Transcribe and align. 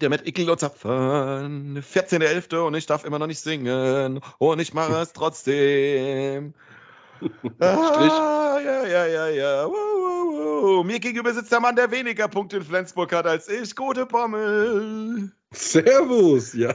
der 0.00 0.10
mit 0.10 0.26
Ickel 0.26 0.50
und 0.50 0.60
Zapfen, 0.60 1.82
14.11. 1.82 2.56
und 2.58 2.74
ich 2.74 2.86
darf 2.86 3.04
immer 3.04 3.18
noch 3.18 3.26
nicht 3.26 3.40
singen 3.40 4.20
und 4.38 4.60
ich 4.60 4.74
mache 4.74 4.96
es 5.00 5.12
trotzdem. 5.12 6.54
ah, 7.60 8.58
ja, 8.62 8.86
ja, 8.86 9.06
ja, 9.06 9.28
ja. 9.28 9.66
Wow, 9.66 9.72
wow, 9.72 10.62
wow. 10.62 10.84
Mir 10.84 11.00
gegenüber 11.00 11.32
sitzt 11.32 11.50
der 11.50 11.60
Mann, 11.60 11.76
der 11.76 11.90
weniger 11.90 12.28
Punkte 12.28 12.58
in 12.58 12.62
Flensburg 12.62 13.12
hat 13.12 13.26
als 13.26 13.48
ich. 13.48 13.74
Gute 13.74 14.04
Pommel. 14.04 15.32
Servus, 15.52 16.52
ja. 16.52 16.74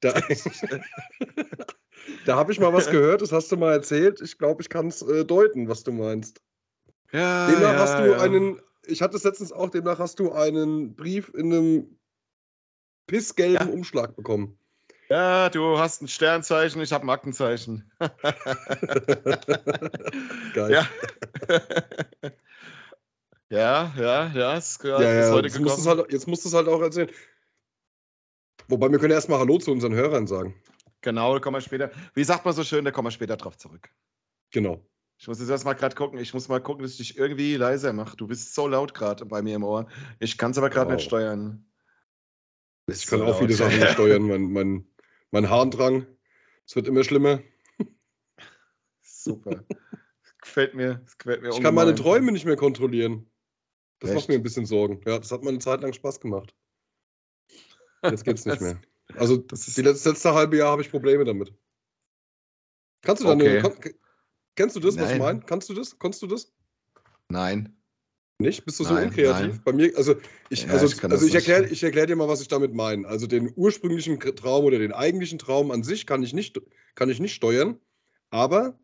Da, 0.00 0.14
da 2.26 2.36
habe 2.36 2.52
ich 2.52 2.60
mal 2.60 2.72
was 2.72 2.90
gehört, 2.90 3.20
das 3.20 3.32
hast 3.32 3.52
du 3.52 3.56
mal 3.56 3.72
erzählt. 3.72 4.20
Ich 4.22 4.38
glaube, 4.38 4.62
ich 4.62 4.68
kann 4.68 4.88
es 4.88 5.02
äh, 5.02 5.24
deuten, 5.24 5.68
was 5.68 5.84
du 5.84 5.92
meinst. 5.92 6.40
Ja, 7.12 7.48
demnach 7.48 7.72
ja, 7.74 7.78
hast 7.78 7.98
du 7.98 8.10
ja. 8.10 8.18
einen, 8.18 8.60
ich 8.86 9.02
hatte 9.02 9.16
es 9.16 9.24
letztens 9.24 9.52
auch, 9.52 9.70
demnach 9.70 9.98
hast 9.98 10.18
du 10.18 10.32
einen 10.32 10.94
Brief 10.94 11.32
in 11.34 11.52
einem 11.52 11.98
pissgelben 13.06 13.68
ja. 13.68 13.74
Umschlag 13.74 14.16
bekommen. 14.16 14.58
Ja, 15.08 15.50
du 15.50 15.78
hast 15.78 16.00
ein 16.00 16.08
Sternzeichen, 16.08 16.80
ich 16.80 16.92
habe 16.92 17.04
ein 17.04 17.10
Aktenzeichen. 17.10 17.90
Geil. 20.54 20.86
Ja. 23.50 23.92
ja, 23.92 23.92
ja, 23.98 24.32
ja, 24.32 24.54
ist, 24.56 24.82
ja, 24.82 25.02
ja, 25.02 25.30
heute 25.30 25.48
jetzt 25.48 25.60
Musst 25.60 25.86
halt, 25.86 26.10
jetzt 26.10 26.26
musst 26.26 26.42
du 26.46 26.48
es 26.48 26.54
halt 26.54 26.68
auch 26.68 26.80
erzählen. 26.80 27.10
Wobei 28.68 28.88
wir 28.88 28.98
können 28.98 29.12
erstmal 29.12 29.40
Hallo 29.40 29.58
zu 29.58 29.70
unseren 29.72 29.92
Hörern 29.94 30.26
sagen. 30.26 30.54
Genau, 31.02 31.34
da 31.34 31.40
kommen 31.40 31.56
wir 31.56 31.60
später. 31.60 31.90
Wie 32.14 32.24
sagt 32.24 32.46
man 32.46 32.54
so 32.54 32.64
schön, 32.64 32.86
da 32.86 32.92
kommen 32.92 33.08
wir 33.08 33.10
später 33.10 33.36
drauf 33.36 33.58
zurück. 33.58 33.90
Genau. 34.52 34.80
Ich 35.22 35.28
muss 35.28 35.38
jetzt 35.38 35.50
erstmal 35.50 35.76
gerade 35.76 35.94
gucken. 35.94 36.18
Ich 36.18 36.34
muss 36.34 36.48
mal 36.48 36.60
gucken, 36.60 36.82
dass 36.82 36.98
ich 36.98 36.98
dich 36.98 37.16
irgendwie 37.16 37.54
leiser 37.54 37.92
mache. 37.92 38.16
Du 38.16 38.26
bist 38.26 38.56
so 38.56 38.66
laut 38.66 38.92
gerade 38.92 39.24
bei 39.24 39.40
mir 39.40 39.54
im 39.54 39.62
Ohr. 39.62 39.86
Ich 40.18 40.36
kann 40.36 40.50
es 40.50 40.58
aber 40.58 40.68
gerade 40.68 40.90
wow. 40.90 40.96
nicht 40.96 41.04
steuern. 41.04 41.64
Ich 42.88 43.06
kann 43.06 43.20
so 43.20 43.26
auch 43.26 43.38
viele 43.38 43.54
Sachen 43.54 43.78
nicht 43.78 43.90
steuern. 43.92 44.22
Mein, 44.22 44.50
mein, 44.50 44.84
mein 45.30 45.48
Harndrang. 45.48 46.08
Es 46.66 46.74
wird 46.74 46.88
immer 46.88 47.04
schlimmer. 47.04 47.40
Super. 49.00 49.64
gefällt 50.40 50.74
mir. 50.74 51.02
Das 51.04 51.16
gefällt 51.18 51.42
mir 51.42 51.50
ich 51.50 51.62
kann 51.62 51.76
meine 51.76 51.94
Träume 51.94 52.32
nicht 52.32 52.44
mehr 52.44 52.56
kontrollieren. 52.56 53.30
Das 54.00 54.10
Echt? 54.10 54.16
macht 54.16 54.28
mir 54.28 54.34
ein 54.34 54.42
bisschen 54.42 54.66
Sorgen. 54.66 55.02
Ja, 55.06 55.20
das 55.20 55.30
hat 55.30 55.44
mir 55.44 55.50
eine 55.50 55.60
Zeit 55.60 55.82
lang 55.82 55.92
Spaß 55.92 56.18
gemacht. 56.18 56.52
Jetzt 58.02 58.24
geht's 58.24 58.44
nicht 58.44 58.60
mehr. 58.60 58.80
Also 59.14 59.36
das, 59.36 59.66
das 59.66 59.76
letzte, 59.76 60.08
letzte 60.08 60.34
halbe 60.34 60.56
Jahr 60.56 60.72
habe 60.72 60.82
ich 60.82 60.90
Probleme 60.90 61.24
damit. 61.24 61.54
Kannst 63.02 63.22
du 63.22 63.28
dann 63.28 63.40
okay. 63.40 63.60
Kann, 63.60 63.94
Kennst 64.54 64.76
du 64.76 64.80
das, 64.80 64.96
nein. 64.96 65.04
was 65.04 65.12
ich 65.12 65.18
meine? 65.18 65.40
Kannst 65.40 65.68
du 65.68 65.74
das? 65.74 65.98
Kannst 65.98 66.22
du 66.22 66.26
das? 66.26 66.52
Nein. 67.28 67.76
Nicht? 68.38 68.64
Bist 68.64 68.80
du 68.80 68.84
so 68.84 68.94
nein, 68.94 69.08
unkreativ? 69.08 69.46
Nein. 69.46 69.60
Bei 69.64 69.72
mir, 69.72 69.96
also 69.96 70.16
ich, 70.50 70.64
ja, 70.64 70.72
also, 70.72 70.86
ich, 70.86 71.04
also 71.04 71.26
ich 71.26 71.34
erkläre 71.34 71.68
ich 71.68 71.82
erklär 71.82 72.06
dir 72.06 72.16
mal, 72.16 72.28
was 72.28 72.40
ich 72.40 72.48
damit 72.48 72.74
meine. 72.74 73.06
Also 73.06 73.26
den 73.26 73.52
ursprünglichen 73.54 74.18
Traum 74.18 74.64
oder 74.64 74.78
den 74.78 74.92
eigentlichen 74.92 75.38
Traum 75.38 75.70
an 75.70 75.82
sich 75.82 76.06
kann 76.06 76.22
ich 76.22 76.34
nicht, 76.34 76.60
kann 76.94 77.08
ich 77.08 77.20
nicht 77.20 77.34
steuern, 77.34 77.78
aber 78.30 78.78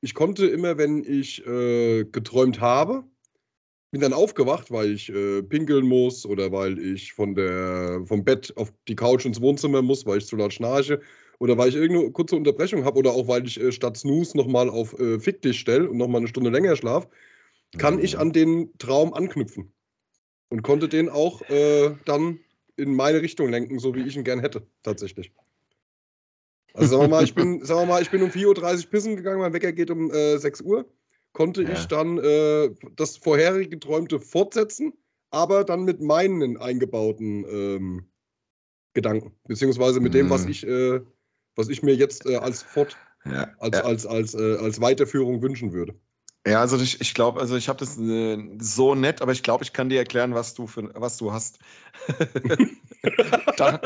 ich 0.00 0.14
konnte 0.14 0.46
immer, 0.46 0.78
wenn 0.78 1.04
ich 1.04 1.44
äh, 1.46 2.04
geträumt 2.04 2.60
habe, 2.60 3.04
bin 3.90 4.00
dann 4.00 4.12
aufgewacht, 4.12 4.70
weil 4.70 4.92
ich 4.92 5.10
äh, 5.10 5.42
pinkeln 5.42 5.86
muss 5.86 6.24
oder 6.24 6.52
weil 6.52 6.78
ich 6.78 7.12
von 7.12 7.34
der, 7.34 8.02
vom 8.06 8.24
Bett 8.24 8.56
auf 8.56 8.72
die 8.86 8.94
Couch 8.94 9.24
ins 9.24 9.40
Wohnzimmer 9.40 9.82
muss, 9.82 10.06
weil 10.06 10.18
ich 10.18 10.26
zu 10.26 10.36
laut 10.36 10.54
schnarche 10.54 11.00
oder 11.40 11.56
weil 11.56 11.70
ich 11.70 11.74
irgendeine 11.74 12.12
kurze 12.12 12.36
Unterbrechung 12.36 12.84
habe 12.84 12.98
oder 12.98 13.12
auch 13.12 13.26
weil 13.26 13.46
ich 13.46 13.58
äh, 13.58 13.72
statt 13.72 13.96
Snooze 13.96 14.36
nochmal 14.36 14.68
auf 14.68 14.96
äh, 15.00 15.18
Fick 15.18 15.42
dich 15.42 15.58
stelle 15.58 15.88
und 15.88 15.96
nochmal 15.96 16.20
eine 16.20 16.28
Stunde 16.28 16.50
länger 16.50 16.76
schlaf, 16.76 17.08
kann 17.78 17.96
mhm. 17.96 18.04
ich 18.04 18.18
an 18.18 18.32
den 18.32 18.76
Traum 18.78 19.14
anknüpfen. 19.14 19.72
Und 20.50 20.62
konnte 20.62 20.88
den 20.88 21.08
auch 21.08 21.42
äh, 21.48 21.94
dann 22.04 22.40
in 22.76 22.94
meine 22.94 23.22
Richtung 23.22 23.48
lenken, 23.48 23.78
so 23.78 23.94
wie 23.94 24.02
ich 24.02 24.16
ihn 24.16 24.24
gern 24.24 24.40
hätte, 24.40 24.66
tatsächlich. 24.82 25.32
Also 26.74 26.90
sagen 26.90 27.02
wir 27.04 27.08
mal, 27.08 27.24
ich 27.24 27.34
bin, 27.34 27.64
sagen 27.64 27.82
wir 27.82 27.86
mal, 27.86 28.02
ich 28.02 28.10
bin 28.10 28.22
um 28.22 28.30
4.30 28.30 28.84
Uhr 28.84 28.90
pissen 28.90 29.16
gegangen, 29.16 29.40
mein 29.40 29.52
Wecker 29.52 29.72
geht 29.72 29.90
um 29.90 30.10
äh, 30.10 30.38
6 30.38 30.62
Uhr. 30.62 30.86
Konnte 31.32 31.62
ja. 31.62 31.72
ich 31.72 31.86
dann 31.86 32.18
äh, 32.18 32.70
das 32.96 33.16
vorherige 33.16 33.70
Geträumte 33.70 34.18
fortsetzen, 34.18 34.92
aber 35.30 35.64
dann 35.64 35.84
mit 35.84 36.00
meinen 36.00 36.56
eingebauten 36.56 37.44
ähm, 37.48 38.10
Gedanken, 38.92 39.32
beziehungsweise 39.46 40.00
mit 40.00 40.12
mhm. 40.12 40.18
dem, 40.18 40.30
was 40.30 40.44
mhm. 40.44 40.50
ich 40.50 40.66
äh, 40.66 41.00
was 41.56 41.68
ich 41.68 41.82
mir 41.82 41.94
jetzt 41.94 42.26
äh, 42.26 42.36
als 42.36 42.62
Fort, 42.62 42.96
ja, 43.24 43.48
als, 43.58 43.76
ja. 43.76 43.84
als, 43.84 44.06
als, 44.06 44.34
äh, 44.34 44.56
als 44.56 44.80
Weiterführung 44.80 45.42
wünschen 45.42 45.72
würde. 45.72 45.94
Ja, 46.46 46.60
also 46.60 46.78
ich, 46.78 47.02
ich 47.02 47.12
glaube, 47.12 47.38
also 47.38 47.54
ich 47.56 47.68
habe 47.68 47.78
das 47.78 47.98
äh, 47.98 48.38
so 48.58 48.94
nett, 48.94 49.20
aber 49.20 49.32
ich 49.32 49.42
glaube, 49.42 49.62
ich 49.62 49.74
kann 49.74 49.90
dir 49.90 49.98
erklären, 49.98 50.34
was 50.34 50.54
du 50.54 50.66
für 50.66 50.90
was 50.94 51.18
du 51.18 51.32
hast. 51.32 51.58
da, 53.58 53.76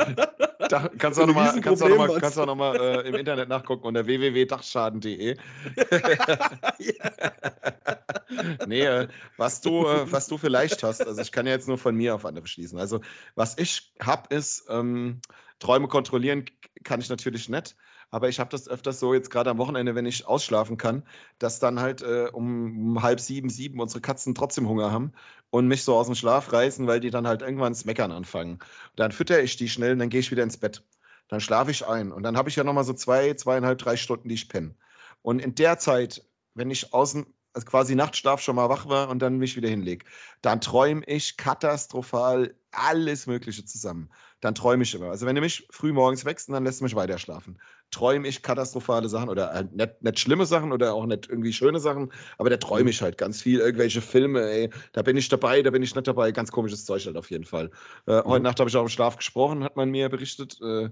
da, 0.68 0.88
kannst 0.96 1.18
du 1.18 1.22
auch 1.22 1.26
nochmal 1.26 1.60
kannst 1.60 1.82
du 1.82 1.88
noch 1.88 2.20
kannst 2.20 2.38
auch 2.38 2.46
noch 2.46 2.54
mal, 2.54 2.76
äh, 2.76 3.08
im 3.08 3.16
Internet 3.16 3.48
nachgucken 3.48 3.88
unter 3.88 4.06
www.dachschaden.de. 4.06 5.36
nee, 8.68 8.82
äh, 8.82 9.08
was 9.36 9.60
du 9.60 9.88
äh, 9.88 10.12
was 10.12 10.28
du 10.28 10.38
vielleicht 10.38 10.84
hast, 10.84 11.04
also 11.04 11.20
ich 11.20 11.32
kann 11.32 11.46
ja 11.46 11.54
jetzt 11.54 11.66
nur 11.66 11.78
von 11.78 11.96
mir 11.96 12.14
auf 12.14 12.24
andere 12.24 12.46
schließen. 12.46 12.78
Also 12.78 13.00
was 13.34 13.58
ich 13.58 13.92
habe 14.00 14.32
ist 14.32 14.66
ähm, 14.68 15.20
Träume 15.58 15.88
kontrollieren 15.88 16.44
kann 16.82 17.00
ich 17.00 17.08
natürlich 17.08 17.48
nicht. 17.48 17.76
Aber 18.10 18.28
ich 18.28 18.38
habe 18.38 18.50
das 18.50 18.68
öfters 18.68 19.00
so, 19.00 19.12
jetzt 19.12 19.30
gerade 19.30 19.50
am 19.50 19.58
Wochenende, 19.58 19.96
wenn 19.96 20.06
ich 20.06 20.26
ausschlafen 20.26 20.76
kann, 20.76 21.02
dass 21.40 21.58
dann 21.58 21.80
halt 21.80 22.00
äh, 22.02 22.28
um, 22.32 22.90
um, 22.90 23.02
halb 23.02 23.18
sieben, 23.18 23.50
sieben 23.50 23.80
unsere 23.80 24.00
Katzen 24.00 24.36
trotzdem 24.36 24.68
Hunger 24.68 24.92
haben 24.92 25.12
und 25.50 25.66
mich 25.66 25.82
so 25.82 25.96
aus 25.96 26.06
dem 26.06 26.14
Schlaf 26.14 26.52
reißen, 26.52 26.86
weil 26.86 27.00
die 27.00 27.10
dann 27.10 27.26
halt 27.26 27.42
irgendwann 27.42 27.72
ins 27.72 27.84
Meckern 27.84 28.12
anfangen. 28.12 28.60
Dann 28.94 29.10
fütter 29.10 29.42
ich 29.42 29.56
die 29.56 29.68
schnell 29.68 29.94
und 29.94 29.98
dann 29.98 30.10
gehe 30.10 30.20
ich 30.20 30.30
wieder 30.30 30.44
ins 30.44 30.58
Bett. 30.58 30.84
Dann 31.26 31.40
schlafe 31.40 31.72
ich 31.72 31.86
ein 31.86 32.12
und 32.12 32.22
dann 32.22 32.36
habe 32.36 32.48
ich 32.48 32.56
ja 32.56 32.62
nochmal 32.62 32.84
so 32.84 32.92
zwei, 32.92 33.34
zweieinhalb, 33.34 33.78
drei 33.78 33.96
Stunden, 33.96 34.28
die 34.28 34.34
ich 34.36 34.48
penne. 34.48 34.76
Und 35.22 35.40
in 35.40 35.54
der 35.54 35.78
Zeit, 35.78 36.22
wenn 36.54 36.70
ich 36.70 36.92
außen, 36.92 37.26
also 37.52 37.66
quasi 37.66 37.94
Nachtschlaf 37.94 38.40
schon 38.40 38.56
mal 38.56 38.68
wach 38.68 38.88
war 38.88 39.08
und 39.08 39.20
dann 39.20 39.38
mich 39.38 39.56
wieder 39.56 39.68
hinlege, 39.68 40.04
dann 40.42 40.60
träume 40.60 41.02
ich 41.06 41.36
katastrophal 41.36 42.54
alles 42.70 43.26
Mögliche 43.26 43.64
zusammen. 43.64 44.10
Dann 44.44 44.54
träume 44.54 44.82
ich 44.82 44.94
immer. 44.94 45.08
Also 45.08 45.24
wenn 45.24 45.34
du 45.34 45.40
mich 45.40 45.66
früh 45.70 45.94
morgens 45.94 46.26
wächst, 46.26 46.50
dann 46.50 46.64
lässt 46.64 46.80
du 46.80 46.84
mich 46.84 46.94
weiter 46.94 47.16
schlafen. 47.16 47.58
Träume 47.90 48.28
ich 48.28 48.42
katastrophale 48.42 49.08
Sachen 49.08 49.30
oder 49.30 49.54
halt 49.54 49.72
nicht, 49.72 50.02
nicht 50.02 50.18
schlimme 50.18 50.44
Sachen 50.44 50.70
oder 50.70 50.92
auch 50.92 51.06
nicht 51.06 51.30
irgendwie 51.30 51.54
schöne 51.54 51.80
Sachen, 51.80 52.12
aber 52.36 52.50
da 52.50 52.58
träume 52.58 52.90
ich 52.90 53.00
halt 53.00 53.16
ganz 53.16 53.40
viel. 53.40 53.60
Irgendwelche 53.60 54.02
Filme, 54.02 54.42
ey, 54.42 54.68
da 54.92 55.00
bin 55.00 55.16
ich 55.16 55.30
dabei, 55.30 55.62
da 55.62 55.70
bin 55.70 55.82
ich 55.82 55.94
nicht 55.94 56.06
dabei. 56.06 56.30
Ganz 56.30 56.52
komisches 56.52 56.84
Zeug 56.84 57.06
halt 57.06 57.16
auf 57.16 57.30
jeden 57.30 57.46
Fall. 57.46 57.70
Äh, 58.06 58.18
mhm. 58.18 58.24
Heute 58.26 58.42
Nacht 58.42 58.60
habe 58.60 58.68
ich 58.68 58.76
auch 58.76 58.82
im 58.82 58.90
Schlaf 58.90 59.16
gesprochen, 59.16 59.64
hat 59.64 59.76
man 59.76 59.88
mir 59.88 60.10
berichtet. 60.10 60.58
Äh, 60.60 60.90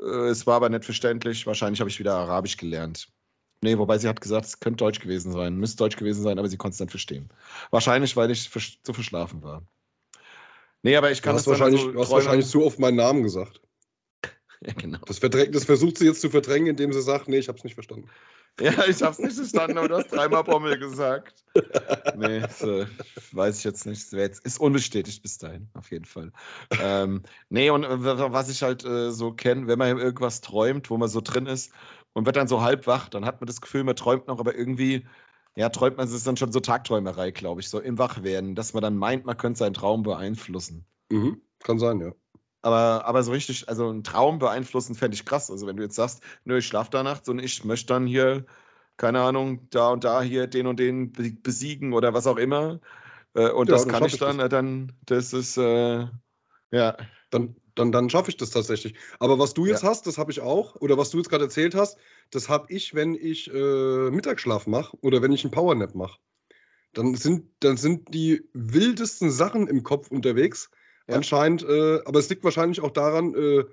äh, 0.00 0.28
es 0.30 0.46
war 0.46 0.56
aber 0.56 0.70
nicht 0.70 0.86
verständlich. 0.86 1.46
Wahrscheinlich 1.46 1.80
habe 1.80 1.90
ich 1.90 1.98
wieder 1.98 2.14
Arabisch 2.14 2.56
gelernt. 2.56 3.08
Nee, 3.60 3.76
wobei 3.76 3.98
sie 3.98 4.08
hat 4.08 4.22
gesagt, 4.22 4.46
es 4.46 4.60
könnte 4.60 4.82
Deutsch 4.82 5.00
gewesen 5.00 5.30
sein, 5.30 5.56
müsste 5.56 5.76
Deutsch 5.76 5.96
gewesen 5.96 6.22
sein, 6.22 6.38
aber 6.38 6.48
sie 6.48 6.56
konnte 6.56 6.72
es 6.72 6.80
nicht 6.80 6.90
verstehen. 6.90 7.28
Wahrscheinlich, 7.70 8.16
weil 8.16 8.30
ich 8.30 8.50
zu 8.82 8.94
verschlafen 8.94 9.42
war. 9.42 9.62
Nee, 10.82 10.96
aber 10.96 11.10
ich 11.10 11.22
kann 11.22 11.34
du 11.34 11.38
hast, 11.38 11.46
wahrscheinlich, 11.46 11.80
so 11.80 11.92
du 11.92 12.00
hast 12.00 12.10
wahrscheinlich 12.10 12.48
zu 12.48 12.64
oft 12.64 12.78
meinen 12.78 12.96
Namen 12.96 13.22
gesagt. 13.22 13.60
ja, 14.60 14.72
genau. 14.74 14.98
Das, 15.06 15.20
das, 15.20 15.64
versucht 15.64 15.98
sie 15.98 16.06
jetzt 16.06 16.20
zu 16.20 16.30
verdrängen, 16.30 16.68
indem 16.68 16.92
sie 16.92 17.02
sagt, 17.02 17.28
nee, 17.28 17.38
ich 17.38 17.48
hab's 17.48 17.64
nicht 17.64 17.74
verstanden. 17.74 18.08
Ja, 18.60 18.84
ich 18.86 19.02
hab's 19.02 19.18
nicht 19.18 19.34
verstanden, 19.34 19.78
aber 19.78 19.88
du 19.88 19.96
hast 19.96 20.12
dreimal 20.12 20.44
Bommel 20.44 20.78
gesagt. 20.78 21.42
nee, 22.16 22.42
so, 22.54 22.84
weiß 23.32 23.56
ich 23.56 23.64
jetzt 23.64 23.86
nicht. 23.86 24.12
Ist 24.12 24.60
unbestätigt 24.60 25.22
bis 25.22 25.38
dahin, 25.38 25.70
auf 25.72 25.90
jeden 25.90 26.04
Fall. 26.04 26.32
ähm, 26.78 27.22
nee, 27.48 27.70
und 27.70 27.82
was 27.82 28.50
ich 28.50 28.62
halt 28.62 28.84
äh, 28.84 29.10
so 29.10 29.32
kenne, 29.32 29.68
wenn 29.68 29.78
man 29.78 29.98
irgendwas 29.98 30.42
träumt, 30.42 30.90
wo 30.90 30.98
man 30.98 31.08
so 31.08 31.22
drin 31.22 31.46
ist 31.46 31.72
und 32.12 32.26
wird 32.26 32.36
dann 32.36 32.46
so 32.46 32.60
halb 32.60 32.86
wach, 32.86 33.08
dann 33.08 33.24
hat 33.24 33.40
man 33.40 33.46
das 33.46 33.62
Gefühl, 33.62 33.84
man 33.84 33.96
träumt 33.96 34.26
noch, 34.26 34.38
aber 34.38 34.54
irgendwie 34.54 35.06
ja, 35.56 35.68
träumt 35.68 35.96
man, 35.96 36.06
es 36.06 36.12
ist 36.12 36.26
dann 36.26 36.36
schon 36.36 36.52
so 36.52 36.60
Tagträumerei, 36.60 37.30
glaube 37.30 37.60
ich, 37.60 37.68
so 37.68 37.78
im 37.78 37.98
Wachwerden, 37.98 38.54
dass 38.54 38.72
man 38.72 38.82
dann 38.82 38.96
meint, 38.96 39.26
man 39.26 39.36
könnte 39.36 39.58
seinen 39.58 39.74
Traum 39.74 40.02
beeinflussen. 40.02 40.86
Mhm, 41.10 41.42
kann 41.62 41.78
sein, 41.78 42.00
ja. 42.00 42.12
Aber, 42.62 43.04
aber 43.06 43.22
so 43.22 43.32
richtig, 43.32 43.68
also 43.68 43.88
einen 43.88 44.04
Traum 44.04 44.38
beeinflussen 44.38 44.94
fände 44.94 45.16
ich 45.16 45.24
krass. 45.24 45.50
Also 45.50 45.66
wenn 45.66 45.76
du 45.76 45.82
jetzt 45.82 45.96
sagst, 45.96 46.22
nö, 46.44 46.58
ich 46.58 46.66
schlafe 46.66 46.90
da 46.90 47.02
nachts 47.02 47.28
und 47.28 47.40
ich 47.40 47.64
möchte 47.64 47.88
dann 47.88 48.06
hier, 48.06 48.46
keine 48.96 49.20
Ahnung, 49.20 49.68
da 49.70 49.90
und 49.90 50.04
da 50.04 50.22
hier 50.22 50.46
den 50.46 50.68
und 50.68 50.78
den 50.78 51.12
besiegen 51.42 51.92
oder 51.92 52.14
was 52.14 52.26
auch 52.26 52.36
immer. 52.36 52.80
Äh, 53.34 53.50
und 53.50 53.68
ja, 53.68 53.74
das 53.74 53.88
kann 53.88 54.04
ich 54.04 54.16
dann, 54.16 54.38
das. 54.38 54.48
dann, 54.48 54.92
das 55.04 55.32
ist, 55.32 55.56
äh, 55.56 56.06
ja. 56.72 56.96
Dann, 57.30 57.56
dann, 57.74 57.92
dann 57.92 58.10
schaffe 58.10 58.30
ich 58.30 58.36
das 58.36 58.50
tatsächlich. 58.50 58.94
Aber 59.18 59.38
was 59.38 59.54
du 59.54 59.64
jetzt 59.66 59.82
ja. 59.82 59.88
hast, 59.88 60.06
das 60.06 60.18
habe 60.18 60.32
ich 60.32 60.40
auch. 60.40 60.76
Oder 60.76 60.98
was 60.98 61.10
du 61.10 61.18
jetzt 61.18 61.30
gerade 61.30 61.44
erzählt 61.44 61.74
hast, 61.74 61.96
das 62.30 62.48
habe 62.48 62.66
ich, 62.70 62.94
wenn 62.94 63.14
ich 63.14 63.52
äh, 63.52 64.10
Mittagsschlaf 64.10 64.66
mache 64.66 64.96
oder 65.00 65.22
wenn 65.22 65.32
ich 65.32 65.44
einen 65.44 65.52
Powernap 65.52 65.94
mache. 65.94 66.18
Dann 66.92 67.14
sind, 67.14 67.48
dann 67.60 67.76
sind 67.76 68.12
die 68.12 68.42
wildesten 68.52 69.30
Sachen 69.30 69.66
im 69.66 69.82
Kopf 69.82 70.10
unterwegs. 70.10 70.70
Ja. 71.08 71.16
Anscheinend, 71.16 71.62
äh, 71.62 72.00
aber 72.04 72.18
es 72.18 72.28
liegt 72.28 72.44
wahrscheinlich 72.44 72.80
auch 72.80 72.90
daran, 72.90 73.34
äh, 73.34 73.64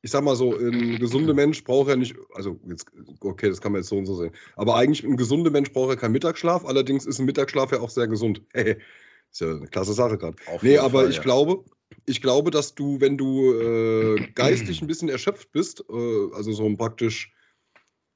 ich 0.00 0.12
sag 0.12 0.22
mal 0.22 0.36
so, 0.36 0.56
ein 0.56 0.98
gesunder 1.00 1.34
Mensch 1.34 1.64
braucht 1.64 1.88
ja 1.88 1.96
nicht, 1.96 2.14
also 2.32 2.60
jetzt, 2.68 2.86
okay, 3.20 3.48
das 3.48 3.60
kann 3.60 3.72
man 3.72 3.80
jetzt 3.80 3.88
so 3.88 3.96
und 3.96 4.06
so 4.06 4.14
sehen. 4.14 4.32
Aber 4.54 4.76
eigentlich 4.76 5.04
ein 5.04 5.16
gesunder 5.16 5.50
Mensch 5.50 5.72
braucht 5.72 5.90
ja 5.90 5.96
keinen 5.96 6.12
Mittagsschlaf. 6.12 6.64
Allerdings 6.64 7.04
ist 7.04 7.18
ein 7.18 7.26
Mittagsschlaf 7.26 7.72
ja 7.72 7.80
auch 7.80 7.90
sehr 7.90 8.06
gesund. 8.06 8.42
ist 8.52 9.40
ja 9.40 9.50
eine 9.50 9.66
klasse 9.66 9.92
Sache 9.92 10.16
gerade. 10.16 10.36
Nee, 10.62 10.78
aber 10.78 11.00
Fall, 11.00 11.10
ich 11.10 11.16
ja. 11.16 11.22
glaube, 11.22 11.64
ich 12.06 12.22
glaube, 12.22 12.50
dass 12.50 12.74
du, 12.74 13.00
wenn 13.00 13.16
du 13.16 13.52
äh, 13.52 14.26
geistig 14.34 14.80
ein 14.80 14.86
bisschen 14.86 15.08
erschöpft 15.08 15.52
bist, 15.52 15.84
äh, 15.88 16.34
also 16.34 16.52
so 16.52 16.68
praktisch 16.76 17.32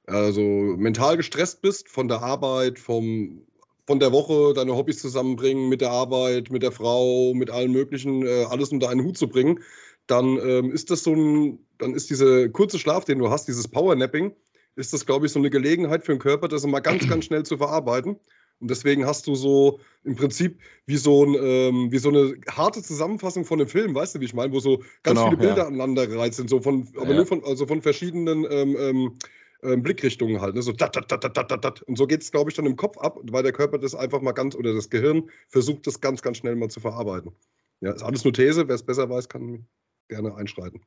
also 0.06 0.40
mental 0.40 1.16
gestresst 1.16 1.62
bist 1.62 1.88
von 1.88 2.08
der 2.08 2.22
Arbeit, 2.22 2.78
vom, 2.78 3.46
von 3.86 4.00
der 4.00 4.12
Woche, 4.12 4.52
deine 4.52 4.74
Hobbys 4.74 5.00
zusammenbringen, 5.00 5.69
mit 5.69 5.80
der 5.80 5.90
Arbeit, 5.90 6.50
mit 6.50 6.62
der 6.62 6.72
Frau, 6.72 7.34
mit 7.34 7.50
allen 7.50 7.72
möglichen, 7.72 8.26
äh, 8.26 8.44
alles 8.44 8.70
unter 8.70 8.88
einen 8.88 9.04
Hut 9.04 9.16
zu 9.16 9.28
bringen, 9.28 9.60
dann 10.06 10.38
ähm, 10.38 10.72
ist 10.72 10.90
das 10.90 11.04
so 11.04 11.14
ein, 11.14 11.60
dann 11.78 11.94
ist 11.94 12.10
dieser 12.10 12.48
kurze 12.48 12.78
Schlaf, 12.78 13.04
den 13.04 13.18
du 13.18 13.30
hast, 13.30 13.46
dieses 13.46 13.68
Powernapping, 13.68 14.34
ist 14.75 14.92
das, 14.92 15.06
glaube 15.06 15.26
ich, 15.26 15.32
so 15.32 15.38
eine 15.38 15.50
Gelegenheit 15.50 16.04
für 16.04 16.12
den 16.12 16.18
Körper, 16.18 16.48
das 16.48 16.66
mal 16.66 16.80
ganz, 16.80 17.08
ganz 17.08 17.26
schnell 17.26 17.44
zu 17.44 17.58
verarbeiten. 17.58 18.16
Und 18.62 18.70
deswegen 18.70 19.05
hast 19.05 19.26
du 19.26 19.35
so 19.35 19.81
im 20.05 20.14
Prinzip 20.14 20.61
wie 20.87 20.97
so, 20.97 21.25
ein, 21.25 21.35
ähm, 21.35 21.91
wie 21.91 21.99
so 21.99 22.11
eine 22.11 22.37
harte 22.49 22.81
Zusammenfassung 22.81 23.44
von 23.44 23.61
einem 23.61 23.69
Film, 23.69 23.93
weißt 23.93 24.14
du, 24.14 24.20
wie 24.20 24.25
ich 24.25 24.35
meine, 24.35 24.53
wo 24.53 24.61
so 24.61 24.79
ganz 25.03 25.19
genau, 25.19 25.25
viele 25.25 25.37
Bilder 25.37 25.56
ja. 25.56 25.67
aneinander 25.67 26.06
gereizt 26.06 26.37
sind, 26.37 26.49
so 26.49 26.61
von, 26.61 26.88
aber 26.97 27.11
ja. 27.11 27.17
nur 27.17 27.26
von, 27.26 27.43
also 27.44 27.67
von 27.67 27.82
verschiedenen 27.82 28.47
ähm, 28.49 28.76
ähm, 28.79 29.19
ähm, 29.64 29.82
Blickrichtungen 29.82 30.41
halt, 30.41 30.55
ne? 30.55 30.62
so 30.62 30.70
dat, 30.70 30.94
dat, 30.94 31.11
dat, 31.11 31.25
dat, 31.25 31.50
dat, 31.50 31.64
dat. 31.64 31.82
Und 31.82 31.99
so 31.99 32.06
geht 32.06 32.23
es, 32.23 32.31
glaube 32.31 32.50
ich, 32.50 32.56
dann 32.56 32.67
im 32.67 32.76
Kopf 32.76 32.99
ab, 32.99 33.19
weil 33.25 33.43
der 33.43 33.53
Körper 33.53 33.79
das 33.79 33.97
einfach 33.97 34.20
mal 34.20 34.31
ganz, 34.31 34.55
oder 34.55 34.73
das 34.73 34.91
Gehirn 34.91 35.29
versucht, 35.49 35.88
das 35.88 36.00
ganz, 36.00 36.23
ganz 36.23 36.37
schnell 36.37 36.55
mal 36.55 36.69
zu 36.69 36.79
verarbeiten. 36.79 37.32
Ja, 37.81 37.91
ist 37.93 38.05
alles 38.05 38.23
nur 38.23 38.32
These, 38.32 38.69
wer 38.69 38.76
es 38.76 38.85
besser 38.85 39.11
weiß, 39.11 39.29
kann 39.29 39.67
gerne 40.09 40.37
einschreiten. 40.37 40.82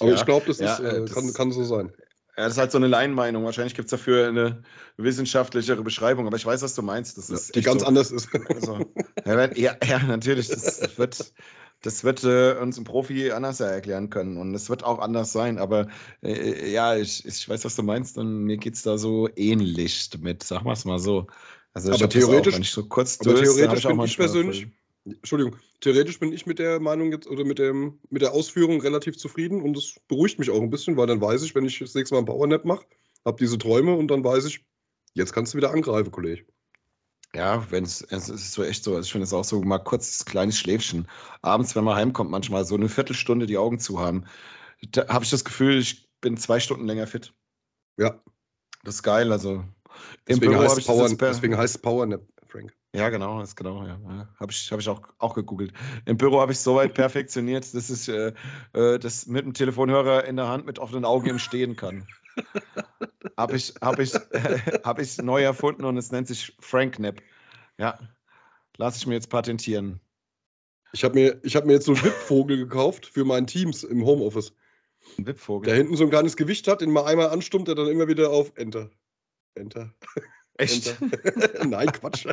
Aber 0.00 0.10
ja, 0.10 0.16
ich 0.16 0.24
glaube, 0.24 0.46
das, 0.46 0.60
ja, 0.60 0.72
ist, 0.72 0.80
äh, 0.80 1.00
das 1.02 1.12
kann, 1.12 1.30
kann 1.34 1.52
so 1.52 1.62
sein. 1.62 1.92
Ja, 2.36 2.44
das 2.44 2.54
ist 2.54 2.58
halt 2.58 2.72
so 2.72 2.78
eine 2.78 2.88
Laienmeinung. 2.88 3.44
Wahrscheinlich 3.44 3.74
gibt 3.74 3.86
es 3.86 3.90
dafür 3.90 4.26
eine 4.28 4.62
wissenschaftlichere 4.96 5.82
Beschreibung, 5.82 6.26
aber 6.26 6.36
ich 6.36 6.44
weiß, 6.44 6.62
was 6.62 6.74
du 6.74 6.82
meinst. 6.82 7.16
Das 7.16 7.30
ist 7.30 7.54
die 7.54 7.62
ganz 7.62 7.82
so. 7.82 7.86
anders 7.86 8.10
ist. 8.10 8.28
Also, 8.48 8.92
ja, 9.54 9.76
ja, 9.84 9.98
natürlich. 10.00 10.48
Das 10.48 10.98
wird, 10.98 11.32
das 11.82 12.02
wird 12.02 12.24
äh, 12.24 12.54
uns 12.60 12.78
ein 12.78 12.84
Profi 12.84 13.30
anders 13.30 13.60
erklären 13.60 14.10
können 14.10 14.38
und 14.38 14.54
es 14.54 14.68
wird 14.68 14.82
auch 14.82 14.98
anders 14.98 15.32
sein. 15.32 15.58
Aber 15.58 15.86
äh, 16.22 16.72
ja, 16.72 16.96
ich, 16.96 17.24
ich 17.24 17.48
weiß, 17.48 17.64
was 17.64 17.76
du 17.76 17.82
meinst 17.82 18.18
und 18.18 18.44
mir 18.44 18.56
geht 18.56 18.74
es 18.74 18.82
da 18.82 18.98
so 18.98 19.28
ähnlich 19.36 20.10
mit, 20.18 20.42
sag 20.42 20.64
mal 20.64 20.72
es 20.72 20.84
mal 20.84 20.98
so. 20.98 21.28
Also 21.72 21.92
aber 21.92 22.08
theoretisch, 22.08 22.58
auch, 22.58 22.64
so 22.64 22.86
kurz 22.86 23.20
aber 23.20 23.34
durch, 23.34 23.42
theoretisch 23.42 23.84
bin 23.84 24.00
ich 24.00 24.16
persönlich, 24.16 24.68
Entschuldigung, 25.04 25.56
theoretisch 25.80 26.18
bin 26.18 26.32
ich 26.32 26.46
mit 26.46 26.58
der 26.58 26.80
Meinung 26.80 27.12
jetzt 27.12 27.26
oder 27.26 27.44
mit, 27.44 27.58
dem, 27.58 28.00
mit 28.08 28.22
der 28.22 28.32
Ausführung 28.32 28.80
relativ 28.80 29.18
zufrieden 29.18 29.60
und 29.60 29.76
das 29.76 29.96
beruhigt 30.08 30.38
mich 30.38 30.50
auch 30.50 30.60
ein 30.60 30.70
bisschen, 30.70 30.96
weil 30.96 31.06
dann 31.06 31.20
weiß 31.20 31.42
ich, 31.42 31.54
wenn 31.54 31.66
ich 31.66 31.78
das 31.78 31.94
nächste 31.94 32.14
Mal 32.14 32.20
ein 32.20 32.26
Powernap 32.26 32.64
mache, 32.64 32.86
habe 33.24 33.36
diese 33.38 33.58
Träume 33.58 33.94
und 33.94 34.08
dann 34.08 34.24
weiß 34.24 34.46
ich, 34.46 34.64
jetzt 35.12 35.32
kannst 35.32 35.52
du 35.52 35.58
wieder 35.58 35.72
angreifen, 35.72 36.10
Kollege. 36.10 36.46
Ja, 37.34 37.70
wenn 37.70 37.84
es, 37.84 38.00
es 38.00 38.28
ist 38.28 38.52
so 38.52 38.62
echt 38.62 38.84
so. 38.84 38.94
Also 38.94 39.06
ich 39.06 39.12
finde 39.12 39.24
es 39.24 39.32
auch 39.32 39.44
so 39.44 39.60
mal 39.60 39.78
kurz 39.78 40.24
kleines 40.24 40.56
Schläfchen. 40.56 41.08
Abends, 41.42 41.74
wenn 41.74 41.82
man 41.82 41.96
heimkommt, 41.96 42.30
manchmal 42.30 42.64
so 42.64 42.76
eine 42.76 42.88
Viertelstunde 42.88 43.46
die 43.46 43.58
Augen 43.58 43.80
zu 43.80 43.98
haben, 43.98 44.24
da 44.92 45.08
habe 45.08 45.24
ich 45.24 45.30
das 45.30 45.44
Gefühl, 45.44 45.78
ich 45.78 46.08
bin 46.20 46.36
zwei 46.36 46.60
Stunden 46.60 46.86
länger 46.86 47.08
fit. 47.08 47.34
Ja. 47.96 48.22
Das 48.84 48.96
ist 48.96 49.02
geil. 49.02 49.32
Also 49.32 49.64
deswegen, 50.28 50.56
heißt 50.56 50.86
Power, 50.86 51.08
deswegen 51.08 51.56
heißt 51.56 51.76
es 51.76 51.82
Powernap. 51.82 52.22
Frank. 52.46 52.72
Ja, 52.94 53.08
genau, 53.08 53.40
ist 53.42 53.56
genau, 53.56 53.84
ja. 53.84 53.98
Habe 54.38 54.52
ich, 54.52 54.70
hab 54.70 54.78
ich 54.78 54.88
auch, 54.88 55.02
auch 55.18 55.34
gegoogelt. 55.34 55.72
Im 56.04 56.16
Büro 56.16 56.40
habe 56.40 56.52
ich 56.52 56.60
soweit 56.60 56.94
perfektioniert, 56.94 57.74
dass 57.74 57.90
ich 57.90 58.08
äh, 58.08 58.32
äh, 58.72 59.00
das 59.00 59.26
mit 59.26 59.44
dem 59.44 59.52
Telefonhörer 59.52 60.24
in 60.26 60.36
der 60.36 60.46
Hand 60.46 60.64
mit 60.64 60.78
offenen 60.78 61.04
Augen 61.04 61.28
im 61.28 61.40
Stehen 61.40 61.74
kann. 61.74 62.06
habe 63.36 63.56
ich, 63.56 63.74
hab 63.80 63.98
ich, 63.98 64.14
äh, 64.14 64.80
hab 64.84 65.00
ich 65.00 65.18
neu 65.18 65.42
erfunden 65.42 65.84
und 65.84 65.96
es 65.96 66.12
nennt 66.12 66.28
sich 66.28 66.56
Franknap. 66.60 67.20
Ja, 67.78 67.98
lasse 68.76 68.98
ich 68.98 69.08
mir 69.08 69.14
jetzt 69.14 69.28
patentieren. 69.28 69.98
Ich 70.92 71.02
habe 71.02 71.16
mir, 71.16 71.40
hab 71.46 71.66
mir 71.66 71.72
jetzt 71.72 71.86
so 71.86 71.94
einen 71.94 72.04
Wippvogel 72.04 72.56
gekauft 72.58 73.06
für 73.06 73.24
meinen 73.24 73.48
Teams 73.48 73.82
im 73.82 74.04
Homeoffice. 74.04 74.54
Ein 75.18 75.26
Wippvogel? 75.26 75.66
Der 75.66 75.76
hinten 75.76 75.96
so 75.96 76.04
ein 76.04 76.10
kleines 76.10 76.36
Gewicht 76.36 76.68
hat, 76.68 76.80
den 76.80 76.92
man 76.92 77.06
einmal 77.06 77.30
anstummt, 77.30 77.66
der 77.66 77.74
dann 77.74 77.88
immer 77.88 78.06
wieder 78.06 78.30
auf 78.30 78.52
Enter. 78.54 78.88
Enter. 79.56 79.92
Echt? 80.56 80.96
Nein, 81.66 81.90
Quatsch. 81.90 82.26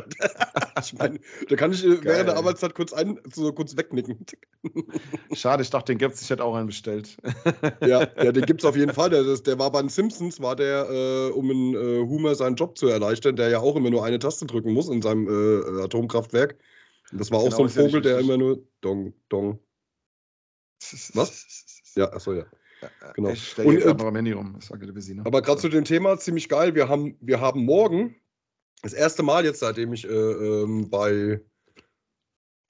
ich 0.80 0.92
meine, 0.94 1.18
da 1.48 1.56
kann 1.56 1.72
ich 1.72 1.82
Geil. 1.82 1.98
während 2.02 2.28
der 2.28 2.36
Arbeitszeit 2.36 2.74
kurz, 2.74 2.92
ein, 2.92 3.18
so 3.32 3.52
kurz 3.52 3.76
wegnicken. 3.76 4.24
Schade, 5.32 5.62
ich 5.62 5.70
dachte, 5.70 5.92
den 5.92 5.98
gibt 5.98 6.14
es. 6.14 6.22
Ich 6.22 6.30
hätte 6.30 6.44
auch 6.44 6.54
einen 6.54 6.68
bestellt. 6.68 7.16
ja, 7.80 8.06
ja, 8.22 8.32
den 8.32 8.46
gibt 8.46 8.62
es 8.62 8.64
auf 8.64 8.76
jeden 8.76 8.92
Fall. 8.92 9.10
Der, 9.10 9.24
der 9.24 9.58
war 9.58 9.72
bei 9.72 9.80
den 9.80 9.88
Simpsons, 9.88 10.40
war 10.40 10.54
der, 10.54 10.88
äh, 10.88 11.30
um 11.30 11.50
in 11.50 11.74
äh, 11.74 12.06
Homer 12.06 12.36
seinen 12.36 12.54
Job 12.54 12.78
zu 12.78 12.86
erleichtern, 12.86 13.34
der 13.34 13.48
ja 13.48 13.58
auch 13.58 13.74
immer 13.74 13.90
nur 13.90 14.04
eine 14.04 14.20
Taste 14.20 14.46
drücken 14.46 14.72
muss 14.72 14.88
in 14.88 15.02
seinem 15.02 15.26
äh, 15.26 15.82
Atomkraftwerk. 15.82 16.56
Und 17.10 17.20
das 17.20 17.32
war 17.32 17.40
auch 17.40 17.44
genau, 17.44 17.56
so 17.56 17.62
ein 17.64 17.68
Vogel, 17.70 18.02
der 18.02 18.20
immer 18.20 18.36
nur 18.36 18.62
Dong, 18.80 19.14
Dong. 19.28 19.58
Was? 21.14 21.92
Ja, 21.96 22.12
achso, 22.12 22.34
ja. 22.34 22.46
Genau. 23.14 23.30
Ich 23.30 23.58
und, 23.58 23.74
jetzt 23.74 23.86
einfach 23.86 24.06
am 24.06 24.16
Handy 24.16 24.32
rum. 24.32 24.58
Ne? 24.70 25.22
Aber 25.24 25.42
gerade 25.42 25.60
zu 25.60 25.68
dem 25.68 25.84
Thema 25.84 26.18
ziemlich 26.18 26.48
geil. 26.48 26.74
Wir 26.74 26.88
haben, 26.88 27.16
wir 27.20 27.40
haben 27.40 27.64
morgen 27.64 28.16
das 28.82 28.92
erste 28.92 29.22
Mal 29.22 29.44
jetzt, 29.44 29.60
seitdem 29.60 29.92
ich 29.92 30.04
äh, 30.04 30.08
ähm, 30.08 30.90
bei 30.90 31.40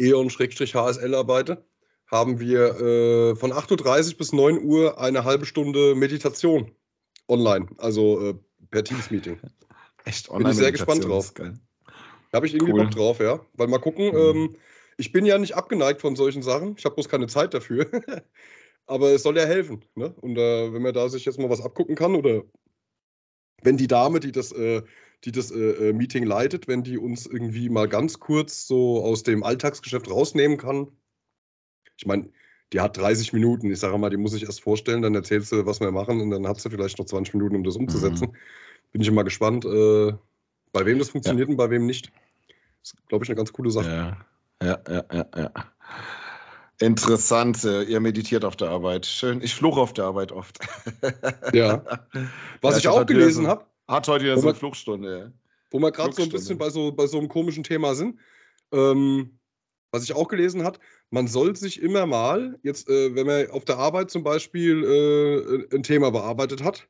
E.ON-HSL 0.01 1.15
arbeite, 1.15 1.65
haben 2.11 2.41
wir 2.41 2.81
äh, 2.81 3.37
von 3.37 3.53
8.30 3.53 4.13
Uhr 4.13 4.19
bis 4.19 4.33
9 4.33 4.63
Uhr 4.63 5.01
eine 5.01 5.25
halbe 5.25 5.47
Stunde 5.47 5.95
Meditation 5.95 6.73
online, 7.29 7.69
also 7.79 8.31
äh, 8.31 8.35
per 8.71 8.85
Teams-Meeting. 8.85 9.41
Echt 10.05 10.29
online? 10.29 10.45
Bin 10.45 10.53
ich 10.53 10.59
sehr 10.59 10.73
gespannt 10.73 11.05
drauf. 11.05 11.33
Da 11.35 11.53
habe 12.33 12.47
ich 12.47 12.55
irgendwie 12.55 12.73
cool. 12.73 12.85
Bock 12.85 12.91
drauf, 12.91 13.21
ja. 13.21 13.41
Weil 13.55 13.69
mal 13.69 13.79
gucken, 13.79 14.09
mhm. 14.09 14.17
ähm, 14.17 14.57
ich 14.97 15.13
bin 15.13 15.25
ja 15.25 15.39
nicht 15.39 15.57
abgeneigt 15.57 16.01
von 16.01 16.17
solchen 16.17 16.43
Sachen. 16.43 16.75
Ich 16.77 16.85
habe 16.85 16.95
bloß 16.95 17.09
keine 17.09 17.29
Zeit 17.29 17.55
dafür. 17.55 17.87
aber 18.87 19.11
es 19.11 19.23
soll 19.23 19.37
ja 19.37 19.45
helfen. 19.45 19.85
Ne? 19.95 20.15
Und 20.21 20.37
äh, 20.37 20.73
wenn 20.73 20.83
man 20.83 20.95
da 20.95 21.09
sich 21.09 21.25
jetzt 21.25 21.39
mal 21.39 21.51
was 21.51 21.61
abgucken 21.61 21.95
kann 21.95 22.15
oder 22.15 22.43
wenn 23.63 23.77
die 23.77 23.87
Dame, 23.87 24.21
die 24.21 24.33
das, 24.33 24.53
äh, 24.53 24.83
die 25.25 25.33
das 25.33 25.51
äh, 25.51 25.89
äh, 25.89 25.93
Meeting 25.93 26.25
leitet, 26.25 26.69
wenn 26.69 26.83
die 26.83 26.99
uns 26.99 27.27
irgendwie 27.27 27.69
mal 27.69 27.89
ganz 27.89 28.19
kurz 28.19 28.67
so 28.67 29.03
aus 29.03 29.23
dem 29.23 29.45
Alltagsgeschäft 29.45 30.11
rausnehmen 30.11 30.59
kann. 30.59 30.89
Ich 31.97 32.07
meine, 32.07 32.31
die 32.73 32.81
hat 32.81 32.97
30 32.97 33.33
Minuten. 33.33 33.71
Ich 33.71 33.81
sage 33.81 33.99
mal, 33.99 34.11
die 34.11 34.17
muss 34.17 34.35
ich 34.35 34.45
erst 34.45 34.63
vorstellen, 34.63 35.03
dann 35.03 35.15
erzählst 35.15 35.53
du, 35.53 35.67
was 35.67 35.81
wir 35.81 35.91
machen 35.93 36.21
und 36.21 36.31
dann 36.31 36.47
hat 36.47 36.61
sie 36.61 36.71
vielleicht 36.71 36.99
noch 36.99 37.07
20 37.07 37.35
Minuten, 37.35 37.57
um 37.57 37.65
das 37.65 37.77
umzusetzen. 37.77 38.29
Mhm. 38.29 38.37
Bin 38.93 39.03
ich 39.03 39.09
immer 39.09 39.25
gespannt, 39.25 39.65
äh, 39.65 40.13
bei 40.73 40.87
wem 40.87 40.99
das 40.99 41.11
funktioniert 41.11 41.49
ja. 41.49 41.53
und 41.53 41.57
bei 41.57 41.71
wem 41.71 41.87
nicht. 41.87 42.11
Das 42.81 42.95
ist, 42.95 43.09
glaube 43.09 43.25
ich, 43.25 43.31
eine 43.31 43.37
ganz 43.37 43.53
coole 43.53 43.71
Sache. 43.71 43.89
Ja, 43.89 44.27
ja, 44.63 44.83
ja, 44.89 45.05
ja. 45.13 45.27
ja. 45.37 45.53
Interessant, 46.81 47.65
ihr 47.65 48.01
meditiert 48.01 48.45
auf 48.45 48.57
der 48.57 48.71
Arbeit. 48.71 49.07
Schön. 49.07 49.41
Ich 49.41 49.55
fluche 49.55 49.81
auf 49.81 49.93
der 49.93 50.07
Arbeit 50.07 50.33
oft. 50.33 50.59
Ja. 51.53 51.85
Was 52.61 52.75
ja, 52.75 52.79
ich 52.79 52.89
auch 52.89 53.07
gelesen 53.07 53.45
so, 53.45 53.51
habe. 53.51 53.67
Hat 53.87 54.09
heute 54.09 54.27
ja 54.27 54.37
so 54.37 54.49
eine 54.49 54.57
Fluchstunde. 54.57 55.33
Wo 55.71 55.79
wir 55.79 55.93
gerade 55.93 56.13
so 56.13 56.23
ein 56.23 56.29
bisschen 56.29 56.59
bei 56.59 56.71
so, 56.71 56.93
bei 56.93 57.07
so 57.07 57.19
einem 57.19 57.29
komischen 57.29 57.63
Thema 57.63 57.95
sind. 57.95 58.19
Ähm, 58.73 59.39
was 59.91 60.05
ich 60.05 60.15
auch 60.15 60.29
gelesen 60.29 60.65
habe, 60.65 60.79
man 61.11 61.29
soll 61.29 61.55
sich 61.55 61.81
immer 61.81 62.07
mal, 62.07 62.59
jetzt, 62.63 62.89
äh, 62.89 63.15
wenn 63.15 63.27
man 63.27 63.51
auf 63.51 63.65
der 63.65 63.79
Arbeit 63.79 64.11
zum 64.11 64.25
Beispiel 64.25 64.83
äh, 64.83 65.77
ein 65.77 65.83
Thema 65.83 66.11
bearbeitet 66.11 66.65
hat, 66.65 66.89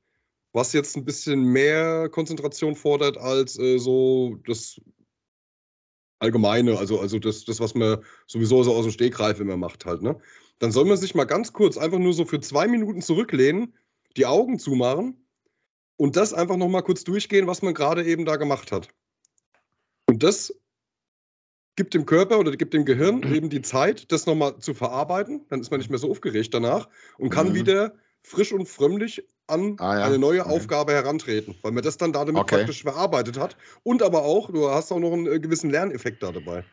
was 0.52 0.73
jetzt 0.73 0.97
ein 0.97 1.04
bisschen 1.04 1.42
mehr 1.42 2.09
Konzentration 2.09 2.76
fordert 2.76 3.18
als 3.18 3.59
äh, 3.59 3.78
so 3.78 4.38
das 4.47 4.80
Allgemeine, 6.23 6.79
also, 6.79 7.00
also 7.00 7.19
das, 7.19 7.45
das, 7.45 7.59
was 7.59 7.75
man 7.75 7.99
sowieso 8.29 8.62
so 8.62 8.73
aus 8.73 8.85
dem 8.85 8.93
Stegreif 8.93 9.41
immer 9.41 9.57
macht 9.57 9.87
halt, 9.87 10.02
ne? 10.02 10.21
Dann 10.61 10.71
soll 10.71 10.85
man 10.85 10.97
sich 10.97 11.17
mal 11.17 11.25
ganz 11.25 11.52
kurz 11.52 11.76
einfach 11.76 11.99
nur 11.99 12.12
so 12.12 12.25
für 12.25 12.38
zwei 12.38 12.69
Minuten 12.69 13.02
zurücklehnen, 13.02 13.75
die 14.17 14.26
Augen 14.26 14.61
zumachen 14.61 15.26
und 15.97 16.14
das 16.14 16.33
einfach 16.33 16.57
nochmal 16.57 16.85
kurz 16.85 17.02
durchgehen, 17.02 17.49
was 17.49 17.62
man 17.62 17.75
gerade 17.75 18.05
eben 18.05 18.25
da 18.25 18.37
gemacht 18.37 18.71
hat. 18.71 18.87
Und 20.07 20.23
das 20.23 20.55
gibt 21.75 21.95
dem 21.95 22.07
Körper 22.07 22.38
oder 22.38 22.57
gibt 22.57 22.73
dem 22.73 22.85
Gehirn 22.85 23.17
mhm. 23.17 23.35
eben 23.35 23.50
die 23.50 23.62
Zeit, 23.62 24.12
das 24.12 24.26
nochmal 24.26 24.59
zu 24.59 24.75
verarbeiten. 24.75 25.45
Dann 25.49 25.61
ist 25.61 25.73
man 25.73 25.81
nicht 25.81 25.91
mehr 25.91 25.99
so 25.99 26.09
aufgeregt 26.09 26.55
danach 26.55 26.88
und 27.19 27.31
kann 27.31 27.49
mhm. 27.49 27.55
wieder 27.55 27.97
frisch 28.23 28.52
und 28.52 28.69
frömmlich 28.69 29.26
an 29.52 29.76
ah, 29.78 29.99
ja. 29.99 30.04
eine 30.06 30.18
neue 30.18 30.40
okay. 30.40 30.50
Aufgabe 30.50 30.92
herantreten, 30.92 31.54
weil 31.62 31.73
man 31.73 31.82
das 31.82 31.97
dann 31.97 32.12
damit 32.12 32.37
okay. 32.37 32.56
praktisch 32.56 32.82
verarbeitet 32.82 33.38
hat. 33.38 33.56
Und 33.82 34.02
aber 34.02 34.23
auch, 34.23 34.50
du 34.50 34.68
hast 34.71 34.90
auch 34.92 34.99
noch 34.99 35.12
einen 35.12 35.26
äh, 35.26 35.38
gewissen 35.38 35.71
Lerneffekt 35.71 36.23
da 36.23 36.32
dabei. 36.32 36.64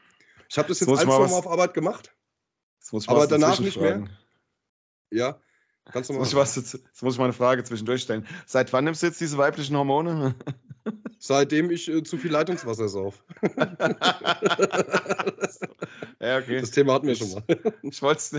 Ich 0.50 0.58
habe 0.58 0.68
das 0.68 0.80
jetzt 0.80 0.90
ein, 0.90 0.98
zwei 0.98 1.06
Mal 1.06 1.26
auf 1.26 1.48
Arbeit 1.48 1.74
gemacht, 1.74 2.16
aber 3.08 3.28
danach 3.28 3.60
nicht 3.60 3.80
mehr. 3.80 4.08
Ja, 5.12 5.40
Kannst 5.92 6.10
du 6.10 6.14
mal. 6.14 6.20
Jetzt 6.20 6.34
muss, 6.34 6.56
ich 6.56 6.58
was, 6.58 6.74
jetzt 6.74 7.04
muss 7.04 7.14
ich 7.16 7.20
mal 7.20 7.26
eine 7.26 7.34
Frage 7.34 7.64
zwischendurch 7.64 8.02
stellen. 8.04 8.28
Seit 8.46 8.72
wann 8.74 8.84
nimmst 8.84 9.02
du 9.02 9.08
jetzt 9.08 9.20
diese 9.20 9.38
weiblichen 9.38 9.76
Hormone? 9.76 10.36
Seitdem 11.20 11.72
ich 11.72 11.90
äh, 11.90 12.04
zu 12.04 12.18
viel 12.18 12.32
Leitungswasser 12.32 12.88
sauf. 12.90 13.24
ja, 16.20 16.38
okay. 16.38 16.62
Das 16.62 16.72
Thema 16.72 16.94
hatten 16.94 17.08
wir 17.08 17.16
schon 17.16 17.32
mal. 17.32 17.44
ich 17.82 18.02
wollte 18.02 18.20
es 18.20 18.36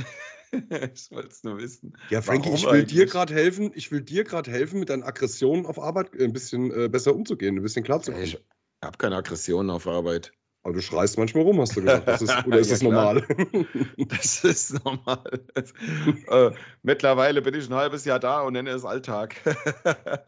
ich 0.95 1.11
nur 1.42 1.59
wissen. 1.59 1.97
Ja, 2.11 2.23
Frankie, 2.23 2.50
ich 2.50 2.64
will 2.64 2.71
eigentlich? 2.71 2.87
dir 2.87 3.07
gerade 3.07 3.35
helfen, 3.35 3.73
ich 3.75 3.90
will 3.90 4.00
dir 4.00 4.25
gerade 4.25 4.50
helfen, 4.50 4.80
mit 4.80 4.90
deinen 4.90 5.02
Aggressionen 5.02 5.66
auf 5.66 5.78
Arbeit 5.78 6.12
ein 6.19 6.33
bisschen 6.33 6.71
äh, 6.71 6.88
besser 6.88 7.14
umzugehen, 7.14 7.57
ein 7.57 7.62
bisschen 7.62 7.85
klar 7.85 8.02
zu 8.02 8.12
kommen. 8.12 8.25
Ich 8.25 8.38
habe 8.83 8.99
keine 8.99 9.16
Aggressionen 9.16 9.71
auf 9.71 9.87
Arbeit. 9.87 10.33
Aber 10.62 10.75
du 10.75 10.83
schreist 10.83 11.16
manchmal 11.16 11.45
rum, 11.45 11.59
hast 11.59 11.75
du 11.75 11.80
gesagt. 11.80 12.07
Das 12.07 12.21
ist, 12.21 12.30
oder 12.47 12.59
ist 12.59 12.69
ja, 12.69 12.75
das 12.75 12.83
normal? 12.83 13.26
das 13.97 14.45
ist 14.45 14.85
normal. 14.85 15.40
äh, 16.28 16.50
mittlerweile 16.83 17.40
bin 17.40 17.54
ich 17.54 17.69
ein 17.71 17.75
halbes 17.75 18.04
Jahr 18.04 18.19
da 18.21 18.42
und 18.42 18.52
nenne 18.52 18.69
es 18.71 18.85
Alltag. 18.85 19.37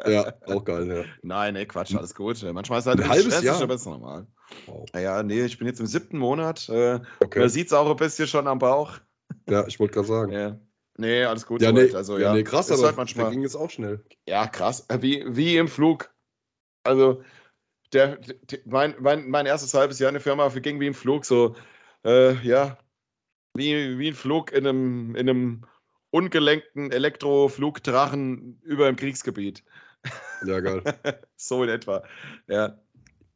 ja, 0.07 0.33
auch 0.47 0.64
geil, 0.64 0.88
ja. 0.88 1.05
Nein, 1.23 1.52
nee, 1.52 1.67
Quatsch, 1.67 1.95
alles 1.95 2.14
gut. 2.14 2.43
Manchmal 2.50 2.79
ist 2.79 2.87
es 2.87 2.88
halt 2.88 3.00
ein 3.00 3.09
halbes 3.11 3.26
stressig, 3.26 3.45
Jahr. 3.45 3.61
aber 3.61 3.75
ist 3.75 3.85
normal. 3.85 4.26
Wow. 4.64 4.87
Naja, 4.95 5.23
nee, 5.23 5.45
ich 5.45 5.59
bin 5.59 5.67
jetzt 5.67 5.81
im 5.81 5.87
siebten 5.87 6.17
Monat. 6.17 6.67
Äh, 6.71 7.00
okay. 7.21 7.41
Man 7.41 7.49
sieht 7.50 7.67
es 7.67 7.75
auch 7.75 7.91
ein 7.91 7.97
bisschen 7.97 8.26
schon 8.26 8.47
am 8.47 8.59
Bauch. 8.59 9.00
Ja, 9.49 9.67
ich 9.67 9.81
wollte 9.81 9.95
gerade 9.95 10.09
sagen. 10.09 10.33
Ja. 10.33 10.61
Nee, 10.99 11.25
alles 11.25 11.47
gut. 11.47 11.63
Ja, 11.63 11.73
nee, 11.73 11.93
also, 11.95 12.19
ja, 12.19 12.29
ja 12.29 12.35
nee 12.35 12.45
krass, 12.45 12.71
aber 12.71 12.85
halt 12.85 12.97
manchmal. 12.97 13.31
ging 13.31 13.45
es 13.45 13.57
auch 13.57 13.71
schnell. 13.71 14.05
Ja, 14.27 14.47
krass. 14.47 14.87
Wie, 15.01 15.25
wie 15.27 15.57
im 15.57 15.69
Flug. 15.69 16.15
Also, 16.85 17.23
der, 17.93 18.17
der, 18.17 18.61
mein, 18.67 18.95
mein, 18.99 19.29
mein 19.29 19.47
erstes 19.47 19.75
halbes 19.75 19.99
Jahr 19.99 20.11
in 20.11 20.15
der 20.15 20.21
Firma 20.21 20.49
ging 20.49 20.81
wie 20.81 20.87
im 20.87 20.95
Flug, 20.95 21.25
so, 21.25 21.57
äh, 22.05 22.35
ja, 22.47 22.79
wie, 23.55 23.99
wie 23.99 24.09
ein 24.09 24.15
Flug 24.15 24.53
in 24.53 24.67
einem, 24.67 25.15
in 25.15 25.29
einem 25.29 25.65
ungelenkten 26.11 26.93
Elektroflugdrachen 26.93 28.61
über 28.63 28.87
dem 28.87 28.97
Kriegsgebiet. 28.97 29.65
Ja, 30.45 30.61
geil. 30.61 30.83
so 31.37 31.63
in 31.63 31.69
etwa, 31.69 32.03
ja. 32.49 32.79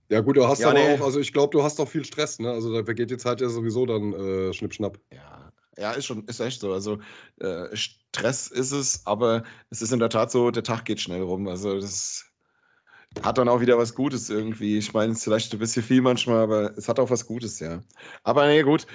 Ja, 0.09 0.21
gut, 0.21 0.37
du 0.37 0.47
hast 0.47 0.61
ja, 0.61 0.71
aber 0.71 0.79
nee. 0.79 0.95
auch, 0.95 1.05
also 1.05 1.19
ich 1.19 1.33
glaube, 1.33 1.51
du 1.51 1.65
hast 1.65 1.81
auch 1.81 1.89
viel 1.89 2.05
Stress, 2.05 2.39
ne? 2.39 2.51
Also 2.51 2.73
da 2.73 2.85
vergeht 2.85 3.11
die 3.11 3.17
Zeit 3.17 3.41
ja 3.41 3.49
sowieso 3.49 3.87
dann 3.87 4.13
äh, 4.13 4.53
schnippschnapp. 4.53 5.01
Ja, 5.13 5.46
ja, 5.79 5.93
ist 5.93 6.07
schon, 6.07 6.25
ist 6.27 6.41
echt 6.41 6.61
so. 6.61 6.73
Also 6.73 6.99
äh, 7.41 7.75
Stress 7.75 8.49
ist 8.49 8.73
es, 8.73 9.07
aber 9.07 9.45
es 9.71 9.83
ist 9.83 9.93
in 9.93 9.99
der 9.99 10.09
Tat 10.09 10.31
so, 10.31 10.51
der 10.51 10.63
Tag 10.63 10.85
geht 10.85 11.01
schnell 11.01 11.23
rum. 11.23 11.49
Also 11.49 11.79
das 11.79 12.25
hat 13.23 13.39
dann 13.39 13.49
auch 13.49 13.61
wieder 13.61 13.79
was 13.79 13.95
Gutes 13.95 14.31
irgendwie. 14.31 14.79
Ich 14.79 14.93
meine, 14.93 15.13
es 15.13 15.19
ist 15.19 15.25
vielleicht 15.25 15.53
ein 15.53 15.59
bisschen 15.59 15.83
viel 15.83 16.03
manchmal, 16.03 16.41
aber 16.41 16.77
es 16.77 16.89
hat 16.89 16.99
auch 16.99 17.11
was 17.11 17.27
Gutes, 17.27 17.61
ja. 17.61 17.83
Aber 18.25 18.47
nee, 18.47 18.63
gut. 18.63 18.87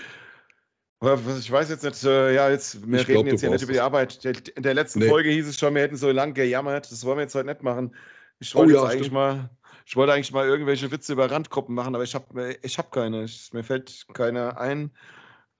Ich 1.40 1.52
weiß 1.52 1.70
jetzt 1.70 1.84
nicht, 1.84 2.04
äh, 2.04 2.36
ja, 2.36 2.52
jetzt, 2.52 2.88
wir 2.88 3.00
ich 3.00 3.08
reden 3.08 3.24
glaub, 3.24 3.26
jetzt 3.26 3.42
hier 3.42 3.50
nicht 3.50 3.64
über 3.64 3.74
die 3.74 3.80
Arbeit. 3.80 4.24
In 4.24 4.62
der 4.62 4.76
letzten 4.76 5.00
nee. 5.00 5.10
Folge 5.10 5.32
hieß 5.32 5.48
es 5.48 5.58
schon, 5.58 5.74
wir 5.74 5.82
hätten 5.82 5.98
so 5.98 6.12
lang 6.12 6.36
gejammert. 6.36 6.92
Das 6.92 7.04
wollen 7.06 7.18
wir 7.18 7.24
jetzt 7.24 7.34
heute 7.34 7.48
nicht 7.48 7.64
machen. 7.64 7.96
Ich 8.40 8.54
wollte 8.54 8.74
oh, 8.74 8.84
ja, 8.84 8.90
eigentlich 8.90 9.12
mal, 9.12 9.50
ich 9.86 9.96
wollte 9.96 10.14
eigentlich 10.14 10.32
mal 10.32 10.48
irgendwelche 10.48 10.92
Witze 10.92 11.14
über 11.14 11.32
Randgruppen 11.32 11.74
machen, 11.74 11.96
aber 11.96 12.04
ich 12.04 12.14
habe 12.14 12.56
ich 12.62 12.78
hab 12.78 12.92
keine. 12.92 13.24
Ich, 13.24 13.52
mir 13.52 13.64
fällt 13.64 14.06
keiner 14.14 14.60
ein. 14.60 14.92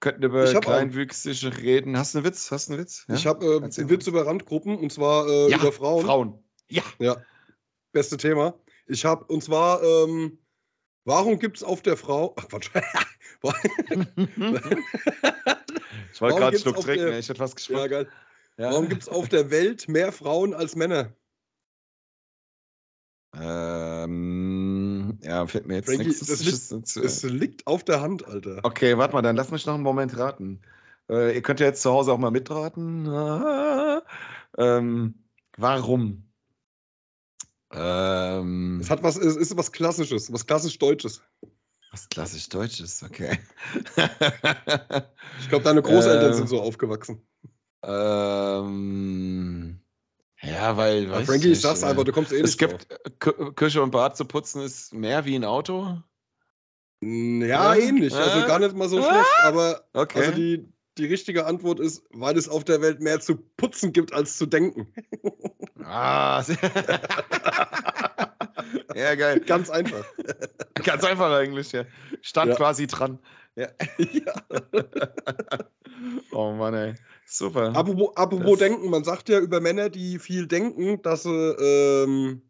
Könnten 0.02 0.22
über 0.22 0.44
kleinwüchsige 0.44 1.56
reden. 1.56 1.96
Hast 1.96 2.14
du 2.14 2.18
einen 2.18 2.26
Witz? 2.26 2.50
Hast 2.50 2.68
du 2.68 2.74
einen 2.74 2.82
Witz? 2.82 3.06
Ja? 3.08 3.14
Ich 3.14 3.26
habe 3.26 3.46
äh, 3.46 3.56
einen 3.56 3.88
Witz 3.88 4.06
über 4.06 4.26
Randgruppen 4.26 4.76
und 4.76 4.92
zwar 4.92 5.26
äh, 5.26 5.50
ja, 5.50 5.56
über 5.56 5.72
Frauen. 5.72 6.04
Frauen. 6.04 6.44
Ja. 6.68 6.82
Ja 6.98 7.16
beste 7.92 8.16
Thema. 8.16 8.54
Ich 8.86 9.04
habe, 9.04 9.24
und 9.26 9.44
zwar, 9.44 9.82
ähm, 9.82 10.38
warum 11.04 11.38
gibt 11.38 11.58
es 11.58 11.62
auf 11.62 11.82
der 11.82 11.96
Frau. 11.96 12.34
Ach, 12.36 12.48
Quatsch. 12.48 12.70
ich 16.12 16.20
wollte 16.20 16.38
gerade 16.38 16.58
Schluck 16.58 16.80
trinken, 16.80 17.06
der, 17.06 17.18
ich 17.18 17.28
hätte 17.28 17.40
was 17.40 17.54
geschmeckt. 17.54 17.80
Ja, 17.80 17.86
geil. 17.86 18.08
Ja. 18.56 18.70
Warum 18.70 18.88
gibt 18.88 19.02
es 19.02 19.08
auf 19.08 19.28
der 19.28 19.50
Welt 19.50 19.88
mehr 19.88 20.12
Frauen 20.12 20.54
als 20.54 20.76
Männer? 20.76 21.12
Ähm, 23.34 24.61
ja, 25.22 25.46
fällt 25.46 25.66
mir 25.66 25.76
jetzt 25.76 25.86
Frankie, 25.86 26.08
nichts. 26.08 26.26
Das 26.26 26.44
liegt, 26.44 26.96
es 26.96 27.22
liegt 27.22 27.66
auf 27.66 27.84
der 27.84 28.00
Hand, 28.00 28.26
Alter. 28.26 28.60
Okay, 28.62 28.98
warte 28.98 29.14
mal, 29.14 29.22
dann 29.22 29.36
lass 29.36 29.50
mich 29.50 29.66
noch 29.66 29.74
einen 29.74 29.82
Moment 29.82 30.16
raten. 30.18 30.60
Äh, 31.08 31.34
ihr 31.34 31.42
könnt 31.42 31.60
ja 31.60 31.66
jetzt 31.66 31.82
zu 31.82 31.90
Hause 31.90 32.12
auch 32.12 32.18
mal 32.18 32.30
mitraten. 32.30 33.08
Ah, 33.08 34.02
ähm, 34.58 35.14
warum? 35.56 36.28
Ähm, 37.72 38.80
es 38.80 38.90
hat 38.90 39.02
was, 39.02 39.16
es 39.16 39.36
ist 39.36 39.56
was 39.56 39.72
Klassisches, 39.72 40.32
was 40.32 40.46
klassisch 40.46 40.78
Deutsches. 40.78 41.22
Was 41.90 42.08
klassisch 42.08 42.48
Deutsches, 42.48 43.02
okay. 43.02 43.38
ich 45.40 45.48
glaube, 45.48 45.64
deine 45.64 45.82
Großeltern 45.82 46.32
äh, 46.32 46.34
sind 46.34 46.48
so 46.48 46.60
aufgewachsen. 46.60 47.26
Ähm, 47.82 49.71
ja, 50.42 50.76
weil. 50.76 51.04
Ja, 51.04 51.22
Frankie, 51.22 51.52
ich, 51.52 51.60
sag's 51.60 51.84
einfach, 51.84 52.04
du 52.04 52.12
kommst 52.12 52.32
eh 52.32 52.36
nicht 52.36 52.44
Es 52.44 52.58
gibt 52.58 52.88
drauf. 53.20 53.54
Küche 53.54 53.82
und 53.82 53.90
Bad 53.90 54.16
zu 54.16 54.24
putzen, 54.24 54.62
ist 54.62 54.92
mehr 54.92 55.24
wie 55.24 55.36
ein 55.36 55.44
Auto. 55.44 55.98
Ja, 57.02 57.74
äh? 57.74 57.88
ähnlich. 57.88 58.14
Also 58.14 58.46
gar 58.46 58.58
nicht 58.58 58.76
mal 58.76 58.88
so 58.88 59.02
schlecht, 59.02 59.30
aber 59.42 59.84
okay. 59.92 60.20
also 60.20 60.32
die, 60.32 60.72
die 60.98 61.06
richtige 61.06 61.46
Antwort 61.46 61.80
ist, 61.80 62.04
weil 62.10 62.36
es 62.36 62.48
auf 62.48 62.64
der 62.64 62.80
Welt 62.80 63.00
mehr 63.00 63.20
zu 63.20 63.36
putzen 63.36 63.92
gibt 63.92 64.12
als 64.12 64.36
zu 64.36 64.46
denken. 64.46 64.92
Ah, 65.84 66.44
ja, 68.94 69.14
geil. 69.16 69.40
Ganz 69.40 69.70
einfach. 69.70 70.04
Ganz 70.74 71.04
einfach 71.04 71.32
eigentlich, 71.32 71.72
ja. 71.72 71.84
Stand 72.20 72.50
ja. 72.50 72.56
quasi 72.56 72.86
dran. 72.86 73.18
Ja. 73.56 73.68
ja. 73.98 74.32
oh 76.30 76.52
Mann, 76.52 76.74
ey. 76.74 76.94
Super. 77.32 77.74
Apropos, 77.74 78.14
apropos 78.14 78.58
denken, 78.58 78.90
man 78.90 79.04
sagt 79.04 79.30
ja 79.30 79.38
über 79.38 79.60
Männer, 79.60 79.88
die 79.88 80.18
viel 80.18 80.46
denken, 80.46 81.00
dass 81.00 81.22
sie 81.22 81.30
ähm, 81.30 82.42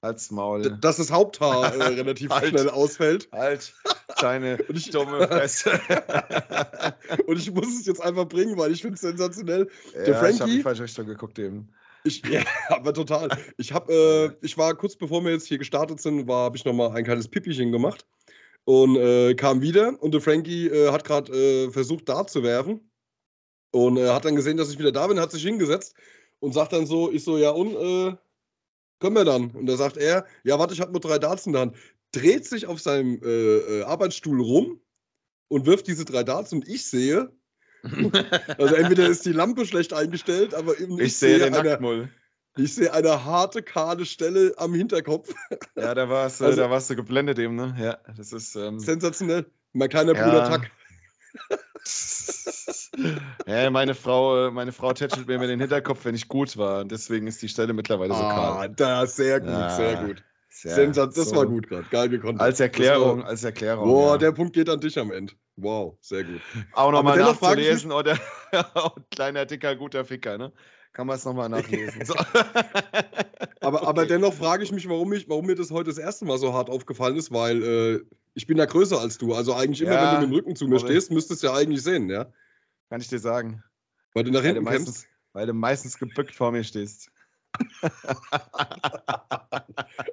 als 0.00 0.30
Maul. 0.30 0.78
Dass 0.80 0.96
das 0.96 1.12
Haupthaar 1.12 1.74
äh, 1.74 1.82
relativ 2.00 2.30
halt, 2.30 2.48
schnell 2.48 2.70
ausfällt. 2.70 3.28
Halt 3.32 3.74
deine 4.18 4.58
ich, 4.70 4.88
dumme 4.88 5.28
Fresse. 5.28 5.78
und 7.26 7.36
ich 7.36 7.50
muss 7.52 7.66
es 7.66 7.84
jetzt 7.84 8.00
einfach 8.00 8.26
bringen, 8.26 8.56
weil 8.56 8.72
ich 8.72 8.80
finde 8.80 8.94
es 8.94 9.02
sensationell. 9.02 9.68
Ja, 9.94 10.04
Der 10.04 10.14
Frankie, 10.14 10.34
ich 10.34 10.40
habe 10.40 10.50
in 10.50 10.56
die 10.56 10.62
falsche 10.62 10.84
Richtung 10.84 11.06
geguckt 11.06 11.38
eben. 11.38 11.68
Ich, 12.04 12.26
ja, 12.26 12.40
aber 12.68 12.94
total. 12.94 13.28
Ich 13.58 13.74
habe, 13.74 13.92
äh, 13.92 14.46
ich 14.46 14.56
war 14.56 14.74
kurz 14.74 14.96
bevor 14.96 15.22
wir 15.22 15.32
jetzt 15.32 15.48
hier 15.48 15.58
gestartet 15.58 16.00
sind, 16.00 16.26
war, 16.26 16.44
habe 16.44 16.56
ich 16.56 16.64
nochmal 16.64 16.96
ein 16.96 17.04
kleines 17.04 17.28
Pippichen 17.28 17.72
gemacht 17.72 18.06
und 18.64 18.96
äh, 18.96 19.34
kam 19.34 19.60
wieder 19.60 20.02
und 20.02 20.14
der 20.14 20.22
Frankie 20.22 20.68
äh, 20.68 20.92
hat 20.92 21.04
gerade 21.04 21.30
äh, 21.30 21.70
versucht, 21.70 22.08
da 22.08 22.26
zu 22.26 22.42
werfen 22.42 22.89
und 23.70 23.96
äh, 23.96 24.08
hat 24.08 24.24
dann 24.24 24.36
gesehen, 24.36 24.56
dass 24.56 24.70
ich 24.70 24.78
wieder 24.78 24.92
da 24.92 25.06
bin, 25.06 25.20
hat 25.20 25.30
sich 25.30 25.42
hingesetzt 25.42 25.94
und 26.40 26.52
sagt 26.52 26.72
dann 26.72 26.86
so, 26.86 27.10
ich 27.10 27.24
so, 27.24 27.38
ja 27.38 27.50
und, 27.50 27.74
äh, 27.74 28.16
können 29.00 29.16
wir 29.16 29.24
dann? 29.24 29.50
Und 29.50 29.66
da 29.66 29.76
sagt 29.76 29.96
er, 29.96 30.26
ja, 30.44 30.58
warte, 30.58 30.74
ich 30.74 30.80
habe 30.80 30.92
nur 30.92 31.00
drei 31.00 31.18
Darts 31.18 31.46
in 31.46 31.52
der 31.52 31.62
Hand. 31.62 31.76
Dreht 32.12 32.46
sich 32.46 32.66
auf 32.66 32.80
seinem 32.80 33.20
äh, 33.22 33.28
äh, 33.28 33.82
Arbeitsstuhl 33.84 34.40
rum 34.40 34.80
und 35.48 35.66
wirft 35.66 35.86
diese 35.86 36.04
drei 36.04 36.22
Darts 36.22 36.52
und 36.52 36.68
ich 36.68 36.86
sehe, 36.86 37.32
also 38.58 38.74
entweder 38.74 39.08
ist 39.08 39.24
die 39.24 39.32
Lampe 39.32 39.64
schlecht 39.64 39.94
eingestellt, 39.94 40.54
aber 40.54 40.78
eben 40.78 40.98
ich, 40.98 41.06
ich 41.06 41.16
sehe 41.16 41.38
den 41.38 41.54
eine, 41.54 41.68
Nacktmull. 41.68 42.10
Ich 42.56 42.74
sehe 42.74 42.92
eine 42.92 43.24
harte, 43.24 43.62
kahle 43.62 44.04
Stelle 44.04 44.52
am 44.56 44.74
Hinterkopf. 44.74 45.32
Ja, 45.76 45.94
da 45.94 46.10
warst, 46.10 46.42
also, 46.42 46.60
da 46.60 46.68
warst 46.68 46.90
du 46.90 46.96
geblendet 46.96 47.38
eben, 47.38 47.54
ne? 47.54 47.74
Ja, 47.80 47.98
das 48.14 48.32
ist. 48.32 48.54
Ähm, 48.54 48.80
sensationell. 48.80 49.46
Mein 49.72 49.88
kleiner 49.88 50.14
ja. 50.14 50.24
Bruder 50.24 50.48
Tack. 50.48 50.70
ja, 53.46 53.70
meine 53.70 53.94
Frau, 53.94 54.50
meine 54.50 54.72
Frau 54.72 54.92
tätschelt 54.92 55.26
mir 55.26 55.38
den 55.38 55.60
Hinterkopf, 55.60 56.04
wenn 56.04 56.14
ich 56.14 56.28
gut 56.28 56.56
war. 56.56 56.80
Und 56.82 56.92
deswegen 56.92 57.26
ist 57.26 57.42
die 57.42 57.48
Stelle 57.48 57.72
mittlerweile 57.72 58.14
so 58.14 58.20
ah, 58.20 58.34
kahl. 58.34 58.68
Da, 58.70 59.06
sehr 59.06 59.40
gut, 59.40 59.48
ja, 59.48 59.70
sehr 59.70 59.96
gut. 60.04 60.24
Sehr, 60.52 60.74
Sensat, 60.74 61.16
das 61.16 61.30
so 61.30 61.36
war 61.36 61.46
gut 61.46 61.68
gerade. 61.68 61.86
Geil 61.90 62.08
gekonnt. 62.08 62.40
Als 62.40 62.60
Erklärung, 62.60 63.22
war, 63.22 63.28
als 63.28 63.44
Erklärung. 63.44 63.88
Boah, 63.88 64.12
ja. 64.12 64.18
der 64.18 64.32
Punkt 64.32 64.52
geht 64.52 64.68
an 64.68 64.80
dich 64.80 64.98
am 64.98 65.12
Ende. 65.12 65.32
Wow, 65.56 65.96
sehr 66.00 66.24
gut. 66.24 66.40
Auch 66.72 66.90
nochmal 66.90 67.18
nachzulesen 67.18 67.92
oder 67.92 68.18
kleiner, 69.10 69.46
dicker, 69.46 69.76
guter 69.76 70.04
Ficker, 70.04 70.38
ne? 70.38 70.52
Kann 70.92 71.06
man 71.06 71.16
es 71.16 71.24
nochmal 71.24 71.48
nachlesen. 71.48 72.04
So. 72.04 72.14
aber, 73.60 73.78
okay. 73.78 73.86
aber 73.86 74.06
dennoch 74.06 74.34
frage 74.34 74.64
ich 74.64 74.72
mich, 74.72 74.88
warum, 74.88 75.12
ich, 75.12 75.28
warum 75.28 75.46
mir 75.46 75.54
das 75.54 75.70
heute 75.70 75.90
das 75.90 75.98
erste 75.98 76.24
Mal 76.24 76.38
so 76.38 76.52
hart 76.52 76.68
aufgefallen 76.68 77.16
ist, 77.16 77.32
weil 77.32 77.62
äh, 77.62 78.00
ich 78.34 78.46
bin 78.46 78.58
ja 78.58 78.64
größer 78.64 79.00
als 79.00 79.18
du. 79.18 79.34
Also 79.34 79.54
eigentlich 79.54 79.82
immer, 79.82 79.92
ja, 79.92 80.02
wenn 80.02 80.20
du 80.20 80.26
mit 80.26 80.30
dem 80.30 80.34
Rücken 80.34 80.56
zu 80.56 80.66
mir 80.66 80.80
stehst, 80.80 81.10
müsstest 81.10 81.42
du 81.42 81.48
ja 81.48 81.54
eigentlich 81.54 81.82
sehen, 81.82 82.10
ja? 82.10 82.26
Kann 82.88 83.00
ich 83.00 83.08
dir 83.08 83.20
sagen. 83.20 83.62
Weil 84.14 84.24
du 84.24 84.32
nach 84.32 84.42
hinten 84.42 84.64
weil 84.64 84.78
du 84.78 84.78
meistens, 84.78 85.06
Weil 85.32 85.46
du 85.46 85.52
meistens 85.52 85.98
gebückt 85.98 86.34
vor 86.34 86.50
mir 86.50 86.64
stehst. 86.64 87.10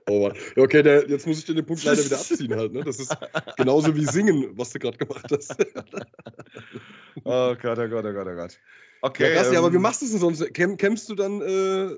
oh 0.07 0.27
Mann. 0.27 0.33
Okay, 0.55 0.83
der, 0.83 1.09
jetzt 1.09 1.27
muss 1.27 1.39
ich 1.39 1.45
dir 1.45 1.55
den 1.55 1.65
Punkt 1.65 1.83
leider 1.83 2.03
wieder 2.03 2.17
abziehen 2.17 2.55
halt. 2.55 2.73
Ne? 2.73 2.83
Das 2.83 2.99
ist 2.99 3.15
genauso 3.57 3.95
wie 3.95 4.05
singen, 4.05 4.57
was 4.57 4.71
du 4.71 4.79
gerade 4.79 4.97
gemacht 4.97 5.31
hast. 5.31 5.55
oh 7.23 7.55
Gott, 7.55 7.79
oh 7.79 7.87
Gott, 7.87 8.05
oh 8.05 8.13
Gott, 8.13 8.27
oh 8.27 8.35
Gott. 8.35 8.59
Okay. 9.07 9.33
Ja, 9.33 9.41
krass, 9.41 9.51
ähm, 9.51 9.57
aber 9.57 9.73
wie 9.73 9.77
machst 9.77 10.01
du 10.01 10.05
es 10.05 10.11
denn 10.11 10.19
sonst? 10.19 10.53
Kämm, 10.53 10.77
kämmst 10.77 11.09
du 11.09 11.15
dann 11.15 11.41
äh, 11.41 11.97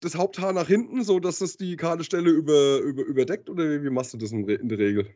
das 0.00 0.16
Haupthaar 0.16 0.52
nach 0.52 0.66
hinten, 0.66 1.04
so 1.04 1.20
dass 1.20 1.38
das 1.38 1.56
die 1.56 1.76
kahle 1.76 2.04
Stelle 2.04 2.30
über, 2.30 2.78
über, 2.78 3.02
überdeckt 3.02 3.48
oder 3.48 3.82
wie, 3.82 3.90
machst 3.90 4.12
du 4.12 4.18
das 4.18 4.32
in, 4.32 4.48
in 4.48 4.68
der 4.68 4.78
Regel? 4.78 5.08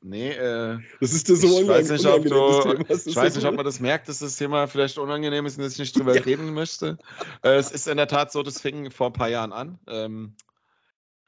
Nee, 0.00 0.30
äh, 0.30 0.78
das 1.00 1.12
ist 1.12 1.28
dir 1.28 1.34
so 1.34 1.60
ich 1.60 1.66
weiß 1.66 1.90
nicht, 1.90 2.06
ob 2.06 2.24
du, 2.24 2.84
Ich 2.88 3.16
weiß 3.16 3.34
nicht, 3.34 3.46
ob 3.46 3.56
man 3.56 3.64
das 3.64 3.80
merkt, 3.80 4.08
dass 4.08 4.20
das 4.20 4.36
Thema 4.36 4.68
vielleicht 4.68 4.96
unangenehm 4.96 5.44
ist 5.44 5.58
und 5.58 5.64
dass 5.64 5.72
ich 5.72 5.80
nicht 5.80 5.98
drüber 5.98 6.14
ja. 6.14 6.22
reden 6.22 6.54
möchte. 6.54 6.98
Äh, 7.42 7.56
es 7.56 7.72
ist 7.72 7.88
in 7.88 7.96
der 7.96 8.06
Tat 8.06 8.30
so, 8.30 8.44
das 8.44 8.60
fing 8.60 8.92
vor 8.92 9.08
ein 9.08 9.12
paar 9.12 9.28
Jahren 9.28 9.52
an. 9.52 9.80
Ähm, 9.88 10.36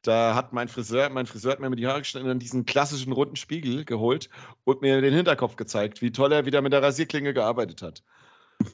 da 0.03 0.35
hat 0.35 0.53
mein 0.53 0.69
Friseur, 0.69 1.09
mein 1.09 1.25
Friseur 1.25 1.51
hat 1.51 1.59
mir 1.59 1.69
die 1.75 1.85
Haare 1.85 1.99
geschnitten 1.99 2.29
und 2.29 2.39
diesen 2.39 2.65
klassischen 2.65 3.11
runden 3.11 3.35
Spiegel 3.35 3.83
geholt 3.83 4.29
und 4.63 4.81
mir 4.81 5.01
den 5.01 5.13
Hinterkopf 5.13 5.57
gezeigt, 5.57 6.01
wie 6.01 6.13
toll 6.13 6.31
er 6.31 6.45
wieder 6.45 6.61
mit 6.61 6.71
der 6.71 6.81
Rasierklinge 6.81 7.33
gearbeitet 7.33 7.81
hat. 7.81 8.03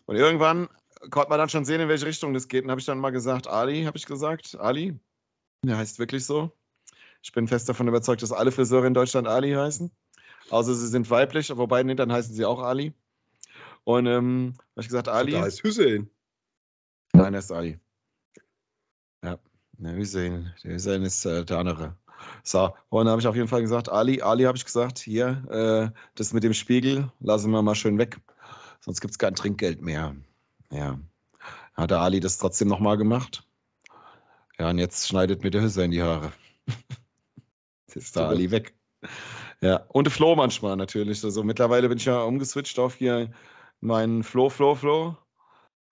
Und 0.05 0.15
irgendwann 0.15 0.69
konnte 1.09 1.29
man 1.29 1.39
dann 1.39 1.49
schon 1.49 1.65
sehen, 1.65 1.81
in 1.81 1.89
welche 1.89 2.05
Richtung 2.05 2.33
das 2.33 2.47
geht. 2.47 2.63
Und 2.63 2.71
habe 2.71 2.79
ich 2.79 2.85
dann 2.85 2.99
mal 2.99 3.11
gesagt, 3.11 3.47
Ali, 3.47 3.83
habe 3.83 3.97
ich 3.97 4.05
gesagt, 4.05 4.55
Ali, 4.59 4.99
der 5.63 5.77
heißt 5.77 5.99
wirklich 5.99 6.25
so. 6.25 6.51
Ich 7.21 7.31
bin 7.31 7.47
fest 7.47 7.67
davon 7.69 7.87
überzeugt, 7.87 8.21
dass 8.21 8.31
alle 8.31 8.51
Friseure 8.51 8.85
in 8.85 8.93
Deutschland 8.93 9.27
Ali 9.27 9.53
heißen. 9.53 9.91
außer 10.49 10.75
sie 10.75 10.87
sind 10.87 11.09
weiblich, 11.09 11.55
wobei 11.55 11.81
nee, 11.83 11.95
dann 11.95 12.11
heißen 12.11 12.35
sie 12.35 12.45
auch 12.45 12.61
Ali. 12.61 12.93
Und 13.83 14.05
ähm, 14.07 14.53
habe 14.71 14.81
ich 14.81 14.87
gesagt, 14.87 15.07
Ali. 15.07 15.31
Da 15.31 15.41
heißt 15.41 15.63
Hussein. 15.63 16.09
Nein, 17.13 17.33
er 17.33 17.39
ist 17.39 17.51
Ali. 17.51 17.79
Ja, 19.23 19.39
der 19.73 19.97
Hussein. 19.97 20.53
Der 20.63 20.75
Hussein 20.75 21.03
ist 21.03 21.25
äh, 21.25 21.45
der 21.45 21.57
andere. 21.57 21.95
So, 22.43 22.73
und 22.89 23.05
dann 23.05 23.11
habe 23.11 23.21
ich 23.21 23.27
auf 23.27 23.35
jeden 23.35 23.47
Fall 23.47 23.61
gesagt, 23.61 23.89
Ali, 23.89 24.21
Ali 24.21 24.43
habe 24.43 24.57
ich 24.57 24.65
gesagt, 24.65 24.99
hier, 24.99 25.43
äh, 25.49 25.99
das 26.15 26.33
mit 26.33 26.43
dem 26.43 26.53
Spiegel, 26.53 27.11
lassen 27.19 27.51
wir 27.51 27.61
mal 27.61 27.75
schön 27.75 27.97
weg. 27.97 28.19
Sonst 28.85 29.01
gibt 29.01 29.11
es 29.11 29.17
kein 29.17 29.33
Trinkgeld 29.33 29.81
mehr. 29.81 30.15
Ja. 30.69 30.99
Hat 31.73 31.89
der 31.89 32.01
Ali 32.01 32.19
das 32.19 32.37
trotzdem 32.37 32.67
nochmal 32.67 32.97
gemacht? 32.97 33.43
Ja, 34.59 34.69
und 34.69 34.77
jetzt 34.77 35.07
schneidet 35.07 35.43
mir 35.43 35.49
der 35.49 35.63
Hüsser 35.63 35.83
in 35.83 35.91
die 35.91 36.03
Haare. 36.03 36.31
jetzt 37.87 37.95
ist 37.95 38.15
der 38.15 38.27
Ali 38.27 38.51
weg. 38.51 38.75
Ja, 39.59 39.77
und 39.87 40.09
Flo 40.11 40.35
manchmal 40.35 40.75
natürlich. 40.75 41.23
Also 41.23 41.43
mittlerweile 41.43 41.89
bin 41.89 41.97
ich 41.97 42.05
ja 42.05 42.21
umgeswitcht 42.21 42.77
auf 42.77 42.93
hier 42.93 43.31
meinen 43.81 44.23
Flo, 44.23 44.49
Flo, 44.49 44.75
Flo. 44.75 45.17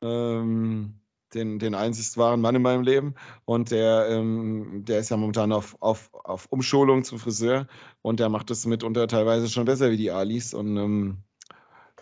Ähm, 0.03 0.99
den, 1.33 1.57
den 1.57 1.73
einzig 1.73 2.15
wahren 2.17 2.41
Mann 2.41 2.53
in 2.53 2.61
meinem 2.61 2.83
Leben. 2.83 3.15
Und 3.45 3.71
der, 3.71 4.07
ähm, 4.09 4.85
der 4.85 4.99
ist 4.99 5.09
ja 5.09 5.17
momentan 5.17 5.51
auf, 5.51 5.75
auf, 5.79 6.13
auf 6.13 6.45
Umschulung 6.51 7.03
zum 7.03 7.17
Friseur 7.17 7.67
und 8.03 8.19
der 8.19 8.29
macht 8.29 8.51
das 8.51 8.67
mitunter 8.67 9.07
teilweise 9.07 9.49
schon 9.49 9.65
besser 9.65 9.89
wie 9.89 9.97
die 9.97 10.11
Alis. 10.11 10.53
Und 10.53 10.77
ähm, 10.77 11.23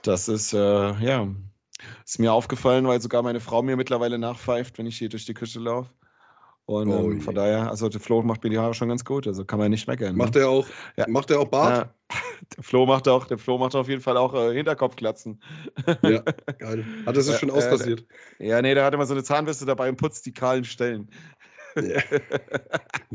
das 0.04 0.28
ist, 0.28 0.54
äh, 0.54 0.58
ja, 0.58 1.28
ist 2.06 2.20
mir 2.20 2.34
aufgefallen, 2.34 2.88
weil 2.88 3.02
sogar 3.02 3.24
meine 3.24 3.40
Frau 3.40 3.62
mir 3.62 3.76
mittlerweile 3.76 4.18
nachpfeift, 4.18 4.78
wenn 4.78 4.86
ich 4.86 4.98
hier 4.98 5.10
durch 5.10 5.26
die 5.26 5.34
Küche 5.34 5.60
laufe. 5.60 5.90
Und 6.66 6.90
oh, 6.90 7.12
ähm, 7.12 7.22
von 7.22 7.36
daher, 7.36 7.70
also 7.70 7.90
der 7.90 8.00
Flo 8.00 8.22
macht 8.22 8.44
mir 8.44 8.50
die 8.50 8.58
Haare 8.58 8.74
schon 8.74 8.88
ganz 8.88 9.04
gut, 9.04 9.28
also 9.28 9.44
kann 9.44 9.60
man 9.60 9.72
nicht 9.72 9.88
meckern. 9.88 10.16
Macht 10.16 10.36
ne? 10.36 10.42
er 10.42 10.50
auch, 10.50 10.68
ja. 10.96 11.06
macht 11.08 11.32
er 11.32 11.40
auch 11.40 11.48
Bart? 11.48 11.90
Ja. 12.10 12.18
Der 12.58 12.64
Flo 12.64 12.88
macht 12.88 13.08
auch, 13.08 13.28
der 13.28 13.38
Flo 13.38 13.60
macht 13.60 13.76
auf 13.76 13.88
jeden 13.88 14.02
Fall 14.02 14.18
auch 14.18 14.34
äh, 14.34 14.54
Hinterkopfglatzen. 14.54 15.42
Ja, 16.02 16.22
geil. 16.58 16.86
Hat 17.06 17.16
er 17.16 17.22
sich 17.22 17.38
schon 17.38 17.50
äh, 17.50 17.52
ausrasiert? 17.52 18.06
ja, 18.40 18.62
nee, 18.62 18.74
der 18.74 18.84
hat 18.84 18.94
immer 18.96 19.06
so 19.06 19.14
eine 19.14 19.24
Zahnbürste 19.24 19.66
dabei 19.66 19.88
und 19.90 19.96
putzt 19.96 20.26
die 20.26 20.34
kahlen 20.34 20.66
Stellen. 20.66 21.12
Ja. 21.76 22.02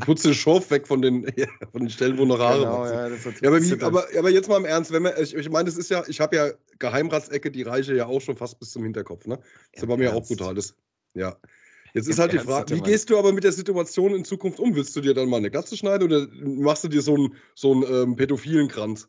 Putzt 0.00 0.25
den 0.25 0.34
Schorf 0.34 0.70
weg 0.70 0.86
von 0.86 1.02
den, 1.02 1.30
ja, 1.36 1.46
von 1.72 1.82
den 1.82 1.90
Stellen, 1.90 2.18
wo 2.18 2.25
noch 2.25 2.38
Haare 2.38 2.60
genau, 2.60 2.84
ja, 2.86 3.08
ja, 3.08 3.48
aber, 3.48 3.62
wie, 3.62 3.82
aber, 3.82 4.06
aber, 4.18 4.30
jetzt 4.30 4.48
mal 4.48 4.56
im 4.56 4.64
Ernst, 4.64 4.92
wenn 4.92 5.04
wir, 5.04 5.18
ich, 5.18 5.34
ich 5.34 5.50
meine, 5.50 5.66
das 5.66 5.76
ist 5.76 5.90
ja, 5.90 6.04
ich 6.06 6.20
habe 6.20 6.36
ja 6.36 6.50
Geheimratsecke, 6.78 7.50
die 7.50 7.62
reiche 7.62 7.94
ja 7.94 8.06
auch 8.06 8.20
schon 8.20 8.36
fast 8.36 8.58
bis 8.58 8.70
zum 8.70 8.82
Hinterkopf, 8.84 9.26
ne? 9.26 9.38
Das 9.75 9.86
bei 9.86 9.96
mir 9.96 10.14
auch 10.14 10.26
brutal. 10.26 10.54
Das, 10.54 10.75
ja. 11.14 11.36
Jetzt 11.94 12.08
ist 12.08 12.18
halt 12.18 12.32
die 12.32 12.38
Frage, 12.38 12.75
wie 12.75 12.82
gehst 12.82 13.08
du 13.08 13.18
aber 13.18 13.32
mit 13.32 13.44
der 13.44 13.52
Situation 13.52 14.14
in 14.14 14.25
Zukunft 14.25 14.60
um? 14.60 14.75
Willst 14.75 14.94
du 14.96 15.00
dir 15.00 15.14
dann 15.14 15.30
mal 15.30 15.38
eine 15.38 15.50
Glatze 15.50 15.76
schneiden 15.78 16.04
oder 16.04 16.26
machst 16.44 16.84
du 16.84 16.88
dir 16.88 17.00
so 17.00 17.14
einen, 17.14 17.34
so 17.54 17.72
einen 17.72 17.84
ähm, 17.84 18.16
pädophilen 18.16 18.68
Kranz? 18.68 19.08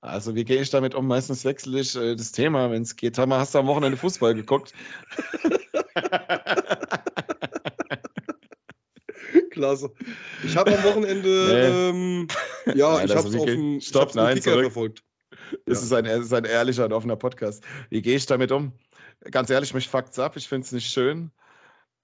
Also, 0.00 0.34
wie 0.34 0.44
gehe 0.44 0.62
ich 0.62 0.70
damit 0.70 0.94
um? 0.94 1.06
Meistens 1.06 1.44
wechsle 1.44 1.80
ich 1.80 1.96
äh, 1.96 2.14
das 2.14 2.32
Thema, 2.32 2.70
wenn 2.70 2.82
es 2.82 2.96
geht. 2.96 3.18
Hast 3.18 3.54
du 3.54 3.58
am 3.58 3.66
Wochenende 3.66 3.98
Fußball 3.98 4.34
geguckt? 4.34 4.72
Klasse. 9.58 9.92
Ich 10.44 10.56
habe 10.56 10.76
am 10.76 10.84
Wochenende, 10.84 11.28
ähm, 11.90 12.28
ja, 12.74 12.94
nein, 12.94 13.06
ich 13.06 13.16
habe 13.16 13.28
es 13.28 13.34
auf 13.34 13.44
dem 13.44 13.80
Stopp, 13.80 14.14
nein, 14.14 14.36
Kicker 14.36 14.52
zurück. 14.52 14.66
verfolgt. 14.66 15.02
Das, 15.66 15.80
ja. 15.80 15.84
ist 15.84 15.92
ein, 15.92 16.04
ist 16.06 16.32
ein 16.32 16.44
ehrlicher 16.44 16.84
und 16.84 16.92
offener 16.92 17.16
Podcast. 17.16 17.64
Wie 17.90 18.00
gehe 18.00 18.14
ich 18.16 18.26
damit 18.26 18.52
um? 18.52 18.72
Ganz 19.30 19.50
ehrlich, 19.50 19.74
mich 19.74 19.88
fuckt's 19.88 20.20
ab. 20.20 20.36
Ich 20.36 20.48
finde 20.48 20.64
es 20.64 20.72
nicht 20.72 20.88
schön. 20.88 21.32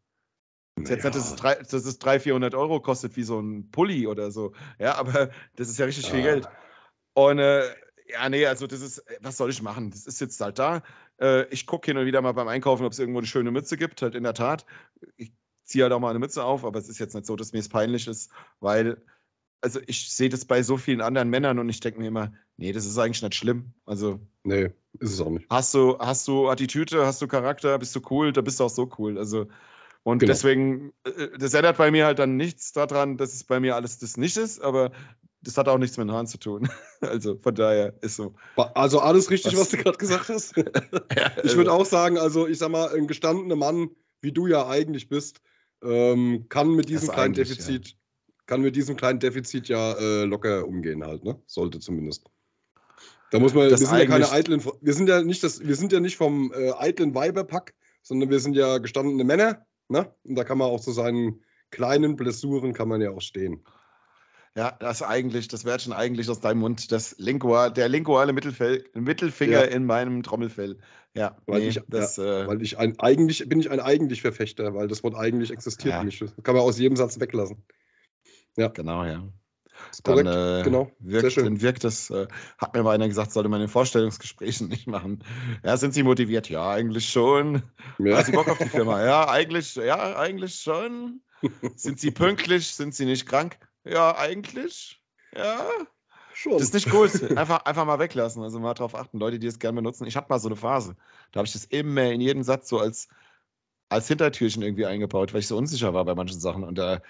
Das, 0.75 0.89
naja. 0.89 0.95
jetzt 0.95 1.03
nicht, 1.03 1.15
dass, 1.15 1.31
es 1.31 1.35
drei, 1.35 1.55
dass 1.55 1.73
es 1.73 1.99
300, 1.99 2.23
400 2.23 2.55
Euro 2.55 2.79
kostet, 2.81 3.15
wie 3.15 3.23
so 3.23 3.39
ein 3.39 3.69
Pulli 3.71 4.07
oder 4.07 4.31
so. 4.31 4.53
Ja, 4.79 4.95
aber 4.95 5.29
das 5.55 5.69
ist 5.69 5.77
ja 5.77 5.85
richtig 5.85 6.09
viel 6.09 6.23
Geld. 6.23 6.49
Und 7.13 7.39
äh, 7.39 7.63
ja, 8.07 8.27
nee, 8.27 8.45
also 8.45 8.65
das 8.65 8.81
ist, 8.81 9.03
was 9.21 9.37
soll 9.37 9.49
ich 9.51 9.61
machen? 9.61 9.91
Das 9.91 10.07
ist 10.07 10.19
jetzt 10.19 10.41
halt 10.41 10.57
da. 10.57 10.81
Äh, 11.21 11.45
ich 11.49 11.67
gucke 11.67 11.85
hin 11.85 11.97
und 11.97 12.05
wieder 12.05 12.21
mal 12.21 12.33
beim 12.33 12.47
Einkaufen, 12.47 12.85
ob 12.85 12.91
es 12.91 12.99
irgendwo 12.99 13.19
eine 13.19 13.27
schöne 13.27 13.51
Mütze 13.51 13.77
gibt. 13.77 14.01
Halt 14.01 14.15
in 14.15 14.23
der 14.23 14.33
Tat. 14.33 14.65
Ich 15.15 15.31
ziehe 15.69 15.83
halt 15.83 15.93
auch 15.93 15.99
mal 15.99 16.09
eine 16.09 16.19
Mütze 16.19 16.43
auf, 16.43 16.65
aber 16.65 16.79
es 16.79 16.89
ist 16.89 16.99
jetzt 16.99 17.13
nicht 17.13 17.25
so, 17.25 17.35
dass 17.35 17.53
mir 17.53 17.59
es 17.59 17.69
peinlich 17.69 18.07
ist, 18.07 18.31
weil, 18.59 19.01
also 19.61 19.79
ich 19.87 20.11
sehe 20.11 20.29
das 20.29 20.45
bei 20.45 20.63
so 20.63 20.77
vielen 20.77 21.01
anderen 21.01 21.29
Männern 21.29 21.59
und 21.59 21.69
ich 21.69 21.79
denke 21.79 21.99
mir 21.99 22.07
immer, 22.07 22.33
nee, 22.57 22.71
das 22.71 22.85
ist 22.85 22.97
eigentlich 22.97 23.21
nicht 23.21 23.35
schlimm. 23.35 23.73
Also. 23.85 24.19
Nee, 24.43 24.71
ist 24.99 25.13
es 25.13 25.21
auch 25.21 25.29
nicht. 25.29 25.45
Hast 25.49 25.73
du, 25.73 25.97
hast 25.99 26.27
du 26.27 26.49
Attitüde, 26.49 27.05
hast 27.05 27.21
du 27.21 27.27
Charakter, 27.27 27.77
bist 27.77 27.95
du 27.95 28.01
cool, 28.09 28.33
da 28.33 28.41
bist 28.41 28.59
du 28.59 28.65
auch 28.65 28.69
so 28.69 28.89
cool. 28.97 29.17
Also. 29.17 29.47
Und 30.03 30.19
genau. 30.19 30.31
deswegen, 30.31 30.93
äh, 31.03 31.37
das 31.37 31.53
ändert 31.53 31.77
bei 31.77 31.91
mir 31.91 32.05
halt 32.05 32.19
dann 32.19 32.37
nichts 32.37 32.71
daran, 32.71 33.17
dass 33.17 33.33
es 33.33 33.43
bei 33.43 33.59
mir 33.59 33.75
alles 33.75 33.99
das 33.99 34.17
nicht 34.17 34.37
ist, 34.37 34.61
aber 34.61 34.91
das 35.41 35.57
hat 35.57 35.67
auch 35.67 35.77
nichts 35.77 35.97
mit 35.97 36.07
den 36.07 36.13
Haaren 36.13 36.27
zu 36.27 36.37
tun. 36.37 36.69
Also 37.01 37.37
von 37.37 37.55
daher 37.55 37.93
ist 38.01 38.17
so. 38.17 38.35
Also 38.57 38.99
alles 38.99 39.29
richtig, 39.29 39.53
was, 39.53 39.61
was 39.61 39.69
du 39.69 39.77
gerade 39.77 39.97
gesagt 39.97 40.27
hast. 40.27 40.57
ja, 40.57 41.31
ich 41.43 41.55
würde 41.55 41.71
also 41.71 41.83
auch 41.83 41.85
sagen, 41.85 42.17
also 42.17 42.45
ich 42.45 42.57
sag 42.57 42.71
mal, 42.71 42.93
ein 42.93 43.07
gestandener 43.07 43.55
Mann, 43.55 43.91
wie 44.19 44.33
du 44.33 44.47
ja 44.47 44.67
eigentlich 44.67 45.07
bist, 45.07 45.39
ähm, 45.83 46.45
kann 46.49 46.75
mit 46.75 46.89
diesem 46.89 47.09
kleinen 47.09 47.33
Defizit, 47.33 47.89
ja. 47.89 47.95
kann 48.45 48.61
mit 48.61 48.75
diesem 48.75 48.95
kleinen 48.95 49.19
Defizit 49.19 49.67
ja 49.67 49.93
äh, 49.93 50.25
locker 50.25 50.67
umgehen 50.67 51.03
halt, 51.03 51.23
ne? 51.23 51.41
Sollte 51.45 51.79
zumindest. 51.79 52.29
Da 53.31 53.39
muss 53.39 53.53
man, 53.53 53.69
das 53.69 53.79
wir 53.79 53.87
sind 53.87 53.99
ja 53.99 54.05
keine 54.05 54.31
eitlen, 54.31 54.63
wir 54.81 54.93
sind 54.93 55.07
ja 55.07 55.21
nicht 55.21 55.43
das, 55.43 55.65
wir 55.65 55.75
sind 55.75 55.91
ja 55.91 55.99
nicht 55.99 56.17
vom 56.17 56.51
äh, 56.51 56.71
eitlen 56.71 57.13
Weiberpack, 57.13 57.75
sondern 58.01 58.29
wir 58.29 58.39
sind 58.39 58.55
ja 58.55 58.79
gestandene 58.79 59.23
Männer, 59.23 59.65
ne? 59.87 60.13
Und 60.23 60.35
da 60.35 60.43
kann 60.43 60.57
man 60.57 60.69
auch 60.69 60.79
zu 60.79 60.91
seinen 60.91 61.43
kleinen 61.71 62.15
Blessuren 62.15 62.73
kann 62.73 62.87
man 62.87 63.01
ja 63.01 63.11
auch 63.11 63.21
stehen. 63.21 63.63
Ja, 64.55 64.71
das 64.79 65.03
eigentlich, 65.03 65.47
das 65.47 65.63
wird 65.63 65.81
schon 65.81 65.93
eigentlich 65.93 66.29
aus 66.29 66.39
deinem 66.39 66.59
Mund, 66.59 66.91
das 66.91 67.15
Lingual, 67.17 67.71
der 67.71 67.87
linguale 67.87 68.33
Mittelfell, 68.33 68.83
Mittelfinger 68.93 69.65
ja. 69.65 69.71
in 69.71 69.85
meinem 69.85 70.23
Trommelfell. 70.23 70.79
Ja, 71.13 71.37
weil, 71.45 71.61
nee, 71.61 71.67
ich, 71.69 71.81
das, 71.87 72.17
ja, 72.17 72.43
äh, 72.43 72.47
weil 72.47 72.61
ich 72.61 72.77
ein 72.77 72.99
eigentlich 72.99 73.47
bin 73.47 73.59
ich 73.59 73.69
ein 73.71 73.79
eigentlich 73.79 74.21
Verfechter, 74.21 74.73
weil 74.73 74.87
das 74.87 75.03
Wort 75.03 75.15
eigentlich 75.15 75.51
existiert 75.51 75.93
ja. 75.93 76.03
nicht. 76.03 76.21
Das 76.21 76.33
kann 76.43 76.55
man 76.55 76.63
aus 76.63 76.77
jedem 76.77 76.97
Satz 76.97 77.19
weglassen. 77.19 77.63
Ja. 78.57 78.67
Genau, 78.67 79.05
ja. 79.05 79.27
Dann, 80.03 80.27
äh, 80.27 80.63
genau. 80.63 80.91
Wirkt, 80.99 81.37
dann 81.37 81.61
wirkt 81.61 81.83
das, 81.83 82.09
äh, 82.09 82.27
hat 82.57 82.73
mir 82.73 82.83
mal 82.83 82.91
einer 82.91 83.07
gesagt, 83.07 83.31
sollte 83.31 83.49
man 83.49 83.61
in 83.61 83.67
Vorstellungsgesprächen 83.67 84.67
nicht 84.69 84.87
machen. 84.87 85.23
Ja, 85.63 85.77
sind 85.77 85.93
Sie 85.93 86.03
motiviert? 86.03 86.49
Ja, 86.49 86.71
eigentlich 86.71 87.09
schon. 87.09 87.63
Ja. 87.97 88.17
Haben 88.17 88.25
Sie 88.25 88.31
Bock 88.31 88.49
auf 88.49 88.57
die 88.57 88.69
Firma? 88.69 89.03
Ja, 89.03 89.29
eigentlich, 89.29 89.75
ja, 89.75 90.17
eigentlich 90.17 90.55
schon. 90.55 91.21
sind 91.75 91.99
Sie 91.99 92.11
pünktlich? 92.11 92.67
Sind 92.75 92.93
Sie 92.93 93.05
nicht 93.05 93.25
krank? 93.25 93.57
Ja, 93.83 94.15
eigentlich. 94.17 95.01
Ja. 95.35 95.69
Schon. 96.33 96.53
Das 96.53 96.63
ist 96.63 96.73
nicht 96.73 96.93
cool. 96.93 97.09
Einfach, 97.35 97.65
einfach 97.65 97.85
mal 97.85 97.99
weglassen. 97.99 98.43
Also 98.43 98.59
mal 98.59 98.73
drauf 98.73 98.95
achten, 98.95 99.19
Leute, 99.19 99.39
die 99.39 99.47
es 99.47 99.59
gerne 99.59 99.75
benutzen. 99.75 100.07
Ich 100.07 100.15
hatte 100.15 100.29
mal 100.29 100.39
so 100.39 100.47
eine 100.47 100.55
Phase. 100.55 100.95
Da 101.31 101.39
habe 101.39 101.47
ich 101.47 101.53
das 101.53 101.65
immer 101.65 102.03
in 102.11 102.21
jedem 102.21 102.43
Satz 102.43 102.69
so 102.69 102.79
als, 102.79 103.09
als 103.89 104.07
Hintertürchen 104.07 104.63
irgendwie 104.63 104.85
eingebaut, 104.85 105.33
weil 105.33 105.41
ich 105.41 105.47
so 105.47 105.57
unsicher 105.57 105.93
war 105.93 106.05
bei 106.05 106.15
manchen 106.15 106.39
Sachen. 106.39 106.63
Und 106.63 106.77
da 106.77 107.01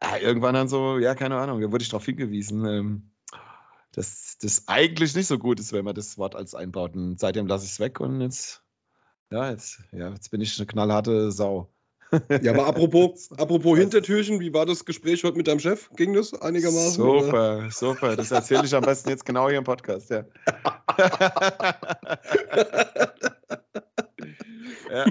äh, 0.00 0.20
irgendwann 0.20 0.54
dann 0.54 0.68
so, 0.68 0.98
ja, 0.98 1.14
keine 1.14 1.36
Ahnung, 1.36 1.60
da 1.60 1.72
wurde 1.72 1.82
ich 1.82 1.88
darauf 1.88 2.04
hingewiesen, 2.04 2.66
ähm, 2.66 3.10
dass 3.92 4.36
das 4.38 4.68
eigentlich 4.68 5.14
nicht 5.14 5.26
so 5.26 5.38
gut 5.38 5.58
ist, 5.58 5.72
wenn 5.72 5.84
man 5.84 5.94
das 5.94 6.18
Wort 6.18 6.36
als 6.36 6.54
einbaut. 6.54 6.94
Und 6.94 7.18
seitdem 7.18 7.46
lasse 7.46 7.64
ich 7.64 7.72
es 7.72 7.80
weg 7.80 8.00
und 8.00 8.20
jetzt, 8.20 8.62
ja, 9.30 9.50
jetzt, 9.50 9.82
ja, 9.92 10.10
jetzt 10.10 10.30
bin 10.30 10.40
ich 10.42 10.58
eine 10.58 10.66
knallharte 10.66 11.32
Sau. 11.32 11.72
Ja, 12.42 12.52
aber 12.52 12.66
apropos, 12.66 13.30
apropos 13.38 13.78
Hintertürchen, 13.78 14.40
wie 14.40 14.52
war 14.54 14.66
das 14.66 14.84
Gespräch 14.84 15.24
heute 15.24 15.36
mit 15.36 15.48
deinem 15.48 15.60
Chef? 15.60 15.90
Ging 15.96 16.12
das 16.14 16.34
einigermaßen? 16.34 17.02
Super, 17.02 17.28
oder? 17.28 17.70
super. 17.70 18.16
Das 18.16 18.30
erzähle 18.30 18.64
ich 18.64 18.74
am 18.74 18.84
besten 18.84 19.10
jetzt 19.10 19.24
genau 19.24 19.48
hier 19.48 19.58
im 19.58 19.64
Podcast, 19.64 20.10
ja. 20.10 20.24
ja. 24.90 25.04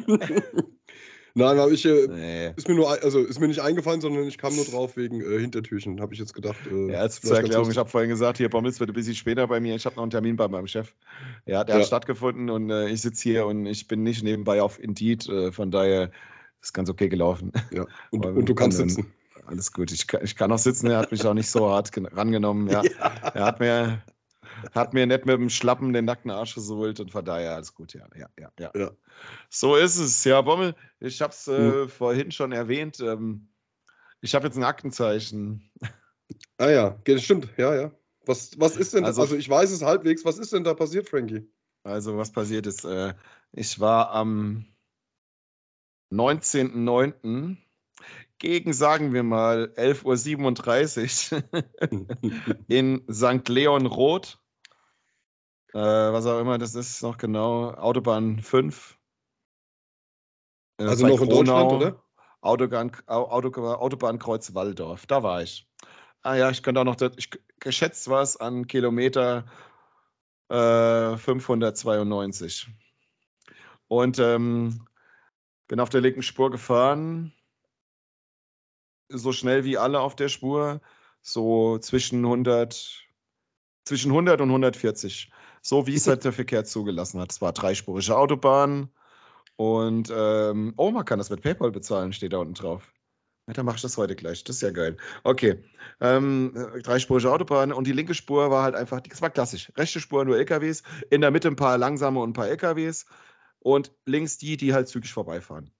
Nein, 1.37 1.57
habe 1.57 1.73
ich 1.73 1.85
äh, 1.85 2.07
nee. 2.07 2.53
ist 2.55 2.69
mir 2.69 2.75
nur 2.75 2.89
also 2.89 3.19
ist 3.19 3.41
mir 3.41 3.49
nicht 3.49 3.59
eingefallen, 3.59 3.99
sondern 3.99 4.25
ich 4.25 4.37
kam 4.37 4.55
nur 4.55 4.63
drauf 4.63 4.95
wegen 4.95 5.19
äh, 5.19 5.37
Hintertürchen, 5.37 5.99
habe 5.99 6.13
ich 6.13 6.19
jetzt 6.21 6.33
gedacht. 6.33 6.55
Äh, 6.71 6.93
ja, 6.93 6.99
als 7.01 7.19
zur 7.19 7.35
Erklärung, 7.35 7.69
ich 7.69 7.77
habe 7.77 7.89
vorhin 7.89 8.09
gesagt, 8.09 8.37
hier 8.37 8.49
Bommels 8.49 8.79
wird 8.79 8.89
ein 8.89 8.93
bisschen 8.93 9.15
später 9.15 9.45
bei 9.47 9.59
mir. 9.59 9.75
Ich 9.75 9.85
habe 9.85 9.97
noch 9.97 10.03
einen 10.03 10.11
Termin 10.11 10.37
bei 10.37 10.47
meinem 10.47 10.67
Chef. 10.67 10.93
Ja, 11.45 11.65
der 11.65 11.75
ja. 11.75 11.81
hat 11.81 11.87
stattgefunden 11.87 12.49
und 12.49 12.69
äh, 12.69 12.87
ich 12.87 13.01
sitze 13.01 13.23
hier 13.23 13.47
und 13.47 13.65
ich 13.65 13.89
bin 13.89 14.01
nicht 14.03 14.23
nebenbei 14.23 14.61
auf 14.61 14.81
Indeed, 14.81 15.27
äh, 15.27 15.51
von 15.51 15.71
daher 15.71 16.09
ist 16.65 16.73
ganz 16.73 16.89
okay 16.89 17.09
gelaufen. 17.09 17.51
Ja, 17.71 17.85
und, 18.11 18.25
und 18.25 18.49
du 18.49 18.55
kannst 18.55 18.77
sitzen. 18.77 19.13
alles 19.45 19.71
gut. 19.71 19.91
Ich, 19.91 20.11
ich 20.21 20.35
kann 20.35 20.51
auch 20.51 20.57
sitzen, 20.57 20.87
er 20.87 20.97
hat 20.97 21.11
mich 21.11 21.25
auch 21.25 21.33
nicht 21.33 21.49
so 21.49 21.69
hart 21.69 21.91
rangenommen. 21.95 22.67
Ja. 22.69 22.83
ja. 22.99 23.31
Er 23.33 23.45
hat 23.45 23.59
mir, 23.59 24.01
hat 24.73 24.93
mir 24.93 25.05
nicht 25.05 25.25
mit 25.25 25.37
dem 25.37 25.49
Schlappen 25.49 25.93
den 25.93 26.05
nackten 26.05 26.31
Arsch 26.31 26.55
gesohlt 26.55 26.99
und 26.99 27.11
von 27.11 27.23
daher 27.23 27.55
alles 27.55 27.73
gut, 27.75 27.93
ja. 27.93 28.07
Ja, 28.15 28.27
ja, 28.39 28.51
ja. 28.59 28.71
ja. 28.75 28.91
So 29.49 29.75
ist 29.75 29.97
es. 29.97 30.23
Ja, 30.23 30.41
Bommel, 30.41 30.75
ich 30.99 31.21
habe 31.21 31.31
es 31.31 31.47
äh, 31.47 31.57
hm. 31.57 31.89
vorhin 31.89 32.31
schon 32.31 32.51
erwähnt. 32.51 32.99
Ähm, 32.99 33.49
ich 34.21 34.33
habe 34.33 34.47
jetzt 34.47 34.57
ein 34.57 34.63
Aktenzeichen. 34.63 35.71
Ah 36.57 36.71
ja, 36.71 36.97
das 37.05 37.21
stimmt, 37.21 37.49
ja, 37.55 37.75
ja. 37.75 37.91
Was, 38.25 38.59
was 38.59 38.77
ist 38.77 38.95
denn, 38.95 39.05
also, 39.05 39.21
also 39.21 39.35
ich 39.35 39.47
weiß 39.47 39.69
es 39.69 39.83
halbwegs, 39.83 40.25
was 40.25 40.39
ist 40.39 40.53
denn 40.53 40.63
da 40.63 40.73
passiert, 40.73 41.07
Frankie? 41.07 41.47
Also 41.83 42.17
was 42.17 42.31
passiert 42.31 42.65
ist, 42.65 42.83
äh, 42.83 43.13
ich 43.51 43.79
war 43.79 44.09
am 44.09 44.65
19.09. 46.11 47.57
gegen, 48.37 48.73
sagen 48.73 49.13
wir 49.13 49.23
mal, 49.23 49.73
11.37 49.75 51.33
Uhr 51.33 52.57
in 52.67 53.03
St. 53.11 53.47
Leon 53.49 53.85
Roth. 53.85 54.39
Äh, 55.73 55.79
was 55.79 56.25
auch 56.25 56.39
immer 56.39 56.57
das 56.57 56.75
ist, 56.75 57.01
noch 57.01 57.17
genau, 57.17 57.71
Autobahn 57.71 58.39
5. 58.39 58.97
Äh, 60.77 60.83
also 60.85 61.07
noch 61.07 61.21
in 61.21 61.29
Deutschland, 61.29 61.71
oder? 61.71 62.03
Autobahn, 62.41 62.91
Autobahnkreuz 63.07 64.53
Walldorf, 64.53 65.05
da 65.07 65.23
war 65.23 65.41
ich. 65.41 65.67
Ah 66.21 66.35
ja, 66.35 66.49
ich 66.49 66.63
könnte 66.63 66.81
auch 66.81 66.85
noch, 66.85 66.97
ich, 67.17 67.29
geschätzt 67.59 68.09
was 68.09 68.37
an 68.37 68.67
Kilometer 68.67 69.45
äh, 70.49 71.17
592. 71.17 72.67
Und 73.87 74.19
ähm, 74.19 74.87
bin 75.67 75.79
auf 75.79 75.89
der 75.89 76.01
linken 76.01 76.23
Spur 76.23 76.51
gefahren, 76.51 77.33
so 79.09 79.31
schnell 79.31 79.63
wie 79.63 79.77
alle 79.77 79.99
auf 79.99 80.15
der 80.15 80.29
Spur, 80.29 80.81
so 81.21 81.77
zwischen 81.79 82.23
100, 82.23 83.07
zwischen 83.85 84.11
100 84.11 84.41
und 84.41 84.49
140, 84.49 85.31
so 85.61 85.87
wie 85.87 85.95
es 85.95 86.07
halt 86.07 86.23
der 86.23 86.33
Verkehr 86.33 86.65
zugelassen 86.65 87.19
hat. 87.19 87.31
Es 87.31 87.41
war 87.41 87.53
dreispurige 87.53 88.15
Autobahn 88.15 88.89
und 89.55 90.11
ähm, 90.15 90.73
oh, 90.77 90.91
man 90.91 91.05
kann 91.05 91.19
das 91.19 91.29
mit 91.29 91.41
PayPal 91.41 91.71
bezahlen, 91.71 92.13
steht 92.13 92.33
da 92.33 92.37
unten 92.37 92.55
drauf. 92.55 92.91
Ja, 93.47 93.53
dann 93.53 93.65
mache 93.65 93.75
ich 93.75 93.83
das 93.83 93.97
heute 93.97 94.15
gleich. 94.15 94.43
Das 94.43 94.55
ist 94.55 94.63
ja 94.63 94.71
geil. 94.71 94.97
Okay. 95.23 95.63
Ähm, 96.01 96.51
dreispurige 96.81 97.31
Autobahn 97.31 97.71
und 97.71 97.85
die 97.85 97.91
linke 97.91 98.15
Spur 98.15 98.49
war 98.49 98.63
halt 98.63 98.73
einfach, 98.73 99.01
das 99.01 99.21
war 99.21 99.29
klassisch. 99.29 99.71
Rechte 99.77 99.99
Spur 99.99 100.25
nur 100.25 100.35
LKWs, 100.35 100.81
in 101.11 101.21
der 101.21 101.29
Mitte 101.29 101.47
ein 101.47 101.55
paar 101.55 101.77
langsame 101.77 102.19
und 102.19 102.31
ein 102.31 102.33
paar 102.33 102.47
LKWs 102.47 103.05
und 103.65 103.91
links 104.05 104.37
die, 104.37 104.57
die 104.57 104.75
halt 104.75 104.87
zügig 104.87 105.11
vorbeifahren. 105.11 105.71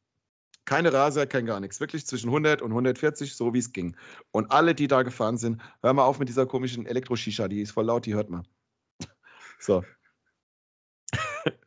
Keine 0.66 0.92
Raser, 0.92 1.28
kein 1.28 1.46
gar 1.46 1.60
nichts. 1.60 1.80
Wirklich 1.80 2.08
zwischen 2.08 2.30
100 2.30 2.64
und 2.64 2.72
140, 2.72 3.36
so 3.36 3.54
wie 3.54 3.60
es 3.60 3.74
ging. 3.74 3.96
Und 4.32 4.52
alle, 4.52 4.74
die 4.74 4.88
da 4.88 5.04
gefahren 5.04 5.38
sind, 5.38 5.62
hör 5.84 5.94
mal 5.94 6.04
auf 6.04 6.18
mit 6.18 6.28
dieser 6.28 6.48
komischen 6.48 6.88
Elektro-Shisha, 6.88 7.48
die 7.48 7.62
ist 7.62 7.74
voll 7.74 7.86
laut, 7.86 8.08
die 8.08 8.16
hört 8.16 8.32
man. 8.32 8.48
So. 9.60 9.84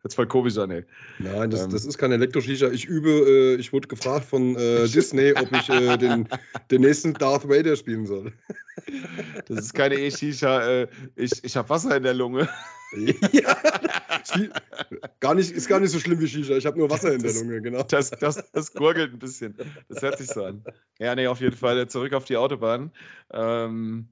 Jetzt 0.09 0.15
voll 0.15 0.27
komisch 0.27 0.57
an, 0.57 0.71
ey. 0.71 0.85
Nein, 1.19 1.51
das, 1.51 1.65
ähm, 1.65 1.71
das 1.71 1.85
ist 1.85 1.99
kein 1.99 2.13
Elektro-Shisha. 2.13 2.71
Ich 2.71 2.87
übe, 2.87 3.11
äh, 3.11 3.55
ich 3.57 3.75
wurde 3.75 3.89
gefragt 3.89 4.25
von 4.25 4.57
äh, 4.57 4.89
Disney, 4.89 5.35
ob 5.35 5.53
ich 5.53 5.69
äh, 5.69 5.99
den, 5.99 6.27
den 6.71 6.81
nächsten 6.81 7.13
Darth 7.13 7.47
Vader 7.47 7.77
spielen 7.77 8.07
soll. 8.07 8.33
Das 9.49 9.59
ist 9.59 9.75
keine 9.75 9.97
E-Shisha. 9.97 10.67
Äh, 10.67 10.89
ich 11.15 11.45
ich 11.45 11.57
habe 11.59 11.69
Wasser 11.69 11.95
in 11.95 12.05
der 12.05 12.15
Lunge. 12.15 12.49
ja, 13.33 13.55
gar 15.21 15.35
nicht, 15.35 15.51
ist 15.51 15.69
gar 15.69 15.79
nicht 15.79 15.91
so 15.91 15.99
schlimm 15.99 16.21
wie 16.21 16.27
Shisha. 16.27 16.57
Ich 16.57 16.65
habe 16.65 16.79
nur 16.79 16.89
Wasser 16.89 17.13
in 17.13 17.23
der 17.23 17.35
Lunge, 17.35 17.61
genau. 17.61 17.83
Das, 17.83 18.09
das, 18.09 18.51
das 18.51 18.73
gurgelt 18.73 19.13
ein 19.13 19.19
bisschen. 19.19 19.59
Das 19.91 20.01
hört 20.01 20.17
sich 20.17 20.29
so 20.29 20.43
an. 20.43 20.65
Ja, 20.99 21.15
nee, 21.15 21.27
auf 21.27 21.43
jeden 21.43 21.57
Fall 21.57 21.87
zurück 21.87 22.15
auf 22.15 22.25
die 22.25 22.39
Autobahn. 22.39 22.93
Ähm, 23.31 24.09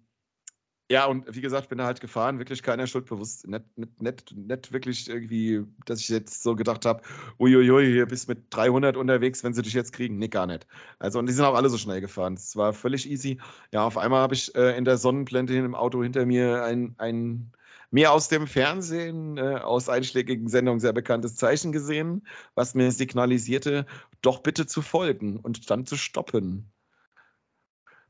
ja, 0.91 1.07
und 1.07 1.35
wie 1.35 1.41
gesagt, 1.41 1.69
bin 1.69 1.79
da 1.79 1.85
halt 1.85 2.01
gefahren, 2.01 2.39
wirklich 2.39 2.63
keiner 2.63 2.87
Schuld 2.87 3.07
bewusst. 3.07 3.47
Nicht, 3.49 3.65
nicht, 3.77 4.01
nicht, 4.01 4.37
nicht 4.37 4.73
wirklich 4.73 5.09
irgendwie, 5.09 5.65
dass 5.85 6.01
ich 6.01 6.09
jetzt 6.09 6.43
so 6.45 6.55
gedacht 6.55 6.87
habe, 6.87 7.03
uiuiui, 7.41 7.87
hier 7.87 8.07
bist 8.07 8.29
mit 8.29 8.47
300 8.51 8.97
unterwegs, 8.97 9.43
wenn 9.43 9.53
sie 9.53 9.63
dich 9.63 9.73
jetzt 9.73 9.93
kriegen. 9.93 10.19
Nee, 10.19 10.29
gar 10.29 10.47
nicht. 10.47 10.67
Also, 11.01 11.19
und 11.19 11.27
die 11.27 11.33
sind 11.33 11.45
auch 11.45 11.57
alle 11.57 11.71
so 11.71 11.79
schnell 11.79 12.01
gefahren. 12.01 12.35
Es 12.35 12.55
war 12.57 12.73
völlig 12.73 13.11
easy. 13.11 13.41
Ja, 13.73 13.85
auf 13.85 13.99
einmal 13.99 14.21
habe 14.21 14.35
ich 14.35 14.55
äh, 14.55 14.77
in 14.79 14.85
der 14.85 14.97
Sonnenblende 14.97 15.57
im 15.57 15.75
Auto 15.75 16.03
hinter 16.03 16.25
mir 16.25 16.63
ein, 16.63 16.95
ein 16.99 17.53
mir 17.91 18.13
aus 18.13 18.29
dem 18.29 18.47
Fernsehen, 18.47 19.39
äh, 19.39 19.57
aus 19.57 19.89
einschlägigen 19.89 20.49
Sendungen 20.49 20.81
sehr 20.81 20.93
bekanntes 20.93 21.37
Zeichen 21.37 21.73
gesehen, 21.73 22.27
was 22.55 22.75
mir 22.75 22.93
signalisierte, 22.93 23.87
doch 24.23 24.41
bitte 24.41 24.67
zu 24.67 24.83
folgen 24.83 25.39
und 25.39 25.71
dann 25.71 25.87
zu 25.87 25.97
stoppen. 25.97 26.71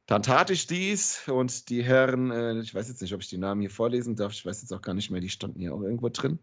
Dann 0.07 0.23
tat 0.23 0.51
ich 0.51 0.69
dies 0.69 1.29
und 1.29 1.69
die 1.69 1.83
Herren, 1.83 2.31
äh, 2.31 2.61
ich 2.61 2.75
weiß 2.75 2.89
jetzt 2.89 3.03
nicht, 3.03 3.13
ob 3.13 3.23
ich 3.23 3.29
die 3.29 3.39
Namen 3.39 3.61
hier 3.61 3.71
vorlesen 3.71 4.15
darf, 4.15 4.33
ich 4.33 4.47
weiß 4.47 4.63
jetzt 4.63 4.73
auch 4.73 4.83
gar 4.83 4.95
nicht 4.95 5.11
mehr, 5.11 5.21
die 5.21 5.29
standen 5.29 5.61
hier 5.61 5.75
auch 5.75 5.83
irgendwo 5.83 6.09
drin. 6.09 6.39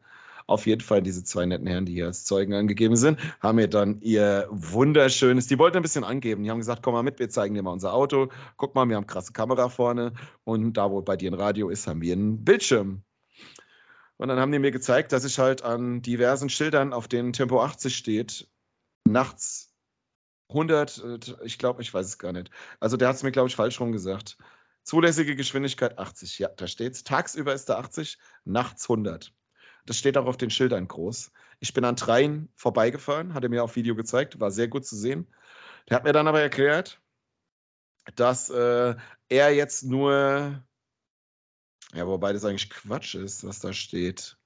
Auf 0.46 0.68
jeden 0.68 0.82
Fall 0.82 1.02
diese 1.02 1.24
zwei 1.24 1.46
netten 1.46 1.68
Herren, 1.68 1.86
die 1.86 1.94
hier 1.94 2.08
als 2.08 2.26
Zeugen 2.26 2.54
angegeben 2.54 2.98
sind, 2.98 3.18
haben 3.40 3.56
mir 3.56 3.70
dann 3.70 4.02
ihr 4.02 4.48
wunderschönes, 4.52 5.48
die 5.48 5.58
wollten 5.58 5.78
ein 5.78 5.84
bisschen 5.84 6.04
angeben. 6.04 6.44
Die 6.44 6.52
haben 6.52 6.58
gesagt, 6.58 6.84
komm 6.84 6.94
mal 6.94 7.04
mit, 7.04 7.20
wir 7.20 7.30
zeigen 7.30 7.56
dir 7.56 7.64
mal 7.64 7.72
unser 7.72 7.94
Auto. 7.94 8.28
Guck 8.58 8.76
mal, 8.76 8.88
wir 8.90 8.98
haben 8.98 9.08
krasse 9.08 9.32
Kamera 9.32 9.70
vorne 9.70 10.12
und 10.44 10.74
da, 10.74 10.92
wo 10.92 11.02
bei 11.02 11.16
dir 11.16 11.32
ein 11.32 11.36
Radio 11.36 11.70
ist, 11.70 11.88
haben 11.88 12.02
wir 12.02 12.12
einen 12.12 12.44
Bildschirm. 12.44 13.04
Und 14.18 14.28
dann 14.28 14.40
haben 14.40 14.52
die 14.52 14.60
mir 14.60 14.72
gezeigt, 14.72 15.14
dass 15.14 15.24
ich 15.24 15.40
halt 15.40 15.64
an 15.64 16.02
diversen 16.02 16.50
Schildern, 16.50 16.92
auf 16.92 17.08
denen 17.08 17.32
Tempo 17.32 17.62
80 17.62 17.96
steht, 17.96 18.48
nachts 19.06 19.73
100, 20.54 21.04
äh, 21.04 21.20
ich 21.44 21.58
glaube, 21.58 21.82
ich 21.82 21.94
weiß 21.94 22.06
es 22.06 22.18
gar 22.18 22.34
nicht. 22.34 22.50
Also 22.80 22.98
der 22.98 23.10
hat 23.10 23.16
es 23.16 23.24
mir, 23.24 23.32
glaube 23.32 23.50
ich, 23.50 23.56
falsch 23.56 23.80
rum 23.80 23.92
gesagt. 23.92 24.38
Zulässige 24.84 25.36
Geschwindigkeit 25.36 25.98
80, 25.98 26.40
ja, 26.40 26.50
da 26.50 26.68
steht 26.68 26.94
es. 26.94 27.04
Tagsüber 27.04 27.54
ist 27.54 27.70
da 27.70 27.78
80, 27.78 28.18
nachts 28.44 28.86
100. 28.90 29.34
Das 29.86 29.98
steht 29.98 30.18
auch 30.18 30.26
auf 30.26 30.38
den 30.38 30.50
Schildern 30.50 30.88
groß. 30.88 31.32
Ich 31.60 31.74
bin 31.74 31.86
an 31.86 31.96
dreien 31.96 32.50
vorbeigefahren, 32.56 33.34
hat 33.34 33.44
er 33.44 33.50
mir 33.50 33.64
auf 33.64 33.76
Video 33.76 33.96
gezeigt, 33.96 34.40
war 34.40 34.52
sehr 34.52 34.68
gut 34.68 34.86
zu 34.86 34.96
sehen. 34.96 35.28
Der 35.90 35.98
hat 35.98 36.04
mir 36.04 36.14
dann 36.14 36.28
aber 36.28 36.42
erklärt, 36.42 37.02
dass 38.16 38.50
äh, 38.50 38.96
er 39.30 39.56
jetzt 39.56 39.84
nur, 39.84 40.64
ja, 41.94 42.08
wobei 42.08 42.34
das 42.34 42.46
eigentlich 42.46 42.70
Quatsch 42.70 43.16
ist, 43.16 43.46
was 43.46 43.60
da 43.60 43.74
steht. 43.74 44.38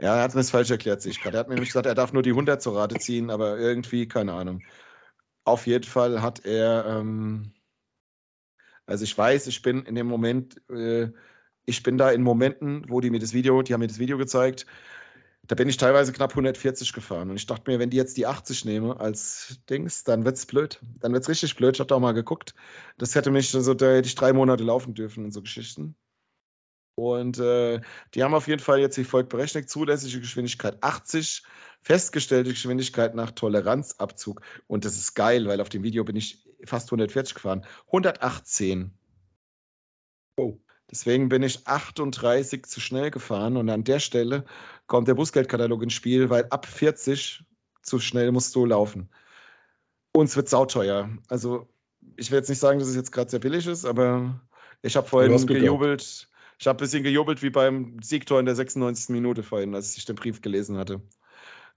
Ja, 0.00 0.16
er 0.16 0.22
hat 0.22 0.34
mir 0.34 0.40
das 0.40 0.50
falsch 0.50 0.70
erklärt, 0.70 1.02
sich 1.02 1.20
gerade. 1.20 1.36
Er 1.36 1.40
hat 1.40 1.48
mir 1.48 1.54
nämlich 1.54 1.70
gesagt, 1.70 1.86
er 1.86 1.94
darf 1.94 2.12
nur 2.12 2.22
die 2.22 2.30
100 2.30 2.62
zur 2.62 2.76
Rate 2.76 2.98
ziehen, 2.98 3.30
aber 3.30 3.58
irgendwie, 3.58 4.08
keine 4.08 4.32
Ahnung. 4.32 4.62
Auf 5.44 5.66
jeden 5.66 5.84
Fall 5.84 6.22
hat 6.22 6.44
er, 6.46 6.86
ähm, 6.86 7.52
also 8.86 9.04
ich 9.04 9.16
weiß, 9.16 9.46
ich 9.46 9.62
bin 9.62 9.84
in 9.84 9.94
dem 9.94 10.06
Moment, 10.06 10.56
äh, 10.70 11.10
ich 11.66 11.82
bin 11.82 11.98
da 11.98 12.10
in 12.10 12.22
Momenten, 12.22 12.88
wo 12.88 13.00
die 13.00 13.10
mir 13.10 13.20
das 13.20 13.34
Video, 13.34 13.62
die 13.62 13.74
haben 13.74 13.80
mir 13.80 13.88
das 13.88 13.98
Video 13.98 14.16
gezeigt, 14.16 14.66
da 15.46 15.54
bin 15.54 15.68
ich 15.68 15.76
teilweise 15.76 16.12
knapp 16.12 16.30
140 16.30 16.92
gefahren. 16.92 17.28
Und 17.30 17.36
ich 17.36 17.46
dachte 17.46 17.70
mir, 17.70 17.78
wenn 17.78 17.90
die 17.90 17.96
jetzt 17.96 18.16
die 18.16 18.26
80 18.26 18.64
nehme 18.64 19.00
als 19.00 19.58
Dings, 19.68 20.04
dann 20.04 20.24
wird's 20.24 20.46
blöd. 20.46 20.80
Dann 21.00 21.12
wird's 21.12 21.28
richtig 21.28 21.56
blöd. 21.56 21.76
Ich 21.76 21.80
habe 21.80 21.88
da 21.88 21.96
auch 21.96 22.00
mal 22.00 22.12
geguckt. 22.12 22.54
Das 22.98 23.14
hätte 23.14 23.30
mich 23.30 23.50
so, 23.50 23.74
da 23.74 23.86
hätte 23.86 24.06
ich 24.06 24.14
drei 24.14 24.32
Monate 24.32 24.64
laufen 24.64 24.94
dürfen 24.94 25.24
und 25.24 25.32
so 25.32 25.42
Geschichten. 25.42 25.96
Und 27.00 27.38
äh, 27.38 27.80
die 28.14 28.22
haben 28.22 28.34
auf 28.34 28.48
jeden 28.48 28.62
Fall 28.62 28.80
jetzt 28.80 28.98
wie 28.98 29.04
folgt 29.04 29.30
berechnet: 29.30 29.70
zulässige 29.70 30.20
Geschwindigkeit 30.20 30.82
80, 30.82 31.42
festgestellte 31.80 32.50
Geschwindigkeit 32.50 33.14
nach 33.14 33.30
Toleranzabzug. 33.30 34.42
Und 34.66 34.84
das 34.84 34.96
ist 34.96 35.14
geil, 35.14 35.46
weil 35.46 35.60
auf 35.60 35.68
dem 35.68 35.82
Video 35.82 36.04
bin 36.04 36.16
ich 36.16 36.44
fast 36.64 36.88
140 36.88 37.34
gefahren. 37.34 37.64
118. 37.86 38.92
Oh. 40.36 40.58
Deswegen 40.90 41.28
bin 41.28 41.42
ich 41.42 41.66
38 41.68 42.66
zu 42.66 42.80
schnell 42.80 43.10
gefahren. 43.10 43.56
Und 43.56 43.68
an 43.70 43.84
der 43.84 44.00
Stelle 44.00 44.44
kommt 44.86 45.06
der 45.06 45.14
Bußgeldkatalog 45.14 45.82
ins 45.82 45.92
Spiel, 45.92 46.30
weil 46.30 46.46
ab 46.50 46.66
40 46.66 47.44
zu 47.82 48.00
schnell 48.00 48.32
musst 48.32 48.54
du 48.56 48.66
laufen. 48.66 49.08
Uns 50.12 50.34
wird 50.34 50.48
sauteuer. 50.48 51.08
Also, 51.28 51.68
ich 52.16 52.30
will 52.30 52.38
jetzt 52.38 52.48
nicht 52.48 52.58
sagen, 52.58 52.80
dass 52.80 52.88
es 52.88 52.96
jetzt 52.96 53.12
gerade 53.12 53.30
sehr 53.30 53.38
billig 53.38 53.68
ist, 53.68 53.84
aber 53.84 54.40
ich 54.82 54.96
habe 54.96 55.06
vorhin 55.06 55.46
gejubelt. 55.46 56.28
Ich 56.60 56.66
habe 56.66 56.76
ein 56.76 56.84
bisschen 56.84 57.02
gejubelt 57.02 57.42
wie 57.42 57.48
beim 57.48 58.02
Siegtor 58.02 58.38
in 58.38 58.44
der 58.44 58.54
96. 58.54 59.08
Minute 59.08 59.42
vorhin, 59.42 59.74
als 59.74 59.96
ich 59.96 60.04
den 60.04 60.14
Brief 60.14 60.42
gelesen 60.42 60.76
hatte. 60.76 61.00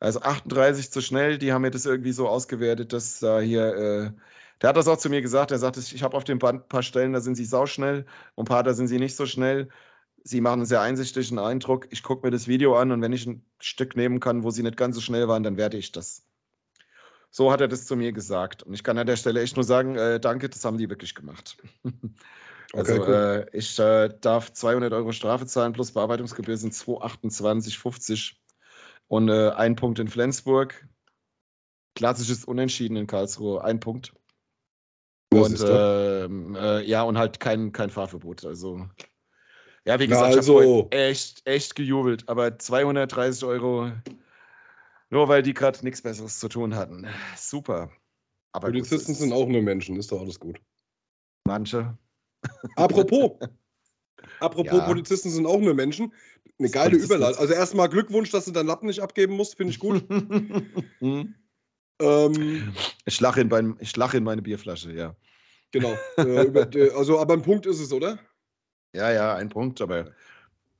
Also 0.01 0.19
38 0.19 0.91
zu 0.91 0.99
schnell, 0.99 1.37
die 1.37 1.53
haben 1.53 1.61
mir 1.61 1.71
das 1.71 1.85
irgendwie 1.85 2.11
so 2.11 2.27
ausgewertet, 2.27 2.91
dass 2.91 3.19
da 3.19 3.39
hier, 3.39 3.63
äh, 3.75 4.11
der 4.61 4.69
hat 4.69 4.75
das 4.75 4.89
auch 4.89 4.97
zu 4.97 5.09
mir 5.09 5.21
gesagt, 5.21 5.51
er 5.51 5.57
sagt, 5.57 5.77
ich 5.77 6.03
habe 6.03 6.17
auf 6.17 6.25
dem 6.25 6.37
Band 6.37 6.63
ein 6.63 6.67
paar 6.67 6.83
Stellen, 6.83 7.13
da 7.13 7.21
sind 7.21 7.35
sie 7.35 7.45
sauschnell 7.45 8.05
und 8.35 8.43
ein 8.43 8.49
paar, 8.49 8.63
da 8.63 8.73
sind 8.73 8.89
sie 8.89 8.99
nicht 8.99 9.15
so 9.15 9.25
schnell. 9.25 9.69
Sie 10.25 10.41
machen 10.41 10.59
einen 10.59 10.65
sehr 10.65 10.81
einsichtigen 10.81 11.39
Eindruck. 11.39 11.87
Ich 11.91 12.03
gucke 12.03 12.27
mir 12.27 12.31
das 12.31 12.49
Video 12.49 12.75
an 12.75 12.91
und 12.91 13.01
wenn 13.01 13.13
ich 13.13 13.25
ein 13.25 13.45
Stück 13.59 13.95
nehmen 13.95 14.19
kann, 14.19 14.43
wo 14.43 14.51
sie 14.51 14.63
nicht 14.63 14.75
ganz 14.75 14.95
so 14.95 15.01
schnell 15.01 15.29
waren, 15.29 15.43
dann 15.43 15.55
werde 15.55 15.77
ich 15.77 15.93
das. 15.93 16.27
So 17.31 17.53
hat 17.53 17.61
er 17.61 17.69
das 17.69 17.85
zu 17.85 17.95
mir 17.95 18.11
gesagt. 18.11 18.63
Und 18.63 18.73
ich 18.73 18.83
kann 18.83 18.97
an 18.97 19.07
der 19.07 19.15
Stelle 19.15 19.41
echt 19.41 19.55
nur 19.55 19.63
sagen, 19.63 19.95
äh, 19.95 20.19
danke, 20.19 20.49
das 20.49 20.65
haben 20.65 20.77
die 20.77 20.89
wirklich 20.89 21.15
gemacht. 21.15 21.55
Also 22.71 22.93
okay, 22.93 23.01
cool. 23.01 23.47
äh, 23.51 23.57
ich 23.57 23.77
äh, 23.79 24.09
darf 24.21 24.53
200 24.53 24.93
Euro 24.93 25.11
Strafe 25.11 25.45
zahlen 25.45 25.73
plus 25.73 25.91
Bearbeitungsgebühr 25.91 26.57
sind 26.57 26.73
228,50 26.73 28.35
und 29.07 29.29
äh, 29.29 29.49
ein 29.49 29.75
Punkt 29.75 29.99
in 29.99 30.07
Flensburg. 30.07 30.87
Klassisches 31.95 32.45
Unentschieden 32.45 32.97
in 32.97 33.05
Karlsruhe, 33.05 33.63
ein 33.63 33.79
Punkt. 33.79 34.13
Und 35.31 35.59
äh, 35.61 36.25
äh, 36.25 36.85
ja, 36.85 37.03
und 37.03 37.17
halt 37.17 37.39
kein, 37.39 37.71
kein 37.71 37.89
Fahrverbot. 37.89 38.45
Also 38.45 38.87
ja, 39.85 39.99
wie 39.99 40.07
gesagt, 40.07 40.35
also, 40.35 40.61
ich 40.61 40.67
habe 40.67 40.91
echt, 40.91 41.41
echt 41.45 41.75
gejubelt. 41.75 42.29
Aber 42.29 42.57
230 42.57 43.43
Euro, 43.43 43.91
nur 45.09 45.27
weil 45.27 45.43
die 45.43 45.53
gerade 45.53 45.83
nichts 45.83 46.01
Besseres 46.01 46.39
zu 46.39 46.47
tun 46.47 46.75
hatten. 46.75 47.07
Super. 47.35 47.91
Aber 48.53 48.67
Polizisten 48.67 49.13
sind 49.13 49.33
auch 49.33 49.47
nur 49.47 49.61
Menschen, 49.61 49.97
ist 49.97 50.11
doch 50.11 50.21
alles 50.21 50.39
gut. 50.39 50.61
Manche. 51.45 51.97
Apropos. 52.75 53.39
Apropos 54.39 54.77
ja. 54.77 54.85
Polizisten 54.85 55.29
sind 55.29 55.45
auch 55.45 55.59
nur 55.59 55.73
Menschen. 55.73 56.13
Eine 56.59 56.69
geile 56.69 56.97
Überleitung. 56.97 57.39
Also 57.39 57.53
erstmal 57.53 57.89
Glückwunsch, 57.89 58.29
dass 58.31 58.45
du 58.45 58.51
deinen 58.51 58.67
Lappen 58.67 58.87
nicht 58.87 59.01
abgeben 59.01 59.35
musst, 59.35 59.57
finde 59.57 59.71
ich 59.71 59.79
gut. 59.79 60.03
ähm, 61.01 62.73
ich 63.05 63.19
lache 63.19 63.41
in, 63.41 63.77
lach 63.95 64.13
in 64.13 64.23
meine 64.23 64.41
Bierflasche, 64.41 64.91
ja. 64.93 65.15
Genau. 65.71 65.97
Äh, 66.17 66.43
über, 66.45 66.69
also, 66.97 67.19
aber 67.19 67.33
ein 67.33 67.41
Punkt 67.41 67.65
ist 67.65 67.79
es, 67.79 67.91
oder? 67.91 68.19
Ja, 68.93 69.11
ja, 69.11 69.35
ein 69.35 69.49
Punkt, 69.49 69.81
aber 69.81 70.11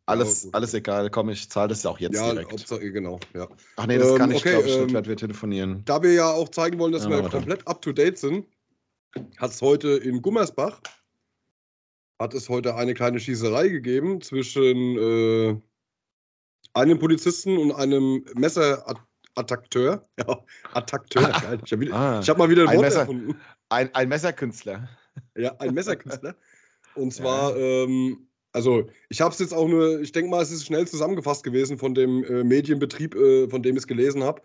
alles, 0.06 0.44
ja, 0.44 0.50
alles 0.54 0.74
egal. 0.74 1.10
Komm, 1.10 1.30
ich 1.30 1.50
zahle 1.50 1.70
das 1.70 1.84
ja 1.84 1.90
auch 1.90 2.00
jetzt 2.00 2.16
ja, 2.16 2.32
direkt. 2.32 2.52
Hauptsache, 2.52 2.92
genau, 2.92 3.20
ja. 3.34 3.48
Ach 3.78 3.88
nee, 3.88 3.98
das 3.98 4.12
ähm, 4.12 4.18
kann 4.18 4.32
ich, 4.32 4.38
okay, 4.38 4.52
glaube 4.52 4.68
ich, 4.68 4.96
ähm, 4.96 5.06
wir 5.06 5.18
telefonieren. 5.18 5.84
Da 5.86 6.04
wir 6.04 6.14
ja 6.14 6.30
auch 6.30 6.50
zeigen 6.50 6.78
wollen, 6.78 6.92
dass 6.92 7.06
ja, 7.06 7.10
wir 7.10 7.30
komplett 7.30 7.68
up-to-date 7.68 8.18
sind, 8.18 8.46
hat 9.38 9.52
es 9.52 9.62
heute 9.62 9.90
in 9.90 10.22
Gummersbach 10.22 10.82
hat 12.24 12.34
es 12.34 12.50
heute 12.50 12.76
eine 12.76 12.94
kleine 12.94 13.20
Schießerei 13.20 13.68
gegeben 13.68 14.22
zwischen 14.22 14.98
äh, 14.98 15.56
einem 16.74 16.98
Polizisten 16.98 17.58
und 17.58 17.74
einem 17.74 18.26
Messerattackteur. 18.36 20.08
Ja, 20.20 20.40
Attakteur, 20.74 21.24
geil. 21.24 21.60
Ich 21.66 21.72
habe 21.72 21.92
ah, 21.92 22.22
hab 22.26 22.38
mal 22.38 22.50
wieder 22.50 22.64
ein, 22.64 22.70
ein 22.70 22.76
Wort 22.78 22.86
Messer, 22.86 23.00
erfunden. 23.02 23.36
Ein, 23.70 23.94
ein 23.94 24.08
Messerkünstler. 24.08 24.90
Ja, 25.36 25.56
ein 25.58 25.74
Messerkünstler. 25.74 26.36
Und 26.96 27.14
zwar, 27.14 27.58
ja. 27.58 27.84
ähm, 27.84 28.28
also 28.52 28.88
ich 29.10 29.22
habe 29.22 29.34
es 29.34 29.40
jetzt 29.40 29.54
auch 29.54 29.68
nur, 29.68 30.00
ich 30.00 30.12
denke 30.12 30.30
mal, 30.30 30.44
es 30.44 30.52
ist 30.52 30.66
schnell 30.66 30.88
zusammengefasst 30.88 31.44
gewesen 31.44 31.78
von 31.80 31.96
dem 31.96 32.24
äh, 32.24 32.44
Medienbetrieb, 32.44 33.16
äh, 33.16 33.50
von 33.50 33.64
dem 33.64 33.76
ich 33.76 33.82
es 33.82 33.88
gelesen 33.88 34.24
habe. 34.24 34.42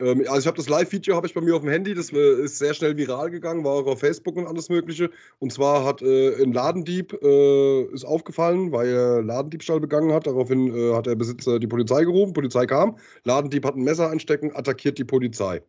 Ähm, 0.00 0.24
also 0.28 0.40
ich 0.40 0.46
habe 0.46 0.56
das 0.56 0.68
Live-Video 0.68 1.16
habe 1.16 1.26
ich 1.26 1.34
bei 1.34 1.40
mir 1.40 1.56
auf 1.56 1.62
dem 1.62 1.70
Handy, 1.70 1.94
das 1.94 2.12
äh, 2.12 2.42
ist 2.42 2.58
sehr 2.58 2.74
schnell 2.74 2.96
viral 2.96 3.30
gegangen, 3.30 3.64
war 3.64 3.72
auch 3.72 3.86
auf 3.86 4.00
Facebook 4.00 4.36
und 4.36 4.46
alles 4.46 4.68
Mögliche. 4.68 5.10
Und 5.38 5.52
zwar 5.52 5.84
hat 5.84 6.02
äh, 6.02 6.42
ein 6.42 6.52
Ladendieb 6.52 7.12
äh, 7.22 7.82
ist 7.84 8.04
aufgefallen, 8.04 8.72
weil 8.72 8.88
er 8.88 9.22
Ladendiebstahl 9.22 9.80
begangen 9.80 10.12
hat. 10.12 10.26
Daraufhin 10.26 10.74
äh, 10.74 10.94
hat 10.94 11.06
der 11.06 11.16
Besitzer 11.16 11.58
die 11.58 11.66
Polizei 11.66 12.04
gerufen, 12.04 12.32
Polizei 12.32 12.66
kam, 12.66 12.96
Ladendieb 13.24 13.64
hat 13.64 13.76
ein 13.76 13.82
Messer 13.82 14.10
einstecken, 14.10 14.54
attackiert 14.54 14.98
die 14.98 15.04
Polizei 15.04 15.62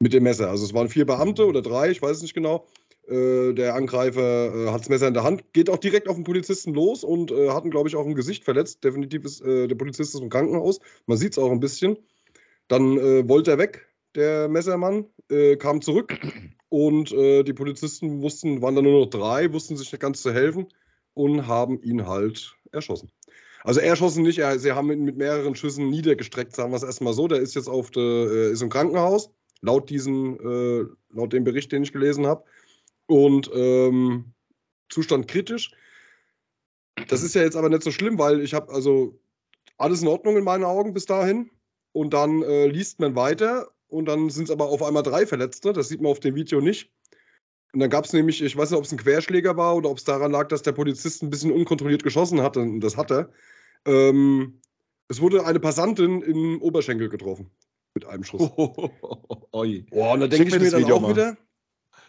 mit 0.00 0.12
dem 0.12 0.24
Messer. 0.24 0.50
Also 0.50 0.64
es 0.64 0.74
waren 0.74 0.88
vier 0.88 1.06
Beamte 1.06 1.46
oder 1.46 1.62
drei, 1.62 1.90
ich 1.90 2.02
weiß 2.02 2.16
es 2.16 2.22
nicht 2.22 2.34
genau. 2.34 2.66
Äh, 3.08 3.54
der 3.54 3.74
Angreifer 3.74 4.54
äh, 4.54 4.70
hat 4.70 4.80
das 4.80 4.88
Messer 4.88 5.08
in 5.08 5.14
der 5.14 5.24
Hand, 5.24 5.52
geht 5.52 5.68
auch 5.68 5.78
direkt 5.78 6.08
auf 6.08 6.14
den 6.14 6.24
Polizisten 6.24 6.74
los 6.74 7.02
und 7.02 7.30
äh, 7.30 7.50
hat 7.50 7.64
ihn, 7.64 7.70
glaube 7.70 7.88
ich, 7.88 7.96
auch 7.96 8.06
im 8.06 8.14
Gesicht 8.14 8.44
verletzt. 8.44 8.84
Definitiv 8.84 9.24
ist 9.24 9.44
der 9.44 9.74
Polizist 9.74 10.14
ist 10.14 10.20
im 10.20 10.28
Krankenhaus. 10.28 10.80
Man 11.06 11.18
sieht 11.18 11.32
es 11.32 11.38
auch 11.38 11.50
ein 11.50 11.60
bisschen. 11.60 11.96
Dann 12.70 12.96
äh, 12.98 13.28
wollte 13.28 13.50
er 13.50 13.58
weg, 13.58 13.88
der 14.14 14.48
Messermann, 14.48 15.06
äh, 15.28 15.56
kam 15.56 15.82
zurück 15.82 16.16
und 16.68 17.10
die 17.10 17.52
Polizisten 17.52 18.22
wussten, 18.22 18.62
waren 18.62 18.76
dann 18.76 18.84
nur 18.84 19.00
noch 19.00 19.10
drei, 19.10 19.52
wussten 19.52 19.76
sich 19.76 19.90
nicht 19.90 20.00
ganz 20.00 20.22
zu 20.22 20.32
helfen 20.32 20.68
und 21.14 21.48
haben 21.48 21.82
ihn 21.82 22.06
halt 22.06 22.54
erschossen. 22.70 23.10
Also 23.64 23.80
erschossen 23.80 24.22
nicht, 24.22 24.38
er, 24.38 24.56
sie 24.60 24.70
haben 24.70 24.92
ihn 24.92 25.02
mit 25.02 25.16
mehreren 25.16 25.56
Schüssen 25.56 25.90
niedergestreckt, 25.90 26.54
sagen 26.54 26.70
wir 26.70 26.76
es 26.76 26.84
erstmal 26.84 27.12
so. 27.12 27.26
Der 27.26 27.40
ist 27.40 27.56
jetzt 27.56 27.66
auf 27.66 27.90
der, 27.90 28.52
ist 28.52 28.62
im 28.62 28.68
Krankenhaus, 28.68 29.30
laut, 29.62 29.90
diesen, 29.90 30.38
laut 31.10 31.32
dem 31.32 31.42
Bericht, 31.42 31.72
den 31.72 31.82
ich 31.82 31.92
gelesen 31.92 32.28
habe. 32.28 32.44
Und 33.06 33.50
ähm, 33.52 34.32
Zustand 34.88 35.26
kritisch. 35.26 35.72
Das 37.08 37.24
ist 37.24 37.34
ja 37.34 37.42
jetzt 37.42 37.56
aber 37.56 37.68
nicht 37.68 37.82
so 37.82 37.90
schlimm, 37.90 38.16
weil 38.16 38.40
ich 38.40 38.54
habe 38.54 38.72
also 38.72 39.18
alles 39.76 40.02
in 40.02 40.08
Ordnung 40.08 40.36
in 40.36 40.44
meinen 40.44 40.64
Augen 40.64 40.94
bis 40.94 41.06
dahin. 41.06 41.50
Und 41.92 42.14
dann 42.14 42.42
äh, 42.42 42.66
liest 42.66 43.00
man 43.00 43.16
weiter 43.16 43.68
und 43.88 44.06
dann 44.06 44.30
sind 44.30 44.44
es 44.44 44.50
aber 44.50 44.66
auf 44.66 44.82
einmal 44.82 45.02
drei 45.02 45.26
Verletzte. 45.26 45.72
Das 45.72 45.88
sieht 45.88 46.00
man 46.00 46.12
auf 46.12 46.20
dem 46.20 46.34
Video 46.34 46.60
nicht. 46.60 46.90
Und 47.72 47.80
dann 47.80 47.90
gab 47.90 48.04
es 48.04 48.12
nämlich, 48.12 48.42
ich 48.42 48.56
weiß 48.56 48.70
nicht, 48.70 48.78
ob 48.78 48.84
es 48.84 48.92
ein 48.92 48.98
Querschläger 48.98 49.56
war 49.56 49.76
oder 49.76 49.90
ob 49.90 49.98
es 49.98 50.04
daran 50.04 50.32
lag, 50.32 50.48
dass 50.48 50.62
der 50.62 50.72
Polizist 50.72 51.22
ein 51.22 51.30
bisschen 51.30 51.52
unkontrolliert 51.52 52.02
geschossen 52.02 52.42
hatte. 52.42 52.60
Und 52.60 52.80
das 52.80 52.96
hat 52.96 53.10
er. 53.10 53.32
Ähm, 53.84 54.60
es 55.08 55.20
wurde 55.20 55.44
eine 55.44 55.60
Passantin 55.60 56.22
im 56.22 56.60
Oberschenkel 56.62 57.08
getroffen. 57.08 57.50
Mit 57.94 58.06
einem 58.06 58.24
Schuss. 58.24 58.40
Oh, 58.42 58.52
oh, 58.56 58.90
oh, 59.02 59.16
oh, 59.30 59.74
oh 59.90 60.12
und 60.12 60.20
da 60.20 60.26
denke 60.28 60.48
ich 60.48 60.60
mir 60.60 60.70
dann 60.70 60.82
Video 60.82 60.96
auch 60.96 61.00
mal. 61.00 61.10
wieder, 61.10 61.36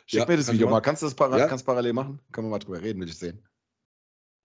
Schick 0.06 0.20
ja, 0.20 0.26
mir 0.28 0.38
das 0.38 0.52
Video 0.52 0.70
mal. 0.70 0.82
Kannst 0.82 1.02
du 1.02 1.06
das 1.06 1.16
para 1.16 1.38
ja? 1.38 1.48
kannst 1.48 1.66
parallel 1.66 1.94
machen? 1.94 2.20
Können 2.32 2.48
wir 2.48 2.52
mal 2.52 2.60
drüber 2.60 2.82
reden, 2.82 3.00
will 3.00 3.08
ich 3.08 3.18
sehen. 3.18 3.48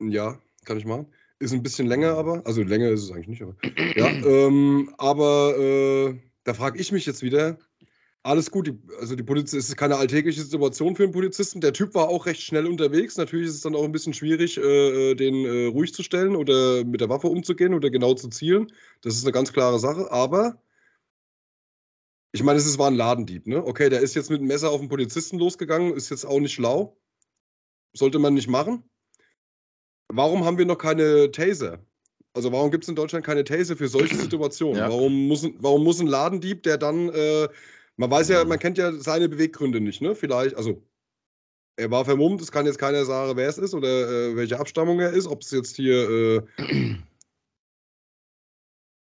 Ja, 0.01 0.39
kann 0.65 0.79
ich 0.79 0.85
machen. 0.85 1.13
Ist 1.39 1.53
ein 1.53 1.63
bisschen 1.63 1.87
länger, 1.87 2.17
aber, 2.17 2.43
also 2.47 2.63
länger 2.63 2.89
ist 2.89 3.03
es 3.03 3.11
eigentlich 3.11 3.29
nicht, 3.29 3.43
aber. 3.43 3.57
ja, 3.97 4.09
ähm, 4.09 4.95
aber 4.97 5.57
äh, 5.59 6.15
da 6.45 6.55
frage 6.55 6.81
ich 6.81 6.93
mich 6.93 7.05
jetzt 7.05 7.23
wieder, 7.23 7.59
alles 8.27 8.51
gut, 8.51 8.67
die, 8.67 8.79
also 8.99 9.15
die 9.15 9.23
Polizei, 9.23 9.59
ist 9.59 9.77
keine 9.77 9.97
alltägliche 9.97 10.43
Situation 10.43 10.97
für 10.97 11.05
einen 11.05 11.13
Polizisten. 11.13 11.61
Der 11.61 11.73
Typ 11.73 11.95
war 11.95 12.09
auch 12.09 12.27
recht 12.27 12.43
schnell 12.43 12.67
unterwegs. 12.67 13.17
Natürlich 13.17 13.49
ist 13.49 13.55
es 13.55 13.61
dann 13.61 13.77
auch 13.77 13.85
ein 13.85 13.93
bisschen 13.93 14.15
schwierig, 14.15 14.59
äh, 14.59 15.13
äh 15.13 15.15
den 15.15 15.45
äh, 15.45 15.67
ruhig 15.67 15.95
zu 15.95 16.03
stellen 16.03 16.35
oder 16.35 16.85
mit 16.85 17.01
der 17.01 17.09
Waffe 17.09 17.29
umzugehen 17.29 17.73
oder 17.73 17.89
genau 17.89 18.15
zu 18.15 18.29
zielen. 18.29 18.73
Das 19.03 19.15
ist 19.15 19.25
eine 19.25 19.33
ganz 19.33 19.53
klare 19.53 19.79
Sache. 19.79 20.11
Aber 20.11 20.61
ich 22.33 22.43
meine, 22.43 22.59
es 22.59 22.79
war 22.79 22.89
ein 22.89 22.97
Ladendieb, 22.97 23.47
ne? 23.47 23.65
Okay, 23.65 23.89
der 23.91 24.01
ist 24.01 24.15
jetzt 24.15 24.31
mit 24.31 24.41
dem 24.41 24.49
Messer 24.49 24.71
auf 24.71 24.81
den 24.81 24.89
Polizisten 24.89 25.39
losgegangen, 25.39 25.95
ist 25.95 26.11
jetzt 26.11 26.27
auch 26.27 26.41
nicht 26.41 26.53
schlau. 26.53 26.99
Sollte 27.95 28.19
man 28.19 28.35
nicht 28.35 28.49
machen. 28.49 28.83
Warum 30.09 30.45
haben 30.45 30.59
wir 30.59 30.67
noch 30.67 30.79
keine 30.79 31.31
Taser? 31.31 31.81
Also 32.33 32.53
warum 32.53 32.71
gibt 32.71 32.85
es 32.85 32.89
in 32.89 32.97
Deutschland 32.97 33.25
keine 33.25 33.45
Taser 33.45 33.77
für 33.77 33.89
solche 33.89 34.15
Situationen? 34.17 34.77
Ja. 34.77 34.91
Warum, 34.91 35.27
muss, 35.27 35.49
warum 35.59 35.85
muss 35.85 36.01
ein 36.01 36.07
Ladendieb, 36.07 36.63
der 36.63 36.79
dann, 36.79 37.09
äh, 37.09 37.49
man 37.97 38.11
weiß 38.11 38.29
ja, 38.29 38.45
man 38.45 38.59
kennt 38.59 38.79
ja 38.79 38.93
seine 38.93 39.29
Beweggründe 39.29 39.81
nicht, 39.81 40.03
ne? 40.03 40.15
Vielleicht, 40.15 40.57
also 40.57 40.83
er 41.77 41.91
war 41.91 42.05
vermummt, 42.05 42.41
es 42.41 42.53
kann 42.53 42.67
jetzt 42.67 42.79
keiner 42.79 43.05
sagen, 43.05 43.37
wer 43.37 43.49
es 43.49 43.59
ist 43.59 43.75
oder 43.75 43.89
äh, 43.89 44.37
welche 44.37 44.59
Abstammung 44.59 45.01
er 45.01 45.11
ist, 45.11 45.27
ob 45.27 45.43
es 45.43 45.51
jetzt 45.51 45.77
hier 45.77 46.47
äh, 46.59 46.97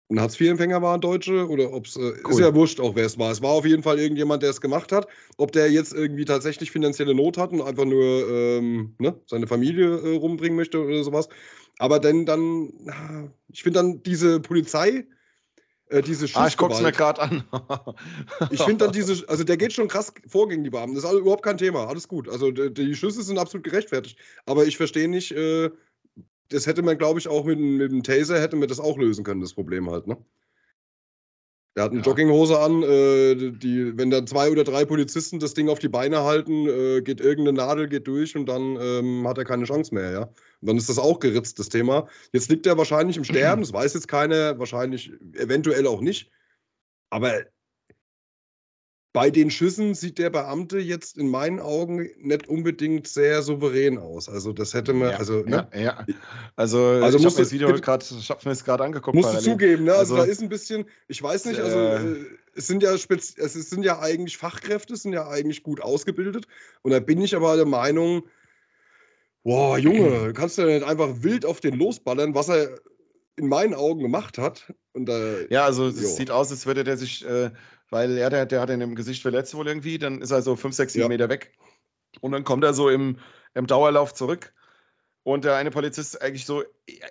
ein 0.10 0.20
Hartz-IV-Empfänger 0.20 0.82
war, 0.82 0.94
ein 0.94 1.02
Deutsche, 1.02 1.48
oder 1.48 1.74
ob 1.74 1.88
es, 1.88 1.96
äh, 1.96 2.14
cool. 2.24 2.32
ist 2.32 2.40
ja 2.40 2.54
wurscht 2.54 2.80
auch, 2.80 2.96
wer 2.96 3.06
es 3.06 3.18
war. 3.18 3.32
Es 3.32 3.42
war 3.42 3.52
auf 3.52 3.66
jeden 3.66 3.82
Fall 3.82 4.00
irgendjemand, 4.00 4.44
der 4.44 4.52
es 4.52 4.62
gemacht 4.62 4.92
hat. 4.92 5.08
Ob 5.38 5.52
der 5.52 5.72
jetzt 5.72 5.94
irgendwie 5.94 6.26
tatsächlich 6.26 6.72
finanzielle 6.72 7.16
Not 7.16 7.38
hat 7.38 7.52
und 7.52 7.62
einfach 7.62 7.86
nur 7.86 8.30
ähm, 8.30 8.96
ne, 9.00 9.20
seine 9.26 9.48
Familie 9.48 9.98
äh, 9.98 10.16
rumbringen 10.16 10.56
möchte 10.56 10.84
oder 10.84 11.04
sowas. 11.04 11.28
Aber 11.80 12.00
denn 12.00 12.26
dann, 12.26 12.72
ich 13.50 13.64
finde 13.64 13.80
dann 13.80 14.04
diese 14.04 14.40
Polizei, 14.40 15.08
äh, 15.90 16.02
diese 16.02 16.28
Ah, 16.36 16.48
ich 16.48 16.58
guck's 16.58 16.82
mir 16.82 16.92
gerade 16.92 17.22
an. 17.22 17.44
ich 18.52 18.62
finde 18.62 18.86
dann 18.86 18.94
diese, 18.94 19.28
also 19.28 19.44
der 19.44 19.58
geht 19.58 19.74
schon 19.74 19.88
krass 19.88 20.14
vor 20.28 20.48
gegen 20.48 20.64
die 20.64 20.70
Beamten. 20.70 20.96
Das 20.96 21.04
ist 21.04 21.12
überhaupt 21.12 21.44
kein 21.44 21.58
Thema, 21.58 21.88
alles 21.88 22.08
gut. 22.08 22.30
Also 22.30 22.52
die, 22.52 22.74
die 22.74 22.96
Schüsse 22.96 23.24
sind 23.24 23.38
absolut 23.38 23.64
gerechtfertigt. 23.64 24.18
Aber 24.46 24.66
ich 24.66 24.78
verstehe 24.78 25.08
nicht, 25.08 25.32
äh, 25.32 25.72
das 26.50 26.68
hätte 26.68 26.82
man, 26.82 26.98
glaube 26.98 27.20
ich, 27.20 27.28
auch 27.28 27.46
mit, 27.46 27.60
mit 27.60 27.92
dem 27.92 28.04
Taser 28.04 28.40
hätte 28.40 28.56
man 28.56 28.68
das 28.68 28.80
auch 28.80 28.98
lösen 28.98 29.24
können, 29.24 29.42
das 29.42 29.54
Problem 29.54 29.90
halt, 29.90 30.08
ne? 30.08 30.18
Der 31.76 31.84
hat 31.84 31.92
eine 31.92 32.00
ja. 32.00 32.06
Jogginghose 32.06 32.58
an, 32.58 32.84
äh, 32.84 33.52
die, 33.52 33.98
wenn 33.98 34.10
da 34.10 34.26
zwei 34.26 34.50
oder 34.50 34.64
drei 34.64 34.86
Polizisten 34.86 35.40
das 35.40 35.54
Ding 35.56 35.68
auf 35.68 35.80
die 35.80 35.90
Beine 35.90 36.24
halten, 36.24 36.68
äh, 36.70 37.02
geht 37.02 37.20
irgendeine 37.20 37.58
Nadel, 37.58 37.90
geht 37.90 38.08
durch 38.08 38.38
und 38.38 38.46
dann 38.46 38.78
ähm, 38.80 39.28
hat 39.28 39.38
er 39.38 39.44
keine 39.44 39.66
Chance 39.66 39.94
mehr, 39.94 40.12
ja. 40.12 40.22
Und 40.22 40.68
dann 40.70 40.78
ist 40.78 40.88
das 40.88 41.00
auch 41.00 41.20
geritzt, 41.20 41.60
das 41.60 41.68
Thema. 41.68 42.08
Jetzt 42.32 42.50
liegt 42.50 42.66
er 42.66 42.78
wahrscheinlich 42.78 43.18
im 43.18 43.24
Sterben, 43.26 43.62
das 43.62 43.74
weiß 43.74 43.94
jetzt 43.94 44.08
keiner, 44.08 44.58
wahrscheinlich 44.58 45.12
eventuell 45.34 45.86
auch 45.86 46.00
nicht. 46.00 46.32
Aber 47.10 47.34
bei 49.16 49.30
den 49.30 49.50
Schüssen 49.50 49.96
sieht 49.96 50.18
der 50.18 50.30
Beamte 50.30 50.78
jetzt 50.78 51.18
in 51.18 51.30
meinen 51.30 51.62
Augen 51.62 52.10
nicht 52.20 52.50
unbedingt 52.50 53.08
sehr 53.08 53.42
souverän 53.44 53.98
aus. 53.98 54.28
Also 54.28 54.52
das 54.52 54.74
hätte 54.74 54.92
man, 54.92 55.12
ja, 55.12 55.16
also 55.16 55.36
ne? 55.44 55.70
ja, 55.74 55.82
ja, 55.82 56.06
also, 56.58 56.80
also 56.80 57.18
ich 57.18 57.26
habe 57.26 57.36
das 57.38 57.54
Video 57.54 57.74
gerade, 57.74 58.06
ich 58.06 58.30
habe 58.30 58.42
mir 58.44 58.52
das 58.52 58.66
gerade 58.66 58.84
angeguckt. 58.84 59.16
Musst 59.16 59.30
parallel. 59.30 59.46
du 59.46 59.52
zugeben, 59.52 59.84
ne? 59.86 59.94
Also, 59.94 60.16
also, 60.16 60.26
da 60.26 60.30
ist 60.30 60.42
ein 60.42 60.50
bisschen, 60.50 60.84
ich 61.08 61.24
weiß 61.24 61.46
nicht, 61.46 61.62
also 61.62 61.80
äh, 61.80 61.96
äh 61.96 62.26
es 62.56 62.68
sind 62.68 62.84
ja 62.84 62.98
spez 62.98 63.38
es 63.38 63.54
sind 63.54 63.84
ja 63.84 64.00
eigentlich 64.00 64.38
Fachkräfte, 64.38 64.98
sind 64.98 65.14
ja 65.14 65.30
eigentlich 65.30 65.64
gut 65.64 65.80
ausgebildet 65.80 66.48
und 66.82 66.92
da 66.92 67.00
bin 67.00 67.22
ich 67.22 67.38
aber 67.38 67.56
der 67.56 67.66
Meinung, 67.66 68.24
boah 69.44 69.78
Junge, 69.78 70.34
kannst 70.36 70.58
du 70.58 70.64
ja 70.64 70.68
nicht 70.68 70.86
einfach 70.86 71.24
wild 71.24 71.46
auf 71.46 71.62
den 71.62 71.76
losballern, 71.76 72.36
was 72.36 72.50
er 72.50 72.82
in 73.38 73.48
meinen 73.48 73.74
Augen 73.74 74.02
gemacht 74.02 74.38
hat. 74.38 74.74
Und, 74.94 75.10
äh, 75.10 75.52
ja, 75.52 75.66
also 75.66 75.88
es 75.88 76.16
sieht 76.16 76.32
aus, 76.32 76.52
als 76.52 76.66
würde 76.66 76.84
der 76.84 76.98
sich 76.98 77.26
äh, 77.26 77.52
weil 77.90 78.18
er, 78.18 78.30
der, 78.30 78.46
der 78.46 78.62
hat 78.62 78.70
ihn 78.70 78.82
im 78.82 78.96
Gesicht 78.96 79.22
verletzt 79.22 79.56
wohl 79.56 79.68
irgendwie, 79.68 79.98
dann 79.98 80.22
ist 80.22 80.32
er 80.32 80.42
so 80.42 80.56
5, 80.56 80.76
6, 80.76 80.94
7 80.94 81.04
ja. 81.04 81.08
Meter 81.08 81.30
weg. 81.30 81.52
Und 82.22 82.32
dann 82.32 82.44
kommt 82.44 82.64
er 82.64 82.74
so 82.74 82.90
im, 82.90 83.18
im 83.54 83.68
Dauerlauf 83.68 84.14
zurück. 84.14 84.54
Und 85.24 85.44
der 85.44 85.56
eine 85.56 85.72
Polizist 85.72 86.22
eigentlich 86.22 86.46
so 86.46 86.64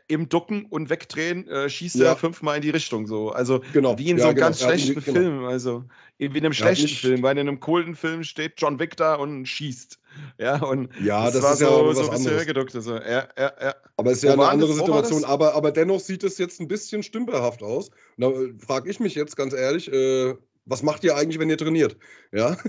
im 0.06 0.28
Ducken 0.28 0.66
und 0.66 0.88
Wegdrehen 0.88 1.48
äh, 1.48 1.68
schießt 1.68 1.96
ja. 1.96 2.10
er 2.10 2.16
fünfmal 2.16 2.54
in 2.54 2.62
die 2.62 2.70
Richtung. 2.70 3.08
So. 3.08 3.30
Also 3.30 3.60
genau. 3.72 3.98
wie 3.98 4.08
in 4.08 4.18
so 4.18 4.28
einem 4.28 4.36
ja, 4.36 4.46
genau. 4.46 4.46
ganz 4.46 4.62
schlechten 4.62 5.02
genau. 5.02 5.18
Film. 5.18 5.44
Also 5.46 5.84
wie 6.18 6.26
in 6.26 6.36
einem 6.36 6.52
schlechten 6.52 6.86
Film, 6.86 7.24
weil 7.24 7.36
in 7.36 7.48
einem 7.48 7.58
coolen 7.58 7.96
Film 7.96 8.22
steht 8.22 8.54
John 8.58 8.78
Wick 8.78 8.96
da 8.96 9.16
und 9.16 9.46
schießt. 9.46 9.98
Ja, 10.38 10.62
und 10.62 10.90
ja, 11.02 11.24
das, 11.24 11.40
das 11.40 11.54
ist 11.54 11.60
ja 11.62 11.66
so, 11.66 11.92
so 11.92 12.04
ein 12.04 12.10
bisschen 12.10 12.36
hergeduckt. 12.36 12.76
Also, 12.76 12.94
ja, 12.94 13.28
ja, 13.36 13.52
ja. 13.60 13.74
Aber 13.96 14.12
es 14.12 14.18
ist 14.18 14.22
ja 14.22 14.34
eine 14.34 14.46
andere 14.46 14.70
das, 14.70 14.78
Situation. 14.78 15.24
Aber, 15.24 15.54
aber 15.54 15.72
dennoch 15.72 15.98
sieht 15.98 16.22
es 16.22 16.38
jetzt 16.38 16.60
ein 16.60 16.68
bisschen 16.68 17.02
stümperhaft 17.02 17.64
aus. 17.64 17.90
Und 18.16 18.18
da 18.18 18.64
frage 18.64 18.88
ich 18.88 19.00
mich 19.00 19.16
jetzt 19.16 19.36
ganz 19.36 19.54
ehrlich, 19.54 19.92
äh, 19.92 20.36
was 20.64 20.82
macht 20.82 21.04
ihr 21.04 21.16
eigentlich, 21.16 21.38
wenn 21.38 21.50
ihr 21.50 21.58
trainiert? 21.58 21.96
Ja. 22.32 22.56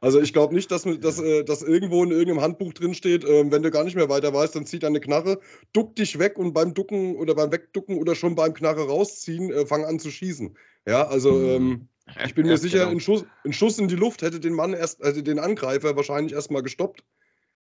Also 0.00 0.20
ich 0.20 0.32
glaube 0.32 0.54
nicht, 0.54 0.70
dass, 0.70 0.84
dass, 0.84 1.18
äh, 1.18 1.44
dass 1.44 1.62
irgendwo 1.62 2.04
in 2.04 2.10
irgendeinem 2.10 2.40
Handbuch 2.40 2.72
drin 2.72 2.94
steht, 2.94 3.24
äh, 3.24 3.50
wenn 3.50 3.62
du 3.62 3.70
gar 3.70 3.84
nicht 3.84 3.96
mehr 3.96 4.08
weiter 4.08 4.32
weißt, 4.32 4.54
dann 4.54 4.66
zieh 4.66 4.78
deine 4.78 5.00
Knarre, 5.00 5.40
duck 5.72 5.96
dich 5.96 6.18
weg 6.18 6.38
und 6.38 6.52
beim 6.52 6.74
Ducken 6.74 7.16
oder 7.16 7.34
beim 7.34 7.50
Wegducken 7.50 7.98
oder 7.98 8.14
schon 8.14 8.34
beim 8.34 8.54
Knarre 8.54 8.86
rausziehen, 8.86 9.50
äh, 9.50 9.66
fang 9.66 9.84
an 9.84 9.98
zu 9.98 10.10
schießen. 10.10 10.56
Ja, 10.86 11.08
also 11.08 11.32
mhm. 11.32 11.48
ähm, 11.48 11.88
ich 12.24 12.34
bin 12.34 12.46
mir 12.46 12.52
ja, 12.52 12.58
sicher, 12.58 12.78
genau. 12.80 12.92
ein, 12.92 13.00
Schuss, 13.00 13.24
ein 13.44 13.52
Schuss 13.52 13.78
in 13.78 13.88
die 13.88 13.96
Luft 13.96 14.22
hätte 14.22 14.40
den 14.40 14.54
Mann 14.54 14.72
erst, 14.72 15.02
also 15.02 15.20
den 15.20 15.38
Angreifer 15.38 15.96
wahrscheinlich 15.96 16.32
erstmal 16.32 16.62
gestoppt. 16.62 17.04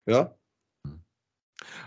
Ja. 0.05 0.35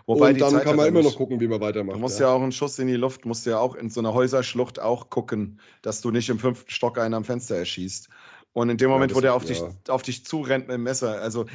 Wobei 0.07 0.31
und 0.31 0.41
dann 0.41 0.61
kann 0.61 0.77
man 0.77 0.87
immer 0.87 1.03
noch 1.03 1.17
gucken, 1.17 1.41
wie 1.41 1.49
man 1.49 1.61
weitermacht. 1.61 1.97
Du 1.97 2.01
musst 2.01 2.21
ja. 2.21 2.29
ja. 2.29 2.33
auch 2.33 2.41
einen 2.41 2.53
Schuss 2.53 2.79
in 2.79 2.87
die 2.87 2.95
Luft, 2.95 3.25
musst 3.25 3.45
ja 3.45 3.59
auch 3.59 3.75
in 3.75 3.91
so 3.91 4.01
einer 4.01 4.15
Häuserschlucht 4.15 4.79
auch 4.79 5.11
gucken, 5.11 5.61
dass 5.83 6.01
du 6.01 6.13
nicht 6.13 6.29
im 6.29 6.39
fünften 6.39 6.71
Stock 6.71 6.99
einen 6.99 7.15
am 7.15 7.25
Fenster 7.25 7.57
erschießt. 7.57 8.09
Und 8.53 8.71
in 8.71 8.79
dem 8.79 8.89
Moment, 8.89 9.11
ja, 9.11 9.17
wo 9.17 9.21
der 9.21 9.35
auf, 9.35 9.45
dich, 9.45 9.63
auf 9.89 10.03
dich 10.03 10.25
zurennt 10.25 10.69
mit 10.69 10.75
dem 10.75 10.85
Messer, 10.85 11.21
also 11.21 11.47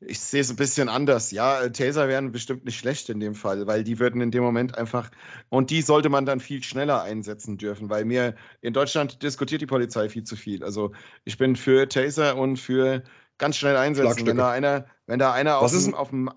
ich 0.00 0.18
sehe 0.20 0.40
es 0.40 0.50
ein 0.50 0.56
bisschen 0.56 0.88
anders. 0.88 1.30
Ja, 1.30 1.68
Taser 1.68 2.08
wären 2.08 2.32
bestimmt 2.32 2.64
nicht 2.64 2.78
schlecht 2.78 3.08
in 3.10 3.20
dem 3.20 3.34
Fall, 3.34 3.66
weil 3.66 3.84
die 3.84 3.98
würden 3.98 4.20
in 4.20 4.30
dem 4.30 4.42
Moment 4.42 4.76
einfach, 4.76 5.10
und 5.48 5.70
die 5.70 5.82
sollte 5.82 6.08
man 6.08 6.26
dann 6.26 6.40
viel 6.40 6.62
schneller 6.62 7.02
einsetzen 7.02 7.58
dürfen, 7.58 7.90
weil 7.90 8.04
mir 8.04 8.34
in 8.60 8.72
Deutschland 8.72 9.22
diskutiert 9.22 9.60
die 9.60 9.66
Polizei 9.66 10.08
viel 10.08 10.24
zu 10.24 10.34
viel. 10.34 10.64
Also 10.64 10.92
ich 11.24 11.38
bin 11.38 11.56
für 11.56 11.88
Taser 11.88 12.36
und 12.36 12.56
für 12.56 13.02
ganz 13.38 13.56
schnell 13.56 13.76
einsetzen. 13.76 14.26
Wenn 14.26 14.36
da 14.36 14.50
einer, 14.50 14.86
wenn 15.06 15.18
da 15.18 15.32
einer 15.32 15.58
auf 15.58 15.70
dem, 15.70 15.94
auf 15.94 16.10
dem 16.10 16.30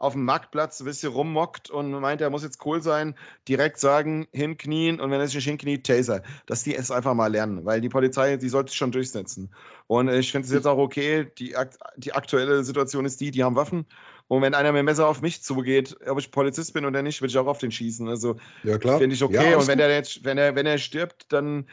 auf 0.00 0.14
dem 0.14 0.24
Marktplatz 0.24 0.80
ein 0.80 0.86
bisschen 0.86 1.12
rummockt 1.12 1.70
und 1.70 1.92
meint, 1.92 2.20
er 2.20 2.30
muss 2.30 2.42
jetzt 2.42 2.64
cool 2.64 2.82
sein, 2.82 3.14
direkt 3.46 3.78
sagen, 3.78 4.26
hinknien 4.32 4.98
und 4.98 5.10
wenn 5.10 5.20
er 5.20 5.26
sich 5.26 5.36
nicht 5.36 5.44
hinkniet, 5.44 5.86
Taser. 5.86 6.22
Dass 6.46 6.64
die 6.64 6.74
es 6.74 6.90
einfach 6.90 7.14
mal 7.14 7.30
lernen, 7.30 7.64
weil 7.64 7.80
die 7.80 7.88
Polizei, 7.88 8.36
die 8.36 8.48
sollte 8.48 8.70
sich 8.70 8.78
schon 8.78 8.92
durchsetzen. 8.92 9.54
Und 9.86 10.08
ich 10.08 10.32
finde 10.32 10.46
es 10.46 10.52
jetzt 10.52 10.66
auch 10.66 10.78
okay, 10.78 11.30
die, 11.38 11.54
die 11.96 12.12
aktuelle 12.14 12.64
Situation 12.64 13.04
ist 13.04 13.20
die, 13.20 13.30
die 13.30 13.44
haben 13.44 13.56
Waffen 13.56 13.86
und 14.26 14.42
wenn 14.42 14.54
einer 14.54 14.70
mit 14.70 14.78
dem 14.78 14.86
Messer 14.86 15.06
auf 15.08 15.22
mich 15.22 15.42
zugeht, 15.42 15.96
ob 16.06 16.18
ich 16.18 16.30
Polizist 16.30 16.72
bin 16.72 16.84
oder 16.84 17.02
nicht, 17.02 17.20
würde 17.20 17.30
ich 17.30 17.38
auch 17.38 17.48
auf 17.48 17.58
den 17.58 17.72
schießen. 17.72 18.08
Also 18.08 18.36
ja, 18.62 18.78
finde 18.78 19.14
ich 19.14 19.22
okay. 19.24 19.50
Ja, 19.50 19.58
und 19.58 19.66
wenn 19.66 19.80
er 19.80 19.92
jetzt, 19.92 20.24
wenn 20.24 20.38
er, 20.38 20.54
wenn 20.54 20.66
er 20.66 20.78
stirbt, 20.78 21.32
dann 21.32 21.66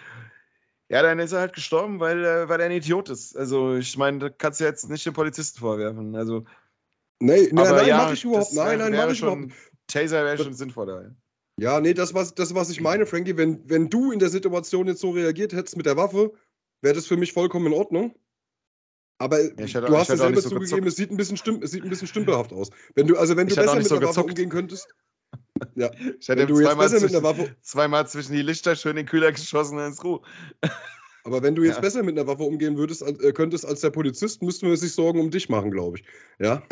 ja, 0.89 1.01
dann 1.01 1.19
ist 1.19 1.33
er 1.33 1.41
halt 1.41 1.53
gestorben, 1.53 1.99
weil, 1.99 2.49
weil 2.49 2.59
er 2.59 2.65
ein 2.65 2.71
Idiot 2.71 3.09
ist. 3.09 3.37
Also 3.37 3.75
ich 3.75 3.95
meine, 3.97 4.19
da 4.19 4.29
kannst 4.29 4.59
du 4.59 4.63
jetzt 4.63 4.89
nicht 4.89 5.05
den 5.05 5.13
Polizisten 5.13 5.59
vorwerfen. 5.59 6.15
Also 6.15 6.45
Nee, 7.19 7.49
nein, 7.51 7.75
nein, 7.75 7.87
ja, 7.87 7.97
mache 7.97 8.13
ich 8.13 8.23
überhaupt. 8.23 8.53
Nein, 8.53 8.79
nein, 8.79 8.91
mache 8.93 9.11
ich 9.11 9.21
überhaupt. 9.21 9.51
Taser 9.87 10.23
wäre 10.23 10.37
schon 10.37 10.53
sinnvoller. 10.53 11.15
Ja, 11.59 11.79
nee, 11.79 11.93
das 11.93 12.13
was, 12.13 12.35
das, 12.35 12.53
was 12.53 12.69
ich 12.69 12.81
meine, 12.81 13.05
Frankie, 13.05 13.35
wenn, 13.37 13.67
wenn 13.67 13.89
du 13.89 14.11
in 14.11 14.19
der 14.19 14.29
Situation 14.29 14.87
jetzt 14.87 15.01
so 15.01 15.11
reagiert 15.11 15.53
hättest 15.53 15.75
mit 15.75 15.87
der 15.87 15.97
Waffe, 15.97 16.33
wäre 16.81 16.93
das 16.93 17.07
für 17.07 17.17
mich 17.17 17.33
vollkommen 17.33 17.67
in 17.67 17.73
Ordnung. 17.73 18.13
Aber 19.17 19.41
ja, 19.41 19.49
hätte, 19.65 19.81
du 19.81 19.97
hast 19.97 20.11
es 20.11 20.19
selber 20.19 20.41
so 20.41 20.49
zugegeben, 20.49 20.85
es 20.85 20.95
sieht, 20.95 21.09
ein 21.09 21.17
bisschen 21.17 21.37
stimm, 21.37 21.61
es 21.63 21.71
sieht 21.71 21.83
ein 21.83 21.89
bisschen 21.89 22.07
stümperhaft 22.07 22.53
aus. 22.53 22.69
Wenn 22.93 23.07
du, 23.07 23.17
also 23.17 23.35
wenn 23.35 23.47
du 23.47 23.55
besser 23.55 23.75
mit 23.75 23.87
so 23.87 23.97
der 23.97 24.09
Waffe 24.09 24.23
umgehen 24.23 24.49
könntest. 24.49 24.87
Ja, 25.75 25.91
ich 26.19 26.27
hätte 26.27 26.47
zweimal, 26.47 26.87
zwischen, 26.87 27.55
zweimal 27.61 28.07
zwischen 28.07 28.33
die 28.33 28.43
Lichter 28.43 28.75
schön 28.75 28.91
in 28.91 28.97
den 28.97 29.05
Kühler 29.07 29.31
geschossen 29.31 29.77
und 29.77 29.85
ins 29.85 30.03
Ruhe. 30.03 30.21
Aber 31.27 31.43
wenn 31.43 31.55
du 31.55 31.63
jetzt 31.63 31.75
ja. 31.75 31.81
besser 31.81 32.03
mit 32.03 32.17
einer 32.17 32.25
Waffe 32.25 32.43
umgehen 32.43 32.77
würdest, 32.77 33.01
äh, 33.01 33.33
könntest 33.33 33.65
als 33.65 33.81
der 33.81 33.89
Polizist, 33.89 34.41
müssten 34.41 34.69
wir 34.69 34.77
sich 34.77 34.93
Sorgen 34.93 35.19
um 35.19 35.29
dich 35.29 35.49
machen, 35.49 35.71
glaube 35.71 35.97
ich. 35.97 36.05
Ja. 36.39 36.63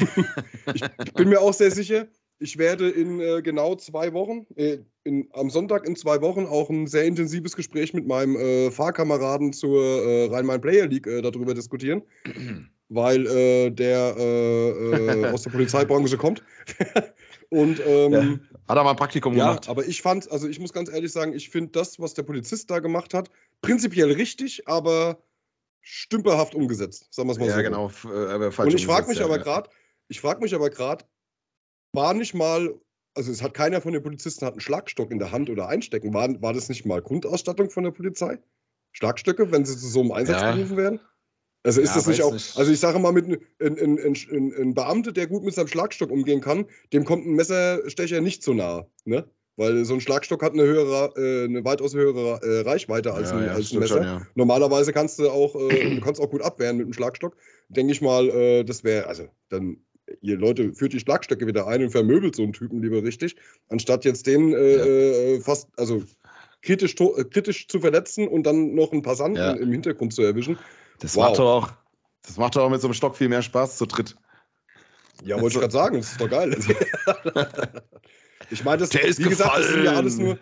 ich, 0.74 0.82
ich, 1.06 1.13
bin 1.13 1.28
mir 1.28 1.41
auch 1.41 1.54
sehr 1.54 1.72
sicher, 1.72 2.08
ich 2.39 2.58
werde 2.58 2.89
in 2.89 3.20
äh, 3.20 3.41
genau 3.41 3.76
zwei 3.76 4.13
Wochen, 4.13 4.46
äh, 4.56 4.78
in, 5.04 5.28
am 5.34 5.50
Sonntag 5.50 5.86
in 5.86 5.98
zwei 5.98 6.22
Wochen 6.22 6.46
auch 6.46 6.70
ein 6.70 6.88
sehr 6.88 7.04
intensives 7.04 7.58
Gespräch 7.58 7.94
mit 7.94 8.08
meinem 8.08 8.38
äh, 8.38 8.72
Fahrkameraden 8.72 9.52
zur 9.52 9.84
äh, 9.84 10.26
Rhein-Main-Player 10.28 10.88
League 10.88 11.08
äh, 11.08 11.22
darüber 11.22 11.54
diskutieren, 11.54 12.04
weil 12.88 13.72
der 13.72 15.32
aus 15.34 15.41
der 15.41 15.50
Polizeibranche 15.50 16.18
kommt. 16.18 16.44
Und 17.50 17.82
ähm, 17.86 18.12
ja. 18.12 18.22
hat 18.68 18.78
er 18.78 18.84
mal 18.84 18.91
ein 18.91 18.96
Praktikum 18.96 19.36
ja, 19.36 19.48
gemacht. 19.48 19.70
aber 19.70 19.86
ich 19.88 20.02
fand, 20.02 20.32
also 20.32 20.48
ich 20.48 20.60
muss 20.60 20.74
ganz 20.74 20.91
ehrlich 20.91 21.12
sagen, 21.12 21.34
ich 21.34 21.50
finde 21.50 21.72
das, 21.72 22.00
was 22.00 22.13
der 22.13 22.24
Polizist 22.24 22.70
da 22.72 22.80
gemacht 22.80 23.13
hat, 23.13 23.30
prinzipiell 23.62 24.12
richtig, 24.12 24.68
aber 24.68 25.24
stümperhaft 25.82 26.56
umgesetzt. 26.56 27.08
Sagen 27.12 27.30
wir 27.30 27.34
es 27.34 27.39
mal 27.39 27.48
ja, 27.48 27.54
so. 27.54 27.60
Ja, 27.60 27.63
genau. 27.63 27.91
Aber 28.34 28.52
falsch 28.52 28.74
Und 28.74 28.80
ich 28.80 28.86
frage 28.86 29.08
mich, 29.08 29.20
ja, 29.20 29.26
aber 29.26 29.39
gerade, 29.39 29.70
ich 30.08 30.20
frage 30.20 30.41
mich 30.41 30.56
aber 30.56 30.70
gerade, 30.70 31.06
war 31.94 32.13
nicht 32.13 32.34
mal, 32.34 32.74
also 33.13 33.32
es 33.32 33.41
hat 33.41 33.54
keiner 33.54 33.82
von 33.82 33.94
den 33.94 34.04
Polizisten 34.04 34.46
hat 34.46 34.54
einen 34.54 34.62
Schlagstock 34.62 35.12
in 35.12 35.20
der 35.20 35.32
Hand 35.32 35.50
oder 35.50 35.68
einstecken. 35.68 36.13
War, 36.13 36.41
war 36.41 36.54
das 36.54 36.70
nicht 36.70 36.86
mal 36.86 37.02
Grundausstattung 37.02 37.70
von 37.70 37.84
der 37.84 37.91
Polizei? 37.91 38.39
Schlagstöcke, 38.94 39.52
wenn 39.52 39.65
sie 39.65 39.78
zu 39.78 39.88
so 39.88 40.02
einem 40.02 40.12
Einsatz 40.12 40.41
ja. 40.41 40.56
gerufen 40.56 40.78
werden? 40.78 41.00
Also 41.63 41.82
ist 41.82 41.89
ja, 41.89 41.96
das 41.96 42.08
nicht 42.08 42.22
auch, 42.22 42.32
nicht. 42.32 42.58
also 42.58 42.72
ich 42.72 42.80
sage 42.80 43.00
mal, 43.00 43.12
mit 43.12 43.26
ein, 43.26 43.39
ein, 43.60 43.98
ein, 43.98 44.54
ein, 44.54 44.74
Beamter, 44.76 45.12
der 45.12 45.26
gut 45.26 45.44
mit 45.44 45.56
seinem 45.56 45.68
Schlagstock 45.68 46.12
umgehen 46.12 46.39
kann, 46.39 46.68
dem 46.94 47.06
kommt 47.06 47.26
ein 47.26 47.34
Messerstecher 47.34 48.22
nicht 48.22 48.44
so 48.44 48.54
nah, 48.54 48.86
ne? 49.04 49.28
Weil 49.58 49.86
so 49.86 49.94
ein 49.94 50.02
Schlagstock 50.02 50.44
hat 50.44 50.54
eine 50.54 50.63
höhere, 50.63 51.13
äh, 51.15 51.46
eine 51.46 51.63
weitaus 51.63 51.94
höhere 51.94 52.41
äh, 52.44 52.62
Reichweite 52.62 53.13
als, 53.13 53.32
ja, 53.32 53.38
ein, 53.38 53.46
ja, 53.46 53.54
als 53.54 53.72
ein 53.72 53.80
Messer. 53.80 53.98
Schon, 53.98 54.04
ja. 54.04 54.22
Normalerweise 54.36 54.91
kannst 54.91 55.20
du 55.20 55.30
auch, 55.30 55.56
äh, 55.56 55.96
du 55.96 56.02
kannst 56.02 56.20
auch 56.20 56.30
gut 56.30 56.41
abwehren 56.41 56.78
mit 56.78 56.88
dem 56.88 56.94
Schlagstock. 56.94 57.38
Denke 57.70 57.94
ich 57.94 58.02
mal, 58.02 58.30
äh, 58.30 58.63
das 58.65 58.84
wäre, 58.84 59.08
also 59.08 59.30
dann, 59.48 59.78
ihr 60.20 60.38
Leute, 60.38 60.74
führt 60.74 60.91
die 60.91 61.00
Schlagstöcke 61.00 61.48
wieder 61.48 61.68
ein 61.68 61.84
und 61.84 61.91
vermöbelt 61.91 62.36
so 62.36 62.44
einen 62.44 62.52
Typen 62.52 62.82
lieber 62.82 63.02
richtig, 63.02 63.38
anstatt 63.70 64.04
jetzt 64.04 64.28
den 64.28 64.54
äh, 64.54 65.36
äh, 65.36 65.39
fast, 65.39 65.70
also 65.78 66.04
kritisch, 66.62 66.96
kritisch 66.96 67.70
zu 67.70 67.80
verletzen 67.80 68.28
und 68.28 68.44
dann 68.44 68.76
noch 68.76 68.91
einen 68.91 69.04
Passanten 69.04 69.58
im 69.58 69.72
Hintergrund 69.72 70.13
zu 70.13 70.22
erwischen. 70.22 70.60
Das 71.00 71.15
wow. 71.15 71.30
macht 71.30 71.39
doch 71.39 71.46
auch, 71.46 71.74
das 72.24 72.38
macht 72.38 72.56
doch 72.58 72.63
auch 72.63 72.70
mit 72.70 72.82
so 72.82 72.88
einem 72.88 72.94
Stock 72.94 73.15
viel 73.15 73.30
mehr 73.30 73.41
Spaß 73.41 73.78
zu 73.78 73.86
dritt. 73.86 74.15
Ja, 75.24 75.39
wollte 75.39 75.56
ich 75.56 75.62
gerade 75.62 75.72
sagen, 75.72 75.98
das 75.98 76.12
ist 76.12 76.20
doch 76.20 76.30
geil. 76.30 76.58
ich 78.50 78.64
meine, 78.64 78.78
das, 78.80 78.94
wie 78.94 79.30
gesagt, 79.30 79.58
das 79.58 79.70
sind 79.70 79.84
ja 79.84 79.94
alles 79.94 80.18
nur, 80.18 80.38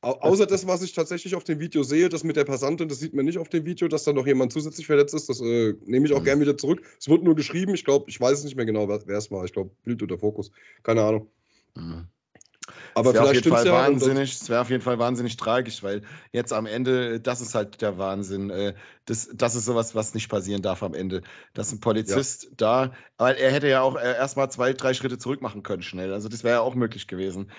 außer 0.00 0.46
das, 0.46 0.66
was 0.66 0.82
ich 0.82 0.92
tatsächlich 0.92 1.34
auf 1.34 1.44
dem 1.44 1.58
Video 1.60 1.82
sehe, 1.82 2.08
das 2.08 2.24
mit 2.24 2.36
der 2.36 2.44
Passantin, 2.44 2.88
das 2.88 3.00
sieht 3.00 3.14
man 3.14 3.24
nicht 3.24 3.38
auf 3.38 3.48
dem 3.48 3.64
Video, 3.64 3.88
dass 3.88 4.04
da 4.04 4.12
noch 4.12 4.26
jemand 4.26 4.52
zusätzlich 4.52 4.86
verletzt 4.86 5.14
ist. 5.14 5.28
Das 5.28 5.40
äh, 5.40 5.74
nehme 5.84 6.06
ich 6.06 6.12
auch 6.12 6.20
mhm. 6.20 6.24
gern 6.24 6.40
wieder 6.40 6.56
zurück. 6.56 6.82
Es 6.98 7.08
wurde 7.08 7.24
nur 7.24 7.34
geschrieben, 7.34 7.74
ich 7.74 7.84
glaube, 7.84 8.08
ich 8.08 8.20
weiß 8.20 8.38
es 8.38 8.44
nicht 8.44 8.56
mehr 8.56 8.66
genau, 8.66 8.88
wer 8.88 9.18
es 9.18 9.30
war. 9.30 9.44
Ich 9.44 9.52
glaube, 9.52 9.70
Bild 9.84 10.02
oder 10.02 10.18
Fokus. 10.18 10.50
Keine 10.82 11.02
Ahnung. 11.02 11.28
Mhm. 11.76 12.06
Aber 12.94 13.12
vielleicht 13.12 13.40
stimmt 13.40 13.58
es 13.58 13.64
ja. 13.64 13.72
Wahnsinnig, 13.72 14.32
es 14.32 14.48
wäre 14.48 14.60
auf 14.60 14.70
jeden 14.70 14.82
Fall 14.82 14.98
wahnsinnig 14.98 15.36
tragisch, 15.36 15.82
weil 15.82 16.02
jetzt 16.32 16.52
am 16.52 16.66
Ende, 16.66 17.20
das 17.20 17.40
ist 17.40 17.54
halt 17.54 17.80
der 17.80 17.98
Wahnsinn. 17.98 18.50
Äh, 18.50 18.74
das, 19.04 19.30
das 19.32 19.54
ist 19.54 19.64
sowas, 19.64 19.94
was 19.94 20.14
nicht 20.14 20.28
passieren 20.28 20.62
darf 20.62 20.82
am 20.82 20.94
Ende. 20.94 21.22
Dass 21.54 21.72
ein 21.72 21.80
Polizist 21.80 22.44
ja. 22.44 22.50
da, 22.56 22.92
weil 23.16 23.36
er 23.36 23.52
hätte 23.52 23.68
ja 23.68 23.82
auch 23.82 23.96
äh, 23.96 24.14
erstmal 24.16 24.50
zwei, 24.50 24.72
drei 24.72 24.94
Schritte 24.94 25.18
zurück 25.18 25.42
machen 25.42 25.62
können, 25.62 25.82
schnell. 25.82 26.12
Also 26.12 26.28
das 26.28 26.44
wäre 26.44 26.56
ja 26.56 26.60
auch 26.60 26.74
möglich 26.74 27.06
gewesen. 27.08 27.50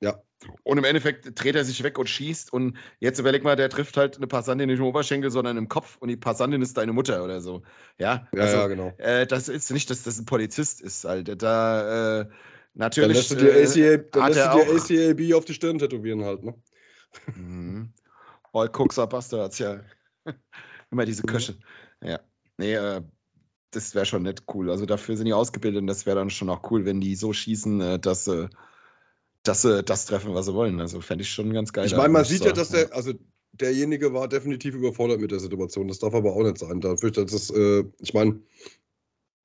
Ja. 0.00 0.22
Und 0.62 0.78
im 0.78 0.84
Endeffekt 0.84 1.38
dreht 1.38 1.54
er 1.54 1.64
sich 1.64 1.82
weg 1.82 1.98
und 1.98 2.08
schießt. 2.08 2.52
Und 2.52 2.78
jetzt 2.98 3.18
überleg 3.18 3.44
mal, 3.44 3.56
der 3.56 3.68
trifft 3.68 3.98
halt 3.98 4.16
eine 4.16 4.26
Passantin 4.26 4.68
nicht 4.68 4.78
im 4.78 4.86
Oberschenkel, 4.86 5.30
sondern 5.30 5.58
im 5.58 5.68
Kopf. 5.68 5.98
Und 6.00 6.08
die 6.08 6.16
Passantin 6.16 6.62
ist 6.62 6.78
deine 6.78 6.94
Mutter 6.94 7.22
oder 7.22 7.42
so. 7.42 7.62
Ja, 7.98 8.26
ja, 8.32 8.42
also, 8.42 8.56
ja 8.56 8.66
genau. 8.66 8.94
Äh, 8.96 9.26
das 9.26 9.48
ist 9.48 9.70
nicht, 9.70 9.90
dass 9.90 10.02
das 10.02 10.18
ein 10.18 10.24
Polizist 10.24 10.80
ist, 10.80 11.04
halt. 11.04 11.42
Da, 11.42 12.20
äh, 12.20 12.26
Natürlich. 12.74 13.28
Dann 13.28 13.38
lässt 13.56 13.76
du 13.76 13.80
dir, 13.80 13.96
ACA, 13.96 14.04
dann 14.12 14.32
lässt 14.32 14.90
du 14.90 14.94
dir 14.94 15.10
ACAB 15.10 15.36
auf 15.36 15.44
die 15.44 15.54
Stirn 15.54 15.78
tätowieren 15.78 16.24
halt, 16.24 16.44
ne? 16.44 16.54
Mhm. 17.34 17.92
All 18.52 18.68
Cooks 18.68 18.98
are 18.98 19.08
Bastards, 19.08 19.58
ja. 19.58 19.80
Immer 20.90 21.04
diese 21.04 21.22
mhm. 21.22 21.26
Köche. 21.26 21.58
Ja. 22.02 22.20
Nee, 22.58 22.74
äh, 22.74 23.02
das 23.70 23.94
wäre 23.94 24.06
schon 24.06 24.22
nicht 24.22 24.44
cool. 24.54 24.70
Also 24.70 24.86
dafür 24.86 25.16
sind 25.16 25.26
die 25.26 25.32
ausgebildet 25.32 25.80
und 25.80 25.86
das 25.86 26.06
wäre 26.06 26.16
dann 26.16 26.30
schon 26.30 26.50
auch 26.50 26.70
cool, 26.70 26.84
wenn 26.84 27.00
die 27.00 27.14
so 27.14 27.32
schießen, 27.32 27.80
äh, 27.80 27.98
dass 27.98 28.24
sie, 28.24 28.50
dass 29.42 29.62
sie 29.62 29.82
das 29.82 30.06
treffen, 30.06 30.34
was 30.34 30.46
sie 30.46 30.54
wollen. 30.54 30.80
Also 30.80 31.00
fände 31.00 31.22
ich 31.22 31.30
schon 31.30 31.52
ganz 31.52 31.72
geil. 31.72 31.86
Ich 31.86 31.96
meine, 31.96 32.08
man 32.10 32.24
sieht 32.24 32.44
ja, 32.44 32.52
dass 32.52 32.70
der, 32.70 32.92
also 32.92 33.12
derjenige 33.52 34.12
war 34.12 34.28
definitiv 34.28 34.74
überfordert 34.74 35.20
mit 35.20 35.30
der 35.30 35.40
Situation. 35.40 35.88
Das 35.88 35.98
darf 35.98 36.14
aber 36.14 36.32
auch 36.32 36.42
nicht 36.42 36.58
sein. 36.58 36.80
Dafür, 36.80 37.10
dass 37.10 37.30
das, 37.30 37.50
äh, 37.50 37.84
ich 38.00 38.14
meine, 38.14 38.40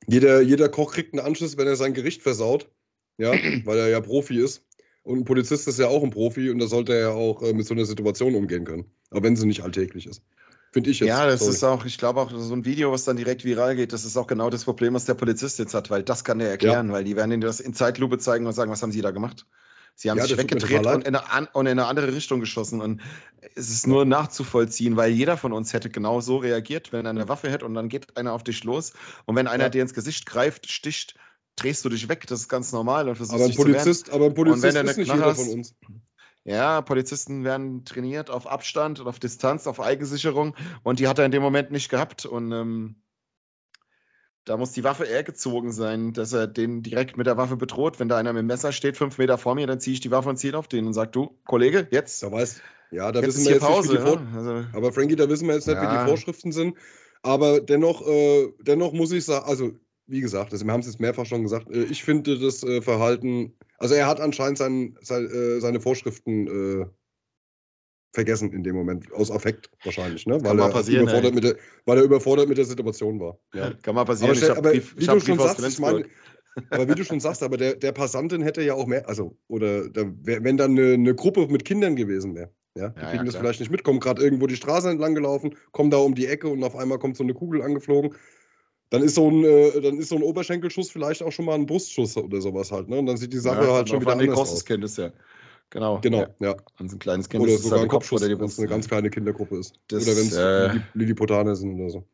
jeder, 0.07 0.41
jeder 0.41 0.69
Koch 0.69 0.93
kriegt 0.93 1.13
einen 1.13 1.25
Anschluss, 1.25 1.57
wenn 1.57 1.67
er 1.67 1.75
sein 1.75 1.93
Gericht 1.93 2.21
versaut 2.21 2.69
ja, 3.17 3.31
weil 3.65 3.77
er 3.77 3.89
ja 3.89 4.01
Profi 4.01 4.39
ist. 4.39 4.63
Und 5.03 5.19
ein 5.19 5.25
Polizist 5.25 5.67
ist 5.67 5.77
ja 5.79 5.87
auch 5.87 6.03
ein 6.03 6.09
Profi 6.09 6.49
und 6.49 6.57
da 6.59 6.67
sollte 6.67 6.93
er 6.93 6.99
ja 6.99 7.09
auch 7.11 7.43
äh, 7.43 7.53
mit 7.53 7.67
so 7.67 7.75
einer 7.75 7.85
Situation 7.85 8.33
umgehen 8.33 8.65
können. 8.65 8.85
Aber 9.11 9.23
wenn 9.23 9.35
sie 9.35 9.45
nicht 9.45 9.61
alltäglich 9.61 10.07
ist. 10.07 10.23
Finde 10.71 10.89
ich 10.89 10.99
jetzt. 10.99 11.07
Ja, 11.07 11.25
das 11.25 11.41
sorry. 11.41 11.53
ist 11.53 11.63
auch, 11.63 11.85
ich 11.85 11.97
glaube 11.97 12.19
auch, 12.19 12.31
so 12.31 12.53
ein 12.53 12.65
Video, 12.65 12.91
was 12.91 13.05
dann 13.05 13.15
direkt 13.15 13.45
viral 13.45 13.75
geht, 13.75 13.93
das 13.93 14.03
ist 14.03 14.17
auch 14.17 14.27
genau 14.27 14.49
das 14.49 14.65
Problem, 14.65 14.93
was 14.93 15.05
der 15.05 15.13
Polizist 15.13 15.59
jetzt 15.59 15.73
hat, 15.73 15.89
weil 15.89 16.03
das 16.03 16.23
kann 16.23 16.39
der 16.39 16.49
erklären, 16.49 16.87
ja. 16.87 16.93
weil 16.93 17.03
die 17.03 17.15
werden 17.15 17.31
ihnen 17.31 17.41
das 17.41 17.59
in 17.59 17.73
Zeitlupe 17.73 18.17
zeigen 18.17 18.45
und 18.45 18.53
sagen, 18.53 18.71
was 18.71 18.81
haben 18.81 18.91
sie 18.91 19.01
da 19.01 19.11
gemacht? 19.11 19.45
Sie 19.97 20.09
haben 20.09 20.17
ja, 20.17 20.25
sich 20.25 20.37
weggedreht 20.37 20.85
und 20.85 21.07
in, 21.07 21.15
eine, 21.15 21.47
und 21.53 21.67
in, 21.67 21.79
eine, 21.79 21.85
andere 21.85 22.13
Richtung 22.13 22.41
geschossen. 22.41 22.81
Und 22.81 23.01
es 23.55 23.69
ist 23.69 23.87
nur 23.87 24.03
nachzuvollziehen, 24.03 24.97
weil 24.97 25.11
jeder 25.11 25.37
von 25.37 25.53
uns 25.53 25.71
hätte 25.71 25.89
genau 25.89 26.19
so 26.19 26.37
reagiert, 26.37 26.91
wenn 26.91 27.05
er 27.05 27.11
eine 27.11 27.29
Waffe 27.29 27.49
hätte 27.49 27.65
und 27.65 27.73
dann 27.75 27.87
geht 27.87 28.17
einer 28.17 28.33
auf 28.33 28.43
dich 28.43 28.65
los. 28.65 28.91
Und 29.23 29.37
wenn 29.37 29.47
einer 29.47 29.65
ja. 29.65 29.69
dir 29.69 29.81
ins 29.81 29.93
Gesicht 29.93 30.25
greift, 30.25 30.69
sticht, 30.69 31.15
drehst 31.55 31.85
du 31.85 31.89
dich 31.89 32.09
weg. 32.09 32.25
Das 32.27 32.41
ist 32.41 32.49
ganz 32.49 32.71
normal. 32.71 33.09
Und 33.09 33.21
aber, 33.21 33.45
ein 33.45 33.55
Polizist, 33.55 34.09
aber 34.09 34.25
ein 34.25 34.33
Polizist 34.33 34.75
ist 34.75 34.97
nicht 34.97 35.11
jeder 35.11 35.35
von 35.35 35.49
uns. 35.49 35.75
Ja, 36.43 36.81
Polizisten 36.81 37.43
werden 37.43 37.85
trainiert 37.85 38.29
auf 38.29 38.45
Abstand 38.45 38.99
und 38.99 39.07
auf 39.07 39.17
Distanz, 39.19 39.65
auf 39.65 39.79
Eigensicherung. 39.79 40.55
Und 40.83 40.99
die 40.99 41.07
hat 41.07 41.17
er 41.17 41.25
in 41.25 41.31
dem 41.31 41.41
Moment 41.41 41.71
nicht 41.71 41.89
gehabt. 41.89 42.25
Und 42.25 42.51
ähm, 42.51 42.95
da 44.45 44.55
muss 44.57 44.71
die 44.71 44.83
Waffe 44.83 45.05
eher 45.05 45.23
gezogen 45.23 45.71
sein, 45.71 46.13
dass 46.13 46.33
er 46.33 46.45
den 46.45 46.83
direkt 46.83 47.17
mit 47.17 47.25
der 47.25 47.35
Waffe 47.35 47.57
bedroht. 47.57 47.99
Wenn 47.99 48.09
da 48.09 48.17
einer 48.17 48.31
mit 48.31 48.41
dem 48.41 48.45
Messer 48.45 48.71
steht, 48.71 48.95
fünf 48.95 49.17
Meter 49.17 49.39
vor 49.39 49.55
mir, 49.55 49.65
dann 49.65 49.79
ziehe 49.79 49.95
ich 49.95 50.01
die 50.01 50.11
Waffe 50.11 50.29
und 50.29 50.37
ziehe 50.37 50.55
auf 50.55 50.67
den 50.67 50.85
und 50.85 50.93
sage, 50.93 51.09
du, 51.09 51.35
Kollege, 51.45 51.87
jetzt. 51.89 52.21
Da 52.21 52.31
weiß, 52.31 52.61
ja, 52.91 53.11
da 53.11 53.23
wissen 53.23 53.43
wir 53.45 53.53
jetzt 53.53 53.61
Pause, 53.61 53.93
nicht, 53.93 54.01
wie 54.01 54.05
die 54.05 54.11
Vor 54.11 54.21
ja? 54.21 54.37
also, 54.37 54.67
Aber 54.73 54.93
Frankie, 54.93 55.15
da 55.15 55.27
wissen 55.27 55.47
wir 55.47 55.55
jetzt 55.55 55.65
nicht, 55.67 55.77
ja. 55.77 55.91
wie 55.91 55.97
die 55.97 56.09
Vorschriften 56.09 56.51
sind. 56.51 56.77
Aber 57.23 57.59
dennoch, 57.59 58.05
äh, 58.07 58.53
dennoch 58.61 58.93
muss 58.93 59.11
ich 59.11 59.25
sagen, 59.25 59.45
also 59.47 59.71
wie 60.07 60.21
gesagt, 60.21 60.51
wir 60.51 60.71
haben 60.71 60.81
es 60.81 60.85
jetzt 60.85 60.99
mehrfach 60.99 61.25
schon 61.25 61.43
gesagt, 61.43 61.69
äh, 61.69 61.83
ich 61.85 62.03
finde 62.03 62.37
das 62.37 62.63
äh, 62.63 62.81
Verhalten, 62.81 63.53
also 63.77 63.95
er 63.95 64.07
hat 64.07 64.19
anscheinend 64.19 64.57
sein, 64.57 64.97
äh, 65.09 65.59
seine 65.59 65.79
Vorschriften 65.79 66.91
vergessen 68.13 68.53
in 68.53 68.63
dem 68.63 68.75
Moment, 68.75 69.11
aus 69.11 69.29
Affekt 69.29 69.69
wahrscheinlich, 69.83 70.25
ne? 70.25 70.41
weil, 70.41 70.57
er 70.57 70.69
überfordert 70.69 71.35
mit 71.35 71.43
der, 71.43 71.55
weil 71.85 71.97
er 71.97 72.03
überfordert 72.05 72.47
mit 72.47 72.57
der 72.57 72.63
Situation 72.63 73.19
war. 73.19 73.37
Ja. 73.53 73.73
Kann 73.83 73.93
mal 73.93 74.05
passieren. 74.05 74.37
Aber, 74.37 74.57
aber 74.57 74.71
Brief, 74.71 74.95
wie 74.97 75.05
du 75.05 75.19
schon 75.19 75.37
sagst, 75.37 75.67
ich 75.67 75.79
meine, 75.79 76.05
aber 76.69 76.87
wie 76.87 76.95
du 76.95 77.03
schon 77.03 77.19
sagst, 77.19 77.43
aber 77.43 77.57
der, 77.57 77.75
der 77.75 77.91
Passantin 77.91 78.41
hätte 78.41 78.61
ja 78.61 78.73
auch 78.73 78.87
mehr, 78.87 79.07
also, 79.09 79.37
oder 79.47 79.89
da, 79.89 80.03
wenn 80.21 80.55
dann 80.55 80.71
eine, 80.71 80.93
eine, 80.93 81.13
Gruppe 81.13 81.47
mit 81.47 81.65
Kindern 81.65 81.97
gewesen 81.97 82.35
wäre, 82.35 82.51
ja, 82.77 82.89
die 82.89 83.01
ja, 83.01 83.09
kriegen 83.09 83.25
ja, 83.25 83.31
das 83.31 83.35
vielleicht 83.35 83.59
nicht 83.59 83.71
mit, 83.71 83.83
kommen 83.83 83.99
gerade 83.99 84.23
irgendwo 84.23 84.47
die 84.47 84.55
Straße 84.55 84.89
entlang 84.89 85.13
gelaufen, 85.13 85.55
kommen 85.71 85.91
da 85.91 85.97
um 85.97 86.15
die 86.15 86.27
Ecke 86.27 86.47
und 86.47 86.63
auf 86.63 86.75
einmal 86.75 86.99
kommt 86.99 87.17
so 87.17 87.23
eine 87.23 87.33
Kugel 87.33 87.61
angeflogen. 87.61 88.15
Dann 88.89 89.01
ist 89.01 89.15
so 89.15 89.29
ein, 89.29 89.43
äh, 89.43 89.81
dann 89.81 89.97
ist 89.97 90.09
so 90.09 90.15
ein 90.15 90.23
Oberschenkelschuss 90.23 90.91
vielleicht 90.91 91.23
auch 91.23 91.31
schon 91.31 91.45
mal 91.45 91.55
ein 91.55 91.65
Brustschuss 91.65 92.17
oder 92.17 92.39
sowas 92.41 92.71
halt, 92.71 92.87
ne? 92.87 92.97
Und 92.99 93.07
dann 93.07 93.17
sieht 93.17 93.33
die 93.33 93.39
Sache 93.39 93.71
halt 93.71 93.89
schon 93.89 94.01
wieder 94.01 94.13
anders 94.13 94.37
aus. 94.37 94.65
Kennt 94.65 94.83
es 94.83 94.97
ja. 94.97 95.11
Genau. 95.71 95.99
Genau, 96.01 96.19
ja. 96.19 96.27
ja. 96.39 96.55
An 96.77 96.89
so 96.89 96.95
ein 96.95 96.99
kleines 96.99 97.27
Kind. 97.27 97.43
Oder 97.43 97.57
sogar 97.57 97.81
ein 97.81 97.87
Kopfschuss, 97.87 98.21
wenn 98.21 98.39
es 98.41 98.59
eine 98.59 98.67
ganz 98.67 98.87
kleine 98.87 99.09
Kindergruppe 99.09 99.57
ist. 99.57 99.79
Das, 99.87 100.07
oder 100.07 100.17
wenn 100.17 100.27
es 100.27 100.35
äh, 100.35 100.79
Lilliputaner 100.93 101.55
sind 101.55 101.79
oder 101.79 101.89
so. 101.89 102.07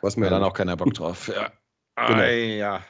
Weiß 0.00 0.16
man 0.16 0.24
ja 0.24 0.30
dann 0.30 0.44
auch 0.44 0.54
keiner 0.54 0.76
Bock 0.76 0.94
drauf. 0.94 1.28
Ja. 1.28 1.52
Genau. 1.96 2.18
Ei, 2.18 2.56
ja. 2.56 2.82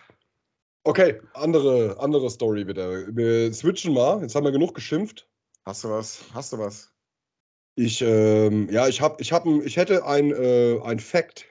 Okay, 0.85 1.21
andere, 1.35 1.97
andere 2.01 2.31
Story 2.31 2.67
wieder. 2.67 3.07
Wir 3.15 3.53
switchen 3.53 3.95
mal. 3.95 4.21
Jetzt 4.23 4.35
haben 4.35 4.45
wir 4.45 4.53
genug 4.53 4.75
geschimpft. 4.75 5.29
Hast 5.65 5.85
du 5.85 5.91
was? 5.91 6.25
Hast 6.35 6.53
du 6.53 6.59
was? 6.59 6.93
Ich, 7.75 8.03
ähm, 8.03 8.69
ja, 8.71 8.89
ich 8.89 9.01
hab, 9.01 9.21
ich 9.21 9.33
hab, 9.33 9.47
ich 9.47 9.77
hätte 9.77 10.05
ein, 10.05 10.31
äh, 10.33 10.81
ein 10.83 10.99
Fact. 10.99 11.47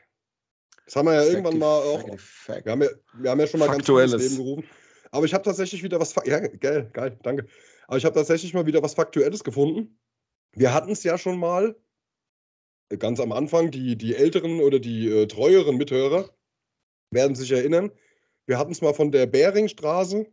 Das 0.91 0.97
haben 0.97 1.05
wir 1.05 1.13
ja 1.13 1.23
irgendwann 1.23 1.57
mal 1.57 1.79
auch. 1.79 2.05
Wir 2.05 2.69
haben 2.69 2.81
ja, 2.81 2.89
wir 3.13 3.31
haben 3.31 3.39
ja 3.39 3.47
schon 3.47 3.61
mal 3.61 3.67
Faktuelles. 3.67 4.11
ganz 4.11 4.23
ins 4.23 4.31
Leben 4.33 4.43
gerufen. 4.43 4.69
Aber 5.11 5.25
ich 5.25 5.33
habe 5.33 5.41
tatsächlich 5.41 5.83
wieder 5.83 6.01
was. 6.01 6.13
Ja, 6.25 6.39
geil, 6.45 6.89
geil, 6.91 7.17
danke. 7.23 7.47
Aber 7.87 7.95
ich 7.95 8.03
habe 8.03 8.13
tatsächlich 8.13 8.53
mal 8.53 8.65
wieder 8.65 8.83
was 8.83 8.95
Faktuelles 8.95 9.45
gefunden. 9.45 9.97
Wir 10.51 10.73
hatten 10.73 10.91
es 10.91 11.03
ja 11.03 11.17
schon 11.17 11.39
mal 11.39 11.77
äh, 12.89 12.97
ganz 12.97 13.21
am 13.21 13.31
Anfang, 13.31 13.71
die, 13.71 13.95
die 13.95 14.15
älteren 14.15 14.59
oder 14.59 14.79
die 14.79 15.07
äh, 15.07 15.27
treueren 15.27 15.77
Mithörer 15.77 16.29
werden 17.09 17.37
sich 17.37 17.53
erinnern. 17.53 17.93
Wir 18.45 18.57
hatten 18.57 18.73
es 18.73 18.81
mal 18.81 18.93
von 18.93 19.13
der 19.13 19.27
Beringstraße 19.27 20.25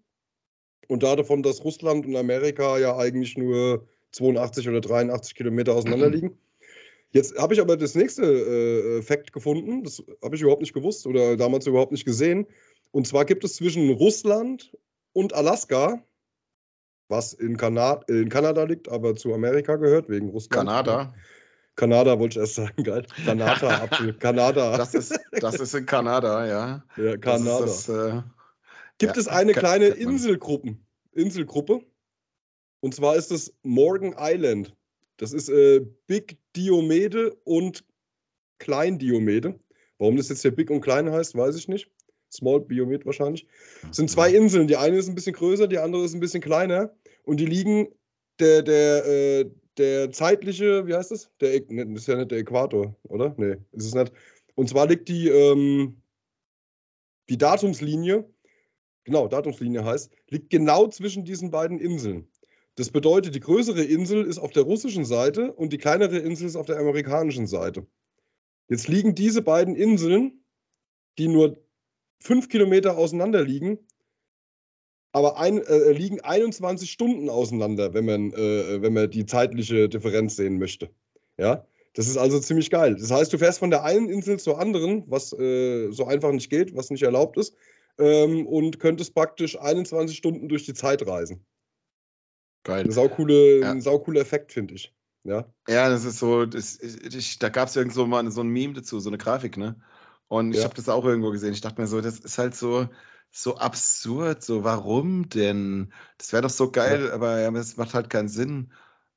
und 0.88 1.02
davon, 1.04 1.44
dass 1.44 1.62
Russland 1.62 2.04
und 2.04 2.16
Amerika 2.16 2.78
ja 2.78 2.96
eigentlich 2.96 3.36
nur 3.38 3.86
82 4.10 4.68
oder 4.68 4.80
83 4.80 5.36
Kilometer 5.36 5.76
auseinander 5.76 6.10
liegen. 6.10 6.36
Jetzt 7.10 7.38
habe 7.38 7.54
ich 7.54 7.60
aber 7.60 7.76
das 7.76 7.94
nächste 7.94 8.22
äh, 8.24 9.02
Fakt 9.02 9.32
gefunden, 9.32 9.82
das 9.82 10.02
habe 10.22 10.36
ich 10.36 10.42
überhaupt 10.42 10.60
nicht 10.60 10.74
gewusst 10.74 11.06
oder 11.06 11.36
damals 11.36 11.66
überhaupt 11.66 11.92
nicht 11.92 12.04
gesehen. 12.04 12.46
Und 12.90 13.06
zwar 13.06 13.24
gibt 13.24 13.44
es 13.44 13.56
zwischen 13.56 13.90
Russland 13.90 14.72
und 15.12 15.32
Alaska 15.34 16.02
was 17.08 17.32
in, 17.32 17.56
Kanada, 17.56 18.02
in 18.08 18.28
Kanada 18.28 18.64
liegt, 18.64 18.88
aber 18.88 19.16
zu 19.16 19.34
Amerika 19.34 19.76
gehört, 19.76 20.08
wegen 20.08 20.28
Russland. 20.28 20.68
Kanada? 20.68 21.14
Kanada 21.74 22.18
wollte 22.18 22.38
ich 22.38 22.40
erst 22.40 22.56
sagen, 22.56 22.82
geil. 22.82 23.06
Kanada, 23.24 23.68
Apfel, 23.82 24.12
Kanada. 24.14 24.76
Das 24.76 24.94
ist, 24.94 25.18
das 25.32 25.60
ist 25.60 25.74
in 25.74 25.86
Kanada, 25.86 26.46
ja. 26.46 26.84
Ja, 26.96 27.16
Kanada. 27.16 27.60
Das 27.60 27.86
das, 27.86 27.88
äh, 27.88 28.22
Gibt 28.98 29.16
ja, 29.16 29.20
es 29.20 29.28
eine 29.28 29.52
kleine 29.52 29.86
Inselgruppen, 29.86 30.84
Inselgruppe? 31.12 31.80
Und 32.80 32.94
zwar 32.94 33.16
ist 33.16 33.30
es 33.30 33.54
Morgan 33.62 34.14
Island. 34.18 34.74
Das 35.18 35.32
ist 35.32 35.48
äh, 35.48 35.86
Big 36.06 36.38
Diomede 36.58 37.34
und 37.44 37.84
Klein 38.58 38.98
Diomede. 38.98 39.60
Warum 39.98 40.16
das 40.16 40.28
jetzt 40.28 40.42
hier 40.42 40.50
Big 40.50 40.70
und 40.70 40.80
Klein 40.80 41.10
heißt, 41.10 41.36
weiß 41.36 41.56
ich 41.56 41.68
nicht. 41.68 41.88
Small 42.32 42.60
Biomet 42.60 43.06
wahrscheinlich. 43.06 43.46
Es 43.88 43.96
sind 43.96 44.10
zwei 44.10 44.32
Inseln. 44.32 44.66
Die 44.66 44.76
eine 44.76 44.96
ist 44.96 45.08
ein 45.08 45.14
bisschen 45.14 45.34
größer, 45.34 45.68
die 45.68 45.78
andere 45.78 46.04
ist 46.04 46.14
ein 46.14 46.20
bisschen 46.20 46.42
kleiner. 46.42 46.92
Und 47.22 47.38
die 47.38 47.46
liegen, 47.46 47.88
der, 48.38 48.62
der, 48.62 49.06
äh, 49.06 49.50
der 49.78 50.10
zeitliche, 50.10 50.86
wie 50.86 50.94
heißt 50.94 51.12
das? 51.12 51.30
Der, 51.40 51.60
ne, 51.68 51.86
das 51.86 52.02
ist 52.02 52.08
ja 52.08 52.16
nicht 52.16 52.30
der 52.30 52.38
Äquator, 52.38 52.96
oder? 53.04 53.34
Nee, 53.38 53.56
ist 53.72 53.86
es 53.86 53.94
nicht. 53.94 54.12
Und 54.56 54.68
zwar 54.68 54.88
liegt 54.88 55.08
die, 55.08 55.28
ähm, 55.28 56.02
die 57.28 57.38
Datumslinie, 57.38 58.28
genau, 59.04 59.28
Datumslinie 59.28 59.84
heißt, 59.84 60.10
liegt 60.28 60.50
genau 60.50 60.88
zwischen 60.88 61.24
diesen 61.24 61.50
beiden 61.50 61.78
Inseln. 61.78 62.28
Das 62.78 62.90
bedeutet, 62.92 63.34
die 63.34 63.40
größere 63.40 63.82
Insel 63.82 64.24
ist 64.24 64.38
auf 64.38 64.52
der 64.52 64.62
russischen 64.62 65.04
Seite 65.04 65.52
und 65.52 65.72
die 65.72 65.78
kleinere 65.78 66.18
Insel 66.18 66.46
ist 66.46 66.54
auf 66.54 66.66
der 66.66 66.78
amerikanischen 66.78 67.48
Seite. 67.48 67.88
Jetzt 68.68 68.86
liegen 68.86 69.16
diese 69.16 69.42
beiden 69.42 69.74
Inseln, 69.74 70.44
die 71.18 71.26
nur 71.26 71.58
fünf 72.20 72.48
Kilometer 72.48 72.96
auseinander 72.96 73.42
liegen, 73.42 73.80
aber 75.10 75.40
ein, 75.40 75.58
äh, 75.58 75.90
liegen 75.90 76.20
21 76.20 76.88
Stunden 76.88 77.28
auseinander, 77.28 77.94
wenn 77.94 78.04
man, 78.04 78.32
äh, 78.32 78.80
wenn 78.80 78.92
man 78.92 79.10
die 79.10 79.26
zeitliche 79.26 79.88
Differenz 79.88 80.36
sehen 80.36 80.60
möchte. 80.60 80.88
Ja, 81.36 81.66
das 81.94 82.06
ist 82.06 82.16
also 82.16 82.38
ziemlich 82.38 82.70
geil. 82.70 82.94
Das 82.94 83.10
heißt, 83.10 83.32
du 83.32 83.38
fährst 83.38 83.58
von 83.58 83.70
der 83.70 83.82
einen 83.82 84.08
Insel 84.08 84.38
zur 84.38 84.60
anderen, 84.60 85.02
was 85.08 85.32
äh, 85.32 85.90
so 85.90 86.06
einfach 86.06 86.30
nicht 86.30 86.48
geht, 86.48 86.76
was 86.76 86.90
nicht 86.90 87.02
erlaubt 87.02 87.38
ist, 87.38 87.56
ähm, 87.98 88.46
und 88.46 88.78
könntest 88.78 89.16
praktisch 89.16 89.58
21 89.58 90.16
Stunden 90.16 90.48
durch 90.48 90.64
die 90.64 90.74
Zeit 90.74 91.04
reisen. 91.04 91.44
Geil. 92.68 92.84
Ein 92.84 92.92
saucoole, 92.92 93.60
ja. 93.60 93.70
ein 93.70 93.80
saucooler 93.80 94.20
Effekt, 94.20 94.52
finde 94.52 94.74
ich. 94.74 94.94
Ja. 95.24 95.46
ja, 95.66 95.88
das 95.88 96.04
ist 96.04 96.18
so, 96.18 96.44
das, 96.44 96.78
ich, 96.78 97.38
da 97.38 97.48
gab 97.48 97.68
es 97.68 97.76
irgend 97.76 97.94
so 97.94 98.06
mal 98.06 98.30
so 98.30 98.42
ein 98.42 98.48
Meme 98.48 98.74
dazu, 98.74 99.00
so 99.00 99.08
eine 99.08 99.16
Grafik, 99.16 99.56
ne? 99.56 99.80
Und 100.26 100.54
ich 100.54 100.62
habe 100.62 100.74
das 100.74 100.90
auch 100.90 101.06
irgendwo 101.06 101.30
gesehen. 101.30 101.54
Ich 101.54 101.62
dachte 101.62 101.80
mir 101.80 101.86
so, 101.86 102.02
das 102.02 102.18
ist 102.18 102.36
halt 102.36 102.54
so, 102.54 102.86
so 103.30 103.56
absurd. 103.56 104.42
So, 104.42 104.64
warum 104.64 105.30
denn? 105.30 105.94
Das 106.18 106.34
wäre 106.34 106.42
doch 106.42 106.50
so 106.50 106.70
geil, 106.70 107.06
ja. 107.06 107.14
aber 107.14 107.40
ja, 107.40 107.50
es 107.52 107.78
macht 107.78 107.94
halt 107.94 108.10
keinen 108.10 108.28
Sinn. 108.28 108.70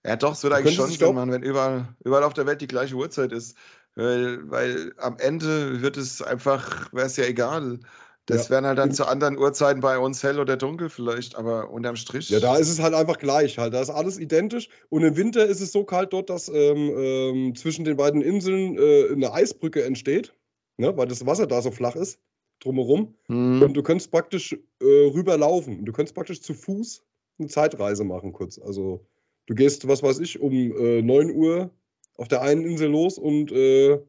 Ja, 0.05 0.15
doch, 0.15 0.31
es 0.31 0.43
würde 0.43 0.55
eigentlich 0.55 0.75
schon 0.75 0.89
Sinn 0.89 1.13
machen, 1.13 1.31
wenn 1.31 1.43
überall, 1.43 1.93
überall 2.05 2.23
auf 2.23 2.33
der 2.33 2.45
Welt 2.45 2.61
die 2.61 2.67
gleiche 2.67 2.95
Uhrzeit 2.95 3.33
ist. 3.33 3.57
Weil, 3.95 4.49
weil 4.49 4.93
am 4.97 5.17
Ende 5.17 5.81
wird 5.81 5.97
es 5.97 6.21
einfach, 6.21 6.93
wäre 6.93 7.07
es 7.07 7.17
ja 7.17 7.25
egal. 7.25 7.79
Das 8.27 8.45
ja. 8.45 8.49
wären 8.51 8.65
halt 8.65 8.77
dann 8.77 8.91
zu 8.91 9.07
anderen 9.07 9.37
Uhrzeiten 9.37 9.81
bei 9.81 9.97
uns 9.97 10.21
hell 10.21 10.39
oder 10.39 10.55
dunkel 10.55 10.89
vielleicht, 10.89 11.35
aber 11.35 11.71
unterm 11.71 11.95
Strich. 11.95 12.29
Ja, 12.29 12.39
da 12.39 12.55
ist 12.57 12.69
es 12.69 12.79
halt 12.79 12.93
einfach 12.93 13.17
gleich 13.17 13.57
halt. 13.57 13.73
Da 13.73 13.81
ist 13.81 13.89
alles 13.89 14.19
identisch. 14.19 14.69
Und 14.89 15.03
im 15.03 15.17
Winter 15.17 15.45
ist 15.45 15.59
es 15.59 15.71
so 15.71 15.83
kalt 15.83 16.13
dort, 16.13 16.29
dass 16.29 16.47
ähm, 16.47 16.91
ähm, 16.95 17.55
zwischen 17.55 17.83
den 17.83 17.97
beiden 17.97 18.21
Inseln 18.21 18.77
äh, 18.77 19.11
eine 19.11 19.33
Eisbrücke 19.33 19.83
entsteht 19.83 20.33
ne, 20.81 20.97
weil 20.97 21.07
das 21.07 21.25
Wasser 21.25 21.47
da 21.47 21.61
so 21.61 21.71
flach 21.71 21.95
ist, 21.95 22.19
drumherum. 22.59 23.15
Mhm. 23.29 23.61
Und 23.61 23.73
du 23.73 23.83
könntest 23.83 24.11
praktisch 24.11 24.53
äh, 24.53 24.85
rüberlaufen. 24.85 25.85
Du 25.85 25.93
könntest 25.93 26.15
praktisch 26.15 26.41
zu 26.41 26.53
Fuß 26.53 27.03
eine 27.39 27.47
Zeitreise 27.47 28.03
machen, 28.03 28.33
kurz. 28.33 28.59
Also 28.59 29.05
du 29.45 29.55
gehst, 29.55 29.87
was 29.87 30.03
weiß 30.03 30.19
ich, 30.19 30.41
um 30.41 30.51
äh, 30.53 31.01
9 31.01 31.31
Uhr 31.31 31.71
auf 32.17 32.27
der 32.27 32.41
einen 32.41 32.65
Insel 32.65 32.89
los 32.89 33.17
und 33.17 33.51
äh, 33.51 34.01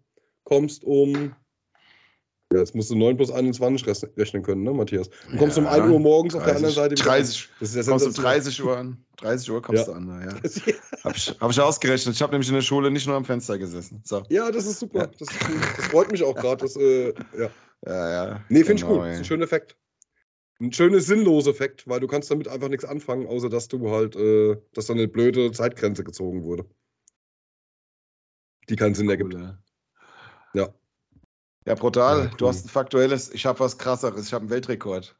kommst 0.44 0.84
um 0.84 1.34
ja, 2.53 2.59
jetzt 2.59 2.74
musst 2.74 2.90
du 2.90 2.96
9 2.96 3.16
plus 3.16 3.30
21 3.30 3.86
rechnen 4.16 4.42
können, 4.42 4.62
ne, 4.62 4.72
Matthias? 4.72 5.11
Du 5.30 5.36
kommst 5.36 5.57
ja, 5.57 5.62
um 5.62 5.68
1 5.68 5.90
Uhr 5.90 6.00
morgens 6.00 6.34
30, 6.34 6.40
auf 6.40 6.44
der 6.44 6.57
anderen 6.57 6.74
Seite 6.74 6.94
30, 6.96 7.48
Das 7.61 7.68
ist 7.70 7.86
ja 7.86 7.90
kommst 7.90 8.07
um 8.07 8.12
30 8.12 8.64
Uhr 8.64 8.76
an. 8.76 9.05
30 9.16 9.50
Uhr 9.50 9.62
kommst 9.62 9.86
ja. 9.86 9.92
du 9.92 9.98
an, 9.98 10.09
ja. 10.09 10.34
Habe 11.05 11.16
ich, 11.16 11.34
hab 11.40 11.50
ich 11.50 11.61
ausgerechnet. 11.61 12.14
Ich 12.14 12.22
habe 12.22 12.32
nämlich 12.32 12.48
in 12.48 12.55
der 12.55 12.62
Schule 12.62 12.90
nicht 12.90 13.07
nur 13.07 13.16
am 13.16 13.24
Fenster 13.24 13.59
gesessen. 13.59 14.03
So. 14.05 14.22
Ja, 14.28 14.50
das 14.50 14.66
ist 14.66 14.78
super. 14.78 15.00
Ja. 15.00 15.07
Das, 15.07 15.28
ist 15.28 15.40
das, 15.78 15.86
freut 15.86 16.12
mich 16.12 16.22
auch 16.22 16.34
gerade. 16.34 16.64
Äh, 16.64 17.14
ja. 17.36 17.50
ja, 17.86 18.11
ja. 18.11 18.40
Nee, 18.48 18.64
finde 18.64 18.82
genau, 18.82 18.94
ich 18.94 18.98
gut. 18.98 19.07
Das 19.07 19.12
ist 19.14 19.18
ein 19.18 19.24
schöner 19.24 19.44
Effekt. 19.44 19.76
Ein 20.61 20.72
schöner 20.72 21.00
sinnloser 21.00 21.50
Effekt, 21.50 21.88
weil 21.88 21.98
du 21.98 22.07
kannst 22.07 22.30
damit 22.30 22.46
einfach 22.46 22.68
nichts 22.68 22.84
anfangen, 22.84 23.26
außer 23.26 23.48
dass 23.48 23.66
du 23.66 23.90
halt, 23.90 24.14
äh, 24.14 24.57
dass 24.74 24.86
da 24.86 24.92
eine 24.92 25.09
blöde 25.09 25.50
Zeitgrenze 25.50 26.05
gezogen 26.05 26.44
wurde. 26.44 26.66
Die 28.68 28.76
keinen 28.76 28.94
Sinn 28.94 29.07
cool, 29.07 29.12
ergibt. 29.12 29.34
Ja. 30.55 30.72
Ja, 31.64 31.74
brutal. 31.74 32.18
Ja, 32.18 32.24
cool. 32.24 32.36
Du 32.36 32.48
hast 32.48 32.64
ein 32.64 32.68
faktuelles. 32.68 33.30
Ich 33.32 33.46
habe 33.46 33.60
was 33.60 33.78
krasseres. 33.78 34.26
Ich 34.26 34.32
habe 34.32 34.42
einen 34.42 34.50
Weltrekord. 34.50 35.16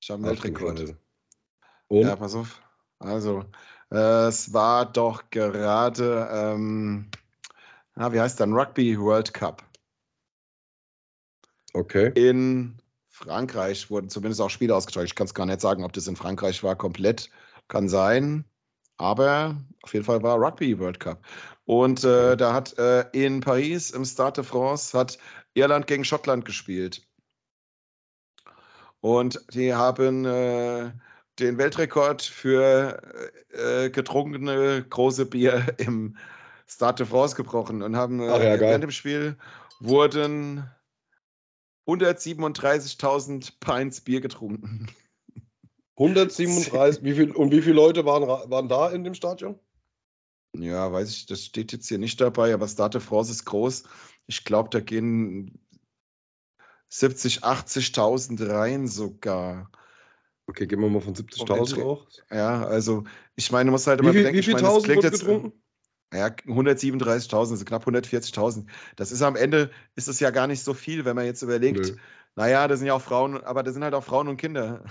Ich 0.00 0.10
habe 0.10 0.18
einen 0.18 0.26
Ach, 0.26 0.44
Weltrekord. 0.44 0.96
Und? 1.88 2.06
Ja, 2.06 2.16
pass 2.16 2.34
auf. 2.34 2.62
Also, 2.98 3.44
äh, 3.90 4.26
es 4.26 4.52
war 4.52 4.86
doch 4.86 5.30
gerade, 5.30 6.28
ähm, 6.30 7.10
na, 7.94 8.12
wie 8.12 8.20
heißt 8.20 8.38
dann, 8.40 8.52
Rugby 8.52 8.98
World 8.98 9.32
Cup. 9.32 9.64
Okay. 11.72 12.12
In 12.14 12.78
Frankreich 13.08 13.90
wurden 13.90 14.08
zumindest 14.08 14.40
auch 14.40 14.50
Spiele 14.50 14.74
ausgetragen. 14.74 15.06
Ich 15.06 15.14
kann 15.14 15.26
es 15.26 15.34
gar 15.34 15.46
nicht 15.46 15.60
sagen, 15.60 15.84
ob 15.84 15.92
das 15.92 16.06
in 16.06 16.16
Frankreich 16.16 16.62
war, 16.62 16.76
komplett. 16.76 17.30
Kann 17.68 17.88
sein. 17.88 18.44
Aber 18.98 19.56
auf 19.82 19.94
jeden 19.94 20.04
Fall 20.04 20.22
war 20.22 20.38
Rugby 20.38 20.78
World 20.78 21.00
Cup. 21.00 21.24
Und 21.64 22.04
äh, 22.04 22.36
da 22.36 22.52
hat 22.52 22.78
äh, 22.78 23.04
in 23.12 23.40
Paris 23.40 23.90
im 23.90 24.04
Stade 24.04 24.42
de 24.42 24.44
France 24.44 24.96
hat 24.98 25.18
Irland 25.54 25.86
gegen 25.86 26.04
Schottland 26.04 26.44
gespielt. 26.44 27.06
Und 29.00 29.40
die 29.52 29.74
haben 29.74 30.24
äh, 30.24 30.90
den 31.38 31.58
Weltrekord 31.58 32.22
für 32.22 33.00
äh, 33.50 33.90
getrunkene 33.90 34.84
große 34.88 35.26
Bier 35.26 35.74
im 35.78 36.16
Stade 36.66 37.04
de 37.04 37.06
France 37.06 37.36
gebrochen 37.36 37.82
und 37.82 37.96
haben 37.96 38.20
Ach, 38.20 38.42
ja, 38.42 38.58
während 38.58 38.84
dem 38.84 38.90
Spiel 38.90 39.36
wurden 39.80 40.68
137.000 41.86 43.52
Pints 43.60 44.00
Bier 44.00 44.20
getrunken. 44.20 44.88
137, 45.98 47.02
wie 47.02 47.14
viel, 47.14 47.32
und 47.32 47.50
wie 47.52 47.62
viele 47.62 47.74
Leute 47.74 48.04
waren, 48.04 48.28
waren 48.28 48.68
da 48.68 48.90
in 48.90 49.04
dem 49.04 49.14
Stadion? 49.14 49.58
Ja, 50.56 50.92
weiß 50.92 51.10
ich, 51.10 51.26
das 51.26 51.44
steht 51.44 51.72
jetzt 51.72 51.88
hier 51.88 51.98
nicht 51.98 52.20
dabei, 52.20 52.54
aber 52.54 52.68
Stade 52.68 53.00
France 53.00 53.32
ist 53.32 53.44
groß. 53.44 53.84
Ich 54.26 54.44
glaube, 54.44 54.70
da 54.70 54.80
gehen 54.80 55.60
70, 56.88 57.44
80.000 57.44 58.48
rein 58.48 58.86
sogar. 58.86 59.70
Okay, 60.46 60.66
gehen 60.66 60.80
wir 60.80 60.88
mal 60.88 61.02
von 61.02 61.14
70.000 61.14 61.82
auch. 61.82 62.06
Ja, 62.30 62.64
also 62.64 63.04
ich 63.36 63.52
meine, 63.52 63.66
du 63.66 63.72
musst 63.72 63.86
halt 63.86 64.00
immer 64.00 64.14
wie, 64.14 64.18
bedenken, 64.18 64.38
wie 64.38 64.42
viel 64.42 64.56
ich 64.56 64.62
meine, 64.62 64.74
das 64.74 64.82
klingt 64.84 65.02
jetzt, 65.02 65.20
getrunken? 65.20 65.52
Ja, 66.12 66.28
137.000, 66.28 67.34
also 67.34 67.64
knapp 67.66 67.86
140.000. 67.86 68.66
Das 68.96 69.12
ist 69.12 69.20
am 69.20 69.36
Ende, 69.36 69.70
ist 69.94 70.08
es 70.08 70.20
ja 70.20 70.30
gar 70.30 70.46
nicht 70.46 70.62
so 70.62 70.72
viel, 70.72 71.04
wenn 71.04 71.16
man 71.16 71.26
jetzt 71.26 71.42
überlegt, 71.42 71.80
Nö. 71.80 71.96
Naja, 72.38 72.68
das 72.68 72.78
sind 72.78 72.86
ja 72.86 72.94
auch 72.94 73.02
Frauen, 73.02 73.42
aber 73.42 73.64
das 73.64 73.74
sind 73.74 73.82
halt 73.82 73.94
auch 73.94 74.04
Frauen 74.04 74.28
und 74.28 74.36
Kinder. 74.36 74.84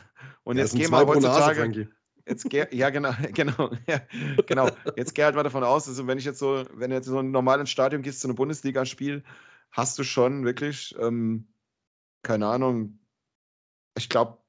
Und 0.43 0.57
ja, 0.57 0.63
jetzt 0.63 0.75
gehen 0.75 0.91
wir 0.91 1.07
heutzutage. 1.07 1.65
Nase, 1.65 1.89
jetzt 2.27 2.49
geh, 2.49 2.65
ja, 2.71 2.89
genau, 2.89 3.13
genau, 3.33 3.71
ja, 3.87 4.01
genau. 4.45 4.69
Jetzt 4.97 5.15
geh 5.15 5.23
halt 5.23 5.35
mal 5.35 5.43
davon 5.43 5.63
aus, 5.63 5.87
also 5.87 6.05
wenn 6.07 6.17
ich 6.17 6.25
jetzt 6.25 6.39
so, 6.39 6.65
wenn 6.73 6.89
du 6.89 6.97
jetzt 6.97 7.05
so 7.05 7.19
ein 7.19 7.31
normales 7.31 7.69
Stadion 7.69 8.01
gehst 8.01 8.19
zu 8.19 8.27
einem 8.27 8.35
Bundesligaspiel, 8.35 9.23
hast 9.71 9.97
du 9.97 10.03
schon 10.03 10.43
wirklich, 10.43 10.93
ähm, 10.99 11.47
keine 12.21 12.47
Ahnung, 12.47 12.99
ich 13.97 14.09
glaube, 14.09 14.39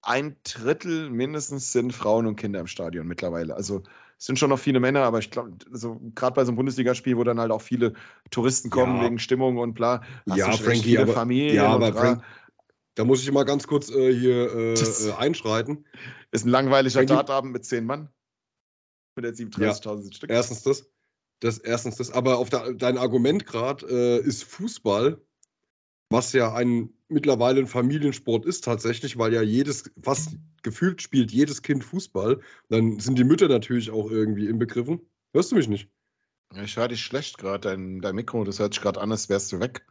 ein 0.00 0.36
Drittel 0.44 1.10
mindestens 1.10 1.72
sind 1.72 1.92
Frauen 1.92 2.28
und 2.28 2.36
Kinder 2.36 2.60
im 2.60 2.68
Stadion 2.68 3.08
mittlerweile. 3.08 3.56
Also 3.56 3.82
es 4.18 4.26
sind 4.26 4.38
schon 4.38 4.50
noch 4.50 4.58
viele 4.58 4.80
Männer, 4.80 5.02
aber 5.02 5.18
ich 5.18 5.30
glaube, 5.30 5.52
also, 5.72 6.00
gerade 6.14 6.34
bei 6.34 6.44
so 6.44 6.50
einem 6.50 6.56
Bundesligaspiel, 6.56 7.16
wo 7.16 7.24
dann 7.24 7.40
halt 7.40 7.50
auch 7.50 7.62
viele 7.62 7.94
Touristen 8.30 8.70
kommen 8.70 8.96
ja. 8.96 9.04
wegen 9.04 9.18
Stimmung 9.18 9.58
und 9.58 9.74
bla, 9.74 10.02
ja, 10.26 10.50
Frankie, 10.52 10.98
aber, 10.98 11.12
Familien. 11.12 11.56
Ja, 11.56 11.68
aber 11.68 11.92
Frank, 11.92 12.22
da 12.94 13.04
muss 13.04 13.22
ich 13.22 13.32
mal 13.32 13.44
ganz 13.44 13.66
kurz 13.66 13.90
äh, 13.90 14.12
hier 14.14 14.54
äh, 14.54 14.74
äh 15.08 15.12
einschreiten. 15.18 15.84
Ist 16.30 16.46
ein 16.46 16.50
langweiliger 16.50 17.04
Dartabend 17.04 17.52
mit 17.52 17.64
zehn 17.64 17.84
Mann. 17.84 18.08
Mit 19.16 19.24
der 19.24 19.34
37.000 19.34 20.04
ja, 20.04 20.12
Stück. 20.12 20.30
Erstens 20.30 20.62
das. 20.62 20.90
das. 21.40 21.58
Erstens 21.58 21.96
das. 21.96 22.10
Aber 22.10 22.38
auf 22.38 22.50
der, 22.50 22.74
dein 22.74 22.98
Argument 22.98 23.46
gerade 23.46 23.86
äh, 23.86 24.20
ist 24.20 24.44
Fußball, 24.44 25.20
was 26.08 26.32
ja 26.32 26.52
ein 26.54 26.93
mittlerweile 27.08 27.60
ein 27.60 27.66
Familiensport 27.66 28.46
ist 28.46 28.64
tatsächlich, 28.64 29.18
weil 29.18 29.32
ja 29.32 29.42
jedes, 29.42 29.90
fast 30.02 30.36
gefühlt 30.62 31.02
spielt 31.02 31.32
jedes 31.32 31.62
Kind 31.62 31.84
Fußball. 31.84 32.40
Dann 32.68 32.98
sind 33.00 33.18
die 33.18 33.24
Mütter 33.24 33.48
natürlich 33.48 33.90
auch 33.90 34.10
irgendwie 34.10 34.46
inbegriffen. 34.46 35.00
Hörst 35.32 35.52
du 35.52 35.56
mich 35.56 35.68
nicht? 35.68 35.88
Ich 36.62 36.76
höre 36.76 36.88
dich 36.88 37.02
schlecht 37.02 37.38
gerade, 37.38 37.68
dein, 37.68 38.00
dein 38.00 38.14
Mikro, 38.14 38.44
das 38.44 38.58
hört 38.58 38.74
sich 38.74 38.82
gerade 38.82 39.00
an, 39.00 39.10
als 39.10 39.28
wärst 39.28 39.52
du 39.52 39.60
weg. 39.60 39.84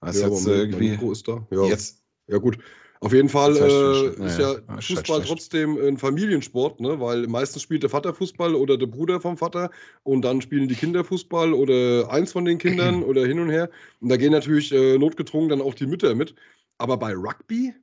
Also 0.00 0.20
ja, 0.20 0.28
jetzt 0.28 0.46
irgendwie. 0.46 0.90
Mikro 0.90 1.12
ist 1.12 1.28
da. 1.28 1.46
Ja. 1.50 1.64
Jetzt, 1.64 2.02
ja, 2.26 2.38
gut. 2.38 2.58
Auf 3.04 3.12
jeden 3.12 3.28
Fall 3.28 3.54
äh, 3.54 4.24
ist 4.24 4.38
ja, 4.38 4.54
ja 4.54 4.80
Fußball 4.80 5.22
trotzdem 5.22 5.76
ein 5.76 5.98
Familiensport, 5.98 6.80
ne? 6.80 6.98
weil 7.00 7.26
meistens 7.26 7.60
spielt 7.60 7.82
der 7.82 7.90
Vater 7.90 8.14
Fußball 8.14 8.54
oder 8.54 8.78
der 8.78 8.86
Bruder 8.86 9.20
vom 9.20 9.36
Vater 9.36 9.70
und 10.04 10.22
dann 10.22 10.40
spielen 10.40 10.68
die 10.68 10.74
Kinder 10.74 11.04
Fußball 11.04 11.52
oder 11.52 12.10
eins 12.10 12.32
von 12.32 12.46
den 12.46 12.56
Kindern 12.56 13.02
oder 13.04 13.26
hin 13.26 13.40
und 13.40 13.50
her. 13.50 13.68
Und 14.00 14.08
da 14.08 14.16
gehen 14.16 14.32
natürlich 14.32 14.72
äh, 14.72 14.96
notgedrungen 14.96 15.50
dann 15.50 15.60
auch 15.60 15.74
die 15.74 15.84
Mütter 15.84 16.14
mit. 16.14 16.34
Aber 16.78 16.96
bei 16.96 17.12
Rugby, 17.12 17.74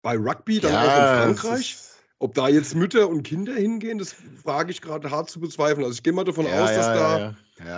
bei 0.00 0.16
Rugby 0.16 0.60
dann 0.60 0.72
ja, 0.72 0.80
auch 0.80 1.28
in 1.28 1.36
Frankreich, 1.36 1.76
ob 2.20 2.32
da 2.32 2.48
jetzt 2.48 2.74
Mütter 2.74 3.06
und 3.06 3.22
Kinder 3.22 3.52
hingehen, 3.52 3.98
das 3.98 4.14
frage 4.42 4.70
ich 4.70 4.80
gerade 4.80 5.10
hart 5.10 5.28
zu 5.28 5.40
bezweifeln. 5.40 5.84
Also 5.84 5.96
ich 5.96 6.02
gehe 6.02 6.14
mal 6.14 6.24
davon 6.24 6.46
ja, 6.46 6.64
aus, 6.64 6.70
dass 6.74 6.86
da 6.86 7.36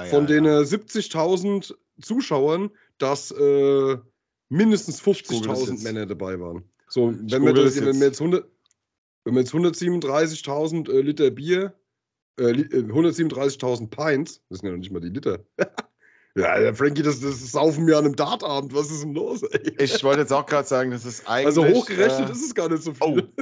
von 0.09 0.29
den 0.29 0.47
70.000 0.47 1.75
Zuschauern, 2.01 2.71
dass 2.99 3.33
äh, 3.33 3.97
mindestens 4.53 5.03
50.000 5.03 5.83
Männer 5.83 6.07
dabei 6.07 6.39
waren. 6.39 6.63
So, 6.89 7.13
wenn 7.13 7.45
wir, 7.45 7.55
das, 7.55 7.81
wenn 7.81 7.99
wir, 7.99 8.07
jetzt 8.09 8.21
100, 8.21 8.47
wenn 9.25 9.35
wir 9.35 9.41
jetzt 9.41 9.55
137.000 9.55 10.93
äh, 10.93 11.01
Liter 11.01 11.31
Bier, 11.31 11.73
äh, 12.39 12.53
137.000 12.53 13.85
äh, 13.85 13.87
Pints, 13.87 14.43
das 14.51 14.59
sind 14.59 14.69
ja 14.69 14.73
noch 14.73 14.79
nicht 14.79 14.93
mal 14.93 15.01
die 15.01 15.09
Liter. 15.09 15.39
ja, 16.37 16.61
der 16.61 16.75
Frankie, 16.75 17.01
das, 17.03 17.21
das 17.21 17.51
saufen 17.51 17.87
wir 17.87 17.97
an 17.97 18.05
einem 18.05 18.17
Dartabend. 18.17 18.75
Was 18.75 18.91
ist 18.91 19.03
denn 19.03 19.15
los? 19.15 19.43
Ey? 19.43 19.75
Ich 19.79 20.05
wollte 20.05 20.21
jetzt 20.21 20.35
auch 20.35 20.45
gerade 20.45 20.69
sagen, 20.69 20.91
das 20.91 21.07
ist 21.07 21.27
eigentlich. 21.29 21.47
Also 21.47 21.67
hochgerechnet 21.67 22.29
äh, 22.29 22.33
ist 22.33 22.45
es 22.45 22.55
gar 22.55 22.69
nicht 22.69 22.83
so 22.83 22.93
viel. 22.93 23.33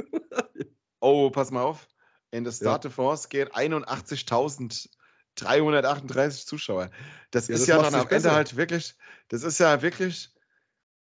Oh, 1.01 1.25
oh 1.25 1.29
pass 1.29 1.51
mal 1.51 1.63
auf. 1.63 1.89
In 2.31 2.45
der 2.45 2.53
Start 2.53 2.85
ja. 2.85 2.89
Force 2.89 3.27
gehen 3.27 3.49
81.338 3.49 6.45
Zuschauer. 6.45 6.89
Das 7.31 7.49
ja, 7.49 7.55
ist 7.55 7.63
das 7.63 7.67
ja 7.67 7.81
dann 7.81 7.95
am 7.95 8.07
Ende 8.07 8.31
halt 8.31 8.55
wirklich, 8.55 8.95
das 9.27 9.43
ist 9.43 9.59
ja 9.59 9.81
wirklich 9.81 10.29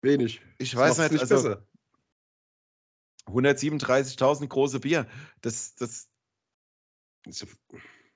Wenig. 0.06 0.40
Ich 0.58 0.74
weiß 0.74 0.98
nicht, 1.10 1.20
also 1.20 1.56
137.000 3.26 4.46
große 4.46 4.80
Bier. 4.80 5.06
Das, 5.40 5.74
das 5.74 6.08
1,6, 7.26 7.56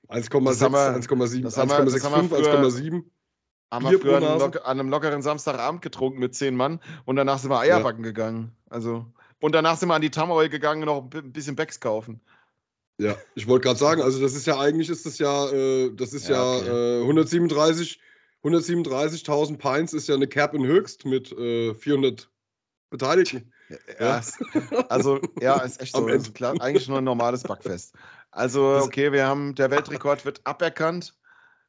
1,7, 0.09 1.45
1,65, 1.45 2.01
1,7. 2.01 3.03
Haben 3.71 3.89
wir 3.89 3.99
früher 3.99 4.17
an, 4.17 4.41
an 4.41 4.79
einem, 4.79 4.89
lockeren 4.89 5.21
Samstagabend 5.21 5.81
getrunken 5.81 6.19
mit 6.19 6.35
zehn 6.35 6.55
Mann 6.55 6.81
und 7.05 7.15
danach 7.15 7.39
sind 7.39 7.49
wir 7.51 7.59
Eierbacken 7.59 8.03
ja. 8.03 8.09
gegangen. 8.09 8.55
Also, 8.69 9.05
und 9.39 9.53
danach 9.53 9.77
sind 9.77 9.87
wir 9.87 9.95
an 9.95 10.01
die 10.01 10.11
Tamoil 10.11 10.49
gegangen 10.49 10.81
und 10.81 11.13
noch 11.13 11.21
ein 11.21 11.31
bisschen 11.31 11.55
Becks 11.55 11.79
kaufen. 11.79 12.21
Ja, 12.97 13.15
ich 13.33 13.47
wollte 13.47 13.65
gerade 13.65 13.79
sagen, 13.79 14.01
also 14.01 14.21
das 14.21 14.35
ist 14.35 14.45
ja 14.45 14.59
eigentlich 14.59 14.89
ist 14.89 15.05
das 15.05 15.17
ja, 15.17 15.49
äh, 15.49 15.91
das 15.95 16.13
ist 16.13 16.27
ja, 16.27 16.35
ja 16.35 16.59
okay. 16.59 16.99
äh, 16.99 17.01
137 17.01 17.99
137.000 18.43 19.57
Pints 19.57 19.93
ist 19.93 20.07
ja 20.07 20.15
eine 20.15 20.27
Cap 20.27 20.53
in 20.53 20.65
Höchst 20.65 21.05
mit 21.05 21.31
äh, 21.31 21.73
400 21.73 22.29
Beteiligten. 22.89 23.53
Ja, 23.99 24.21
ja. 24.53 24.85
also 24.89 25.19
ja, 25.39 25.61
ist 25.61 25.81
echt 25.81 25.95
so. 25.95 26.05
Also, 26.05 26.31
klar, 26.31 26.55
eigentlich 26.59 26.87
nur 26.87 26.97
ein 26.97 27.03
normales 27.03 27.43
Backfest. 27.43 27.95
Also 28.31 28.79
okay, 28.83 29.11
wir 29.11 29.25
haben, 29.25 29.55
der 29.55 29.71
Weltrekord 29.71 30.25
wird 30.25 30.41
aberkannt. 30.45 31.15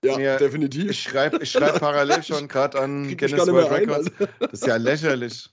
Ja, 0.05 0.17
Mir, 0.17 0.37
definitiv. 0.37 0.91
Ich 0.91 1.03
schreibe 1.03 1.45
schreib 1.47 1.79
parallel 1.81 2.23
schon 2.25 2.49
gerade 2.49 2.81
an 2.81 3.07
Krieg 3.07 3.19
Guinness 3.19 3.47
World 3.47 3.69
ein, 3.69 3.89
Records. 3.89 4.11
Das 4.41 4.53
ist 4.53 4.67
ja 4.67 4.77
lächerlich. 4.77 5.51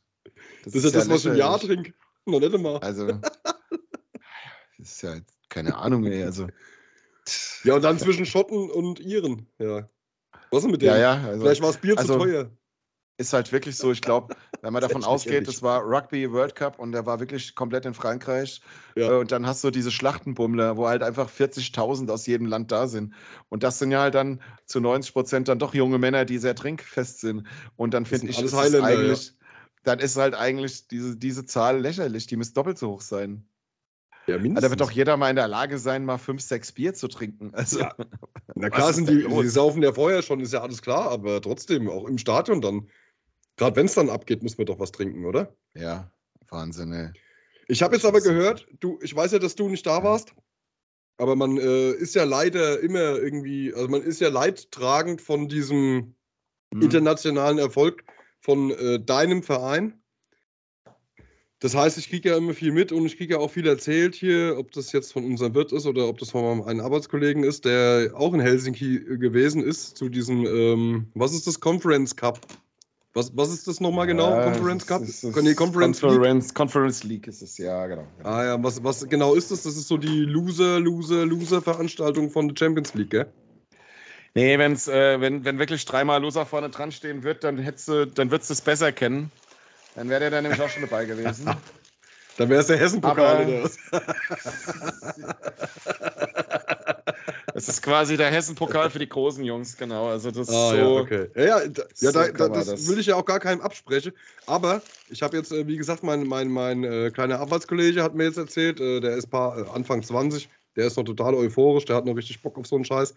Das, 0.63 0.73
das 0.73 0.75
ist 0.75 0.93
ja 0.93 0.99
das, 0.99 1.09
was 1.09 1.19
ich 1.21 1.25
im 1.27 1.35
Jahr 1.35 1.59
trinke. 1.59 1.93
Noch 2.25 2.39
nicht 2.39 2.57
mal. 2.57 2.77
Also, 2.77 3.07
das 4.77 4.91
ist 4.91 5.01
ja 5.03 5.17
keine 5.49 5.75
Ahnung, 5.75 6.05
ey. 6.05 6.23
Also. 6.23 6.47
Ja, 7.63 7.75
und 7.75 7.83
dann 7.83 7.99
zwischen 7.99 8.25
Schotten 8.25 8.71
und 8.71 8.99
Iren, 8.99 9.47
ja. 9.59 9.87
Was 10.51 10.63
ist 10.63 10.71
mit 10.71 10.81
dem? 10.81 10.87
Ja, 10.87 10.97
ja. 10.97 11.13
Also, 11.23 11.41
Vielleicht 11.41 11.61
war 11.61 11.71
das 11.71 11.81
Bier 11.81 11.97
also, 11.97 12.13
zu 12.13 12.19
teuer. 12.19 12.51
Ist 13.17 13.33
halt 13.33 13.51
wirklich 13.51 13.75
so, 13.75 13.91
ich 13.91 14.01
glaube, 14.01 14.33
wenn 14.61 14.71
man 14.71 14.81
davon 14.87 15.03
ausgeht, 15.03 15.47
das 15.47 15.61
war 15.61 15.81
Rugby 15.83 16.31
World 16.31 16.55
Cup 16.55 16.79
und 16.79 16.93
der 16.93 17.05
war 17.05 17.19
wirklich 17.19 17.53
komplett 17.53 17.85
in 17.85 17.93
Frankreich. 17.93 18.61
Ja. 18.95 19.11
Äh, 19.11 19.17
und 19.17 19.31
dann 19.33 19.45
hast 19.45 19.63
du 19.63 19.71
diese 19.71 19.91
Schlachtenbummler, 19.91 20.77
wo 20.77 20.87
halt 20.87 21.03
einfach 21.03 21.29
40.000 21.29 22.09
aus 22.09 22.25
jedem 22.27 22.47
Land 22.47 22.71
da 22.71 22.87
sind. 22.87 23.13
Und 23.49 23.63
das 23.63 23.77
sind 23.77 23.91
ja 23.91 23.99
halt 23.99 24.15
dann 24.15 24.41
zu 24.65 24.79
90 24.79 25.11
Prozent 25.11 25.47
dann 25.49 25.59
doch 25.59 25.73
junge 25.73 25.97
Männer, 25.97 26.23
die 26.23 26.37
sehr 26.37 26.55
trinkfest 26.55 27.19
sind. 27.19 27.45
Und 27.75 27.93
dann 27.93 28.05
finde 28.05 28.27
ich, 28.29 28.41
ist 28.41 28.53
eigentlich, 28.53 29.27
ja. 29.27 29.33
dann 29.83 29.99
ist 29.99 30.15
halt 30.15 30.33
eigentlich 30.33 30.87
diese, 30.87 31.17
diese 31.17 31.45
Zahl 31.45 31.81
lächerlich. 31.81 32.25
Die 32.27 32.37
müsste 32.37 32.53
doppelt 32.53 32.77
so 32.77 32.89
hoch 32.89 33.01
sein. 33.01 33.45
Ja, 34.29 34.37
mindestens. 34.37 34.63
Da 34.63 34.69
wird 34.69 34.81
doch 34.81 34.91
jeder 34.91 35.17
mal 35.17 35.29
in 35.29 35.35
der 35.35 35.47
Lage 35.47 35.77
sein, 35.77 36.05
mal 36.05 36.17
fünf, 36.17 36.41
sechs 36.41 36.71
Bier 36.71 36.93
zu 36.93 37.07
trinken. 37.07 37.51
Also, 37.53 37.79
ja. 37.79 37.95
Na 38.55 38.69
klar, 38.69 38.93
sind 38.93 39.09
die, 39.09 39.27
die 39.27 39.47
saufen 39.47 39.83
ja 39.83 39.93
vorher 39.93 40.21
schon, 40.21 40.39
ist 40.39 40.53
ja 40.53 40.61
alles 40.61 40.81
klar, 40.81 41.11
aber 41.11 41.41
trotzdem, 41.41 41.89
auch 41.89 42.07
im 42.07 42.17
Stadion 42.17 42.61
dann. 42.61 42.89
Gerade 43.57 43.75
wenn 43.75 43.85
es 43.85 43.95
dann 43.95 44.09
abgeht, 44.09 44.43
muss 44.43 44.57
man 44.57 44.67
doch 44.67 44.79
was 44.79 44.91
trinken, 44.91 45.25
oder? 45.25 45.55
Ja, 45.73 46.11
Wahnsinn, 46.49 46.93
ey. 46.93 47.09
Ich 47.67 47.83
habe 47.83 47.95
jetzt 47.95 48.05
aber 48.05 48.21
gehört, 48.21 48.67
du, 48.79 48.97
ich 49.01 49.15
weiß 49.15 49.33
ja, 49.33 49.39
dass 49.39 49.55
du 49.55 49.69
nicht 49.69 49.85
da 49.85 50.03
warst, 50.03 50.33
aber 51.17 51.35
man 51.35 51.57
äh, 51.57 51.91
ist 51.91 52.15
ja 52.15 52.23
leider 52.23 52.79
immer 52.79 53.17
irgendwie, 53.17 53.73
also 53.73 53.89
man 53.89 54.01
ist 54.01 54.21
ja 54.21 54.29
leidtragend 54.29 55.21
von 55.21 55.47
diesem 55.47 56.15
hm. 56.73 56.81
internationalen 56.81 57.59
Erfolg 57.59 58.05
von 58.39 58.71
äh, 58.71 58.99
deinem 58.99 59.43
Verein. 59.43 59.98
Das 61.61 61.75
heißt, 61.75 61.97
ich 61.97 62.09
kriege 62.09 62.29
ja 62.29 62.37
immer 62.37 62.53
viel 62.53 62.71
mit 62.71 62.93
und 62.93 63.05
ich 63.05 63.17
kriege 63.17 63.33
ja 63.33 63.39
auch 63.39 63.51
viel 63.51 63.67
erzählt 63.67 64.15
hier, 64.15 64.55
ob 64.57 64.71
das 64.71 64.93
jetzt 64.93 65.11
von 65.11 65.25
unserem 65.25 65.53
Wirt 65.55 65.73
ist 65.73 65.85
oder 65.85 66.07
ob 66.07 66.17
das 66.17 66.31
von 66.31 66.63
einem 66.63 66.79
Arbeitskollegen 66.79 67.43
ist, 67.43 67.65
der 67.65 68.11
auch 68.15 68.33
in 68.33 68.39
Helsinki 68.39 68.99
gewesen 69.17 69.61
ist, 69.61 69.97
zu 69.97 70.07
diesem, 70.07 70.45
ähm, 70.45 71.07
was 71.15 71.33
ist 71.33 71.47
das, 71.47 71.59
Conference 71.59 72.15
Cup? 72.15 72.39
Was, 73.13 73.35
was 73.35 73.51
ist 73.51 73.67
das 73.67 73.81
nochmal 73.81 74.07
genau? 74.07 74.29
Ja, 74.29 74.43
Conference 74.43 74.87
Cup? 74.87 75.01
Ist, 75.01 75.23
ist 75.23 75.35
nee, 75.35 75.53
Conference, 75.53 75.99
Conference, 75.99 76.45
League? 76.45 76.55
Conference 76.55 77.03
League 77.03 77.27
ist 77.27 77.41
es, 77.41 77.57
ja, 77.57 77.87
genau, 77.87 78.07
genau. 78.17 78.29
Ah 78.29 78.45
ja, 78.45 78.63
was, 78.63 78.81
was 78.81 79.09
genau 79.09 79.33
ist 79.33 79.51
das? 79.51 79.63
Das 79.63 79.75
ist 79.75 79.89
so 79.89 79.97
die 79.97 80.21
Loser, 80.21 80.79
Loser, 80.79 81.25
Loser-Veranstaltung 81.25 82.29
von 82.29 82.47
der 82.47 82.55
Champions 82.57 82.93
League, 82.93 83.09
gell? 83.09 83.25
Nee, 84.33 84.57
wenn's, 84.59 84.87
äh, 84.87 85.19
wenn, 85.19 85.43
wenn 85.43 85.59
wirklich 85.59 85.83
dreimal 85.83 86.21
Loser 86.21 86.45
vorne 86.45 86.69
dran 86.69 86.93
stehen 86.93 87.23
wird, 87.23 87.43
dann, 87.43 87.57
du, 87.57 88.07
dann 88.07 88.31
würdest 88.31 88.49
du 88.49 88.53
es 88.53 88.61
besser 88.61 88.93
kennen. 88.93 89.31
Dann 89.99 90.09
wäre 90.09 90.21
der 90.21 90.29
da 90.29 90.41
nämlich 90.41 90.61
auch 90.61 90.69
schon 90.69 90.83
dabei 90.83 91.03
gewesen. 91.03 91.45
dann 92.37 92.49
wäre 92.49 92.61
es 92.61 92.67
der 92.67 92.77
Hessen-Pokal 92.77 93.45
oder 93.45 93.63
was? 93.63 93.77
Es 97.53 97.67
ist 97.67 97.81
quasi 97.81 98.15
der 98.15 98.31
Hessen-Pokal 98.31 98.89
für 98.91 98.99
die 98.99 99.09
großen 99.09 99.43
Jungs, 99.43 99.75
genau. 99.75 100.07
Also 100.07 100.31
das 100.31 100.47
ah, 100.47 100.69
so. 100.69 100.75
Ja, 100.77 100.87
okay. 100.87 101.27
ja, 101.35 101.43
ja, 101.43 101.67
da, 101.67 101.83
ja 101.99 102.11
da, 102.13 102.27
da, 102.29 102.47
das, 102.47 102.67
das, 102.67 102.87
will 102.87 102.99
ich 102.99 103.07
ja 103.07 103.15
auch 103.15 103.25
gar 103.25 103.41
keinem 103.41 103.59
absprechen. 103.59 104.13
Aber 104.45 104.81
ich 105.09 105.21
habe 105.21 105.35
jetzt, 105.35 105.51
äh, 105.51 105.67
wie 105.67 105.75
gesagt, 105.75 106.01
mein, 106.01 106.25
mein, 106.25 106.47
mein 106.47 106.85
äh, 106.85 107.11
kleiner 107.11 107.41
Arbeitskollege 107.41 108.01
hat 108.01 108.15
mir 108.15 108.23
jetzt 108.23 108.37
erzählt, 108.37 108.79
äh, 108.79 109.01
der 109.01 109.17
ist 109.17 109.27
paar, 109.27 109.57
äh, 109.57 109.69
Anfang 109.71 110.01
20, 110.01 110.47
der 110.77 110.87
ist 110.87 110.95
noch 110.95 111.03
total 111.03 111.33
euphorisch, 111.33 111.83
der 111.83 111.97
hat 111.97 112.05
noch 112.05 112.15
richtig 112.15 112.41
Bock 112.41 112.57
auf 112.57 112.67
so 112.67 112.77
einen 112.77 112.85
Scheiß. 112.85 113.15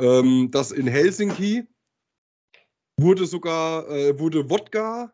Ähm, 0.00 0.50
dass 0.50 0.72
in 0.72 0.86
Helsinki 0.86 1.66
wurde 2.96 3.26
sogar, 3.26 3.86
äh, 3.90 4.18
wurde 4.18 4.48
Wodka 4.48 5.12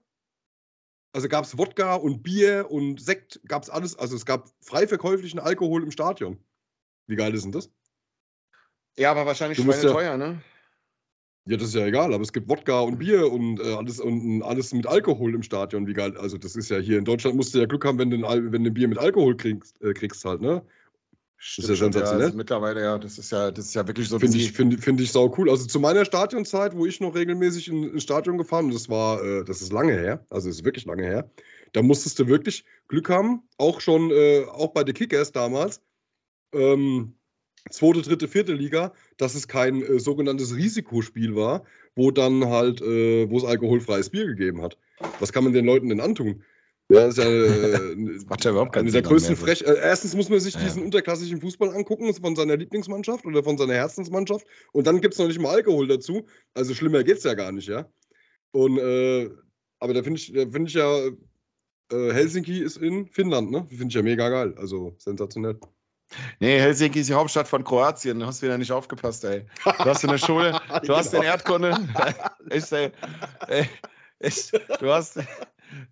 also 1.12 1.28
gab 1.28 1.44
es 1.44 1.58
Wodka 1.58 1.94
und 1.94 2.22
Bier 2.22 2.70
und 2.70 3.00
Sekt, 3.00 3.40
gab 3.46 3.62
es 3.62 3.70
alles. 3.70 3.96
Also 3.96 4.16
es 4.16 4.24
gab 4.24 4.48
frei 4.60 4.86
verkäuflichen 4.86 5.40
Alkohol 5.40 5.82
im 5.82 5.90
Stadion. 5.90 6.38
Wie 7.06 7.16
geil 7.16 7.34
ist 7.34 7.44
denn 7.44 7.52
das? 7.52 7.70
Ja, 8.96 9.10
aber 9.10 9.26
wahrscheinlich 9.26 9.58
du 9.58 9.70
ja, 9.70 9.80
teuer, 9.80 10.16
ne? 10.16 10.42
Ja, 11.46 11.56
das 11.56 11.68
ist 11.68 11.74
ja 11.74 11.86
egal, 11.86 12.12
aber 12.12 12.22
es 12.22 12.32
gibt 12.32 12.48
Wodka 12.48 12.80
und 12.80 12.98
Bier 12.98 13.32
und 13.32 13.60
äh, 13.60 13.74
alles 13.74 13.98
und 13.98 14.42
alles 14.42 14.72
mit 14.72 14.86
Alkohol 14.86 15.34
im 15.34 15.42
Stadion, 15.42 15.86
wie 15.86 15.94
geil. 15.94 16.16
Also 16.16 16.38
das 16.38 16.54
ist 16.54 16.70
ja 16.70 16.78
hier 16.78 16.98
in 16.98 17.04
Deutschland 17.04 17.36
musst 17.36 17.54
du 17.54 17.58
ja 17.58 17.66
Glück 17.66 17.84
haben, 17.84 17.98
wenn 17.98 18.10
du 18.10 18.24
ein, 18.26 18.52
wenn 18.52 18.62
du 18.62 18.70
ein 18.70 18.74
Bier 18.74 18.88
mit 18.88 18.98
Alkohol 18.98 19.36
kriegst, 19.36 19.80
äh, 19.82 19.94
kriegst 19.94 20.24
halt, 20.24 20.40
ne? 20.40 20.62
Das 21.40 21.64
ist 21.64 21.70
ja 21.70 21.76
sensationell. 21.76 22.20
Ja, 22.20 22.26
also 22.26 22.36
mittlerweile, 22.36 22.82
ja, 22.82 22.98
das 22.98 23.16
ist 23.16 23.32
ja, 23.32 23.50
das 23.50 23.64
ist 23.66 23.74
ja 23.74 23.86
wirklich 23.86 24.08
so. 24.08 24.18
Finde 24.18 24.36
ich, 24.36 24.52
find, 24.52 24.78
find 24.84 25.00
ich 25.00 25.10
sau 25.10 25.34
cool. 25.38 25.48
Also 25.48 25.66
zu 25.66 25.80
meiner 25.80 26.04
Stadionzeit, 26.04 26.76
wo 26.76 26.84
ich 26.84 27.00
noch 27.00 27.14
regelmäßig 27.14 27.68
in, 27.68 27.84
ins 27.84 28.02
Stadion 28.02 28.36
gefahren 28.36 28.66
bin, 28.66 28.74
das 28.74 28.90
war, 28.90 29.24
äh, 29.24 29.42
das 29.44 29.62
ist 29.62 29.72
lange 29.72 29.94
her, 29.94 30.26
also 30.28 30.50
ist 30.50 30.66
wirklich 30.66 30.84
lange 30.84 31.04
her, 31.04 31.30
da 31.72 31.80
musstest 31.80 32.18
du 32.18 32.28
wirklich 32.28 32.66
Glück 32.88 33.08
haben, 33.08 33.42
auch 33.56 33.80
schon, 33.80 34.10
äh, 34.10 34.44
auch 34.50 34.74
bei 34.74 34.84
den 34.84 34.94
Kickers 34.94 35.32
damals, 35.32 35.80
ähm, 36.52 37.14
zweite, 37.70 38.02
dritte, 38.02 38.28
vierte 38.28 38.52
Liga, 38.52 38.92
dass 39.16 39.34
es 39.34 39.48
kein 39.48 39.82
äh, 39.82 39.98
sogenanntes 39.98 40.54
Risikospiel 40.54 41.36
war, 41.36 41.64
wo 41.94 42.10
dann 42.10 42.46
halt, 42.48 42.82
äh, 42.82 43.30
wo 43.30 43.38
es 43.38 43.44
alkoholfreies 43.44 44.10
Bier 44.10 44.26
gegeben 44.26 44.60
hat. 44.60 44.76
Was 45.20 45.32
kann 45.32 45.44
man 45.44 45.54
den 45.54 45.64
Leuten 45.64 45.88
denn 45.88 46.00
antun? 46.00 46.44
Ja, 46.90 47.06
das 47.06 47.18
ist 47.18 47.24
ja, 47.24 47.30
äh, 47.30 47.94
macht 48.28 48.44
ja 48.44 48.50
überhaupt 48.50 48.76
eine 48.76 48.90
der 48.90 49.02
größten 49.02 49.36
Frech. 49.36 49.62
Äh, 49.62 49.78
erstens 49.80 50.16
muss 50.16 50.28
man 50.28 50.40
sich 50.40 50.54
ja. 50.54 50.60
diesen 50.60 50.82
unterklassischen 50.82 51.40
Fußball 51.40 51.72
angucken, 51.72 52.12
von 52.12 52.34
seiner 52.34 52.56
Lieblingsmannschaft 52.56 53.24
oder 53.26 53.44
von 53.44 53.56
seiner 53.56 53.74
Herzensmannschaft. 53.74 54.44
Und 54.72 54.88
dann 54.88 55.00
gibt 55.00 55.14
es 55.14 55.20
noch 55.20 55.28
nicht 55.28 55.40
mal 55.40 55.54
Alkohol 55.54 55.86
dazu. 55.86 56.26
Also 56.52 56.74
schlimmer 56.74 57.04
geht 57.04 57.18
es 57.18 57.24
ja 57.24 57.34
gar 57.34 57.52
nicht, 57.52 57.68
ja. 57.68 57.88
Und 58.50 58.78
äh, 58.78 59.30
aber 59.78 59.94
da 59.94 60.02
finde 60.02 60.18
ich, 60.18 60.32
find 60.32 60.68
ich 60.68 60.74
ja, 60.74 61.06
äh, 61.92 62.12
Helsinki 62.12 62.60
ist 62.60 62.76
in 62.76 63.06
Finnland, 63.06 63.52
ne? 63.52 63.66
Finde 63.68 63.86
ich 63.86 63.94
ja 63.94 64.02
mega 64.02 64.28
geil. 64.28 64.54
Also 64.56 64.94
sensationell. 64.98 65.58
Nee, 66.40 66.58
Helsinki 66.58 67.00
ist 67.00 67.08
die 67.08 67.14
Hauptstadt 67.14 67.46
von 67.46 67.62
Kroatien. 67.62 68.18
Du 68.18 68.26
hast 68.26 68.42
wieder 68.42 68.58
nicht 68.58 68.72
aufgepasst, 68.72 69.24
ey. 69.24 69.46
Du 69.64 69.84
hast 69.84 70.02
in 70.02 70.10
der 70.10 70.18
Schule, 70.18 70.60
du 70.84 70.96
hast 70.96 71.12
den 71.12 71.22
Erdkunde. 71.22 71.78
ich, 72.50 72.72
ey, 72.72 72.90
ich, 74.18 74.50
du 74.80 74.90
hast, 74.90 75.20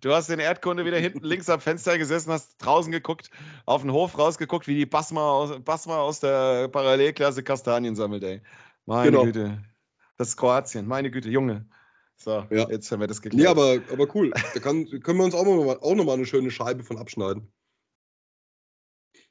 Du 0.01 0.13
hast 0.13 0.29
in 0.29 0.39
Erdkunde 0.39 0.85
wieder 0.85 0.97
hinten 0.97 1.23
links 1.23 1.49
am 1.49 1.61
Fenster 1.61 1.97
gesessen, 1.97 2.31
hast 2.31 2.57
draußen 2.57 2.91
geguckt, 2.91 3.29
auf 3.65 3.81
den 3.81 3.91
Hof 3.91 4.17
rausgeguckt, 4.17 4.67
wie 4.67 4.75
die 4.75 4.85
Basma 4.85 5.31
aus, 5.31 5.59
Basma 5.63 5.99
aus 5.99 6.19
der 6.19 6.67
Parallelklasse 6.67 7.43
Kastanien 7.43 7.95
sammelt, 7.95 8.23
ey. 8.23 8.41
Meine 8.85 9.11
genau. 9.11 9.25
Güte. 9.25 9.63
Das 10.17 10.29
ist 10.29 10.37
Kroatien, 10.37 10.87
meine 10.87 11.11
Güte, 11.11 11.29
Junge. 11.29 11.65
So, 12.17 12.45
ja. 12.49 12.69
jetzt 12.69 12.91
haben 12.91 12.99
wir 12.99 13.07
das 13.07 13.21
geklärt. 13.21 13.41
Nee, 13.41 13.47
aber, 13.47 13.81
aber 13.91 14.13
cool. 14.15 14.31
Da 14.53 14.59
kann, 14.59 14.85
können 15.01 15.19
wir 15.19 15.25
uns 15.25 15.33
auch 15.33 15.45
nochmal 15.45 15.77
auch 15.79 15.95
noch 15.95 16.03
mal 16.03 16.13
eine 16.13 16.25
schöne 16.25 16.51
Scheibe 16.51 16.83
von 16.83 16.97
abschneiden. 16.97 17.49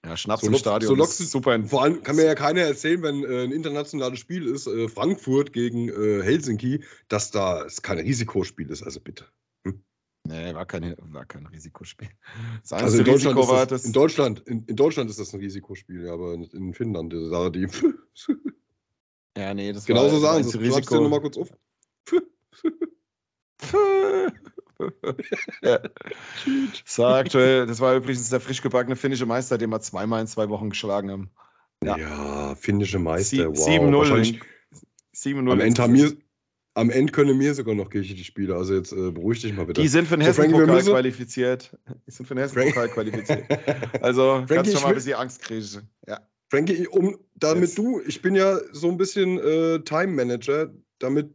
Ja, 0.05 0.17
Schnaps 0.17 0.43
so 0.43 0.49
im 0.49 0.55
Stadion. 0.55 0.89
So 0.89 0.95
lockst 0.95 1.19
super. 1.31 1.63
Vor 1.65 1.83
allem 1.83 2.03
kann 2.03 2.17
mir 2.17 2.25
ja 2.25 2.35
keiner 2.35 2.63
erzählen, 2.63 3.03
wenn 3.03 3.25
äh, 3.25 3.45
ein 3.45 3.53
internationales 3.53 4.19
Spiel 4.19 4.47
ist, 4.47 4.67
äh, 4.67 4.89
Frankfurt 4.89 5.53
gegen 5.53 5.89
äh, 5.89 6.23
Helsinki, 6.23 6.85
dass 7.09 7.31
da 7.31 7.65
es 7.65 7.83
kein 7.83 7.99
Risikospiel 7.99 8.71
ist. 8.71 8.83
Also 8.83 9.01
bitte. 9.01 9.27
Nee, 10.29 10.55
war 10.55 10.67
kein, 10.67 10.95
war 10.99 11.25
kein 11.25 11.47
Risikospiel. 11.47 12.11
Das 12.61 12.75
also 12.75 12.99
in 12.99 13.05
Deutschland, 13.05 13.39
Risiko 13.39 13.65
das, 13.65 13.87
in, 13.87 13.93
Deutschland, 13.95 14.41
in, 14.41 14.63
in, 14.65 14.77
Deutschland 14.77 15.09
ist 15.09 15.19
das 15.19 15.33
ein 15.33 15.41
Risikospiel, 15.41 16.07
aber 16.11 16.35
in 16.35 16.75
Finnland 16.75 17.15
ist 17.15 17.31
da 17.31 17.49
die. 17.49 17.67
ja, 19.39 19.55
nee, 19.55 19.73
das 19.73 19.87
Genauso 19.87 20.21
war 20.21 20.35
sagen 20.35 20.45
sie. 20.45 20.59
Risiko. 20.59 20.97
dir 20.97 21.01
nochmal 21.01 21.23
kurz 21.23 21.39
auf. 21.39 21.49
ja. 25.63 25.79
Das 26.85 26.99
war 26.99 27.17
aktuell, 27.17 27.65
das 27.67 27.81
war 27.81 27.97
übrigens 27.97 28.29
der 28.29 28.41
frisch 28.41 28.61
gebackene 28.61 28.97
finnische 28.97 29.25
Meister, 29.25 29.57
den 29.57 29.71
wir 29.71 29.81
zweimal 29.81 30.21
in 30.21 30.27
zwei 30.27 30.51
Wochen 30.51 30.69
geschlagen 30.69 31.11
haben. 31.11 31.31
Ja, 31.83 31.97
ja 31.97 32.55
finnische 32.55 32.99
Meister, 32.99 33.49
wow. 33.49 33.67
7-0. 33.67 34.43
7-0. 35.15 35.53
Am 35.53 35.61
Ende 35.61 35.83
haben 35.83 35.95
wir, 35.95 36.13
am 36.79 36.91
Ende 36.91 37.13
können 37.13 37.37
mir 37.37 37.55
sogar 37.55 37.75
noch 37.75 37.91
Kirche 37.91 38.15
die 38.15 38.23
Spiele. 38.23 38.55
Also 38.55 38.75
jetzt 38.75 38.93
äh, 38.93 39.11
beruhig 39.11 39.41
dich 39.41 39.53
mal 39.53 39.67
bitte. 39.67 39.81
Die 39.81 39.89
sind 39.89 40.07
für 40.07 40.17
den 40.17 40.25
Hessen-Pokal 40.25 40.83
qualifiziert. 40.83 41.77
Die 42.07 42.11
sind 42.13 42.27
für 42.27 42.37
den 42.37 42.41
Hessen-Pokal 42.43 42.89
qualifiziert. 42.89 43.45
Also 44.01 44.45
Frankie, 44.47 44.55
kannst 44.55 44.73
schon 44.73 44.83
mal 44.83 44.89
ein 44.91 44.95
bisschen 44.95 45.15
Angst 45.15 45.43
kriegen. 45.43 45.89
Ja. 46.07 46.21
Frankie, 46.51 46.87
um, 46.87 47.19
damit 47.35 47.71
yes. 47.71 47.75
du, 47.75 48.01
ich 48.07 48.23
bin 48.23 48.37
ja 48.37 48.59
so 48.73 48.89
ein 48.89 48.97
bisschen 48.97 49.39
äh, 49.39 49.81
Time 49.81 50.09
Manager, 50.09 50.73
damit, 51.01 51.35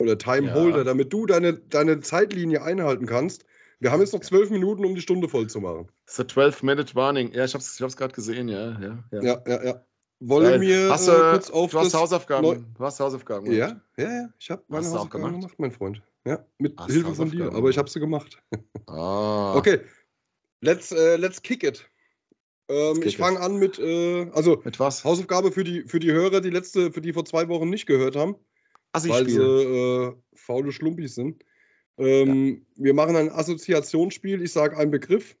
oder 0.00 0.18
Time 0.18 0.52
Holder, 0.52 0.78
ja. 0.78 0.84
damit 0.84 1.12
du 1.12 1.24
deine, 1.26 1.54
deine 1.54 2.00
Zeitlinie 2.00 2.62
einhalten 2.62 3.06
kannst. 3.06 3.44
Wir 3.78 3.92
haben 3.92 4.00
jetzt 4.00 4.12
noch 4.12 4.20
zwölf 4.20 4.50
Minuten, 4.50 4.84
um 4.84 4.96
die 4.96 5.00
Stunde 5.00 5.28
voll 5.28 5.46
zu 5.46 5.60
machen. 5.60 5.88
So 6.06 6.24
12-Minute 6.24 6.96
Warning. 6.96 7.32
Ja, 7.32 7.44
ich 7.44 7.54
habe 7.54 7.62
es 7.62 7.80
ich 7.80 7.96
gerade 7.96 8.14
gesehen, 8.14 8.48
ja. 8.48 8.72
Ja, 8.80 9.04
ja, 9.12 9.22
ja. 9.22 9.42
ja, 9.46 9.64
ja. 9.64 9.86
Wollen 10.26 10.60
wir 10.60 10.90
hast, 10.90 11.08
äh, 11.08 11.12
kurz 11.32 11.50
auf 11.50 11.70
du 11.70 11.78
hast 11.78 11.94
Hausaufgaben. 11.94 12.46
Neu 12.46 12.56
du 12.56 12.84
hast 12.84 12.98
Hausaufgaben. 13.00 13.50
Ja, 13.52 13.80
ja, 13.96 14.12
ja. 14.12 14.28
Ich 14.38 14.50
habe 14.50 14.62
meine 14.68 14.86
hast 14.86 14.92
Hausaufgaben 14.92 15.24
gemacht? 15.24 15.40
gemacht? 15.40 15.58
mein 15.58 15.72
Freund. 15.72 16.02
Ja, 16.26 16.46
mit 16.58 16.78
hast 16.78 16.90
Hilfe 16.90 17.14
von 17.14 17.30
dir, 17.30 17.52
aber 17.52 17.68
ich 17.68 17.78
habe 17.78 17.90
sie 17.90 18.00
gemacht. 18.00 18.42
Ah. 18.86 19.54
Okay, 19.56 19.80
let's, 20.60 20.92
uh, 20.92 21.16
let's 21.16 21.40
kick 21.40 21.64
it. 21.64 21.88
Ähm, 22.68 23.02
ich 23.02 23.16
fange 23.16 23.40
an 23.40 23.58
mit, 23.58 23.78
äh, 23.78 24.30
also 24.32 24.60
mit 24.62 24.78
was? 24.78 25.04
Hausaufgabe 25.04 25.52
für 25.52 25.64
die, 25.64 25.84
für 25.84 26.00
die 26.00 26.12
Hörer, 26.12 26.42
die 26.42 26.50
letzte, 26.50 26.92
für 26.92 27.00
die 27.00 27.14
vor 27.14 27.24
zwei 27.24 27.48
Wochen 27.48 27.70
nicht 27.70 27.86
gehört 27.86 28.14
haben, 28.14 28.36
also 28.92 29.08
weil 29.08 29.28
sie 29.28 29.40
äh, 29.40 30.12
faule 30.34 30.70
Schlumpis 30.70 31.14
sind. 31.14 31.44
Ähm, 31.96 32.66
ja. 32.76 32.84
Wir 32.84 32.94
machen 32.94 33.16
ein 33.16 33.30
Assoziationsspiel. 33.30 34.42
Ich 34.42 34.52
sage 34.52 34.76
einen 34.76 34.90
Begriff 34.90 35.36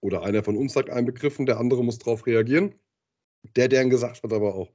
oder 0.00 0.22
einer 0.22 0.42
von 0.42 0.56
uns 0.56 0.72
sagt 0.72 0.90
einen 0.90 1.06
Begriff 1.06 1.38
und 1.38 1.46
der 1.46 1.58
andere 1.58 1.84
muss 1.84 1.98
darauf 1.98 2.26
reagieren. 2.26 2.74
Der, 3.56 3.68
der 3.68 3.82
ihn 3.82 3.90
gesagt 3.90 4.22
hat, 4.22 4.32
aber 4.32 4.54
auch. 4.54 4.70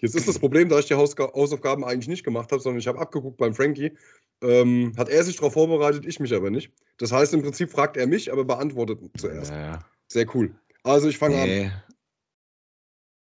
Jetzt 0.00 0.16
ist 0.16 0.26
das 0.26 0.38
Problem, 0.38 0.68
da 0.68 0.80
ich 0.80 0.86
die 0.86 0.94
Hausaufgaben 0.94 1.84
eigentlich 1.84 2.08
nicht 2.08 2.24
gemacht 2.24 2.50
habe, 2.50 2.60
sondern 2.60 2.80
ich 2.80 2.88
habe 2.88 2.98
abgeguckt 2.98 3.36
beim 3.36 3.54
Frankie, 3.54 3.96
ähm, 4.42 4.92
hat 4.96 5.08
er 5.08 5.22
sich 5.22 5.36
darauf 5.36 5.52
vorbereitet, 5.52 6.04
ich 6.06 6.18
mich 6.18 6.34
aber 6.34 6.50
nicht. 6.50 6.72
Das 6.98 7.12
heißt, 7.12 7.32
im 7.34 7.42
Prinzip 7.42 7.70
fragt 7.70 7.96
er 7.96 8.08
mich, 8.08 8.32
aber 8.32 8.44
beantwortet 8.44 8.98
zuerst. 9.16 9.52
Ja. 9.52 9.84
Sehr 10.08 10.26
cool. 10.34 10.54
Also 10.82 11.08
ich 11.08 11.18
fange 11.18 11.36
nee. 11.36 11.64
an. 11.66 11.82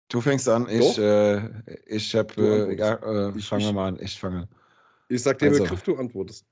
Du 0.09 0.21
fängst 0.21 0.47
an, 0.47 0.69
ich, 0.69 0.97
äh, 0.99 1.49
ich 1.85 2.15
habe, 2.15 2.33
äh, 2.37 2.77
ja, 2.77 2.93
äh, 3.29 3.39
fangen 3.41 3.65
wir 3.65 3.73
mal 3.73 3.87
an, 3.89 3.99
ich 3.99 4.19
fange. 4.19 4.47
Ich 5.09 5.23
sag 5.23 5.39
dir 5.39 5.47
also. 5.47 5.63
Begriff, 5.63 5.81
du 5.81 5.97
antwortest. 5.97 6.45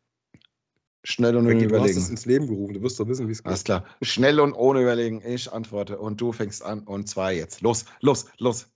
Schnell 1.08 1.36
und 1.36 1.46
ohne 1.46 1.64
Überlegen. 1.64 1.70
Du 1.70 1.84
hast 1.84 1.96
es 1.98 2.10
ins 2.10 2.26
Leben 2.26 2.48
gerufen, 2.48 2.74
du 2.74 2.82
wirst 2.82 3.00
doch 3.00 3.08
wissen, 3.08 3.28
wie 3.28 3.32
es 3.32 3.44
geht. 3.44 3.48
Alles 3.48 3.64
klar. 3.64 3.86
Schnell 4.02 4.40
und 4.40 4.54
ohne 4.54 4.82
Überlegen. 4.82 5.22
Ich 5.24 5.54
antworte 5.54 6.00
und 6.00 6.20
du 6.20 6.32
fängst 6.32 6.64
an 6.64 6.82
und 6.84 7.08
zwar 7.08 7.32
jetzt. 7.32 7.62
Los, 7.62 7.86
los, 8.02 8.26
los. 8.40 8.68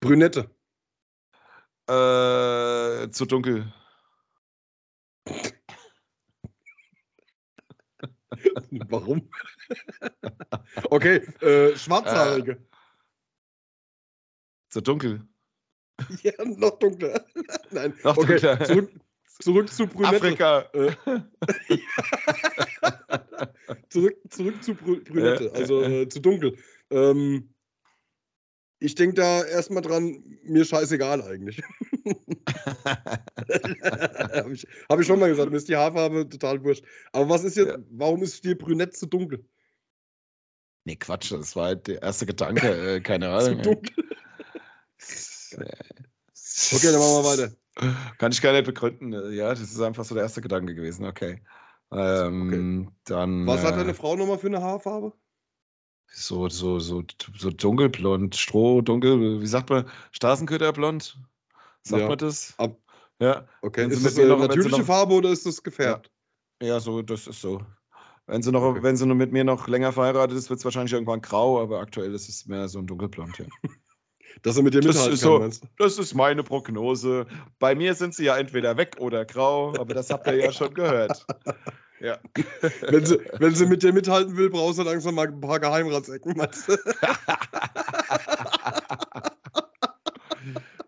Brünette. 0.00 0.50
Äh, 1.86 3.10
zu 3.10 3.26
dunkel. 3.26 3.70
Warum? 8.88 9.28
okay, 10.88 11.16
äh, 11.42 11.76
schwarzhaarige. 11.76 12.52
Äh, 12.52 12.58
zu 14.70 14.80
dunkel. 14.80 15.28
Ja, 16.22 16.32
noch 16.44 16.78
dunkler. 16.78 17.24
Nein, 17.70 17.94
noch 18.02 18.16
okay. 18.16 18.40
dunkler. 18.40 18.64
Zurück, 18.64 18.90
Zurück 19.40 19.72
zu 19.72 19.86
Brünette. 19.86 20.16
Afrika. 20.16 20.70
Äh. 20.72 20.92
zurück, 23.88 24.16
zurück 24.28 24.62
zu 24.62 24.74
Brünette, 24.74 25.52
also 25.54 25.82
äh, 25.82 26.08
zu 26.08 26.20
dunkel. 26.20 26.56
Ähm, 26.90 27.52
ich 28.78 28.94
denke 28.94 29.14
da 29.14 29.44
erstmal 29.44 29.82
dran, 29.82 30.22
mir 30.42 30.64
scheißegal 30.64 31.22
eigentlich. 31.22 31.62
Habe 34.32 34.52
ich, 34.52 34.66
hab 34.88 34.98
ich, 35.00 35.06
schon 35.06 35.20
mal 35.20 35.28
gesagt, 35.28 35.50
mir 35.50 35.56
ist 35.56 35.68
die 35.68 35.76
Haarfarbe 35.76 36.28
total 36.28 36.64
wurscht. 36.64 36.84
Aber 37.12 37.28
was 37.28 37.44
ist 37.44 37.56
jetzt, 37.56 37.68
ja. 37.68 37.78
warum 37.90 38.22
ist 38.22 38.44
dir 38.44 38.58
Brünett 38.58 38.96
zu 38.96 39.06
dunkel? 39.06 39.46
Nee, 40.84 40.96
Quatsch, 40.96 41.30
das 41.30 41.54
war 41.54 41.66
halt 41.66 41.86
der 41.86 42.02
erste 42.02 42.26
Gedanke, 42.26 42.96
äh, 42.96 43.00
keine 43.00 43.28
Ahnung. 43.32 43.62
zu 43.62 43.70
dunkel. 43.70 43.94
okay, 46.72 46.86
dann 46.90 46.98
machen 46.98 47.14
wir 47.14 47.24
weiter. 47.24 47.56
Kann 47.74 48.32
ich 48.32 48.42
gar 48.42 48.52
nicht 48.52 48.66
begründen. 48.66 49.32
Ja, 49.32 49.50
das 49.50 49.60
ist 49.60 49.80
einfach 49.80 50.04
so 50.04 50.14
der 50.14 50.24
erste 50.24 50.42
Gedanke 50.42 50.74
gewesen. 50.74 51.06
Okay. 51.06 51.42
Ähm, 51.90 52.86
okay. 52.86 52.96
Dann, 53.04 53.46
Was 53.46 53.64
hat 53.64 53.74
äh, 53.74 53.78
deine 53.78 53.94
Frau 53.94 54.16
nochmal 54.16 54.38
für 54.38 54.48
eine 54.48 54.62
Haarfarbe? 54.62 55.12
So, 56.06 56.48
so, 56.48 56.78
so, 56.78 57.02
so 57.38 57.50
dunkelblond, 57.50 58.36
Stroh, 58.36 58.82
dunkel, 58.82 59.40
wie 59.40 59.46
sagt 59.46 59.70
man, 59.70 59.86
Straßenköderblond? 60.10 61.18
Sagt 61.82 62.02
ja. 62.02 62.08
man 62.08 62.18
das? 62.18 62.54
Ab, 62.58 62.78
ja. 63.18 63.46
Okay, 63.62 63.88
ist 63.88 64.04
das 64.04 64.18
eine 64.18 64.28
noch, 64.28 64.38
natürliche 64.38 64.78
noch, 64.78 64.86
Farbe 64.86 65.14
oder 65.14 65.30
ist 65.30 65.46
das 65.46 65.62
gefärbt? 65.62 66.10
Ja. 66.60 66.68
ja, 66.68 66.80
so, 66.80 67.00
das 67.02 67.26
ist 67.26 67.40
so. 67.40 67.62
Wenn 68.26 68.42
sie, 68.42 68.52
noch, 68.52 68.62
okay. 68.62 68.82
wenn 68.82 68.96
sie 68.96 69.06
nur 69.06 69.16
mit 69.16 69.32
mir 69.32 69.44
noch 69.44 69.68
länger 69.68 69.92
verheiratet 69.92 70.36
ist, 70.36 70.48
wird 70.48 70.58
es 70.58 70.64
wahrscheinlich 70.64 70.92
irgendwann 70.92 71.22
grau, 71.22 71.60
aber 71.60 71.80
aktuell 71.80 72.14
ist 72.14 72.28
es 72.28 72.46
mehr 72.46 72.68
so 72.68 72.78
ein 72.78 72.86
dunkelblond, 72.86 73.38
ja. 73.38 73.46
Dass 74.42 74.56
er 74.56 74.62
mit 74.62 74.74
dir 74.74 74.78
mithalten 74.78 75.10
das 75.10 75.20
kann, 75.20 75.52
so, 75.52 75.68
Das 75.78 75.98
ist 75.98 76.14
meine 76.14 76.42
Prognose. 76.42 77.26
Bei 77.58 77.74
mir 77.74 77.94
sind 77.94 78.14
sie 78.14 78.24
ja 78.24 78.36
entweder 78.36 78.76
weg 78.76 78.96
oder 78.98 79.24
grau, 79.24 79.74
aber 79.78 79.94
das 79.94 80.10
habt 80.10 80.26
ihr 80.26 80.36
ja 80.36 80.52
schon 80.52 80.74
gehört. 80.74 81.26
Ja. 82.02 82.18
Wenn 82.88 83.06
sie, 83.06 83.20
wenn 83.38 83.54
sie 83.54 83.66
mit 83.66 83.84
dir 83.84 83.92
mithalten 83.92 84.36
will, 84.36 84.50
brauchst 84.50 84.80
du 84.80 84.82
langsam 84.82 85.14
mal 85.14 85.28
ein 85.28 85.40
paar 85.40 85.60
Geheimratsecken, 85.60 86.36
meinst 86.36 86.66
du? 86.66 86.72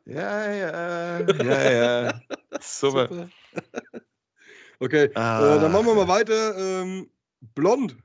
ja, 0.07 0.53
ja, 0.53 1.21
ja, 1.21 1.71
ja. 1.71 2.21
Super. 2.61 3.07
Super. 3.07 3.29
Okay, 4.81 5.11
ah. 5.15 5.57
äh, 5.57 5.61
dann 5.61 5.71
machen 5.73 5.87
wir 5.87 5.95
mal 5.95 6.09
weiter. 6.09 6.59
Ähm, 6.59 7.09
blond. 7.55 7.97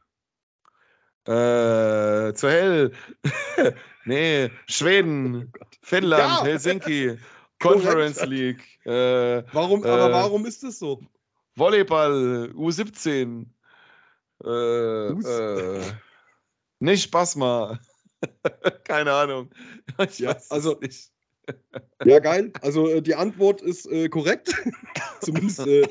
Äh, 1.26 2.34
zu 2.34 2.48
hell. 2.48 2.92
nee, 4.10 4.50
Schweden, 4.68 5.54
oh 5.60 5.66
Finnland, 5.82 6.40
ja. 6.40 6.44
Helsinki, 6.44 7.18
Conference 7.60 8.26
League. 8.26 8.64
Äh, 8.86 9.44
warum, 9.54 9.84
aber 9.84 10.10
äh, 10.10 10.14
warum 10.14 10.46
ist 10.46 10.64
das 10.64 10.80
so? 10.80 11.02
Volleyball, 11.56 12.52
U17. 12.56 13.46
Äh, 14.44 14.50
äh, 14.50 15.82
nicht 16.80 17.12
Basma. 17.12 17.80
Keine 18.86 19.14
Ahnung. 19.14 19.50
Ja, 20.18 20.38
also, 20.50 20.78
nicht. 20.80 21.12
ja, 22.04 22.20
geil. 22.20 22.54
Also 22.62 22.88
äh, 22.88 23.02
die 23.02 23.16
Antwort 23.16 23.62
ist 23.62 23.86
äh, 23.86 24.08
korrekt. 24.10 24.54
zumindest, 25.22 25.60
äh, 25.60 25.88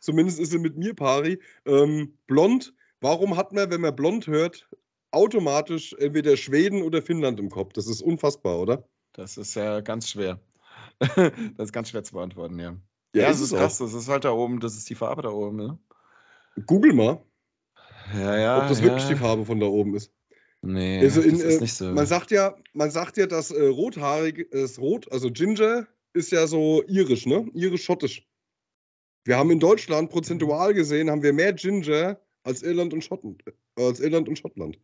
zumindest 0.00 0.40
ist 0.40 0.50
sie 0.50 0.58
mit 0.58 0.76
mir 0.76 0.94
pari. 0.94 1.40
Ähm, 1.64 2.18
blond. 2.26 2.74
Warum 3.00 3.36
hat 3.36 3.52
man, 3.52 3.70
wenn 3.70 3.82
man 3.82 3.94
blond 3.94 4.26
hört, 4.26 4.68
automatisch 5.10 5.94
entweder 5.98 6.36
Schweden 6.36 6.82
oder 6.82 7.02
Finnland 7.02 7.40
im 7.40 7.50
Kopf? 7.50 7.72
Das 7.72 7.86
ist 7.86 8.02
unfassbar, 8.02 8.58
oder? 8.58 8.88
Das 9.12 9.36
ist 9.36 9.54
ja 9.54 9.80
ganz 9.80 10.08
schwer. 10.10 10.40
das 10.98 11.66
ist 11.66 11.72
ganz 11.72 11.90
schwer 11.90 12.04
zu 12.04 12.14
beantworten, 12.14 12.58
ja. 12.58 12.76
Ja, 13.14 13.22
ja 13.22 13.28
das 13.28 13.40
ist 13.40 13.54
krass. 13.54 13.78
Das 13.78 13.94
ist 13.94 14.08
halt 14.08 14.24
da 14.24 14.32
oben, 14.32 14.60
das 14.60 14.76
ist 14.76 14.88
die 14.90 14.94
Farbe 14.94 15.22
da 15.22 15.30
oben, 15.30 15.56
ne? 15.56 15.78
Google 16.66 16.92
mal. 16.92 17.22
Ja, 18.14 18.38
ja. 18.38 18.62
Ob 18.62 18.68
das 18.68 18.80
ja. 18.80 18.86
wirklich 18.86 19.06
die 19.06 19.16
Farbe 19.16 19.44
von 19.44 19.60
da 19.60 19.66
oben 19.66 19.94
ist. 19.94 20.12
Nee, 20.62 21.00
also 21.00 21.20
in, 21.20 21.32
das 21.32 21.42
ist 21.42 21.56
äh, 21.56 21.60
nicht 21.60 21.74
so. 21.74 21.92
Man 21.92 22.06
sagt 22.06 22.30
ja, 22.30 22.56
man 22.72 22.90
sagt 22.90 23.16
ja, 23.16 23.26
dass 23.26 23.50
äh, 23.50 23.66
rothaarig 23.66 24.38
ist 24.38 24.78
rot, 24.78 25.10
also 25.12 25.30
Ginger 25.30 25.86
ist 26.12 26.32
ja 26.32 26.46
so 26.46 26.82
irisch, 26.88 27.26
ne? 27.26 27.48
Irisch-schottisch. 27.54 28.26
Wir 29.24 29.36
haben 29.36 29.50
in 29.50 29.60
Deutschland 29.60 30.10
prozentual 30.10 30.72
gesehen, 30.72 31.10
haben 31.10 31.22
wir 31.22 31.32
mehr 31.32 31.52
Ginger 31.52 32.20
als 32.42 32.62
Irland 32.62 32.94
und 32.94 33.04
Schottland. 33.04 33.42
Äh, 33.46 33.52
als 33.84 34.00
Irland 34.00 34.28
und 34.28 34.38
Schottland. 34.38 34.78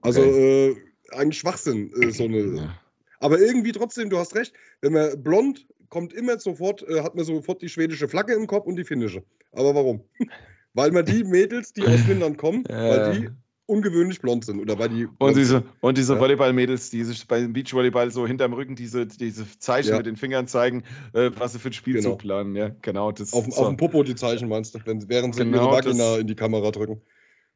Also 0.00 0.22
okay. 0.22 0.68
äh, 0.68 0.76
eigentlich 1.10 1.38
Schwachsinn, 1.38 1.92
äh, 2.00 2.10
so 2.10 2.24
eine. 2.24 2.56
Ja. 2.56 2.80
Aber 3.20 3.40
irgendwie 3.40 3.72
trotzdem, 3.72 4.10
du 4.10 4.18
hast 4.18 4.34
recht, 4.34 4.52
wenn 4.80 4.92
man 4.92 5.22
blond 5.22 5.66
kommt 5.88 6.12
immer 6.12 6.38
sofort, 6.38 6.82
äh, 6.88 7.02
hat 7.02 7.14
man 7.14 7.24
sofort 7.24 7.62
die 7.62 7.68
schwedische 7.68 8.08
Flagge 8.08 8.34
im 8.34 8.46
Kopf 8.46 8.66
und 8.66 8.76
die 8.76 8.84
finnische. 8.84 9.22
Aber 9.52 9.74
warum? 9.74 10.04
weil 10.74 10.90
man 10.92 11.04
die 11.04 11.24
Mädels, 11.24 11.72
die 11.72 11.86
aus 11.86 12.00
Finnland 12.00 12.38
kommen, 12.38 12.64
ja. 12.68 12.76
weil 12.76 13.18
die 13.18 13.28
ungewöhnlich 13.66 14.20
blond 14.20 14.44
sind. 14.44 14.60
Oder 14.60 14.78
weil 14.78 14.90
die 14.90 15.08
und 15.18 15.36
diese, 15.36 15.64
und 15.80 15.98
diese 15.98 16.14
ja. 16.14 16.20
Volleyball-Mädels, 16.20 16.90
die 16.90 17.02
sich 17.02 17.26
beim 17.26 17.52
Beachvolleyball 17.52 18.10
so 18.10 18.26
hinterm 18.26 18.52
Rücken 18.52 18.76
diese, 18.76 19.06
diese 19.06 19.46
Zeichen 19.58 19.90
ja. 19.90 19.96
mit 19.96 20.06
den 20.06 20.16
Fingern 20.16 20.46
zeigen, 20.46 20.84
äh, 21.14 21.30
was 21.36 21.54
sie 21.54 21.58
für 21.58 21.70
ein 21.70 21.72
Spielzug 21.72 22.02
genau. 22.02 22.16
planen. 22.16 22.54
Ja, 22.54 22.70
genau. 22.82 23.10
Das 23.10 23.32
auf, 23.32 23.46
so. 23.46 23.62
auf 23.62 23.68
dem 23.68 23.76
Popo 23.76 24.02
die 24.02 24.14
Zeichen 24.14 24.48
meinst 24.48 24.74
du, 24.74 24.80
wenn, 24.84 25.08
während 25.08 25.34
sie 25.34 25.44
genau, 25.44 25.64
ihre 25.64 25.72
Vagina 25.72 26.18
in 26.18 26.26
die 26.26 26.36
Kamera 26.36 26.70
drücken. 26.70 27.02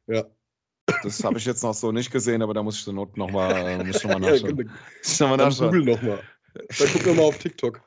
Ja. 0.07 0.25
Das 1.03 1.23
habe 1.23 1.37
ich 1.37 1.45
jetzt 1.45 1.63
noch 1.63 1.73
so 1.73 1.91
nicht 1.91 2.11
gesehen, 2.11 2.41
aber 2.41 2.53
da 2.53 2.63
muss 2.63 2.77
ich 2.77 2.83
zur 2.83 2.93
Not 2.93 3.17
nochmal 3.17 3.51
äh, 3.51 3.77
noch 3.83 4.03
mal 4.03 4.19
nachschauen. 4.19 4.57
ja, 4.57 5.25
noch 5.25 5.29
mal 5.29 5.37
nachschauen. 5.45 5.71
Google 5.71 5.95
nochmal. 5.95 6.19
Dann 6.53 6.87
gucken 6.91 7.05
wir 7.05 7.13
mal 7.13 7.23
auf 7.23 7.37
TikTok. 7.37 7.81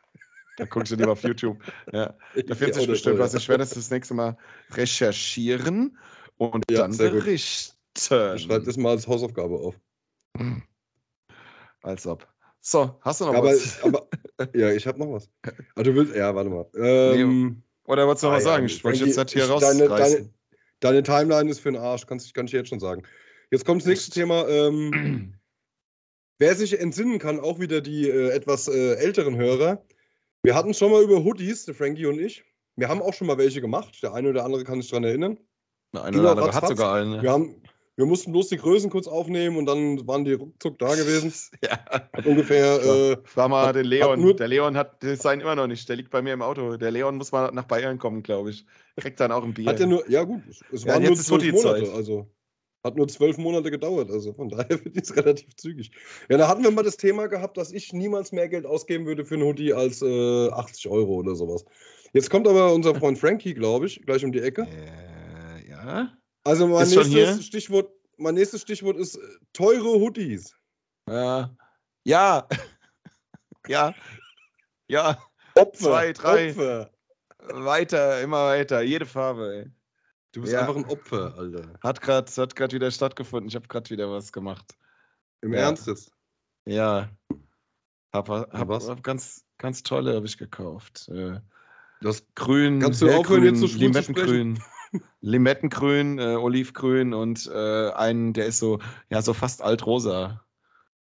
Da 0.57 0.65
guckst 0.67 0.93
du 0.93 0.97
lieber 0.97 1.13
auf 1.13 1.23
YouTube. 1.23 1.59
Ja. 1.93 2.15
Da 2.35 2.55
findet 2.55 2.77
sich 2.77 2.87
bestimmt 2.87 3.19
was. 3.19 3.35
Ich 3.35 3.49
werde 3.49 3.63
das 3.63 3.71
das 3.71 3.91
nächste 3.91 4.15
Mal 4.15 4.37
recherchieren 4.71 5.99
und 6.37 6.65
ja, 6.71 6.79
dann 6.79 6.97
berichten. 6.97 7.75
Schreib 7.99 8.65
das 8.65 8.77
mal 8.77 8.91
als 8.91 9.07
Hausaufgabe 9.07 9.57
auf. 9.57 9.75
Als 11.83 12.07
ob. 12.07 12.27
So, 12.61 12.99
hast 13.03 13.21
du 13.21 13.27
noch 13.27 13.35
aber, 13.35 13.49
was? 13.49 13.83
Aber, 13.83 14.09
ja, 14.55 14.71
ich 14.71 14.87
habe 14.87 14.99
noch 14.99 15.13
was. 15.13 15.29
Aber 15.75 15.85
du 15.85 15.95
willst, 15.95 16.15
ja, 16.15 16.35
warte 16.35 16.49
mal. 16.49 16.67
Ähm, 16.75 17.49
nee, 17.49 17.57
oder 17.85 18.07
wolltest 18.07 18.23
du 18.23 18.29
noch 18.29 18.35
ah, 18.35 18.37
was 18.37 18.45
sagen? 18.45 18.67
Ich 18.67 18.83
wollte 18.83 19.05
jetzt 19.05 19.19
halt 19.19 19.31
hier. 19.31 19.47
Deine, 19.47 19.89
deine, 19.89 20.31
deine, 20.85 21.03
Timeline 21.03 21.51
ist 21.51 21.61
für 21.61 21.73
den 21.73 21.81
Arsch, 21.81 22.07
kann, 22.07 22.21
kann 22.35 22.47
ich 22.47 22.53
jetzt 22.53 22.69
schon 22.69 22.81
sagen. 22.81 23.03
Jetzt 23.51 23.65
kommt 23.65 23.83
das 23.83 23.89
nächste 23.89 24.11
Thema. 24.11 24.49
Ähm, 24.49 25.35
wer 26.39 26.55
sich 26.55 26.79
entsinnen 26.79 27.19
kann, 27.19 27.41
auch 27.41 27.59
wieder 27.59 27.81
die 27.81 28.09
äh, 28.09 28.31
etwas 28.31 28.69
äh, 28.69 28.95
älteren 28.95 29.37
Hörer, 29.37 29.85
wir 30.45 30.55
hatten 30.55 30.75
schon 30.75 30.93
mal 30.93 31.03
über 31.03 31.25
Hoodies, 31.25 31.65
der 31.65 31.75
Frankie 31.75 32.05
und 32.05 32.21
ich. 32.21 32.45
Wir 32.77 32.91
haben 32.91 33.01
auch 33.01 33.15
schon 33.15 33.27
mal 33.27 33.39
welche 33.39 33.63
gemacht. 33.63 34.03
Der 34.03 34.13
eine 34.13 34.29
oder 34.29 34.45
andere 34.45 34.63
kann 34.63 34.83
sich 34.83 34.91
daran 34.91 35.05
erinnern. 35.05 35.39
Der 35.95 36.05
eine 36.05 36.21
oder 36.21 36.33
andere 36.33 36.53
hat 36.53 36.69
sogar 36.69 36.95
einen. 36.95 37.23
Wir, 37.23 37.33
haben, 37.33 37.63
wir 37.97 38.07
mussten 38.07 38.33
bloß 38.33 38.49
die 38.49 38.57
Größen 38.57 38.91
kurz 38.91 39.07
aufnehmen 39.07 39.57
und 39.57 39.67
dann 39.67 40.07
waren 40.07 40.25
die 40.25 40.33
ruckzuck 40.33 40.79
da 40.79 40.95
gewesen. 40.95 41.33
ja. 41.63 41.79
Hat 42.13 42.27
ungefähr. 42.27 42.83
Äh, 42.83 43.17
Frag 43.25 43.51
mal 43.51 43.69
hat, 43.69 43.77
den 43.77 43.87
Leon. 43.87 44.37
der 44.37 44.49
Leon 44.49 44.77
hat 44.77 44.97
sein 45.03 45.41
immer 45.41 45.55
noch 45.55 45.67
nicht. 45.67 45.89
Der 45.89 45.97
liegt 45.97 46.11
bei 46.11 46.21
mir 46.21 46.33
im 46.33 46.43
Auto. 46.43 46.77
Der 46.77 46.91
Leon 46.91 47.17
muss 47.17 47.31
mal 47.31 47.53
nach 47.53 47.65
Bayern 47.65 47.99
kommen, 47.99 48.23
glaube 48.23 48.51
ich. 48.51 48.67
Kriegt 48.97 49.21
dann 49.21 49.33
auch 49.33 49.45
ein 49.45 49.55
Bier. 49.55 49.67
Hat 49.67 49.81
er 49.81 49.87
nur, 49.87 50.09
ja 50.11 50.25
gut, 50.25 50.43
es 50.73 50.87
waren 50.87 51.03
ja, 51.03 51.09
nur 51.09 51.19
zwölf 51.19 51.53
Monate. 51.53 51.93
Also. 51.93 52.29
Hat 52.83 52.97
nur 52.97 53.09
zwölf 53.09 53.39
Monate 53.39 53.71
gedauert, 53.71 54.11
also 54.11 54.35
von 54.35 54.51
daher 54.51 54.77
finde 54.79 55.01
ich 55.01 55.05
es 55.05 55.17
relativ 55.17 55.57
zügig. 55.57 55.91
Ja, 56.29 56.37
da 56.37 56.49
hatten 56.49 56.63
wir 56.63 56.71
mal 56.71 56.83
das 56.83 56.99
Thema 56.99 57.29
gehabt, 57.29 57.57
dass 57.57 57.73
ich 57.73 57.95
niemals 57.95 58.31
mehr 58.31 58.47
Geld 58.51 58.67
ausgeben 58.67 59.07
würde 59.07 59.25
für 59.25 59.37
einen 59.37 59.45
Hoodie 59.45 59.73
als 59.73 60.03
äh, 60.03 60.51
80 60.51 60.89
Euro 60.89 61.15
oder 61.15 61.35
sowas. 61.35 61.65
Jetzt 62.13 62.29
kommt 62.29 62.47
aber 62.47 62.75
unser 62.75 62.95
Freund 62.95 63.19
Frankie, 63.19 63.55
glaube 63.55 63.87
ich, 63.87 64.03
gleich 64.05 64.23
um 64.23 64.33
die 64.33 64.41
Ecke. 64.41 64.67
Äh, 64.67 65.71
ja. 65.71 66.13
Also 66.45 66.67
mein 66.67 66.89
nächstes, 66.89 67.47
Stichwort, 67.47 67.91
mein 68.19 68.35
nächstes 68.35 68.63
Stichwort 68.63 68.97
ist 68.99 69.17
äh, 69.17 69.21
teure 69.53 69.99
Hoodies. 69.99 70.55
Ja. 71.09 71.57
Ja. 72.05 72.47
ja. 73.67 73.95
Ja. 74.89 75.23
Opfer. 75.55 75.79
Zwei, 75.79 76.13
drei. 76.13 76.51
Opfer. 76.51 76.91
Weiter, 77.39 78.21
immer 78.23 78.47
weiter. 78.47 78.83
Jede 78.83 79.07
Farbe, 79.07 79.55
ey. 79.55 79.71
Du 80.33 80.41
bist 80.41 80.53
ja. 80.53 80.61
einfach 80.61 80.77
ein 80.77 80.87
Opfer, 80.87 81.35
Alter. 81.39 81.79
Hat 81.83 82.01
gerade 82.01 82.31
hat 82.31 82.57
grad 82.57 82.73
wieder 82.73 82.91
stattgefunden. 82.91 83.49
Ich 83.49 83.55
habe 83.55 83.69
gerade 83.69 83.89
wieder 83.91 84.11
was 84.11 84.33
gemacht. 84.33 84.77
Im 85.43 85.53
ja. 85.53 85.61
Ernst 85.61 85.87
jetzt? 85.87 86.11
Ja. 86.67 87.11
Hab, 88.13 88.29
hab, 88.29 88.53
hab 88.53 89.03
ganz, 89.03 89.45
ganz 89.59 89.83
tolle 89.83 90.15
habe 90.15 90.27
ich 90.27 90.39
gekauft. 90.39 91.09
Äh, 91.09 91.41
das 92.01 92.27
grün, 92.35 92.81
Kannst 92.81 93.03
du 93.03 93.11
aufhören, 93.11 93.45
jetzt 93.45 93.61
so 93.61 93.67
Limettengrün. 93.79 94.63
Limettengrün, 95.21 96.19
äh, 96.19 96.37
Olivgrün 96.37 97.15
und 97.15 97.51
äh, 97.53 97.91
einen, 97.91 98.33
der 98.33 98.47
ist 98.47 98.59
so, 98.59 98.79
ja, 99.11 99.23
so 99.23 99.35
fast 99.35 99.63
altrosa. 99.63 100.45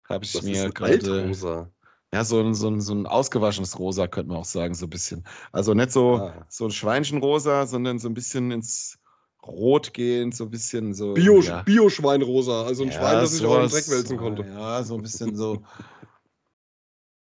Habe 0.08 0.24
ich 0.24 0.34
Was 0.34 0.42
mir 0.42 0.70
gerade. 0.70 0.92
Altrosa. 0.92 1.70
Ja, 2.12 2.24
so 2.24 2.40
ein, 2.40 2.54
so, 2.54 2.68
ein, 2.68 2.80
so 2.80 2.94
ein 2.94 3.06
ausgewaschenes 3.06 3.78
Rosa, 3.78 4.06
könnte 4.06 4.28
man 4.28 4.38
auch 4.38 4.44
sagen, 4.44 4.74
so 4.74 4.86
ein 4.86 4.90
bisschen. 4.90 5.24
Also 5.52 5.74
nicht 5.74 5.90
so, 5.90 6.16
ah. 6.16 6.46
so 6.48 6.66
ein 6.66 6.70
Schweinchenrosa, 6.70 7.66
sondern 7.66 7.98
so 7.98 8.08
ein 8.08 8.14
bisschen 8.14 8.52
ins 8.52 8.98
rot 9.44 9.92
gehend, 9.92 10.34
so 10.34 10.44
ein 10.44 10.50
bisschen 10.50 10.94
so. 10.94 11.14
Bio, 11.14 11.40
ja. 11.40 11.62
Bio-Schweinrosa, 11.62 12.64
also 12.64 12.84
ein 12.84 12.90
ja, 12.90 12.94
Schwein, 12.94 13.14
das 13.14 13.32
sich 13.32 13.44
auch 13.44 13.62
in 13.62 13.68
Dreck 13.68 13.88
wälzen 13.88 14.16
konnte. 14.16 14.46
Ja, 14.46 14.82
so 14.84 14.94
ein 14.94 15.02
bisschen 15.02 15.36
so 15.36 15.62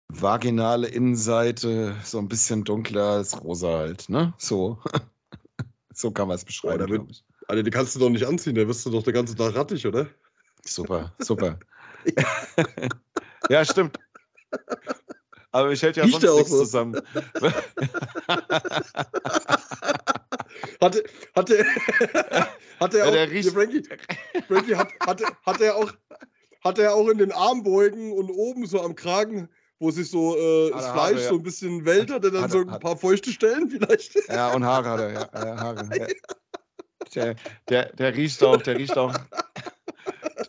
vaginale 0.09 0.87
Innenseite, 0.87 1.95
so 2.03 2.19
ein 2.19 2.27
bisschen 2.27 2.63
dunkler 2.63 3.11
als 3.11 3.43
rosa 3.43 3.77
halt, 3.77 4.09
ne? 4.09 4.33
So. 4.37 4.79
so 5.97 6.11
kann 6.11 6.27
man 6.27 6.35
es 6.35 6.45
beschreiben. 6.45 6.85
Oh, 6.87 6.89
wird, 6.89 7.23
Alter, 7.47 7.63
die 7.63 7.71
kannst 7.71 7.95
du 7.95 7.99
doch 7.99 8.09
nicht 8.09 8.25
anziehen, 8.25 8.55
da 8.55 8.67
wirst 8.67 8.85
du 8.85 8.91
doch 8.91 9.03
den 9.03 9.13
ganzen 9.13 9.35
Tag 9.35 9.55
rattig, 9.55 9.85
oder? 9.87 10.07
Super, 10.63 11.13
super. 11.19 11.59
ja, 13.49 13.65
stimmt. 13.65 13.97
Aber 15.51 15.71
ich 15.71 15.81
hält 15.81 15.97
ja 15.97 16.03
Riecht 16.03 16.21
sonst 16.21 16.35
nichts 16.35 16.51
so. 16.51 16.59
zusammen. 16.59 17.01
hatte, 20.81 21.03
hatte, 21.35 21.65
hatte 22.79 22.99
er 22.99 23.03
ja, 23.03 23.09
auch, 23.09 23.11
der 23.11 23.31
riecht, 23.31 23.49
Frankie, 23.49 23.81
Frankie 24.47 24.75
hat, 24.75 24.93
hatte, 24.99 25.25
hat 25.45 25.61
er 25.61 25.77
auch, 25.77 25.91
hat 26.63 26.77
er 26.77 26.93
auch 26.93 27.07
in 27.09 27.17
den 27.17 27.31
Armbeugen 27.31 28.11
und 28.11 28.29
oben 28.29 28.67
so 28.67 28.81
am 28.81 28.95
Kragen, 28.95 29.49
wo 29.79 29.91
sich 29.91 30.09
so 30.09 30.35
äh, 30.35 30.71
das 30.71 30.85
Fleisch 30.85 30.95
Haare, 30.95 31.21
ja. 31.21 31.29
so 31.29 31.35
ein 31.35 31.43
bisschen 31.43 31.85
wellt, 31.85 32.11
hat 32.11 32.23
er 32.23 32.31
dann 32.31 32.43
hat, 32.43 32.51
so 32.51 32.59
ein 32.59 32.71
hat, 32.71 32.81
paar 32.81 32.97
feuchte 32.97 33.31
Stellen 33.31 33.69
vielleicht. 33.69 34.15
Ja, 34.29 34.53
und 34.53 34.65
Haare 34.65 34.89
hat 34.89 34.99
er, 34.99 35.11
ja. 35.11 35.29
ja 35.33 35.57
Haare. 35.57 35.89
Ja. 37.13 37.23
Der, 37.23 37.35
der, 37.69 37.93
der 37.93 38.15
riecht 38.15 38.43
auch, 38.43 38.61
der 38.61 38.77
riecht 38.77 38.97
auch. 38.97 39.13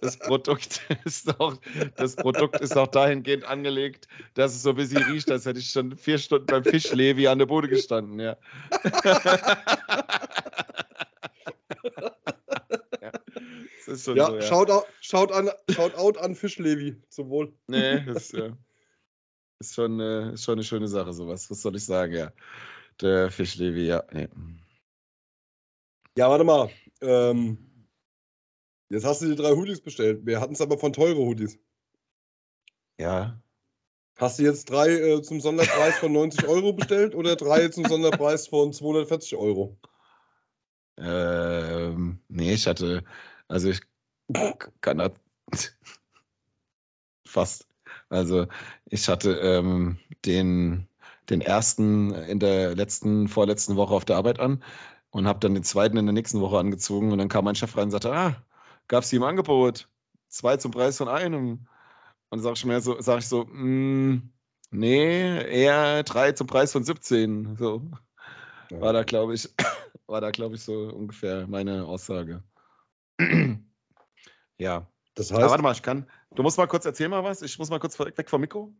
Das 0.01 0.19
Produkt 0.19 0.81
ist 1.05 1.41
auch, 1.41 1.57
das 1.97 2.17
Produkt 2.17 2.61
ist 2.61 2.77
auch 2.77 2.89
dahingehend 2.89 3.45
angelegt, 3.45 4.09
dass 4.35 4.55
es 4.55 4.63
so 4.63 4.71
ein 4.71 4.77
bisschen 4.77 5.03
riecht, 5.05 5.31
als 5.31 5.47
hätte 5.47 5.61
ich 5.61 5.71
schon 5.71 5.97
vier 5.97 6.19
Stunden 6.19 6.47
beim 6.47 6.65
Fischlevi 6.65 7.29
an 7.29 7.39
der 7.39 7.47
Bude 7.47 7.69
gestanden, 7.69 8.19
ja. 8.19 8.37
ja, 13.01 13.13
so, 13.87 14.15
ja. 14.15 14.43
Schaut, 14.43 14.71
out, 14.71 14.87
schaut, 15.01 15.33
an, 15.33 15.51
schaut 15.71 15.95
out 15.95 16.19
an 16.19 16.35
Fischlevi, 16.35 17.01
zum 17.09 17.31
Wohl. 17.31 17.53
Nee, 17.67 18.05
das 18.05 18.33
äh, 18.35 18.51
ist, 19.61 19.75
schon, 19.75 20.01
äh, 20.01 20.33
ist 20.33 20.45
schon 20.45 20.55
eine 20.55 20.65
schöne 20.65 20.89
Sache, 20.89 21.13
sowas. 21.13 21.51
Was 21.51 21.63
soll 21.63 21.77
ich 21.77 21.85
sagen, 21.85 22.15
ja. 22.15 22.33
Der 23.01 23.31
Fischlevi, 23.31 23.87
ja. 23.87 24.05
Nee. 24.13 24.29
Ja, 26.17 26.29
warte 26.29 26.45
mal. 26.45 26.71
Ähm, 27.01 27.87
jetzt 28.89 29.05
hast 29.05 29.23
du 29.23 29.27
die 29.27 29.37
drei 29.37 29.53
Hoodies 29.53 29.81
bestellt. 29.81 30.27
Wir 30.27 30.41
hatten 30.41 30.55
es 30.55 30.61
aber 30.61 30.79
von 30.79 30.93
teure 30.93 31.19
Hoodies. 31.19 31.59
Ja. 32.99 33.41
Hast 34.17 34.41
du 34.41 34.43
jetzt 34.43 34.69
drei 34.69 34.89
äh, 34.89 35.23
zum 35.23 35.41
Sonderpreis 35.41 35.99
von 35.99 36.13
90 36.13 36.49
Euro 36.49 36.73
bestellt 36.73 37.15
oder 37.15 37.37
drei 37.37 37.69
zum 37.69 37.85
Sonderpreis 37.85 38.49
von 38.49 38.73
240 38.73 39.37
Euro? 39.37 39.79
Ähm, 40.97 42.21
nee, 42.27 42.55
ich 42.55 42.67
hatte, 42.67 43.05
also 43.47 43.71
ich 43.71 43.81
kann 44.81 44.99
das 44.99 45.13
fast. 47.25 47.68
Also 48.09 48.47
ich 48.87 49.09
hatte 49.09 49.33
ähm, 49.33 49.99
den, 50.25 50.89
den 51.31 51.41
ersten 51.41 52.13
in 52.13 52.39
der 52.39 52.75
letzten, 52.75 53.29
vorletzten 53.29 53.77
Woche 53.77 53.95
auf 53.95 54.05
der 54.05 54.17
Arbeit 54.17 54.41
an 54.41 54.63
und 55.11 55.27
habe 55.27 55.41
dann 55.41 55.55
den 55.55 55.65
zweiten 55.65 55.97
in 55.97 56.07
der 56.07 56.13
nächsten 56.13 56.41
Woche 56.41 56.59
angezogen 56.59 57.13
und 57.13 57.19
dann 57.19 57.29
kam 57.29 57.45
mein 57.45 57.55
Chef 57.55 57.77
rein 57.77 57.85
und 57.85 57.91
sagte, 57.91 58.13
ah, 58.13 58.37
gab 58.89 59.03
es 59.03 59.11
die 59.11 59.17
im 59.17 59.25
Angebot? 59.25 59.89
Zwei 60.29 60.57
zum 60.57 60.73
Preis 60.73 60.99
von 60.99 61.09
einem. 61.09 61.67
Und 62.31 62.41
sag 62.41 62.57
ich 62.57 62.65
mir 62.65 62.81
so, 62.81 63.01
sag 63.01 63.21
ich 63.21 63.29
so, 63.29 63.45
mm, 63.45 64.31
nee, 64.71 65.63
eher 65.63 66.03
drei 66.03 66.33
zum 66.33 66.47
Preis 66.47 66.73
von 66.73 66.85
17. 66.85 67.57
So. 67.57 67.91
War 68.71 68.93
da, 68.93 69.03
glaube 69.03 69.35
ich, 69.35 69.49
war 70.07 70.21
da, 70.21 70.31
glaube 70.31 70.57
ich, 70.57 70.63
so 70.63 70.89
ungefähr 70.89 71.47
meine 71.47 71.87
Aussage. 71.87 72.43
ja. 74.59 74.87
Das 75.15 75.31
heißt. 75.31 75.41
Aber 75.41 75.51
warte 75.51 75.63
mal, 75.63 75.73
ich 75.73 75.83
kann. 75.83 76.07
Du 76.35 76.43
musst 76.43 76.59
mal 76.59 76.67
kurz 76.67 76.85
erzählen 76.85 77.11
mal 77.11 77.25
was. 77.25 77.43
Ich 77.43 77.59
muss 77.59 77.71
mal 77.71 77.81
kurz 77.81 77.99
weg 77.99 78.29
vom 78.29 78.41
Mikro. 78.41 78.73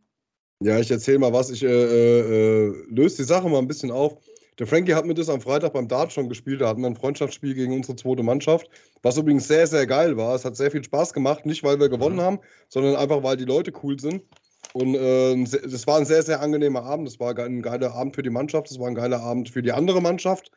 Ja, 0.61 0.79
ich 0.79 0.91
erzähle 0.91 1.19
mal 1.19 1.33
was. 1.33 1.49
Ich 1.49 1.63
äh, 1.63 1.67
äh, 1.67 2.73
löse 2.89 3.17
die 3.17 3.23
Sache 3.23 3.49
mal 3.49 3.59
ein 3.59 3.67
bisschen 3.67 3.91
auf. 3.91 4.17
Der 4.59 4.67
Frankie 4.67 4.93
hat 4.93 5.05
mir 5.05 5.13
das 5.13 5.29
am 5.29 5.39
Freitag 5.39 5.71
beim 5.71 5.87
Dart 5.87 6.11
schon 6.11 6.27
gespielt. 6.27 6.59
Da 6.59 6.67
hatten 6.67 6.81
wir 6.81 6.87
ein 6.87 6.97
Freundschaftsspiel 6.97 7.53
gegen 7.53 7.73
unsere 7.73 7.95
zweite 7.95 8.23
Mannschaft, 8.23 8.69
was 9.01 9.17
übrigens 9.17 9.47
sehr, 9.47 9.67
sehr 9.67 9.87
geil 9.87 10.17
war. 10.17 10.35
Es 10.35 10.43
hat 10.43 10.57
sehr 10.57 10.69
viel 10.69 10.83
Spaß 10.83 11.13
gemacht, 11.13 11.45
nicht 11.45 11.63
weil 11.63 11.79
wir 11.79 11.87
gewonnen 11.87 12.17
mhm. 12.17 12.21
haben, 12.21 12.39
sondern 12.67 12.97
einfach 12.97 13.23
weil 13.23 13.37
die 13.37 13.45
Leute 13.45 13.71
cool 13.83 13.97
sind. 13.97 14.23
Und 14.73 14.95
äh, 14.95 15.43
das 15.43 15.87
war 15.87 15.97
ein 15.97 16.05
sehr, 16.05 16.23
sehr 16.23 16.41
angenehmer 16.41 16.83
Abend. 16.83 17.07
Das 17.07 17.21
war 17.21 17.37
ein 17.39 17.61
geiler 17.61 17.93
Abend 17.93 18.15
für 18.15 18.21
die 18.21 18.29
Mannschaft, 18.29 18.69
das 18.69 18.79
war 18.79 18.87
ein 18.87 18.95
geiler 18.95 19.21
Abend 19.21 19.49
für 19.49 19.61
die 19.61 19.71
andere 19.71 20.01
Mannschaft. 20.01 20.51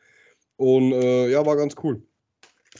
Und 0.57 0.91
äh, 0.91 1.29
ja, 1.29 1.45
war 1.45 1.55
ganz 1.55 1.75
cool. 1.81 2.03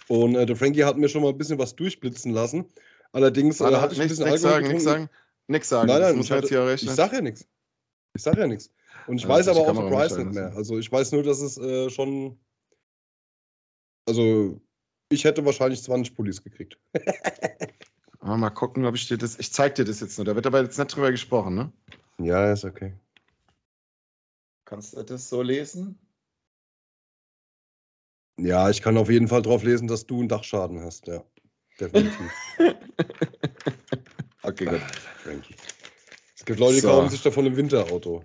Und 0.10 0.36
äh, 0.36 0.46
der 0.46 0.58
Frankie 0.58 0.84
hat 0.84 0.98
mir 0.98 1.08
schon 1.08 1.22
mal 1.24 1.30
ein 1.30 1.38
bisschen 1.38 1.58
was 1.58 1.76
durchblitzen 1.76 2.32
lassen. 2.34 2.66
Allerdings 3.14 3.62
äh, 3.62 3.66
hatte 3.66 3.94
ich 3.94 4.02
ein 4.02 4.08
bisschen 4.08 4.26
nichts 4.26 4.42
sagen, 4.42 4.68
nichts 4.68 4.84
sagen, 4.84 5.10
nichts 5.48 5.70
sagen. 5.70 5.88
Nein, 5.88 6.02
nein, 6.02 6.20
ich, 6.20 6.32
hatte, 6.32 6.74
ich 6.74 6.90
sag 6.90 7.14
ja 7.14 7.22
nichts. 7.22 7.48
Ich 8.16 8.24
sag 8.24 8.38
ja 8.38 8.48
nichts. 8.48 8.72
Und 9.08 9.18
ich 9.18 9.24
ja, 9.24 9.30
weiß 9.30 9.48
aber 9.48 9.60
auch 9.60 9.74
den 9.74 9.90
Preis 9.90 10.18
nicht 10.18 10.34
mehr. 10.34 10.54
Also 10.56 10.78
ich 10.78 10.92
weiß 10.92 11.12
nur, 11.12 11.24
dass 11.24 11.40
es 11.40 11.58
äh, 11.58 11.90
schon. 11.90 12.40
Also 14.08 14.60
ich 15.10 15.24
hätte 15.24 15.46
wahrscheinlich 15.46 15.84
20 15.84 16.16
Pullis 16.16 16.44
gekriegt. 16.44 16.80
mal 18.22 18.50
gucken, 18.50 18.86
ob 18.86 18.96
ich 18.96 19.08
dir 19.08 19.18
das. 19.18 19.38
Ich 19.38 19.54
zeig 19.54 19.76
dir 19.76 19.86
das 19.86 20.00
jetzt 20.00 20.18
nur. 20.18 20.26
Da 20.26 20.36
wird 20.36 20.48
aber 20.48 20.62
jetzt 20.64 20.78
nicht 20.78 20.96
drüber 20.96 21.12
gesprochen, 21.12 21.56
ne? 21.56 21.72
Ja, 22.18 22.52
ist 22.52 22.66
okay. 22.66 22.94
Kannst 24.66 24.98
du 24.98 25.04
das 25.04 25.30
so 25.30 25.44
lesen? 25.44 26.00
Ja, 28.40 28.72
ich 28.72 28.82
kann 28.82 28.98
auf 28.98 29.10
jeden 29.10 29.28
Fall 29.28 29.44
drauf 29.44 29.64
lesen, 29.64 29.88
dass 29.88 30.08
du 30.08 30.20
einen 30.20 30.30
Dachschaden 30.30 30.82
hast, 30.82 31.06
ja. 31.06 31.24
Definitiv. 31.90 32.32
okay, 34.44 34.66
gut. 34.66 34.82
Frankie. 35.24 35.56
Es 36.36 36.46
gibt 36.46 36.60
Leute, 36.60 36.76
die 36.76 36.80
so. 36.82 36.90
kaufen 36.90 37.10
sich 37.10 37.22
davon 37.22 37.46
ein 37.46 37.58
Winterauto. 37.58 38.24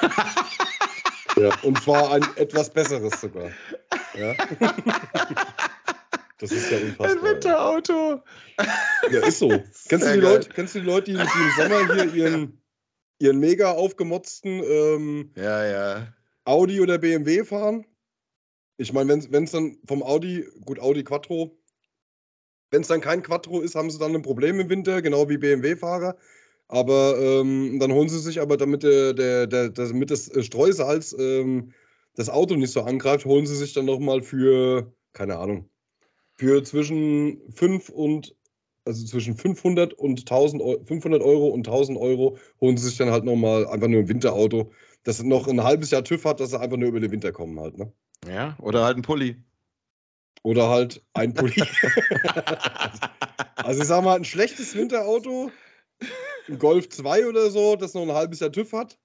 ja, 1.36 1.50
und 1.62 1.82
zwar 1.82 2.12
ein 2.12 2.22
etwas 2.36 2.70
besseres 2.70 3.20
sogar. 3.20 3.50
Ja. 4.14 4.34
Das 6.38 6.52
ist 6.52 6.70
ja 6.70 6.78
unfassbar. 6.78 7.10
Ein 7.10 7.22
Winterauto. 7.22 8.22
Ja, 9.10 9.26
ist 9.26 9.38
so. 9.38 9.48
Kennst 9.88 10.06
du, 10.06 10.12
die 10.12 10.20
Leute, 10.20 10.48
kennst 10.48 10.74
du 10.74 10.80
die 10.80 10.86
Leute, 10.86 11.12
die, 11.12 11.18
die 11.18 11.20
im 11.22 11.52
Sommer 11.56 11.94
hier 11.94 12.14
ihren, 12.14 12.62
ihren 13.18 13.38
mega 13.38 13.72
aufgemotzten 13.72 14.62
ähm, 14.62 15.32
ja, 15.36 15.64
ja. 15.66 16.14
Audi 16.44 16.80
oder 16.80 16.98
BMW 16.98 17.44
fahren? 17.44 17.86
Ich 18.76 18.92
meine, 18.92 19.22
wenn 19.30 19.44
es 19.44 19.50
dann 19.50 19.78
vom 19.86 20.02
Audi, 20.02 20.48
gut, 20.64 20.80
Audi 20.80 21.04
Quattro, 21.04 21.59
wenn 22.70 22.82
es 22.82 22.88
dann 22.88 23.00
kein 23.00 23.22
Quattro 23.22 23.60
ist, 23.60 23.74
haben 23.74 23.90
sie 23.90 23.98
dann 23.98 24.14
ein 24.14 24.22
Problem 24.22 24.60
im 24.60 24.68
Winter, 24.68 25.02
genau 25.02 25.28
wie 25.28 25.38
BMW-Fahrer. 25.38 26.16
Aber 26.68 27.18
ähm, 27.18 27.78
dann 27.80 27.92
holen 27.92 28.08
sie 28.08 28.20
sich 28.20 28.40
aber, 28.40 28.56
damit, 28.56 28.84
der, 28.84 29.12
der, 29.12 29.48
der, 29.48 29.70
damit 29.70 30.10
das 30.10 30.28
äh, 30.28 30.44
Streusalz 30.44 31.14
ähm, 31.18 31.72
das 32.14 32.28
Auto 32.28 32.54
nicht 32.54 32.72
so 32.72 32.82
angreift, 32.82 33.24
holen 33.24 33.46
sie 33.46 33.56
sich 33.56 33.72
dann 33.72 33.86
nochmal 33.86 34.22
für, 34.22 34.92
keine 35.12 35.38
Ahnung, 35.38 35.68
für 36.36 36.62
zwischen 36.62 37.40
5 37.52 37.88
und, 37.88 38.36
also 38.84 39.04
zwischen 39.04 39.36
500 39.36 39.94
und 39.94 40.20
1000 40.20 40.62
Euro, 40.62 40.84
500 40.84 41.22
Euro 41.22 41.48
und 41.48 41.66
1000 41.66 41.98
Euro 41.98 42.38
holen 42.60 42.76
sie 42.76 42.88
sich 42.88 42.98
dann 42.98 43.10
halt 43.10 43.24
nochmal 43.24 43.66
einfach 43.66 43.88
nur 43.88 44.00
ein 44.00 44.08
Winterauto, 44.08 44.70
das 45.02 45.22
noch 45.22 45.48
ein 45.48 45.64
halbes 45.64 45.90
Jahr 45.90 46.04
TÜV 46.04 46.24
hat, 46.24 46.38
dass 46.38 46.50
sie 46.50 46.60
einfach 46.60 46.76
nur 46.76 46.88
über 46.88 47.00
den 47.00 47.10
Winter 47.10 47.32
kommen 47.32 47.58
halt, 47.58 47.78
ne? 47.78 47.92
Ja, 48.28 48.56
oder 48.60 48.84
halt 48.84 48.96
ein 48.96 49.02
Pulli. 49.02 49.36
Oder 50.42 50.70
halt 50.70 51.02
ein 51.12 51.34
Pulli. 51.34 51.62
also 53.56 53.82
ich 53.82 53.86
sag 53.86 54.02
mal, 54.02 54.16
ein 54.16 54.24
schlechtes 54.24 54.74
Winterauto 54.74 55.50
ein 56.48 56.58
Golf 56.58 56.88
2 56.88 57.26
oder 57.26 57.50
so, 57.50 57.76
das 57.76 57.94
noch 57.94 58.02
ein 58.02 58.12
halbes 58.12 58.40
Jahr 58.40 58.52
TÜV 58.52 58.72
hat, 58.72 58.98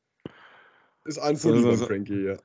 ist 1.06 1.20
ein 1.20 1.38
Pulli 1.38 1.62
so, 1.62 1.76
so, 1.76 1.86
Frankie, 1.86 2.26
ja. 2.26 2.38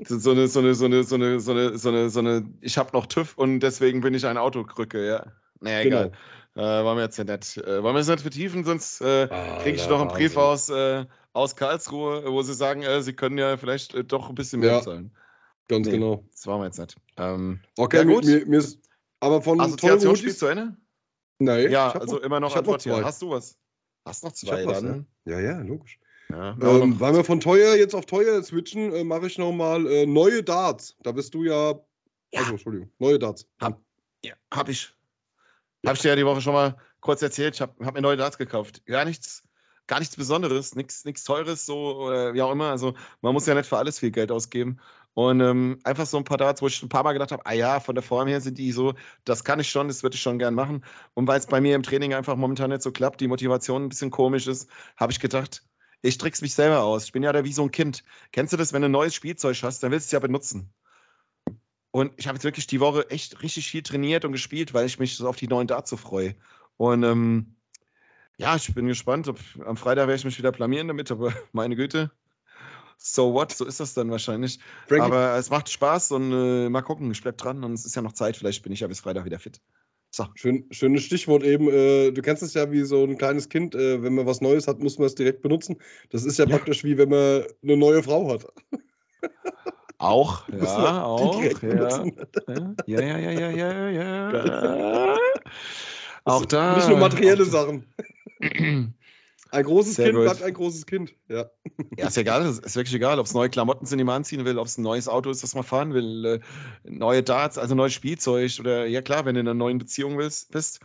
So 0.00 0.30
eine, 0.30 0.48
so 0.48 0.60
eine, 0.60 0.74
so 0.74 0.86
eine, 0.86 1.04
so 1.04 1.16
eine, 1.16 1.40
so 1.40 1.52
eine, 1.52 1.78
so 1.78 1.88
eine, 1.88 2.10
so 2.10 2.20
eine, 2.20 2.48
ich 2.60 2.78
habe 2.78 2.90
noch 2.92 3.06
TÜV 3.06 3.36
und 3.36 3.60
deswegen 3.60 4.00
bin 4.00 4.14
ich 4.14 4.26
ein 4.26 4.38
Autokrücke, 4.38 5.06
ja. 5.06 5.26
Naja, 5.60 5.82
genau. 5.82 5.96
egal. 5.96 6.12
Äh, 6.54 6.84
wollen 6.84 6.96
wir 6.96 7.04
jetzt 7.04 7.18
nicht, 7.18 7.56
äh, 7.58 7.82
wollen 7.82 7.94
wir 7.94 8.00
es 8.00 8.08
nicht 8.08 8.22
vertiefen, 8.22 8.64
sonst 8.64 9.00
äh, 9.00 9.28
ah, 9.30 9.58
kriege 9.62 9.76
ich 9.76 9.88
noch 9.88 10.00
einen 10.00 10.08
Brief 10.08 10.36
aus, 10.36 10.68
äh, 10.70 11.04
aus 11.32 11.54
Karlsruhe, 11.54 12.24
wo 12.32 12.42
sie 12.42 12.54
sagen, 12.54 12.82
äh, 12.82 13.02
sie 13.02 13.12
können 13.12 13.38
ja 13.38 13.56
vielleicht 13.56 13.94
äh, 13.94 14.02
doch 14.02 14.28
ein 14.28 14.34
bisschen 14.34 14.60
mehr 14.60 14.72
ja, 14.72 14.80
zahlen. 14.80 15.12
Ganz 15.68 15.86
nee, 15.86 15.92
genau. 15.92 16.24
Das 16.32 16.46
wollen 16.46 16.60
wir 16.60 16.66
jetzt 16.66 16.78
nicht. 16.78 16.96
Ähm, 17.16 17.60
okay, 17.76 17.98
ja, 17.98 18.04
gut. 18.04 18.24
Mir, 18.24 18.46
mir 18.46 18.58
ist, 18.58 18.80
aber 19.20 19.42
von 19.42 19.60
Assoziationsspiel 19.60 20.34
zu 20.34 20.46
Ende? 20.46 20.76
Nein. 21.38 21.70
Ja, 21.70 21.92
also 21.92 22.16
noch, 22.16 22.22
immer 22.22 22.40
noch 22.40 22.56
Antwort. 22.56 22.84
Hast 22.86 23.22
du 23.22 23.30
was? 23.30 23.56
Hast 24.04 24.24
noch 24.24 24.32
zwei 24.32 24.66
was, 24.66 24.82
dann? 24.82 25.06
Ja, 25.24 25.38
ja, 25.38 25.60
logisch. 25.60 26.00
Ja, 26.30 26.56
ähm, 26.60 27.00
weil 27.00 27.14
wir 27.14 27.24
von 27.24 27.40
teuer 27.40 27.74
jetzt 27.74 27.94
auf 27.94 28.04
teuer 28.04 28.42
switchen, 28.42 28.92
äh, 28.92 29.04
mache 29.04 29.26
ich 29.26 29.38
nochmal 29.38 29.86
äh, 29.86 30.06
neue 30.06 30.42
Darts. 30.42 30.96
Da 31.02 31.12
bist 31.12 31.34
du 31.34 31.44
ja. 31.44 31.72
ja. 31.72 31.80
Also, 32.40 32.52
Entschuldigung, 32.52 32.90
neue 32.98 33.18
Darts. 33.18 33.46
Hab, 33.60 33.80
ja, 34.24 34.34
hab 34.52 34.68
ich. 34.68 34.92
Hab 35.86 35.94
ich 35.94 36.02
dir 36.02 36.08
ja 36.08 36.16
die 36.16 36.26
Woche 36.26 36.40
schon 36.40 36.54
mal 36.54 36.76
kurz 37.00 37.22
erzählt. 37.22 37.54
Ich 37.54 37.60
habe 37.60 37.84
hab 37.84 37.94
mir 37.94 38.02
neue 38.02 38.16
Darts 38.16 38.36
gekauft. 38.36 38.84
Gar 38.84 39.04
nichts, 39.04 39.42
gar 39.86 40.00
nichts 40.00 40.16
Besonderes, 40.16 40.74
nichts, 40.74 41.04
nichts 41.04 41.24
Teures, 41.24 41.64
so 41.64 41.96
oder 41.96 42.34
wie 42.34 42.42
auch 42.42 42.52
immer. 42.52 42.70
Also 42.70 42.94
man 43.22 43.32
muss 43.32 43.46
ja 43.46 43.54
nicht 43.54 43.68
für 43.68 43.78
alles 43.78 43.98
viel 43.98 44.10
Geld 44.10 44.30
ausgeben. 44.30 44.80
Und 45.14 45.40
ähm, 45.40 45.80
einfach 45.82 46.06
so 46.06 46.16
ein 46.16 46.24
paar 46.24 46.38
Darts, 46.38 46.62
wo 46.62 46.68
ich 46.68 46.80
ein 46.82 46.88
paar 46.88 47.02
Mal 47.02 47.12
gedacht 47.12 47.32
habe, 47.32 47.44
ah 47.44 47.52
ja, 47.52 47.80
von 47.80 47.94
der 47.94 48.04
Form 48.04 48.28
her 48.28 48.40
sind 48.40 48.56
die 48.56 48.70
so, 48.70 48.94
das 49.24 49.42
kann 49.42 49.58
ich 49.58 49.68
schon, 49.68 49.88
das 49.88 50.04
würde 50.04 50.14
ich 50.14 50.22
schon 50.22 50.38
gern 50.38 50.54
machen. 50.54 50.84
Und 51.14 51.26
weil 51.26 51.38
es 51.38 51.46
bei 51.46 51.60
mir 51.60 51.74
im 51.74 51.82
Training 51.82 52.14
einfach 52.14 52.36
momentan 52.36 52.70
nicht 52.70 52.82
so 52.82 52.92
klappt, 52.92 53.20
die 53.20 53.26
Motivation 53.28 53.84
ein 53.84 53.88
bisschen 53.88 54.10
komisch 54.10 54.46
ist, 54.46 54.70
habe 54.96 55.10
ich 55.10 55.18
gedacht, 55.18 55.64
ich 56.02 56.18
trick's 56.18 56.40
mich 56.40 56.54
selber 56.54 56.84
aus. 56.84 57.04
Ich 57.04 57.12
bin 57.12 57.24
ja 57.24 57.32
da 57.32 57.44
wie 57.44 57.52
so 57.52 57.64
ein 57.64 57.72
Kind. 57.72 58.04
Kennst 58.30 58.52
du 58.52 58.56
das, 58.56 58.72
wenn 58.72 58.82
du 58.82 58.88
ein 58.88 58.92
neues 58.92 59.14
Spielzeug 59.14 59.56
hast, 59.62 59.82
dann 59.82 59.90
willst 59.90 60.06
du 60.06 60.08
es 60.08 60.12
ja 60.12 60.20
benutzen. 60.20 60.72
Und 61.90 62.12
ich 62.16 62.28
habe 62.28 62.36
jetzt 62.36 62.44
wirklich 62.44 62.66
die 62.66 62.80
Woche 62.80 63.10
echt 63.10 63.42
richtig 63.42 63.68
viel 63.68 63.82
trainiert 63.82 64.24
und 64.24 64.32
gespielt, 64.32 64.74
weil 64.74 64.86
ich 64.86 64.98
mich 64.98 65.16
so 65.16 65.28
auf 65.28 65.36
die 65.36 65.48
neuen 65.48 65.66
Darts 65.66 65.90
so 65.90 65.96
freue. 65.96 66.36
Und 66.76 67.02
ähm, 67.02 67.56
ja, 68.36 68.54
ich 68.54 68.72
bin 68.74 68.86
gespannt. 68.86 69.26
Ob, 69.28 69.38
am 69.64 69.76
Freitag 69.76 70.06
werde 70.06 70.14
ich 70.14 70.24
mich 70.24 70.38
wieder 70.38 70.52
blamieren 70.52 70.88
damit, 70.88 71.10
aber 71.10 71.32
meine 71.52 71.76
Güte. 71.76 72.12
So 73.00 73.32
what? 73.32 73.52
So 73.52 73.64
ist 73.64 73.78
das 73.78 73.94
dann 73.94 74.10
wahrscheinlich. 74.10 74.58
Frankie. 74.88 75.04
Aber 75.04 75.36
es 75.36 75.50
macht 75.50 75.70
Spaß 75.70 76.10
und 76.12 76.32
äh, 76.32 76.68
mal 76.68 76.82
gucken, 76.82 77.10
ich 77.12 77.22
bleib 77.22 77.38
dran 77.38 77.62
und 77.62 77.72
es 77.72 77.86
ist 77.86 77.94
ja 77.94 78.02
noch 78.02 78.12
Zeit. 78.12 78.36
Vielleicht 78.36 78.62
bin 78.64 78.72
ich 78.72 78.80
ja 78.80 78.88
bis 78.88 79.00
Freitag 79.00 79.24
wieder 79.24 79.38
fit. 79.38 79.60
So. 80.10 80.26
Schön, 80.34 80.66
schönes 80.72 81.04
Stichwort 81.04 81.44
eben. 81.44 81.68
Äh, 81.68 82.10
du 82.10 82.22
kennst 82.22 82.42
es 82.42 82.54
ja 82.54 82.72
wie 82.72 82.82
so 82.82 83.04
ein 83.04 83.16
kleines 83.16 83.48
Kind. 83.48 83.76
Äh, 83.76 84.02
wenn 84.02 84.14
man 84.14 84.26
was 84.26 84.40
Neues 84.40 84.66
hat, 84.66 84.80
muss 84.80 84.98
man 84.98 85.06
es 85.06 85.14
direkt 85.14 85.42
benutzen. 85.42 85.76
Das 86.10 86.24
ist 86.24 86.38
ja, 86.38 86.46
ja, 86.46 86.56
praktisch 86.56 86.82
wie 86.82 86.98
wenn 86.98 87.08
man 87.08 87.44
eine 87.62 87.76
neue 87.76 88.02
Frau 88.02 88.32
hat. 88.32 88.46
Auch, 90.00 90.48
ja, 90.48 91.02
auch. 91.02 91.42
Ja. 91.42 92.04
ja, 92.86 93.00
ja, 93.00 93.18
ja, 93.18 93.50
ja, 93.50 93.50
ja, 93.50 93.90
ja. 93.90 95.16
Auch 96.24 96.46
da. 96.46 96.76
Nicht 96.76 96.88
nur 96.88 96.98
materielle 96.98 97.44
Sachen. 97.44 97.84
Ein 99.50 99.64
großes 99.64 99.96
Sehr 99.96 100.06
Kind 100.06 100.16
gut. 100.16 100.24
bleibt 100.24 100.42
ein 100.42 100.52
großes 100.52 100.86
Kind. 100.86 101.14
Ja, 101.28 101.50
ja 101.96 102.08
ist 102.08 102.18
egal, 102.18 102.46
ist 102.46 102.76
wirklich 102.76 102.94
egal, 102.94 103.18
ob 103.18 103.26
es 103.26 103.34
neue 103.34 103.48
Klamotten 103.48 103.86
sind, 103.86 103.98
die 103.98 104.04
man 104.04 104.16
anziehen 104.16 104.44
will, 104.44 104.58
ob 104.58 104.66
es 104.66 104.76
ein 104.76 104.82
neues 104.82 105.08
Auto 105.08 105.30
ist, 105.30 105.42
das 105.42 105.54
man 105.54 105.64
fahren 105.64 105.94
will, 105.94 106.24
äh, 106.24 106.40
neue 106.84 107.22
Darts, 107.22 107.56
also 107.56 107.74
neues 107.74 107.94
Spielzeug 107.94 108.58
oder 108.60 108.86
ja 108.86 109.00
klar, 109.00 109.24
wenn 109.24 109.34
du 109.34 109.40
in 109.40 109.48
einer 109.48 109.54
neuen 109.54 109.78
Beziehung 109.78 110.18
willst, 110.18 110.52
bist, 110.52 110.80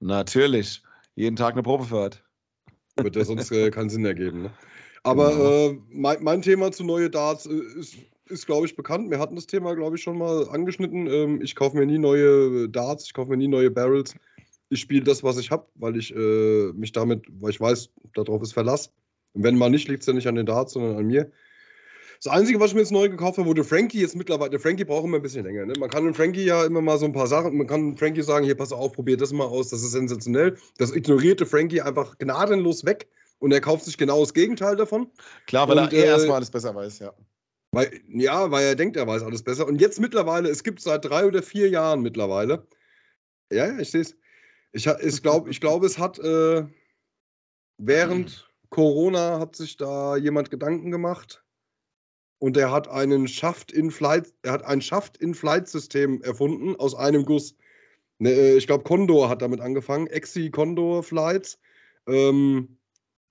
natürlich, 0.00 0.82
jeden 1.14 1.36
Tag 1.36 1.52
eine 1.52 1.62
Probefahrt. 1.62 2.24
Wird 2.96 3.16
ja 3.16 3.24
sonst 3.24 3.50
äh, 3.52 3.70
keinen 3.70 3.90
Sinn 3.90 4.04
ergeben. 4.04 4.42
Ne? 4.42 4.52
Aber 5.02 5.30
genau. 5.30 5.70
äh, 5.70 5.78
mein, 5.90 6.22
mein, 6.22 6.42
Thema 6.42 6.72
zu 6.72 6.84
neue 6.84 7.10
Darts 7.10 7.46
äh, 7.46 7.52
ist, 7.78 7.96
ist 8.26 8.46
glaube 8.46 8.66
ich, 8.66 8.76
bekannt. 8.76 9.10
Wir 9.10 9.18
hatten 9.18 9.34
das 9.34 9.46
Thema, 9.46 9.74
glaube 9.74 9.96
ich, 9.96 10.02
schon 10.02 10.18
mal 10.18 10.48
angeschnitten. 10.48 11.06
Ähm, 11.06 11.40
ich 11.42 11.54
kaufe 11.54 11.76
mir 11.76 11.86
nie 11.86 11.98
neue 11.98 12.68
Darts, 12.68 13.04
ich 13.04 13.14
kaufe 13.14 13.30
mir 13.30 13.36
nie 13.36 13.48
neue 13.48 13.70
Barrels 13.70 14.14
ich 14.72 14.80
spiele 14.80 15.04
das, 15.04 15.22
was 15.22 15.36
ich 15.36 15.50
habe, 15.50 15.66
weil 15.74 15.96
ich 15.96 16.14
äh, 16.14 16.72
mich 16.72 16.92
damit, 16.92 17.26
weil 17.40 17.50
ich 17.50 17.60
weiß, 17.60 17.90
darauf 18.14 18.42
ist 18.42 18.54
Verlass. 18.54 18.90
Und 19.34 19.44
wenn 19.44 19.58
mal 19.58 19.68
nicht, 19.68 19.86
liegt 19.88 20.00
es 20.00 20.06
ja 20.06 20.14
nicht 20.14 20.26
an 20.26 20.34
den 20.34 20.46
Darts, 20.46 20.72
sondern 20.72 20.96
an 20.96 21.06
mir. 21.06 21.30
Das 22.22 22.32
Einzige, 22.32 22.58
was 22.58 22.70
ich 22.70 22.74
mir 22.74 22.80
jetzt 22.80 22.92
neu 22.92 23.08
gekauft 23.08 23.36
habe, 23.36 23.48
wurde 23.48 23.64
Frankie 23.64 24.00
jetzt 24.00 24.16
mittlerweile, 24.16 24.50
der 24.50 24.60
Frankie 24.60 24.84
braucht 24.84 25.04
immer 25.04 25.16
ein 25.16 25.22
bisschen 25.22 25.44
länger. 25.44 25.66
Ne? 25.66 25.74
Man 25.78 25.90
kann 25.90 26.04
dem 26.04 26.14
Frankie 26.14 26.44
ja 26.44 26.64
immer 26.64 26.80
mal 26.80 26.96
so 26.96 27.04
ein 27.04 27.12
paar 27.12 27.26
Sachen, 27.26 27.56
man 27.56 27.66
kann 27.66 27.96
Frankie 27.96 28.22
sagen, 28.22 28.44
hier, 28.44 28.54
pass 28.54 28.72
auf, 28.72 28.92
probier 28.92 29.16
das 29.16 29.32
mal 29.32 29.44
aus, 29.44 29.70
das 29.70 29.82
ist 29.82 29.92
sensationell. 29.92 30.56
Das 30.78 30.94
ignorierte 30.94 31.44
Frankie 31.44 31.82
einfach 31.82 32.16
gnadenlos 32.18 32.84
weg 32.84 33.08
und 33.40 33.52
er 33.52 33.60
kauft 33.60 33.84
sich 33.84 33.98
genau 33.98 34.20
das 34.20 34.32
Gegenteil 34.32 34.76
davon. 34.76 35.10
Klar, 35.46 35.68
weil 35.68 35.78
und, 35.78 35.92
er 35.92 35.98
eh 35.98 36.02
äh, 36.02 36.06
erstmal 36.06 36.36
alles 36.36 36.50
besser 36.50 36.74
weiß, 36.74 37.00
ja. 37.00 37.12
Weil, 37.72 37.90
ja, 38.08 38.50
weil 38.50 38.66
er 38.66 38.76
denkt, 38.76 38.96
er 38.96 39.06
weiß 39.06 39.22
alles 39.22 39.42
besser. 39.42 39.66
Und 39.66 39.80
jetzt 39.80 39.98
mittlerweile, 39.98 40.48
es 40.48 40.62
gibt 40.62 40.80
seit 40.80 41.04
drei 41.04 41.26
oder 41.26 41.42
vier 41.42 41.68
Jahren 41.68 42.02
mittlerweile, 42.02 42.66
ja, 43.52 43.66
ja, 43.66 43.78
ich 43.78 43.90
sehe 43.90 44.02
es, 44.02 44.16
ich, 44.72 44.86
ich 44.86 45.22
glaube, 45.22 45.50
ich 45.50 45.60
glaub, 45.60 45.84
es 45.84 45.98
hat 45.98 46.18
äh, 46.18 46.66
während 47.78 48.48
Corona 48.70 49.38
hat 49.38 49.54
sich 49.56 49.76
da 49.76 50.16
jemand 50.16 50.50
Gedanken 50.50 50.90
gemacht 50.90 51.44
und 52.38 52.56
er 52.56 52.72
hat 52.72 52.88
einen 52.88 53.28
Schaft 53.28 53.70
in 53.70 53.90
Flight, 53.90 54.32
er 54.42 54.52
hat 54.52 54.64
ein 54.64 54.80
Schaft 54.80 55.16
in 55.18 55.34
Flight 55.34 55.68
System 55.68 56.22
erfunden 56.22 56.74
aus 56.76 56.94
einem 56.94 57.24
Guss. 57.24 57.54
Ne, 58.18 58.30
äh, 58.30 58.56
ich 58.56 58.66
glaube, 58.66 58.84
Condor 58.84 59.28
hat 59.28 59.42
damit 59.42 59.60
angefangen, 59.60 60.06
Exi 60.06 60.50
Condor 60.50 61.02
Flights. 61.02 61.58
Ähm, 62.06 62.78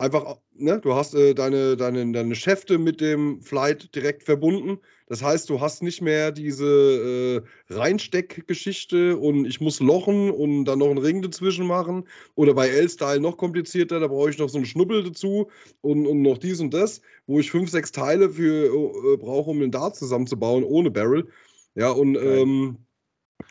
einfach, 0.02 0.38
ne, 0.54 0.80
du 0.80 0.96
hast 0.96 1.14
äh, 1.14 1.34
deine, 1.34 1.78
deine, 1.78 2.12
deine 2.12 2.36
Schäfte 2.36 2.78
mit 2.78 3.00
dem 3.00 3.42
Flight 3.42 3.94
direkt 3.96 4.24
verbunden. 4.24 4.80
Das 5.08 5.22
heißt, 5.22 5.50
du 5.50 5.62
hast 5.62 5.84
nicht 5.84 6.02
mehr 6.02 6.32
diese 6.32 7.44
äh, 7.70 7.74
Reinsteckgeschichte 7.74 9.18
und 9.18 9.46
ich 9.46 9.62
muss 9.62 9.80
lochen 9.80 10.32
und 10.32 10.66
dann 10.66 10.80
noch 10.80 10.90
einen 10.90 10.98
Ring 10.98 11.22
dazwischen 11.22 11.68
machen. 11.68 12.08
Oder 12.36 12.54
bei 12.54 12.68
L-Style 12.70 13.20
noch 13.20 13.38
komplizierter, 13.38 14.00
da 14.00 14.08
brauche 14.08 14.30
ich 14.30 14.40
noch 14.40 14.50
so 14.50 14.58
einen 14.58 14.66
Schnuppel 14.66 15.04
dazu 15.04 15.50
und, 15.82 16.08
und 16.08 16.22
noch 16.22 16.40
dies 16.40 16.60
und 16.60 16.74
das, 16.74 17.02
wo 17.28 17.40
ich 17.40 17.52
fünf, 17.52 17.70
sechs 17.70 17.92
Teile 17.92 18.32
für 18.32 18.66
äh, 18.66 19.18
brauche, 19.18 19.52
um 19.52 19.60
den 19.60 19.72
Dart 19.72 19.96
zusammenzubauen 19.96 20.64
ohne 20.64 20.90
Barrel. 20.90 21.28
Ja, 21.76 21.92
und 21.92 22.16
ähm, 22.18 22.78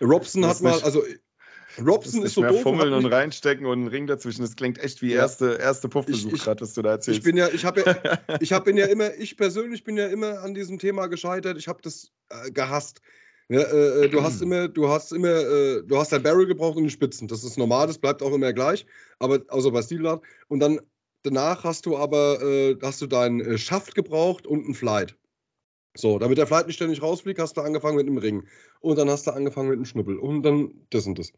Robson 0.01 0.44
hat 0.46 0.61
mal, 0.61 0.80
also 0.82 1.03
Robson 1.81 2.22
ist 2.22 2.35
so 2.35 2.41
mehr 2.43 2.51
doof. 2.51 2.62
Fummeln 2.62 2.93
und 2.93 3.07
reinstecken 3.07 3.66
und 3.66 3.78
einen 3.78 3.89
Ring 3.89 4.07
dazwischen. 4.07 4.43
Das 4.43 4.57
klingt 4.57 4.78
echt 4.78 5.03
wie 5.03 5.12
ja. 5.12 5.18
erste, 5.18 5.59
erste 5.61 5.89
Puffbesuch 5.89 6.33
gerade, 6.33 6.61
was 6.61 6.74
du 6.74 6.83
da 6.83 6.91
erzählst. 6.91 7.18
Ich 7.18 7.24
bin 7.24 7.37
ja, 7.37 7.49
ich 7.49 7.64
habe 7.64 7.83
ja, 7.85 8.18
ich 8.41 8.53
habe 8.53 8.72
ja 8.72 8.87
immer, 8.87 9.14
ich 9.14 9.37
persönlich 9.37 9.85
bin 9.85 9.97
ja 9.97 10.07
immer 10.07 10.41
an 10.41 10.55
diesem 10.55 10.78
Thema 10.78 11.07
gescheitert. 11.07 11.59
Ich 11.59 11.68
habe 11.68 11.81
das 11.83 12.12
äh, 12.28 12.51
gehasst. 12.51 13.01
Ja, 13.49 13.61
äh, 13.61 14.05
äh 14.05 14.09
du 14.09 14.22
hast 14.22 14.43
immer, 14.43 14.68
du 14.68 14.89
hast 14.89 15.12
immer, 15.12 15.28
äh, 15.28 15.83
du 15.83 15.99
hast 15.99 16.14
ein 16.14 16.22
Barrel 16.22 16.47
gebraucht 16.47 16.76
und 16.76 16.85
die 16.85 16.91
Spitzen. 16.91 17.28
Das 17.28 17.43
ist 17.45 17.59
normal, 17.59 17.87
das 17.87 17.99
bleibt 17.99 18.22
auch 18.22 18.33
immer 18.33 18.53
gleich. 18.53 18.87
Aber 19.18 19.41
außer 19.49 19.70
bei 19.70 19.83
Stilart. 19.83 20.22
Und 20.49 20.61
dann 20.61 20.81
danach 21.22 21.64
hast 21.64 21.87
du 21.87 21.97
aber, 21.97 22.43
äh, 22.43 22.76
hast 22.83 23.03
du 23.03 23.07
deinen 23.07 23.41
äh, 23.41 23.59
Schaft 23.59 23.95
gebraucht 23.95 24.47
und 24.47 24.64
einen 24.64 24.74
Flight. 24.74 25.16
So, 25.97 26.18
damit 26.18 26.39
der 26.39 26.47
Flight 26.47 26.66
nicht 26.66 26.76
ständig 26.76 27.03
rausfliegt, 27.03 27.41
hast 27.41 27.57
du 27.57 27.62
angefangen 27.62 27.97
mit 27.97 28.07
einem 28.07 28.18
Ring. 28.18 28.47
Und 28.81 28.99
dann 28.99 29.11
hast 29.11 29.26
du 29.26 29.33
angefangen 29.33 29.68
mit 29.68 29.76
einem 29.76 29.85
Schnuppel. 29.85 30.18
Und 30.18 30.43
dann 30.43 30.87
das 30.91 31.07
und 31.07 31.18
das. 31.18 31.33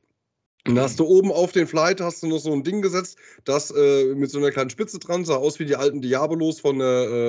Und 0.67 0.77
da 0.77 0.83
hast 0.83 1.01
du 1.01 1.05
oben 1.05 1.33
auf 1.33 1.51
den 1.51 1.67
Flight 1.67 2.01
hast 2.01 2.23
du 2.23 2.29
noch 2.29 2.39
so 2.39 2.53
ein 2.53 2.63
Ding 2.63 2.83
gesetzt, 2.83 3.19
das 3.45 3.73
äh, 3.73 4.15
mit 4.15 4.31
so 4.31 4.39
einer 4.39 4.53
kleinen 4.53 4.71
Spitze 4.71 5.01
dran 5.01 5.25
sah 5.25 5.35
aus 5.35 5.59
wie 5.59 5.65
die 5.65 5.75
alten 5.75 6.01
Diabolos 6.01 6.61
von 6.61 6.79
der, 6.79 6.87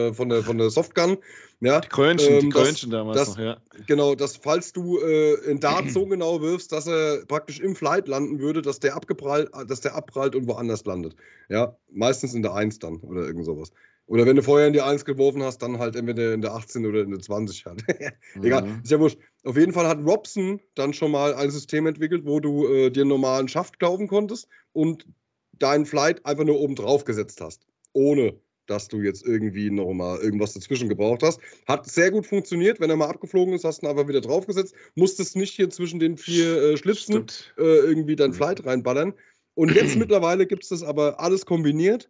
äh, 0.09 0.13
von 0.13 0.29
der, 0.29 0.43
von 0.43 0.59
der 0.59 0.69
Softgun. 0.69 1.17
Ja, 1.59 1.79
die 1.79 1.87
Krönchen, 1.87 2.33
ähm, 2.33 2.39
die 2.41 2.49
Krönchen 2.49 2.91
das, 2.91 2.99
damals 2.99 3.17
das, 3.17 3.29
noch, 3.29 3.43
ja. 3.43 3.57
Genau, 3.87 4.13
dass 4.13 4.35
falls 4.35 4.71
du 4.71 4.99
äh, 4.99 5.33
in 5.49 5.59
Dart 5.59 5.89
so 5.89 6.05
genau 6.05 6.41
wirfst, 6.41 6.71
dass 6.71 6.85
er 6.85 7.25
praktisch 7.25 7.59
im 7.59 7.75
Flight 7.75 8.07
landen 8.07 8.39
würde, 8.39 8.61
dass 8.61 8.79
der 8.79 8.95
abgeprallt, 8.95 9.49
dass 9.67 9.81
der 9.81 9.95
abprallt 9.95 10.35
und 10.35 10.47
woanders 10.47 10.85
landet. 10.85 11.15
Ja, 11.49 11.75
meistens 11.91 12.35
in 12.35 12.43
der 12.43 12.53
1 12.53 12.79
dann 12.79 12.97
oder 12.97 13.21
irgend 13.25 13.45
sowas. 13.45 13.71
Oder 14.05 14.25
wenn 14.25 14.35
du 14.35 14.43
vorher 14.43 14.67
in 14.67 14.73
die 14.73 14.81
1 14.81 15.05
geworfen 15.05 15.43
hast, 15.43 15.59
dann 15.59 15.79
halt 15.79 15.95
entweder 15.95 16.33
in 16.33 16.41
der 16.41 16.53
18 16.53 16.85
oder 16.85 17.01
in 17.01 17.11
der 17.11 17.19
20 17.19 17.65
halt. 17.65 17.83
Egal, 18.41 18.63
mhm. 18.63 18.81
ist 18.83 18.91
ja 18.91 18.99
wurscht. 18.99 19.17
Auf 19.43 19.57
jeden 19.57 19.71
Fall 19.71 19.87
hat 19.87 19.99
Robson 20.05 20.59
dann 20.75 20.93
schon 20.93 21.11
mal 21.11 21.33
ein 21.33 21.51
System 21.51 21.87
entwickelt, 21.87 22.25
wo 22.25 22.39
du 22.39 22.67
äh, 22.67 22.89
dir 22.89 23.01
einen 23.01 23.09
normalen 23.09 23.47
Schaft 23.47 23.79
kaufen 23.79 24.07
konntest 24.07 24.47
und 24.73 25.07
deinen 25.53 25.85
Flight 25.85 26.25
einfach 26.25 26.43
nur 26.43 26.59
oben 26.59 26.75
drauf 26.75 27.05
gesetzt 27.05 27.39
hast. 27.39 27.65
Ohne 27.93 28.35
dass 28.67 28.87
du 28.87 29.01
jetzt 29.01 29.25
irgendwie 29.25 29.69
nochmal 29.69 30.19
irgendwas 30.19 30.53
dazwischen 30.53 30.89
gebraucht 30.89 31.21
hast. 31.21 31.39
Hat 31.67 31.85
sehr 31.85 32.11
gut 32.11 32.25
funktioniert. 32.25 32.79
Wenn 32.79 32.89
er 32.89 32.95
mal 32.95 33.09
abgeflogen 33.09 33.53
ist, 33.53 33.65
hast 33.65 33.81
du 33.81 33.85
ihn 33.85 33.89
einfach 33.89 34.07
wieder 34.07 34.21
draufgesetzt. 34.21 34.73
Musstest 34.95 35.35
nicht 35.35 35.53
hier 35.53 35.69
zwischen 35.69 35.99
den 35.99 36.17
vier 36.17 36.61
äh, 36.61 36.77
Schlitzen 36.77 37.25
äh, 37.57 37.61
irgendwie 37.61 38.15
dein 38.15 38.31
mhm. 38.31 38.35
Flight 38.35 38.65
reinballern. 38.65 39.13
Und 39.53 39.75
jetzt 39.75 39.95
mittlerweile 39.97 40.45
gibt 40.45 40.63
es 40.63 40.69
das 40.69 40.83
aber 40.83 41.19
alles 41.19 41.45
kombiniert 41.45 42.09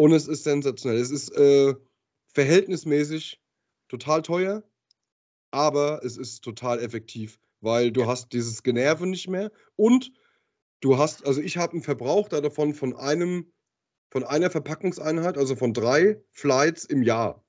und 0.00 0.12
es 0.12 0.28
ist 0.28 0.44
sensationell. 0.44 1.00
Es 1.00 1.10
ist 1.10 1.30
äh, 1.36 1.74
verhältnismäßig 2.34 3.40
total 3.88 4.22
teuer, 4.22 4.62
aber 5.50 6.04
es 6.04 6.16
ist 6.16 6.42
total 6.42 6.80
effektiv, 6.80 7.38
weil 7.60 7.92
du 7.92 8.06
hast 8.06 8.32
dieses 8.32 8.62
Generve 8.62 9.06
nicht 9.06 9.28
mehr 9.28 9.50
und 9.76 10.12
du 10.80 10.98
hast, 10.98 11.26
also 11.26 11.40
ich 11.40 11.56
habe 11.56 11.72
einen 11.72 11.82
Verbrauch 11.82 12.28
davon 12.28 12.74
von 12.74 12.94
einem, 12.94 13.52
von 14.10 14.24
einer 14.24 14.50
Verpackungseinheit, 14.50 15.38
also 15.38 15.56
von 15.56 15.72
drei 15.72 16.22
Flights 16.30 16.84
im 16.84 17.02
Jahr. 17.02 17.42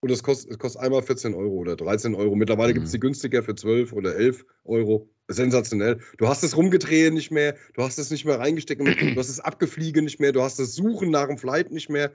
Und 0.00 0.10
das 0.10 0.22
kostet, 0.24 0.50
das 0.50 0.58
kostet 0.58 0.82
einmal 0.82 1.02
14 1.02 1.32
Euro 1.34 1.54
oder 1.54 1.76
13 1.76 2.14
Euro. 2.16 2.34
Mittlerweile 2.34 2.72
mhm. 2.72 2.74
gibt 2.74 2.86
es 2.86 2.92
die 2.92 3.00
günstiger 3.00 3.42
für 3.42 3.54
12 3.54 3.92
oder 3.92 4.16
11 4.16 4.44
Euro. 4.64 5.08
Sensationell. 5.32 6.00
Du 6.18 6.28
hast 6.28 6.42
das 6.42 6.56
Rumgedrehen 6.56 7.14
nicht 7.14 7.30
mehr, 7.30 7.56
du 7.74 7.82
hast 7.82 7.98
es 7.98 8.10
nicht 8.10 8.24
mehr 8.24 8.38
reingesteckt, 8.38 8.80
du 8.80 9.16
hast 9.16 9.28
das 9.28 9.40
Abgefliege 9.40 10.02
nicht 10.02 10.20
mehr, 10.20 10.32
du 10.32 10.42
hast 10.42 10.58
das 10.58 10.74
Suchen 10.74 11.10
nach 11.10 11.28
dem 11.28 11.38
Flight 11.38 11.70
nicht 11.70 11.88
mehr. 11.88 12.12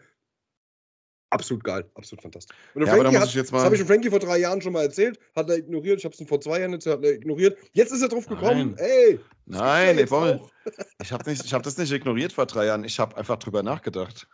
Absolut 1.30 1.64
geil, 1.66 1.90
absolut 1.94 2.22
fantastisch. 2.22 2.56
Und 2.74 2.86
ja, 2.86 2.96
Frankie 2.96 3.18
hat, 3.18 3.36
das 3.36 3.52
habe 3.52 3.76
ich 3.76 3.82
dem 3.82 3.88
Frankie 3.88 4.10
vor 4.10 4.20
drei 4.20 4.38
Jahren 4.38 4.62
schon 4.62 4.72
mal 4.72 4.84
erzählt, 4.84 5.20
hat 5.36 5.50
er 5.50 5.58
ignoriert. 5.58 6.00
Ich 6.00 6.06
habe 6.06 6.14
es 6.14 6.22
ihm 6.22 6.28
vor 6.28 6.40
zwei 6.40 6.62
Jahren 6.62 6.72
erzählt, 6.72 6.98
hat 6.98 7.04
er 7.04 7.14
ignoriert. 7.14 7.58
Jetzt 7.74 7.92
ist 7.92 8.02
er 8.02 8.08
drauf 8.08 8.28
gekommen. 8.28 8.76
Nein. 8.78 8.88
Ey, 8.88 9.20
Nein, 9.46 9.98
ey, 9.98 10.06
Bommel. 10.06 10.42
Ich 11.02 11.12
habe 11.12 11.30
hab 11.32 11.64
das 11.64 11.78
nicht 11.78 11.92
ignoriert 11.92 12.34
vor 12.34 12.46
drei 12.46 12.66
Jahren. 12.66 12.84
Ich 12.84 13.00
habe 13.00 13.16
einfach 13.18 13.38
drüber 13.38 13.64
nachgedacht. 13.64 14.28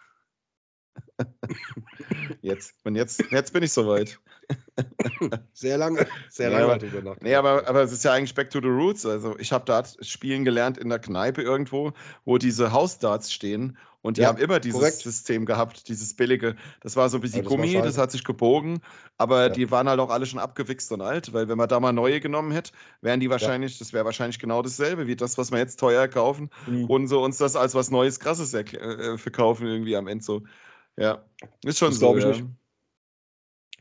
Jetzt, 2.42 2.74
und 2.84 2.96
jetzt, 2.96 3.24
jetzt 3.32 3.54
bin 3.54 3.64
ich 3.64 3.72
soweit. 3.72 4.20
Sehr 5.54 5.78
lange, 5.78 6.08
sehr 6.30 6.50
lange 6.50 6.68
ja, 6.68 6.78
drüber 6.78 6.98
nachgedacht. 6.98 7.22
Nee, 7.22 7.36
aber, 7.36 7.68
aber 7.68 7.84
es 7.84 7.92
ist 7.92 8.04
ja 8.04 8.14
eigentlich 8.14 8.34
back 8.34 8.50
to 8.50 8.60
the 8.60 8.68
roots. 8.68 9.06
Also 9.06 9.38
ich 9.38 9.52
habe 9.52 9.66
Dart 9.66 9.98
spielen 10.02 10.46
gelernt 10.46 10.78
in 10.78 10.90
der 10.90 11.00
Kneipe 11.00 11.42
irgendwo, 11.42 11.94
wo 12.26 12.38
diese 12.38 12.72
Hausdarts 12.72 13.32
stehen 13.32 13.78
und 14.02 14.18
die 14.18 14.22
ja, 14.22 14.28
haben 14.28 14.38
immer 14.38 14.60
dieses 14.60 14.80
korrekt. 14.80 14.98
System 14.98 15.46
gehabt, 15.46 15.88
dieses 15.88 16.14
billige. 16.14 16.56
Das 16.82 16.96
war 16.96 17.08
so 17.10 17.18
ein 17.18 17.22
bisschen 17.22 17.44
ja, 17.44 17.44
das 17.44 17.52
Gummi, 17.52 17.74
das 17.74 17.98
hat 17.98 18.12
sich 18.12 18.24
gebogen, 18.24 18.82
aber 19.18 19.44
ja. 19.44 19.50
die 19.50 19.72
waren 19.72 19.88
halt 19.88 20.00
auch 20.00 20.10
alle 20.10 20.26
schon 20.26 20.40
abgewichst 20.40 20.92
und 20.92 21.02
alt, 21.02 21.34
weil 21.34 21.48
wenn 21.48 21.58
man 21.58 21.70
da 21.70 21.80
mal 21.80 21.94
neue 21.94 22.20
genommen 22.20 22.52
hätte, 22.52 22.74
wären 23.02 23.20
die 23.20 23.30
wahrscheinlich, 23.30 23.80
das 23.80 23.94
wäre 23.94 24.06
wahrscheinlich 24.06 24.40
genau 24.40 24.62
dasselbe 24.62 25.08
wie 25.08 25.16
das, 25.16 25.38
was 25.38 25.52
wir 25.52 25.60
jetzt 25.60 25.80
teuer 25.80 26.08
kaufen 26.08 26.50
mhm. 26.68 26.86
und 26.86 27.08
so 27.08 27.24
uns 27.24 27.38
das 27.38 27.56
als 27.56 27.76
was 27.76 27.92
Neues, 27.92 28.20
Krasses 28.20 28.54
äh, 28.54 29.18
verkaufen 29.18 29.68
irgendwie 29.68 29.96
am 29.96 30.08
Ende 30.08 30.24
so. 30.24 30.44
Ja, 30.98 31.24
ist 31.64 31.80
schon 31.80 31.90
das 31.90 32.00
so. 32.00 32.18
Ich 32.18 32.24
ja. 32.24 32.44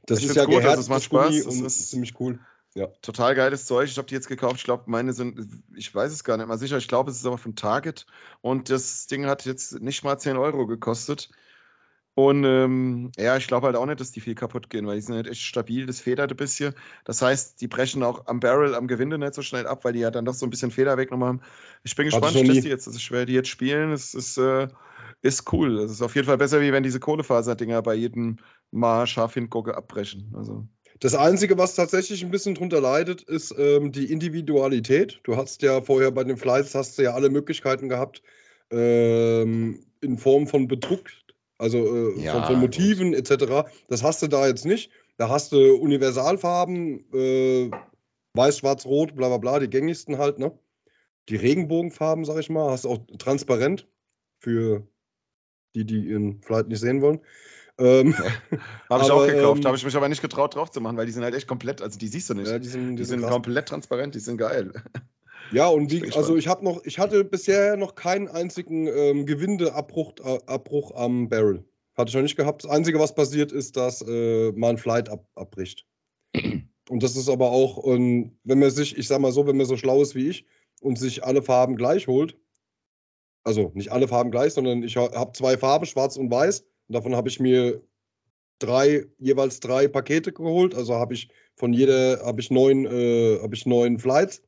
Das 0.07 0.19
ich 0.19 0.27
ist 0.27 0.37
ja 0.37 0.45
gut, 0.45 0.65
also 0.65 0.81
es 0.81 0.89
macht 0.89 1.05
Spaß. 1.05 1.45
Das 1.45 1.57
ist 1.57 1.91
ziemlich 1.91 2.19
cool. 2.21 2.39
Ja. 2.75 2.87
Total 3.03 3.35
geiles 3.35 3.67
Zeug. 3.67 3.89
Ich 3.91 3.99
habe 3.99 4.09
die 4.09 4.15
jetzt 4.15 4.29
gekauft. 4.29 4.57
Ich 4.57 4.65
glaube, 4.65 4.85
meine 4.87 5.13
sind, 5.13 5.63
ich 5.77 5.95
weiß 5.95 6.11
es 6.11 6.25
gar 6.25 6.39
nicht 6.39 6.47
mal 6.47 6.59
sicher. 6.59 6.79
Ich 6.79 6.89
glaube, 6.89 7.11
es 7.11 7.19
ist 7.19 7.27
aber 7.27 7.39
von 7.39 7.55
Target. 7.55 8.07
Und 8.41 8.71
das 8.71 9.07
Ding 9.07 9.27
hat 9.27 9.45
jetzt 9.45 9.81
nicht 9.81 10.05
mal 10.05 10.19
10 10.19 10.37
Euro 10.37 10.67
gekostet. 10.67 11.31
Und 12.15 12.45
ähm, 12.45 13.11
ja, 13.17 13.39
ich 13.39 13.47
glaube 13.47 13.67
halt 13.67 13.77
auch 13.77 13.87
nicht, 13.87 14.01
dass 14.01 14.13
die 14.13 14.21
viel 14.21 14.35
kaputt 14.35 14.69
gehen, 14.69 14.87
weil 14.87 14.97
die 14.97 15.01
sind 15.01 15.15
halt 15.15 15.29
echt 15.29 15.41
stabil, 15.41 15.87
das 15.87 16.01
federt 16.01 16.31
ein 16.31 16.37
bisschen. 16.37 16.75
Das 17.05 17.23
heißt, 17.23 17.59
die 17.63 17.69
brechen 17.69 18.03
auch 18.03 18.27
am 18.27 18.39
Barrel, 18.39 18.75
am 18.75 18.87
Gewinde 18.87 19.17
nicht 19.17 19.33
so 19.33 19.41
schnell 19.41 19.67
ab, 19.67 19.85
weil 19.85 19.95
die 19.95 20.01
ja 20.01 20.11
dann 20.11 20.27
doch 20.27 20.35
so 20.35 20.45
ein 20.45 20.51
bisschen 20.51 20.71
Feder 20.71 20.99
weggenommen 20.99 21.27
haben. 21.27 21.41
Ich 21.85 21.97
bin 21.97 22.05
gespannt, 22.05 22.35
ich 22.37 22.43
teste 22.43 22.63
die 22.63 22.69
jetzt. 22.69 22.87
Es 22.87 22.97
ist 22.97 23.03
schwer, 23.03 23.25
die 23.25 23.33
jetzt 23.33 23.49
spielen. 23.49 23.93
Es 23.93 24.13
ist, 24.13 24.37
äh, 24.37 24.69
ist 25.23 25.53
cool. 25.53 25.79
Es 25.79 25.93
ist 25.93 26.03
auf 26.03 26.15
jeden 26.15 26.27
Fall 26.27 26.39
besser, 26.39 26.61
wie 26.61 26.73
wenn 26.73 26.83
diese 26.83 27.01
Kohlefaser-Dinger 27.01 27.83
bei 27.83 27.95
jedem 27.95 28.39
Mal 28.71 29.07
scharf 29.07 29.35
hingucke 29.35 29.77
abbrechen. 29.77 30.33
Also. 30.37 30.67
Das 31.01 31.15
Einzige, 31.15 31.59
was 31.59 31.75
tatsächlich 31.75 32.25
ein 32.25 32.31
bisschen 32.31 32.55
drunter 32.55 32.81
leidet, 32.81 33.23
ist 33.23 33.55
ähm, 33.59 33.93
die 33.93 34.13
Individualität. 34.13 35.21
Du 35.25 35.37
hast 35.37 35.63
ja 35.63 35.81
vorher 35.81 36.11
bei 36.11 36.25
den 36.25 36.37
Flights 36.37 36.75
hast 36.75 36.99
du 36.99 37.03
ja 37.03 37.15
alle 37.15 37.31
Möglichkeiten 37.31 37.89
gehabt, 37.89 38.23
ähm, 38.71 39.85
in 40.01 40.19
Form 40.19 40.47
von 40.47 40.69
Bedruck 40.69 41.09
also 41.63 41.79
äh, 41.79 42.21
ja, 42.21 42.33
von, 42.33 42.45
von, 42.45 42.61
Motiven 42.61 43.15
etc. 43.15 43.71
Das 43.89 44.03
hast 44.03 44.21
du 44.21 44.27
da 44.27 44.49
jetzt 44.49 44.67
nicht. 44.67 44.91
Da 45.17 45.29
hast 45.29 45.53
du 45.53 45.77
Universalfarben, 45.77 47.05
äh, 47.15 47.71
weiß, 48.35 48.59
schwarz, 48.59 48.85
rot, 48.85 49.15
bla 49.15 49.29
bla 49.29 49.39
bla, 49.39 49.61
die 49.61 49.71
gängigsten 49.71 50.19
halt, 50.19 50.41
ne? 50.41 50.59
Die 51.29 51.37
Regenbogenfarben, 51.37 52.25
sag 52.25 52.39
ich 52.39 52.51
mal, 52.51 52.73
hast 52.73 52.85
du 52.85 52.89
auch 52.89 52.99
transparent 53.17 53.87
für 54.41 54.89
die, 55.75 55.85
die 55.85 56.07
ihren 56.07 56.41
Flight 56.43 56.69
nicht 56.69 56.81
sehen 56.81 57.03
wollen. 57.03 57.21
Ähm, 57.79 58.15
habe 58.91 59.03
ich 59.03 59.11
aber, 59.11 59.15
auch 59.15 59.27
gekauft, 59.27 59.61
ähm, 59.61 59.67
habe 59.67 59.77
ich 59.77 59.85
mich 59.85 59.97
aber 59.97 60.09
nicht 60.09 60.23
getraut 60.23 60.55
drauf 60.55 60.71
zu 60.71 60.81
machen, 60.81 60.97
weil 60.97 61.07
die 61.07 61.13
sind 61.13 61.25
halt 61.25 61.35
echt 61.35 61.49
komplett, 61.49 61.83
also 61.83 61.99
die 61.99 62.09
siehst 62.09 62.31
du 62.31 62.35
nicht. 62.35 62.51
Ja, 62.51 62.59
die 62.59 62.69
sind, 62.69 62.91
die 62.91 62.97
die 62.97 63.05
sind, 63.05 63.21
sind 63.21 63.31
komplett 63.31 63.69
transparent, 63.69 64.15
die 64.15 64.21
sind 64.21 64.39
geil. 64.39 64.73
Ja, 65.53 65.67
und 65.67 65.91
wie, 65.91 66.11
also 66.13 66.37
ich 66.37 66.49
habe 66.49 66.65
noch, 66.65 66.83
ich 66.85 66.99
hatte 66.99 67.25
bisher 67.25 67.77
noch 67.77 67.95
keinen 67.95 68.27
einzigen 68.27 68.87
ähm, 68.87 69.27
Gewindeabbruch 69.27 70.15
äh, 70.25 70.39
Abbruch 70.47 70.95
am 70.95 71.29
Barrel. 71.29 71.65
Hatte 71.95 72.09
ich 72.09 72.15
noch 72.15 72.23
nicht 72.23 72.37
gehabt. 72.37 72.65
Das 72.65 72.71
Einzige, 72.71 72.99
was 72.99 73.15
passiert, 73.15 73.53
ist, 73.53 73.77
dass 73.77 74.01
äh, 74.01 74.51
mal 74.53 74.71
ein 74.71 74.79
Flight 74.79 75.11
ab, 75.11 75.27
abbricht. 75.35 75.87
Und 76.89 77.03
das 77.03 77.17
ist 77.17 77.29
aber 77.29 77.51
auch, 77.51 77.87
ähm, 77.87 78.39
wenn 78.45 78.61
man 78.61 78.71
sich, 78.71 78.97
ich 78.97 79.07
sag 79.07 79.21
mal 79.21 79.33
so, 79.33 79.47
wenn 79.47 79.57
man 79.57 79.67
so 79.67 79.77
schlau 79.77 80.01
ist 80.01 80.15
wie 80.15 80.29
ich 80.29 80.47
und 80.81 80.99
sich 80.99 81.23
alle 81.23 81.43
Farben 81.43 81.77
gleich 81.77 82.07
holt, 82.07 82.37
also 83.45 83.73
nicht 83.75 83.93
alle 83.93 84.09
Farben 84.09 84.31
gleich, 84.31 84.55
sondern 84.55 84.83
ich 84.83 84.97
habe 84.97 85.33
zwei 85.33 85.57
Farben, 85.57 85.87
schwarz 85.87 86.17
und 86.17 86.31
weiß, 86.31 86.61
und 86.61 86.95
davon 86.95 87.17
habe 87.17 87.29
ich 87.29 87.41
mir 87.41 87.83
drei, 88.59 89.07
jeweils 89.19 89.61
drei 89.61 89.89
Pakete 89.89 90.33
geholt. 90.33 90.75
Also 90.75 90.95
habe 90.95 91.15
ich 91.15 91.29
von 91.57 91.73
jeder, 91.73 92.25
habe 92.25 92.41
ich 92.41 92.51
neun, 92.51 92.87
äh, 92.87 93.41
habe 93.41 93.55
ich 93.55 93.67
neun 93.67 93.99
Flights 93.99 94.43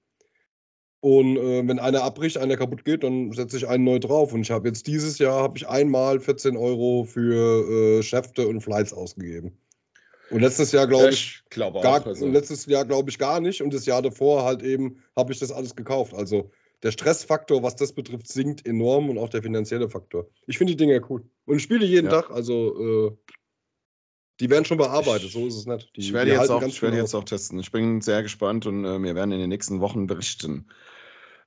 und 1.04 1.36
äh, 1.36 1.68
wenn 1.68 1.78
einer 1.78 2.02
abbricht, 2.02 2.38
einer 2.38 2.56
kaputt 2.56 2.82
geht, 2.86 3.04
dann 3.04 3.30
setze 3.32 3.58
ich 3.58 3.68
einen 3.68 3.84
neu 3.84 3.98
drauf. 3.98 4.32
Und 4.32 4.40
ich 4.40 4.50
habe 4.50 4.68
jetzt 4.68 4.86
dieses 4.86 5.18
Jahr 5.18 5.42
habe 5.42 5.58
ich 5.58 5.68
einmal 5.68 6.18
14 6.18 6.56
Euro 6.56 7.04
für 7.04 7.98
äh, 7.98 8.02
Schäfte 8.02 8.48
und 8.48 8.62
Flights 8.62 8.94
ausgegeben. 8.94 9.58
Und 10.30 10.40
letztes 10.40 10.72
Jahr 10.72 10.86
glaube 10.86 11.10
ich, 11.10 11.42
ich 11.44 11.50
glaub 11.50 11.82
gar, 11.82 12.06
also. 12.06 12.26
letztes 12.26 12.64
Jahr 12.64 12.86
glaube 12.86 13.10
ich 13.10 13.18
gar 13.18 13.40
nicht. 13.40 13.60
Und 13.60 13.74
das 13.74 13.84
Jahr 13.84 14.00
davor 14.00 14.46
halt 14.46 14.62
eben 14.62 15.02
habe 15.14 15.30
ich 15.30 15.38
das 15.38 15.52
alles 15.52 15.76
gekauft. 15.76 16.14
Also 16.14 16.50
der 16.84 16.92
Stressfaktor, 16.92 17.62
was 17.62 17.76
das 17.76 17.92
betrifft, 17.92 18.28
sinkt 18.28 18.66
enorm 18.66 19.08
und 19.08 19.18
auch 19.18 19.30
der 19.30 19.42
finanzielle 19.42 19.88
Faktor. 19.88 20.28
Ich 20.46 20.58
finde 20.58 20.74
die 20.74 20.76
Dinge 20.76 21.00
cool. 21.08 21.24
Und 21.46 21.56
ich 21.56 21.62
spiele 21.62 21.84
jeden 21.84 22.10
ja. 22.10 22.20
Tag, 22.20 22.30
also 22.30 23.08
äh, 23.08 23.16
die 24.40 24.50
werden 24.50 24.66
schon 24.66 24.78
bearbeitet, 24.78 25.30
so 25.30 25.46
ist 25.46 25.56
es 25.56 25.66
nicht. 25.66 25.90
Die, 25.96 26.00
ich 26.00 26.12
werde, 26.12 26.32
jetzt 26.32 26.50
auch, 26.50 26.62
ich 26.62 26.82
werde 26.82 26.98
jetzt 26.98 27.14
auch 27.14 27.24
testen. 27.24 27.58
Ich 27.58 27.72
bin 27.72 28.02
sehr 28.02 28.22
gespannt 28.22 28.66
und 28.66 28.84
äh, 28.84 29.02
wir 29.02 29.14
werden 29.14 29.32
in 29.32 29.40
den 29.40 29.48
nächsten 29.48 29.80
Wochen 29.80 30.06
berichten. 30.06 30.68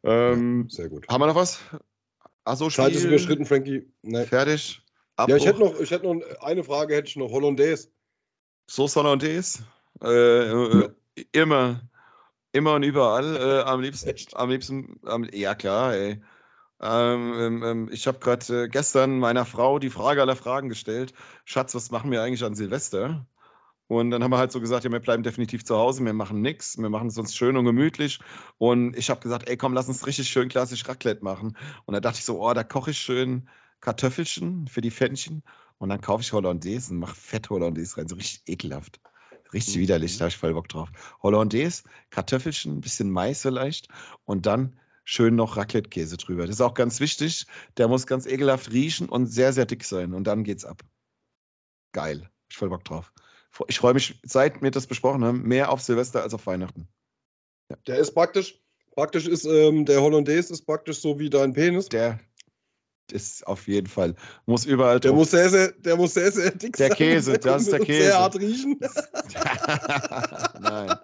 Ähm, 0.04 0.68
ja, 0.70 0.76
sehr 0.76 0.90
gut. 0.90 1.08
Haben 1.08 1.22
wir 1.22 1.28
noch 1.28 1.36
was? 1.36 1.60
Achso, 2.44 2.70
Zeit 2.70 2.94
ist 2.94 3.04
überschritten, 3.04 3.46
Frankie. 3.46 3.92
Nee. 4.02 4.26
Fertig. 4.26 4.82
Abbruch. 5.18 5.30
Ja, 5.30 5.38
ich 5.38 5.46
hätte 5.46 5.60
noch, 5.60 5.80
ich 5.80 5.92
hätte 5.92 6.06
noch 6.08 6.22
eine 6.42 6.64
Frage, 6.64 6.96
hätte 6.96 7.10
ich 7.10 7.16
noch. 7.16 7.32
Hollandaise. 7.32 7.90
Sauce 8.68 8.96
Hollandaise? 8.96 9.60
Äh, 10.02 10.52
äh, 10.52 10.90
immer. 11.32 11.82
Immer 12.58 12.74
und 12.74 12.82
überall. 12.82 13.36
Äh, 13.36 13.62
am 13.70 13.82
liebsten. 13.82 14.16
Am 14.34 14.50
liebsten. 14.50 15.00
Am, 15.06 15.30
ja, 15.32 15.54
klar, 15.54 15.94
ey. 15.94 16.20
Ähm, 16.82 17.34
ähm, 17.38 17.64
ähm 17.64 17.90
ich 17.92 18.08
habe 18.08 18.18
gerade 18.18 18.64
äh, 18.64 18.68
gestern 18.68 19.20
meiner 19.20 19.46
Frau 19.46 19.78
die 19.78 19.92
Frage 19.92 20.22
aller 20.22 20.36
Fragen 20.36 20.68
gestellt. 20.68 21.14
Schatz, 21.46 21.76
was 21.76 21.92
machen 21.92 22.10
wir 22.10 22.24
eigentlich 22.24 22.44
an 22.44 22.56
Silvester? 22.56 23.28
Und 23.86 24.10
dann 24.10 24.24
haben 24.24 24.32
wir 24.32 24.40
halt 24.40 24.52
so 24.52 24.60
gesagt, 24.60 24.86
ja, 24.86 24.92
wir 24.92 25.00
bleiben 25.00 25.22
definitiv 25.22 25.64
zu 25.66 25.78
Hause, 25.78 26.04
wir 26.04 26.14
machen 26.14 26.42
nichts, 26.42 26.80
wir 26.80 26.90
machen 26.90 27.10
es 27.10 27.18
uns 27.20 27.36
schön 27.36 27.58
und 27.58 27.66
gemütlich. 27.66 28.20
Und 28.58 28.98
ich 28.98 29.12
habe 29.12 29.20
gesagt, 29.20 29.48
ey, 29.48 29.56
komm, 29.56 29.74
lass 29.76 29.88
uns 29.88 30.08
richtig 30.08 30.28
schön 30.28 30.50
klassisch 30.50 30.88
Raclette 30.90 31.24
machen. 31.24 31.56
Und 31.86 31.94
da 31.94 32.00
dachte 32.00 32.18
ich 32.18 32.26
so, 32.26 32.42
oh, 32.44 32.54
da 32.56 32.64
koche 32.64 32.90
ich 32.90 32.98
schön 32.98 33.50
Kartoffelchen 33.82 34.68
für 34.68 34.82
die 34.82 34.92
Pfännchen. 34.92 35.44
Und 35.78 35.90
dann 35.90 36.02
kaufe 36.02 36.24
ich 36.24 36.34
Hollandaise 36.34 36.92
und 36.92 37.00
mache 37.00 37.16
Fett 37.16 37.52
Hollandaise 37.52 37.98
rein, 37.98 38.08
so 38.08 38.16
richtig 38.16 38.42
ekelhaft. 38.48 39.00
Richtig 39.54 39.78
mhm. 39.78 39.82
widerlich, 39.82 40.18
da 40.18 40.24
habe 40.24 40.30
ich 40.30 40.38
voll 40.38 40.54
Bock 40.54 40.68
drauf. 40.70 40.90
Hollandaise, 41.22 41.84
Kartoffelchen, 42.10 42.78
ein 42.78 42.82
bisschen 42.82 43.10
Mais 43.10 43.42
vielleicht 43.42 43.88
und 44.26 44.46
dann 44.46 44.80
schön 45.04 45.36
noch 45.36 45.58
Raclette-Käse 45.58 46.18
drüber. 46.18 46.48
Das 46.48 46.56
ist 46.56 46.62
auch 46.62 46.74
ganz 46.74 47.00
wichtig. 47.00 47.48
Der 47.78 47.88
muss 47.88 48.08
ganz 48.08 48.26
ekelhaft 48.26 48.72
riechen 48.72 49.08
und 49.08 49.28
sehr, 49.28 49.54
sehr 49.54 49.66
dick 49.66 49.84
sein. 49.86 50.14
Und 50.14 50.26
dann 50.26 50.44
geht's 50.44 50.66
ab. 50.66 50.82
Geil. 51.94 52.30
Ich 52.50 52.58
voll 52.58 52.70
Bock 52.70 52.84
drauf 52.84 53.14
ich 53.68 53.80
freue 53.80 53.94
mich, 53.94 54.20
seit 54.24 54.62
wir 54.62 54.72
das 54.72 54.88
besprochen 54.88 55.24
haben, 55.24 55.44
mehr 55.44 55.72
auf 55.72 55.82
Silvester 55.82 56.22
als 56.22 56.34
auf 56.34 56.46
Weihnachten. 56.46 56.88
Ja. 57.70 57.78
Der 57.88 57.98
ist 57.98 58.14
praktisch, 58.14 58.62
praktisch 58.92 59.28
ist, 59.28 59.46
ähm, 59.46 59.86
der 59.86 60.02
Hollandaise 60.02 60.54
ist 60.54 60.66
praktisch 60.66 61.00
so 61.00 61.20
wie 61.20 61.30
dein 61.30 61.54
Penis. 61.54 61.90
Der 61.90 62.20
ist 63.12 63.46
auf 63.48 63.68
jeden 63.68 63.88
Fall, 63.88 64.16
muss 64.46 64.66
überall 64.66 65.00
der 65.00 65.14
Muss 65.14 65.32
sehr, 65.32 65.50
sehr, 65.50 65.72
der 65.72 65.96
muss 65.96 66.14
sehr, 66.14 66.32
sehr 66.32 66.52
dick 66.52 66.76
der 66.76 66.90
sein. 66.90 66.98
Der 66.98 67.08
Käse, 67.08 67.38
das 67.40 67.62
ist 67.64 67.72
der 67.72 67.80
Käse. 67.80 68.04
Sehr 68.04 68.20
hart 68.20 68.36
riechen. 68.40 68.80
Nein. 70.62 70.96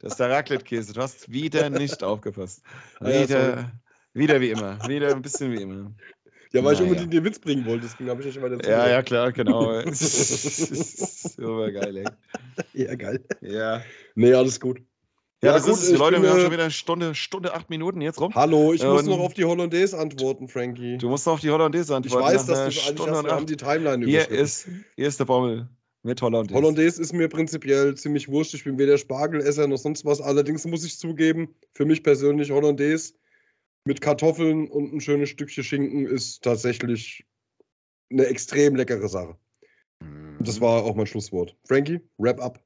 Das 0.00 0.12
ist 0.12 0.20
der 0.20 0.30
Raclette-Käse. 0.30 0.92
Du 0.92 1.00
hast 1.00 1.32
wieder 1.32 1.70
nicht 1.70 2.02
aufgepasst. 2.04 2.62
Wieder, 3.00 3.56
ja, 3.56 3.72
wieder 4.12 4.40
wie 4.40 4.50
immer. 4.50 4.78
Wieder 4.86 5.10
ein 5.12 5.22
bisschen 5.22 5.50
wie 5.52 5.62
immer. 5.62 5.92
Ja, 6.52 6.62
weil 6.62 6.74
naja. 6.74 6.74
ich 6.74 6.82
unbedingt 6.82 7.12
den 7.12 7.24
Witz 7.24 7.38
bringen 7.40 7.66
wollte, 7.66 7.86
deswegen 7.86 8.10
habe 8.10 8.20
ich 8.20 8.26
ja 8.26 8.32
schon 8.32 8.42
mal 8.42 8.50
dazu. 8.50 8.70
Ja, 8.70 8.88
ja, 8.88 9.02
klar, 9.02 9.32
genau. 9.32 9.80
Super 9.90 11.72
geil, 11.72 11.96
ey. 11.96 12.04
Ja, 12.74 12.94
geil. 12.94 13.24
Ja. 13.40 13.82
Nee, 14.14 14.34
alles 14.34 14.60
gut. 14.60 14.80
Ja, 15.44 15.50
ja 15.50 15.58
das 15.58 15.66
gut, 15.66 15.74
ist 15.74 15.90
es. 15.90 15.98
Leute, 15.98 16.22
wir 16.22 16.30
haben 16.30 16.40
schon 16.40 16.52
wieder 16.52 16.62
eine 16.62 16.70
Stunde, 16.70 17.14
Stunde, 17.14 17.54
acht 17.54 17.68
Minuten 17.68 18.00
jetzt 18.00 18.20
rum. 18.20 18.34
Hallo, 18.34 18.72
ich 18.72 18.82
muss 18.82 19.04
noch 19.04 19.18
auf 19.18 19.34
die 19.34 19.44
Hollandaise 19.44 19.98
antworten, 19.98 20.48
Frankie. 20.48 20.96
Du 20.96 21.08
musst 21.08 21.26
noch 21.26 21.34
auf 21.34 21.40
die 21.40 21.50
Hollandaise 21.50 21.94
antworten. 21.94 22.26
Ich 22.26 22.34
weiß, 22.34 22.46
dass 22.46 22.58
du 22.58 22.64
eigentlich 22.64 22.82
Stunde 22.82 23.30
haben 23.30 23.46
die 23.46 23.56
Timeline 23.56 24.06
Hier 24.06 24.28
ist, 24.30 24.66
hier 24.96 25.06
ist 25.06 25.20
der 25.20 25.26
Bommel 25.26 25.68
mit 26.02 26.22
Hollandaise. 26.22 26.54
Hollandaise 26.54 27.00
ist 27.00 27.12
mir 27.12 27.28
prinzipiell 27.28 27.94
ziemlich 27.94 28.28
wurscht. 28.28 28.54
Ich 28.54 28.64
bin 28.64 28.78
weder 28.78 28.96
Spargelesser 28.96 29.66
noch 29.66 29.76
sonst 29.76 30.04
was. 30.06 30.22
Allerdings 30.22 30.64
muss 30.66 30.84
ich 30.84 30.98
zugeben, 30.98 31.54
für 31.72 31.84
mich 31.84 32.02
persönlich 32.02 32.50
Hollandaise 32.50 33.12
mit 33.84 34.00
Kartoffeln 34.00 34.68
und 34.68 34.94
ein 34.94 35.00
schönes 35.02 35.28
Stückchen 35.28 35.62
Schinken 35.62 36.06
ist 36.06 36.42
tatsächlich 36.42 37.26
eine 38.10 38.26
extrem 38.26 38.76
leckere 38.76 39.08
Sache. 39.08 39.36
Mhm. 40.00 40.38
Das 40.40 40.62
war 40.62 40.84
auch 40.84 40.94
mein 40.94 41.06
Schlusswort. 41.06 41.54
Frankie, 41.66 42.00
wrap 42.16 42.40
up. 42.40 42.63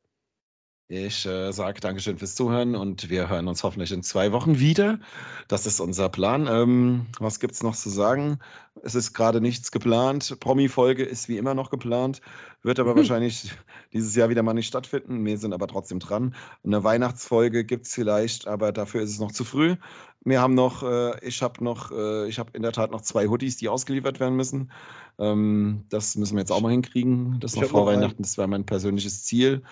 Ich 0.90 1.26
äh, 1.26 1.52
sage 1.52 1.80
Dankeschön 1.80 2.16
fürs 2.16 2.34
Zuhören 2.34 2.74
und 2.74 3.10
wir 3.10 3.28
hören 3.28 3.46
uns 3.46 3.62
hoffentlich 3.62 3.92
in 3.92 4.02
zwei 4.02 4.32
Wochen 4.32 4.58
wieder. 4.58 4.98
Das 5.46 5.66
ist 5.66 5.80
unser 5.80 6.08
Plan. 6.08 6.48
Ähm, 6.50 7.06
was 7.18 7.40
gibt 7.40 7.52
es 7.52 7.62
noch 7.62 7.76
zu 7.76 7.90
sagen? 7.90 8.38
Es 8.82 8.94
ist 8.94 9.12
gerade 9.12 9.42
nichts 9.42 9.70
geplant. 9.70 10.38
Promi-Folge 10.40 11.04
ist 11.04 11.28
wie 11.28 11.36
immer 11.36 11.52
noch 11.52 11.68
geplant, 11.68 12.22
wird 12.62 12.80
aber 12.80 12.94
mhm. 12.94 12.98
wahrscheinlich 13.00 13.52
dieses 13.92 14.16
Jahr 14.16 14.30
wieder 14.30 14.42
mal 14.42 14.54
nicht 14.54 14.68
stattfinden. 14.68 15.22
Wir 15.26 15.36
sind 15.36 15.52
aber 15.52 15.66
trotzdem 15.66 15.98
dran. 15.98 16.34
Eine 16.64 16.82
Weihnachtsfolge 16.84 17.66
gibt 17.66 17.84
es 17.84 17.92
vielleicht, 17.92 18.46
aber 18.46 18.72
dafür 18.72 19.02
ist 19.02 19.10
es 19.10 19.20
noch 19.20 19.32
zu 19.32 19.44
früh. 19.44 19.76
Wir 20.24 20.40
haben 20.40 20.54
noch, 20.54 20.82
äh, 20.82 21.22
ich 21.22 21.42
habe 21.42 21.62
noch, 21.62 21.90
äh, 21.92 22.28
ich 22.28 22.38
habe 22.38 22.52
in 22.54 22.62
der 22.62 22.72
Tat 22.72 22.92
noch 22.92 23.02
zwei 23.02 23.26
Hoodies, 23.26 23.58
die 23.58 23.68
ausgeliefert 23.68 24.20
werden 24.20 24.36
müssen. 24.36 24.72
Ähm, 25.18 25.84
das 25.90 26.16
müssen 26.16 26.36
wir 26.36 26.40
jetzt 26.40 26.50
auch 26.50 26.62
mal 26.62 26.72
hinkriegen. 26.72 27.40
Das 27.40 27.56
noch 27.56 27.64
vor 27.64 27.84
Weihnachten, 27.84 28.22
das 28.22 28.38
wäre 28.38 28.48
mein 28.48 28.64
persönliches 28.64 29.24
Ziel. 29.24 29.62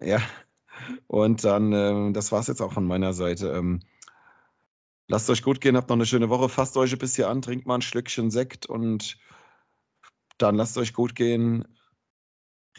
Ja. 0.00 0.20
Und 1.06 1.44
dann, 1.44 1.72
äh, 1.72 2.12
das 2.12 2.32
war 2.32 2.40
es 2.40 2.46
jetzt 2.46 2.60
auch 2.60 2.72
von 2.72 2.84
meiner 2.84 3.12
Seite. 3.12 3.48
Ähm, 3.50 3.80
lasst 5.08 5.30
euch 5.30 5.42
gut 5.42 5.60
gehen, 5.60 5.76
habt 5.76 5.88
noch 5.88 5.96
eine 5.96 6.06
schöne 6.06 6.28
Woche. 6.28 6.48
Fasst 6.48 6.76
euch 6.76 6.92
ein 6.92 6.98
bisschen 6.98 7.26
an, 7.26 7.42
trinkt 7.42 7.66
mal 7.66 7.76
ein 7.76 7.82
Schlückchen 7.82 8.30
Sekt 8.30 8.66
und 8.66 9.18
dann 10.38 10.56
lasst 10.56 10.78
euch 10.78 10.92
gut 10.92 11.14
gehen. 11.14 11.64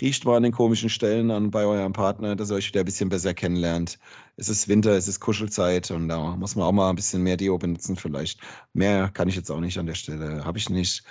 Riecht 0.01 0.25
mal 0.25 0.37
an 0.37 0.43
den 0.43 0.51
komischen 0.51 0.89
Stellen 0.89 1.29
an 1.29 1.51
bei 1.51 1.65
eurem 1.65 1.93
Partner, 1.93 2.35
dass 2.35 2.49
ihr 2.49 2.55
euch 2.55 2.69
wieder 2.69 2.79
ein 2.79 2.85
bisschen 2.85 3.09
besser 3.09 3.35
kennenlernt. 3.35 3.99
Es 4.37 4.49
ist 4.49 4.67
Winter, 4.67 4.97
es 4.97 5.07
ist 5.07 5.19
Kuschelzeit 5.19 5.91
und 5.91 6.09
da 6.09 6.35
muss 6.35 6.55
man 6.55 6.65
auch 6.65 6.71
mal 6.71 6.89
ein 6.89 6.95
bisschen 6.95 7.21
mehr 7.21 7.37
Deo 7.37 7.59
benutzen 7.59 7.95
vielleicht. 7.95 8.39
Mehr 8.73 9.09
kann 9.09 9.29
ich 9.29 9.35
jetzt 9.35 9.51
auch 9.51 9.59
nicht 9.59 9.77
an 9.77 9.85
der 9.85 9.93
Stelle, 9.93 10.45
habe 10.45 10.57
ich 10.57 10.71
nicht. 10.71 11.03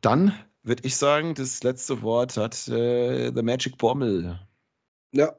Dann 0.00 0.32
würde 0.62 0.86
ich 0.86 0.94
sagen, 0.96 1.34
das 1.34 1.64
letzte 1.64 2.02
Wort 2.02 2.36
hat 2.36 2.68
äh, 2.68 3.32
The 3.34 3.42
Magic 3.42 3.78
Bommel. 3.78 4.38
Ja. 5.14 5.36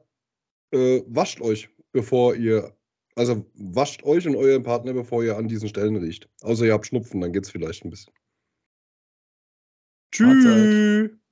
äh, 0.72 1.02
wascht 1.08 1.40
euch, 1.40 1.68
bevor 1.92 2.34
ihr, 2.34 2.76
also 3.16 3.46
wascht 3.54 4.04
euch 4.04 4.26
und 4.26 4.36
euren 4.36 4.62
Partner, 4.62 4.92
bevor 4.94 5.24
ihr 5.24 5.36
an 5.36 5.48
diesen 5.48 5.68
Stellen 5.68 5.96
riecht. 5.96 6.28
Außer 6.42 6.66
ihr 6.66 6.72
habt 6.74 6.86
Schnupfen, 6.86 7.20
dann 7.20 7.32
geht's 7.32 7.50
vielleicht 7.50 7.84
ein 7.84 7.90
bisschen. 7.90 8.12
Tschüss. 10.12 11.25